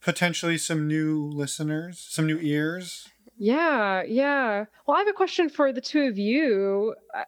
potentially 0.00 0.58
some 0.58 0.86
new 0.86 1.28
listeners, 1.30 2.06
some 2.08 2.26
new 2.26 2.38
ears. 2.40 3.08
Yeah, 3.38 4.02
yeah. 4.02 4.66
Well, 4.86 4.96
I 4.96 5.00
have 5.00 5.08
a 5.08 5.12
question 5.12 5.48
for 5.48 5.72
the 5.72 5.80
two 5.80 6.02
of 6.02 6.18
you 6.18 6.94
uh, 7.14 7.24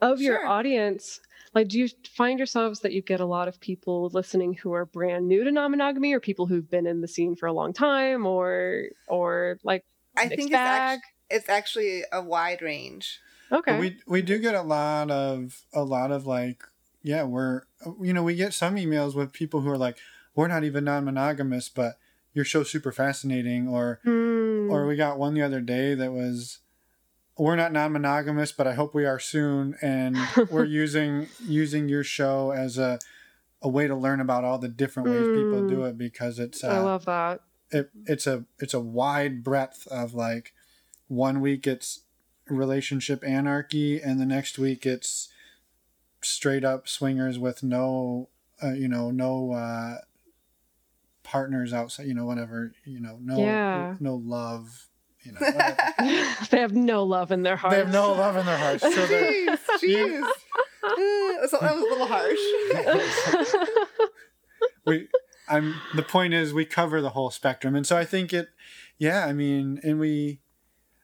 of 0.00 0.18
sure. 0.18 0.26
your 0.26 0.46
audience. 0.46 1.20
Like, 1.54 1.68
do 1.68 1.78
you 1.78 1.88
find 2.10 2.38
yourselves 2.38 2.80
that 2.80 2.92
you 2.92 3.02
get 3.02 3.20
a 3.20 3.26
lot 3.26 3.48
of 3.48 3.60
people 3.60 4.10
listening 4.12 4.54
who 4.54 4.72
are 4.72 4.84
brand 4.84 5.26
new 5.28 5.44
to 5.44 5.50
non-monogamy, 5.50 6.12
or 6.12 6.20
people 6.20 6.46
who've 6.46 6.68
been 6.70 6.86
in 6.86 7.00
the 7.00 7.08
scene 7.08 7.36
for 7.36 7.46
a 7.46 7.52
long 7.52 7.72
time, 7.72 8.26
or 8.26 8.84
or 9.06 9.58
like 9.62 9.84
I 10.16 10.28
think 10.28 10.50
it's, 10.50 10.54
act- 10.54 11.06
it's 11.30 11.48
actually 11.48 12.02
a 12.12 12.22
wide 12.22 12.62
range. 12.62 13.20
Okay. 13.50 13.72
But 13.72 13.80
we 13.80 13.96
we 14.06 14.22
do 14.22 14.38
get 14.38 14.54
a 14.54 14.62
lot 14.62 15.10
of 15.10 15.62
a 15.72 15.82
lot 15.82 16.12
of 16.12 16.26
like 16.26 16.62
yeah, 17.02 17.24
we're 17.24 17.62
you 18.00 18.12
know 18.12 18.22
we 18.22 18.34
get 18.34 18.54
some 18.54 18.76
emails 18.76 19.14
with 19.14 19.32
people 19.32 19.60
who 19.60 19.70
are 19.70 19.78
like, 19.78 19.98
we're 20.34 20.48
not 20.48 20.64
even 20.64 20.84
non-monogamous, 20.84 21.68
but 21.68 21.98
your 22.32 22.44
show's 22.44 22.70
super 22.70 22.92
fascinating, 22.92 23.68
or 23.68 24.00
mm. 24.04 24.70
or 24.70 24.86
we 24.86 24.96
got 24.96 25.18
one 25.18 25.34
the 25.34 25.42
other 25.42 25.60
day 25.60 25.94
that 25.94 26.12
was, 26.12 26.58
we're 27.36 27.56
not 27.56 27.72
non-monogamous, 27.72 28.52
but 28.52 28.66
I 28.66 28.74
hope 28.74 28.94
we 28.94 29.06
are 29.06 29.18
soon, 29.18 29.76
and 29.80 30.16
we're 30.50 30.64
using 30.64 31.28
using 31.44 31.88
your 31.88 32.04
show 32.04 32.50
as 32.50 32.78
a 32.78 32.98
a 33.60 33.68
way 33.68 33.88
to 33.88 33.96
learn 33.96 34.20
about 34.20 34.44
all 34.44 34.58
the 34.58 34.68
different 34.68 35.08
ways 35.08 35.26
mm. 35.26 35.34
people 35.34 35.68
do 35.68 35.76
hmm. 35.76 35.86
it 35.86 35.98
because 35.98 36.38
it's 36.38 36.62
uh, 36.62 36.68
I 36.68 36.78
love 36.78 37.04
that. 37.06 37.40
It, 37.70 37.90
it's 38.06 38.26
a 38.26 38.44
it's 38.58 38.74
a 38.74 38.80
wide 38.80 39.42
breadth 39.42 39.86
of 39.88 40.14
like 40.14 40.52
one 41.08 41.40
week 41.40 41.66
it's 41.66 42.02
relationship 42.48 43.24
anarchy 43.26 44.00
and 44.00 44.20
the 44.20 44.26
next 44.26 44.58
week 44.58 44.86
it's 44.86 45.28
straight 46.22 46.64
up 46.64 46.88
swingers 46.88 47.38
with 47.38 47.62
no, 47.62 48.28
uh, 48.62 48.72
you 48.72 48.88
know, 48.88 49.10
no 49.10 49.52
uh, 49.52 49.96
partners 51.22 51.72
outside, 51.72 52.06
you 52.06 52.14
know, 52.14 52.24
whatever, 52.24 52.72
you 52.84 53.00
know, 53.00 53.18
no, 53.22 53.38
yeah. 53.38 53.96
no 54.00 54.16
love. 54.16 54.86
You 55.22 55.32
know, 55.32 55.40
they 56.50 56.60
have 56.60 56.74
no 56.74 57.02
love 57.02 57.32
in 57.32 57.42
their 57.42 57.56
hearts. 57.56 57.74
They 57.74 57.80
have 57.80 57.92
no 57.92 58.12
love 58.12 58.36
in 58.36 58.46
their 58.46 58.56
hearts. 58.56 58.82
So 58.82 58.90
jeez, 58.90 59.58
jeez. 59.82 60.28
so 61.48 61.58
that 61.60 61.74
was 61.74 61.82
a 61.82 61.88
little 61.88 62.06
harsh. 62.06 62.38
we, 64.86 65.08
I'm. 65.48 65.74
The 65.94 66.02
point 66.02 66.34
is, 66.34 66.54
we 66.54 66.64
cover 66.64 67.00
the 67.00 67.10
whole 67.10 67.30
spectrum, 67.30 67.74
and 67.74 67.86
so 67.86 67.96
I 67.96 68.04
think 68.04 68.32
it. 68.32 68.48
Yeah, 68.96 69.26
I 69.26 69.32
mean, 69.32 69.80
and 69.84 70.00
we, 70.00 70.40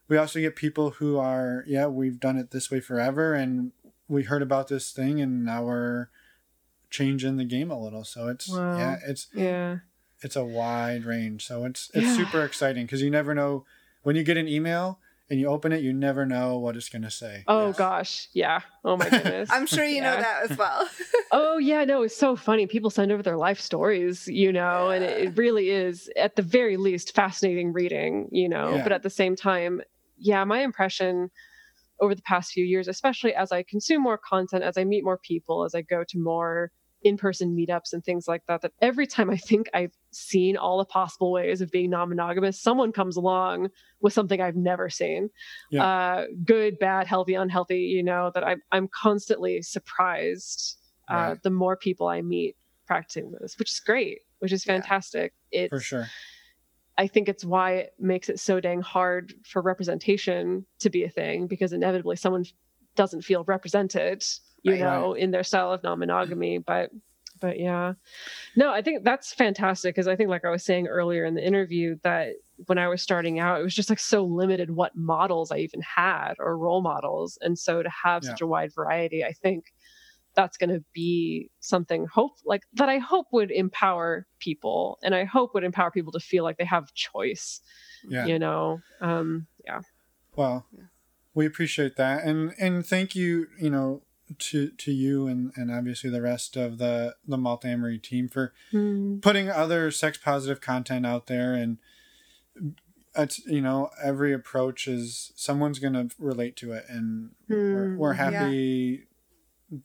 we 0.09 0.17
also 0.17 0.41
get 0.41 0.57
people 0.57 0.91
who 0.91 1.17
are, 1.17 1.63
yeah, 1.67 1.87
we've 1.87 2.19
done 2.19 2.37
it 2.37 2.51
this 2.51 2.71
way 2.71 2.81
forever, 2.81 3.35
and 3.35 3.71
we 4.09 4.25
heard 4.25 4.43
about 4.43 4.69
this 4.69 4.93
thing 4.93 5.21
and 5.21 5.45
now 5.45 5.65
we're 5.65 6.09
changing 6.91 7.37
the 7.37 7.45
game 7.45 7.71
a 7.71 7.79
little. 7.79 8.05
So 8.05 8.29
it's 8.29 8.49
wow. 8.49 8.79
yeah, 8.79 8.97
it's 9.07 9.29
yeah, 9.35 9.79
it's 10.23 10.37
a 10.37 10.45
wide 10.45 11.05
range. 11.05 11.47
So 11.47 11.65
it's 11.65 11.91
it's 11.95 12.07
yeah. 12.07 12.17
super 12.17 12.45
exciting 12.45 12.87
because 12.87 13.03
you 13.03 13.11
never 13.11 13.35
know 13.35 13.65
when 14.03 14.17
you 14.17 14.23
get 14.23 14.37
an 14.37 14.49
email 14.49 15.01
and 15.31 15.41
you 15.41 15.47
open 15.47 15.73
it, 15.73 15.83
you 15.83 15.93
never 15.93 16.27
know 16.27 16.59
what 16.59 16.77
it's 16.77 16.89
gonna 16.89 17.11
say. 17.11 17.45
Oh 17.49 17.69
yes. 17.69 17.77
gosh, 17.77 18.29
yeah. 18.33 18.61
Oh 18.85 18.97
my 18.97 19.09
goodness. 19.09 19.49
I'm 19.53 19.67
sure 19.67 19.85
you 19.85 19.97
yeah. 19.97 20.15
know 20.15 20.17
that 20.21 20.51
as 20.51 20.59
well. 20.59 20.89
oh 21.33 21.59
yeah, 21.59 21.85
no, 21.85 22.03
it's 22.03 22.17
so 22.17 22.37
funny. 22.37 22.67
People 22.67 22.91
send 22.91 23.11
over 23.11 23.23
their 23.23 23.37
life 23.37 23.59
stories, 23.59 24.29
you 24.29 24.53
know, 24.53 24.91
yeah. 24.91 24.97
and 24.97 25.05
it, 25.05 25.29
it, 25.29 25.37
really 25.37 25.71
is 25.71 26.11
at 26.17 26.37
the 26.37 26.43
very 26.43 26.77
least 26.77 27.15
fascinating 27.15 27.73
reading, 27.73 28.29
you 28.31 28.49
know. 28.49 28.77
Yeah. 28.77 28.83
But 28.83 28.93
at 28.93 29.03
the 29.03 29.11
same 29.11 29.35
time, 29.35 29.81
yeah, 30.19 30.45
my 30.45 30.61
impression 30.61 31.31
over 32.05 32.15
the 32.15 32.23
past 32.23 32.53
few 32.53 32.65
years, 32.65 32.89
especially 32.89 33.35
as 33.35 33.53
I 33.53 33.63
consume 33.63 34.03
more 34.03 34.19
content, 34.19 34.63
as 34.63 34.77
I 34.77 34.85
meet 34.85 35.05
more 35.05 35.19
people, 35.19 35.65
as 35.65 35.75
I 35.75 35.83
go 35.83 36.05
to 36.09 36.19
more 36.19 36.71
in 37.03 37.19
person 37.19 37.55
meetups 37.55 37.93
and 37.93 38.03
things 38.03 38.27
like 38.27 38.43
that, 38.49 38.63
that 38.63 38.73
every 38.81 39.07
time 39.07 39.31
I 39.31 39.37
think 39.37 39.69
I've 39.75 39.93
seen 40.11 40.57
all 40.57 40.79
the 40.79 40.87
possible 40.87 41.31
ways 41.31 41.61
of 41.61 41.71
being 41.71 41.91
non 41.91 42.09
monogamous, 42.09 42.61
someone 42.61 42.93
comes 42.93 43.17
along 43.17 43.69
with 44.01 44.13
something 44.13 44.41
I've 44.41 44.57
never 44.57 44.89
seen 44.89 45.29
yeah. 45.71 45.85
uh, 45.85 46.25
good, 46.45 46.79
bad, 46.79 47.07
healthy, 47.07 47.35
unhealthy, 47.35 47.81
you 47.81 48.03
know, 48.03 48.33
that 48.35 48.45
I'm, 48.45 48.63
I'm 48.73 48.89
constantly 48.89 49.63
surprised 49.63 50.79
uh, 51.11 51.15
right. 51.15 51.43
the 51.43 51.51
more 51.51 51.77
people 51.77 52.09
I 52.09 52.23
meet 52.23 52.57
practicing 52.87 53.33
this, 53.41 53.59
which 53.59 53.71
is 53.71 53.81
great, 53.81 54.21
which 54.39 54.53
is 54.53 54.65
fantastic. 54.65 55.35
Yeah, 55.53 55.61
it's, 55.61 55.71
for 55.71 55.81
sure. 55.81 56.07
I 56.97 57.07
think 57.07 57.29
it's 57.29 57.45
why 57.45 57.73
it 57.73 57.95
makes 57.99 58.29
it 58.29 58.39
so 58.39 58.61
dang 58.61 58.81
hard 58.81 59.35
for 59.45 59.61
representation 59.61 60.65
to 60.81 60.91
be 60.91 61.05
a 61.05 61.09
thing 61.09 61.47
because 61.47 61.73
inevitably 61.73 62.17
someone 62.17 62.45
doesn't 62.95 63.23
feel 63.23 63.45
represented, 63.45 64.25
you 64.63 64.73
right, 64.73 64.81
know, 64.81 65.13
right. 65.13 65.21
in 65.21 65.31
their 65.31 65.43
style 65.43 65.73
of 65.73 65.83
non-monogamy. 65.83 66.59
But 66.59 66.91
but 67.41 67.59
yeah. 67.59 67.95
No, 68.57 68.73
I 68.73 68.81
think 68.81 69.05
that's 69.05 69.33
fantastic 69.33 69.95
because 69.95 70.09
I 70.09 70.17
think 70.17 70.31
like 70.31 70.45
I 70.45 70.51
was 70.51 70.65
saying 70.65 70.87
earlier 70.87 71.25
in 71.25 71.35
the 71.35 71.45
interview 71.45 71.97
that 72.03 72.35
when 72.67 72.79
I 72.79 72.89
was 72.89 73.03
starting 73.03 73.39
out, 73.39 73.61
it 73.61 73.65
was 73.65 73.75
just 73.75 73.91
like 73.91 73.99
so 73.99 74.25
limited 74.25 74.71
what 74.71 74.97
models 74.97 75.51
I 75.51 75.59
even 75.59 75.83
had 75.83 76.35
or 76.39 76.57
role 76.57 76.81
models. 76.81 77.37
And 77.41 77.59
so 77.59 77.83
to 77.83 77.91
have 77.91 78.23
yeah. 78.23 78.31
such 78.31 78.41
a 78.41 78.47
wide 78.47 78.73
variety, 78.73 79.25
I 79.25 79.33
think 79.33 79.75
that's 80.35 80.57
going 80.57 80.71
to 80.71 80.85
be 80.93 81.51
something 81.61 82.07
hope 82.07 82.33
like 82.45 82.63
that 82.75 82.89
I 82.89 82.99
hope 82.99 83.27
would 83.33 83.51
empower 83.51 84.27
people 84.39 84.99
and 85.03 85.15
I 85.15 85.25
hope 85.25 85.55
would 85.55 85.65
empower 85.65 85.91
people 85.91 86.13
to 86.13 86.21
feel 86.21 86.45
like 86.45 86.59
they 86.59 86.65
have 86.65 86.93
choice. 86.95 87.61
Yeah. 88.07 88.27
You 88.27 88.39
know. 88.39 88.81
Um 89.01 89.47
yeah. 89.65 89.81
Well, 90.37 90.67
yeah. 90.73 90.85
we 91.35 91.47
appreciate 91.47 91.97
that 91.97 92.25
and 92.25 92.55
and 92.59 92.85
thank 92.85 93.15
you, 93.15 93.47
you 93.61 93.71
know, 93.71 94.03
to 94.39 94.71
to 94.71 94.93
you 94.93 95.27
and 95.27 95.53
and 95.57 95.71
obviously 95.71 96.11
the 96.11 96.23
rest 96.23 96.57
of 96.57 96.79
the 96.79 97.15
the 97.27 97.37
Multiamory 97.37 98.03
team 98.03 98.29
for 98.29 98.53
mm. 98.73 99.23
putting 99.23 99.51
other 99.51 99.91
sex 99.91 100.19
positive 100.19 100.61
content 100.61 101.07
out 101.07 101.27
there 101.27 101.55
and 101.55 101.79
it's 103.17 103.45
you 103.47 103.61
know 103.61 103.91
every 104.03 104.33
approach 104.33 104.89
is 104.89 105.33
someone's 105.37 105.79
gonna 105.79 106.09
relate 106.19 106.57
to 106.57 106.73
it 106.73 106.85
and 106.89 107.31
mm, 107.49 107.75
we're, 107.75 107.97
we're 107.97 108.13
happy 108.15 109.01
yeah 109.01 109.05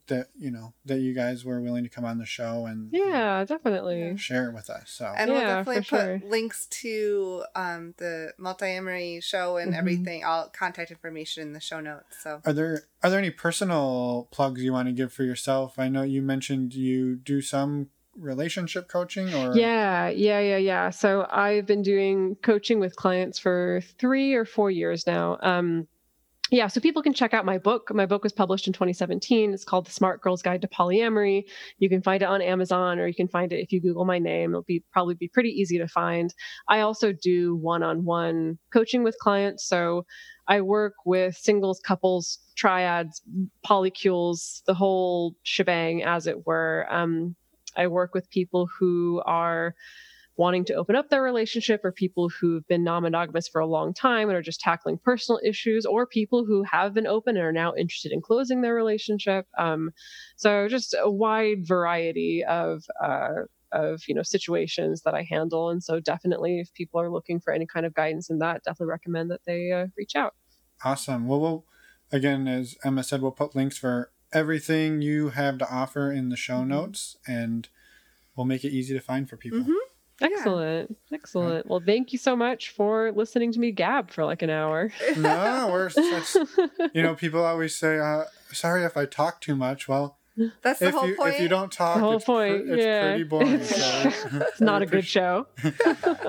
that 0.06 0.28
you 0.38 0.50
know 0.50 0.74
that 0.84 1.00
you 1.00 1.14
guys 1.14 1.44
were 1.44 1.60
willing 1.60 1.84
to 1.84 1.90
come 1.90 2.04
on 2.04 2.18
the 2.18 2.26
show 2.26 2.66
and 2.66 2.88
yeah 2.92 3.44
definitely. 3.44 4.16
Share 4.16 4.48
it 4.48 4.54
with 4.54 4.70
us 4.70 4.90
so. 4.90 5.12
And 5.16 5.30
we'll 5.30 5.40
definitely 5.40 5.82
put 5.82 5.86
sure. 5.86 6.22
links 6.24 6.66
to 6.66 7.44
um 7.54 7.94
the 7.98 8.32
multi 8.38 9.20
show 9.20 9.56
and 9.56 9.70
mm-hmm. 9.70 9.78
everything 9.78 10.24
all 10.24 10.48
contact 10.48 10.90
information 10.90 11.42
in 11.42 11.52
the 11.52 11.60
show 11.60 11.80
notes 11.80 12.16
so. 12.22 12.40
Are 12.44 12.52
there 12.52 12.82
are 13.02 13.10
there 13.10 13.18
any 13.18 13.30
personal 13.30 14.28
plugs 14.30 14.62
you 14.62 14.72
want 14.72 14.88
to 14.88 14.92
give 14.92 15.12
for 15.12 15.24
yourself? 15.24 15.78
I 15.78 15.88
know 15.88 16.02
you 16.02 16.22
mentioned 16.22 16.74
you 16.74 17.16
do 17.16 17.40
some 17.40 17.88
relationship 18.16 18.88
coaching 18.88 19.32
or 19.32 19.56
yeah 19.56 20.08
yeah 20.08 20.40
yeah 20.40 20.56
yeah. 20.56 20.90
So 20.90 21.26
i've 21.30 21.66
been 21.66 21.82
doing 21.82 22.36
coaching 22.42 22.80
with 22.80 22.96
clients 22.96 23.38
for 23.38 23.82
three 23.98 24.34
or 24.34 24.44
four 24.44 24.70
years 24.70 25.06
now. 25.06 25.38
Um 25.40 25.86
yeah, 26.50 26.66
so 26.66 26.80
people 26.80 27.02
can 27.02 27.12
check 27.12 27.32
out 27.32 27.44
my 27.44 27.58
book. 27.58 27.94
My 27.94 28.06
book 28.06 28.24
was 28.24 28.32
published 28.32 28.66
in 28.66 28.72
2017. 28.72 29.54
It's 29.54 29.64
called 29.64 29.86
The 29.86 29.92
Smart 29.92 30.20
Girl's 30.20 30.42
Guide 30.42 30.62
to 30.62 30.68
Polyamory. 30.68 31.44
You 31.78 31.88
can 31.88 32.02
find 32.02 32.22
it 32.22 32.26
on 32.26 32.42
Amazon 32.42 32.98
or 32.98 33.06
you 33.06 33.14
can 33.14 33.28
find 33.28 33.52
it 33.52 33.60
if 33.60 33.72
you 33.72 33.80
Google 33.80 34.04
my 34.04 34.18
name. 34.18 34.50
It'll 34.50 34.62
be 34.62 34.82
probably 34.92 35.14
be 35.14 35.28
pretty 35.28 35.50
easy 35.50 35.78
to 35.78 35.86
find. 35.86 36.34
I 36.68 36.80
also 36.80 37.12
do 37.12 37.54
one-on-one 37.56 38.58
coaching 38.72 39.04
with 39.04 39.16
clients. 39.20 39.64
So 39.64 40.06
I 40.48 40.60
work 40.60 40.94
with 41.04 41.36
singles, 41.36 41.78
couples, 41.78 42.40
triads, 42.56 43.22
polycules, 43.64 44.64
the 44.64 44.74
whole 44.74 45.36
shebang, 45.44 46.02
as 46.02 46.26
it 46.26 46.46
were. 46.46 46.86
Um, 46.90 47.36
I 47.76 47.86
work 47.86 48.12
with 48.12 48.28
people 48.30 48.68
who 48.78 49.22
are 49.24 49.76
wanting 50.36 50.64
to 50.64 50.74
open 50.74 50.96
up 50.96 51.10
their 51.10 51.22
relationship 51.22 51.82
or 51.84 51.92
people 51.92 52.28
who've 52.28 52.66
been 52.66 52.82
non-monogamous 52.82 53.48
for 53.48 53.60
a 53.60 53.66
long 53.66 53.92
time 53.92 54.28
and 54.28 54.36
are 54.36 54.42
just 54.42 54.60
tackling 54.60 54.98
personal 54.98 55.40
issues 55.44 55.84
or 55.84 56.06
people 56.06 56.44
who 56.46 56.62
have 56.62 56.94
been 56.94 57.06
open 57.06 57.36
and 57.36 57.44
are 57.44 57.52
now 57.52 57.74
interested 57.74 58.10
in 58.12 58.22
closing 58.22 58.62
their 58.62 58.74
relationship. 58.74 59.46
Um, 59.58 59.90
so 60.36 60.68
just 60.68 60.94
a 60.98 61.10
wide 61.10 61.66
variety 61.66 62.42
of 62.44 62.84
uh, 63.02 63.42
of 63.72 64.02
you 64.08 64.14
know 64.14 64.22
situations 64.22 65.02
that 65.02 65.14
i 65.14 65.22
handle. 65.22 65.70
And 65.70 65.82
so 65.82 66.00
definitely 66.00 66.60
if 66.60 66.72
people 66.74 67.00
are 67.00 67.10
looking 67.10 67.40
for 67.40 67.52
any 67.52 67.66
kind 67.66 67.86
of 67.86 67.94
guidance 67.94 68.30
in 68.30 68.38
that 68.38 68.64
definitely 68.64 68.90
recommend 68.90 69.30
that 69.30 69.44
they 69.46 69.72
uh, 69.72 69.86
reach 69.96 70.16
out. 70.16 70.34
Awesome. 70.84 71.26
Well 71.26 71.40
we'll 71.40 71.64
again 72.10 72.48
as 72.48 72.76
emma 72.84 73.04
said 73.04 73.22
we'll 73.22 73.30
put 73.30 73.54
links 73.54 73.78
for 73.78 74.10
everything 74.32 75.02
you 75.02 75.30
have 75.30 75.58
to 75.58 75.70
offer 75.70 76.10
in 76.10 76.28
the 76.28 76.36
show 76.36 76.58
mm-hmm. 76.58 76.70
notes 76.70 77.16
and 77.26 77.68
we'll 78.36 78.46
make 78.46 78.64
it 78.64 78.72
easy 78.72 78.94
to 78.94 79.00
find 79.00 79.28
for 79.28 79.36
people. 79.36 79.60
Mm-hmm. 79.60 79.89
Excellent. 80.20 80.96
Yeah. 81.10 81.16
Excellent. 81.16 81.66
Well, 81.66 81.80
thank 81.84 82.12
you 82.12 82.18
so 82.18 82.36
much 82.36 82.70
for 82.70 83.12
listening 83.12 83.52
to 83.52 83.58
me 83.58 83.72
gab 83.72 84.10
for 84.10 84.24
like 84.24 84.42
an 84.42 84.50
hour. 84.50 84.92
no, 85.16 85.68
we're 85.70 85.88
such, 85.90 86.36
you 86.92 87.02
know, 87.02 87.14
people 87.14 87.44
always 87.44 87.76
say, 87.76 87.98
uh, 87.98 88.24
sorry 88.52 88.84
if 88.84 88.96
I 88.96 89.06
talk 89.06 89.40
too 89.40 89.56
much. 89.56 89.88
Well, 89.88 90.16
that's 90.62 90.80
the 90.80 90.86
if 90.88 90.94
whole 90.94 91.08
you, 91.08 91.16
point. 91.16 91.34
If 91.34 91.40
you 91.40 91.48
don't 91.48 91.70
talk, 91.70 91.96
the 91.96 92.00
whole 92.00 92.16
it's, 92.16 92.24
point. 92.24 92.66
Pr- 92.66 92.74
it's 92.74 92.84
yeah. 92.84 93.08
pretty 93.08 93.24
boring. 93.24 93.62
So 93.62 94.12
it's 94.48 94.60
not 94.60 94.82
a 94.82 94.86
good 94.86 95.04
show. 95.04 95.46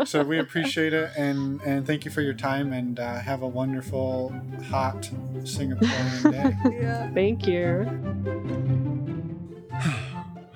so 0.06 0.24
we 0.24 0.40
appreciate 0.40 0.94
it 0.94 1.12
and 1.18 1.62
and 1.62 1.86
thank 1.86 2.06
you 2.06 2.12
for 2.12 2.22
your 2.22 2.34
time 2.34 2.74
and 2.74 3.00
uh, 3.00 3.20
have 3.20 3.42
a 3.42 3.48
wonderful 3.48 4.34
hot 4.70 5.10
Singaporean 5.44 6.32
day. 6.32 6.78
Yeah. 6.82 7.12
Thank 7.14 7.48
you. 7.48 8.81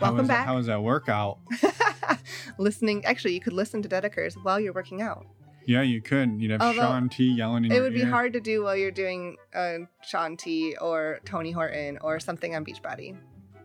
Welcome 0.09 0.27
back. 0.27 0.45
That, 0.45 0.47
how 0.47 0.55
was 0.55 0.67
that 0.67 0.81
workout? 0.81 1.39
listening. 2.57 3.05
Actually, 3.05 3.33
you 3.33 3.39
could 3.39 3.53
listen 3.53 3.81
to 3.81 3.89
Dedekers 3.89 4.35
while 4.43 4.59
you're 4.59 4.73
working 4.73 5.01
out. 5.01 5.25
Yeah, 5.65 5.81
you 5.81 6.01
could. 6.01 6.39
You'd 6.39 6.51
have 6.51 6.61
Although, 6.61 6.81
Shaun 6.81 7.09
T 7.09 7.31
yelling 7.31 7.65
in 7.65 7.71
It 7.71 7.81
would 7.81 7.93
be 7.93 8.03
hard 8.03 8.33
to 8.33 8.39
do 8.39 8.63
while 8.63 8.75
you're 8.75 8.91
doing 8.91 9.37
uh, 9.53 9.79
Shaun 10.03 10.37
T 10.37 10.75
or 10.79 11.19
Tony 11.25 11.51
Horton 11.51 11.97
or 12.01 12.19
something 12.19 12.55
on 12.55 12.63
Beachbody. 12.63 13.17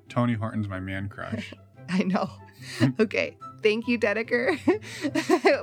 Tony 0.09 0.35
Horton's 0.35 0.69
my 0.69 0.81
man 0.81 1.09
crush. 1.09 1.53
I 1.89 2.05
know. 2.05 2.31
okay. 3.01 3.37
Thank 3.63 3.87
you, 3.87 3.99
Dedeker. 3.99 4.59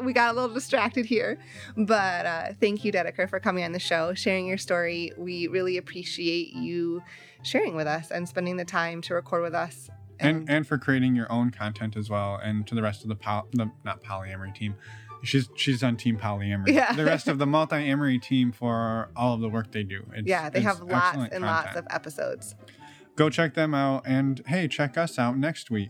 we 0.06 0.14
got 0.14 0.36
a 0.36 0.40
little 0.40 0.54
distracted 0.54 1.08
here, 1.08 1.40
but 1.76 2.26
uh, 2.28 2.54
thank 2.60 2.86
you, 2.86 2.92
Dedeker, 2.92 3.28
for 3.28 3.40
coming 3.40 3.64
on 3.64 3.72
the 3.72 3.80
show, 3.80 4.14
sharing 4.14 4.46
your 4.46 4.60
story. 4.60 5.12
We 5.18 5.48
really 5.48 5.78
appreciate 5.78 6.54
you 6.54 7.02
sharing 7.42 7.76
with 7.76 7.88
us 7.88 8.12
and 8.12 8.30
spending 8.30 8.58
the 8.58 8.66
time 8.66 9.02
to 9.02 9.16
record 9.16 9.42
with 9.42 9.56
us 9.56 9.90
and 10.20 10.50
and 10.50 10.68
for 10.68 10.78
creating 10.78 11.16
your 11.16 11.32
own 11.32 11.50
content 11.50 11.96
as 11.96 12.10
well 12.10 12.40
and 12.42 12.68
to 12.68 12.76
the 12.76 12.82
rest 12.82 13.04
of 13.04 13.10
the 13.10 13.16
poly, 13.16 13.48
the 13.54 13.70
not 13.84 14.04
polyamory 14.04 14.54
team 14.54 14.76
she's 15.24 15.50
she's 15.56 15.84
on 15.84 15.98
team 15.98 16.18
polyamory 16.18 16.74
yeah. 16.74 16.94
the 16.94 17.06
rest 17.06 17.28
of 17.28 17.38
the 17.38 17.46
Multiamory 17.58 18.22
team 18.22 18.52
for 18.52 19.10
all 19.16 19.34
of 19.34 19.42
the 19.42 19.50
work 19.50 19.72
they 19.72 19.84
do 19.84 20.06
it's, 20.14 20.28
yeah 20.28 20.50
they 20.50 20.62
have 20.62 20.82
lots 20.82 21.16
and 21.16 21.24
content. 21.24 21.44
lots 21.44 21.76
of 21.76 21.88
episodes 21.90 22.56
go 23.16 23.30
check 23.30 23.54
them 23.54 23.74
out 23.74 24.04
and 24.06 24.42
hey 24.48 24.68
check 24.68 24.98
us 24.98 25.18
out 25.18 25.38
next 25.38 25.72
week 25.72 25.90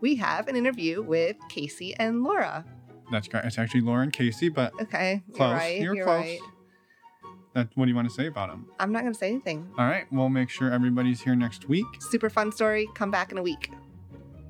we 0.00 0.16
have 0.16 0.48
an 0.48 0.56
interview 0.56 1.02
with 1.02 1.36
casey 1.48 1.94
and 1.96 2.22
laura 2.22 2.64
that's 3.10 3.28
great 3.28 3.44
it's 3.44 3.58
actually 3.58 3.80
laura 3.80 4.02
and 4.02 4.12
casey 4.12 4.48
but 4.48 4.72
okay 4.80 5.22
close 5.34 5.50
you're, 5.50 5.58
right. 5.58 5.80
you're, 5.80 5.94
you're 5.96 6.04
close 6.04 6.24
right. 6.24 6.40
That, 7.54 7.68
what 7.74 7.86
do 7.86 7.90
you 7.90 7.96
want 7.96 8.08
to 8.08 8.14
say 8.14 8.26
about 8.26 8.50
them? 8.50 8.66
I'm 8.78 8.92
not 8.92 9.02
going 9.02 9.12
to 9.12 9.18
say 9.18 9.28
anything. 9.30 9.68
All 9.78 9.86
right. 9.86 10.06
We'll 10.12 10.28
make 10.28 10.50
sure 10.50 10.70
everybody's 10.72 11.20
here 11.20 11.34
next 11.34 11.68
week. 11.68 11.86
Super 12.00 12.30
fun 12.30 12.52
story. 12.52 12.88
Come 12.94 13.10
back 13.10 13.32
in 13.32 13.38
a 13.38 13.42
week. 13.42 13.70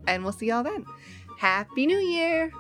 And 0.07 0.23
we'll 0.25 0.33
see 0.33 0.47
y'all 0.47 0.63
then. 0.63 0.85
Happy 1.39 1.87
New 1.87 1.99
Year. 1.99 2.51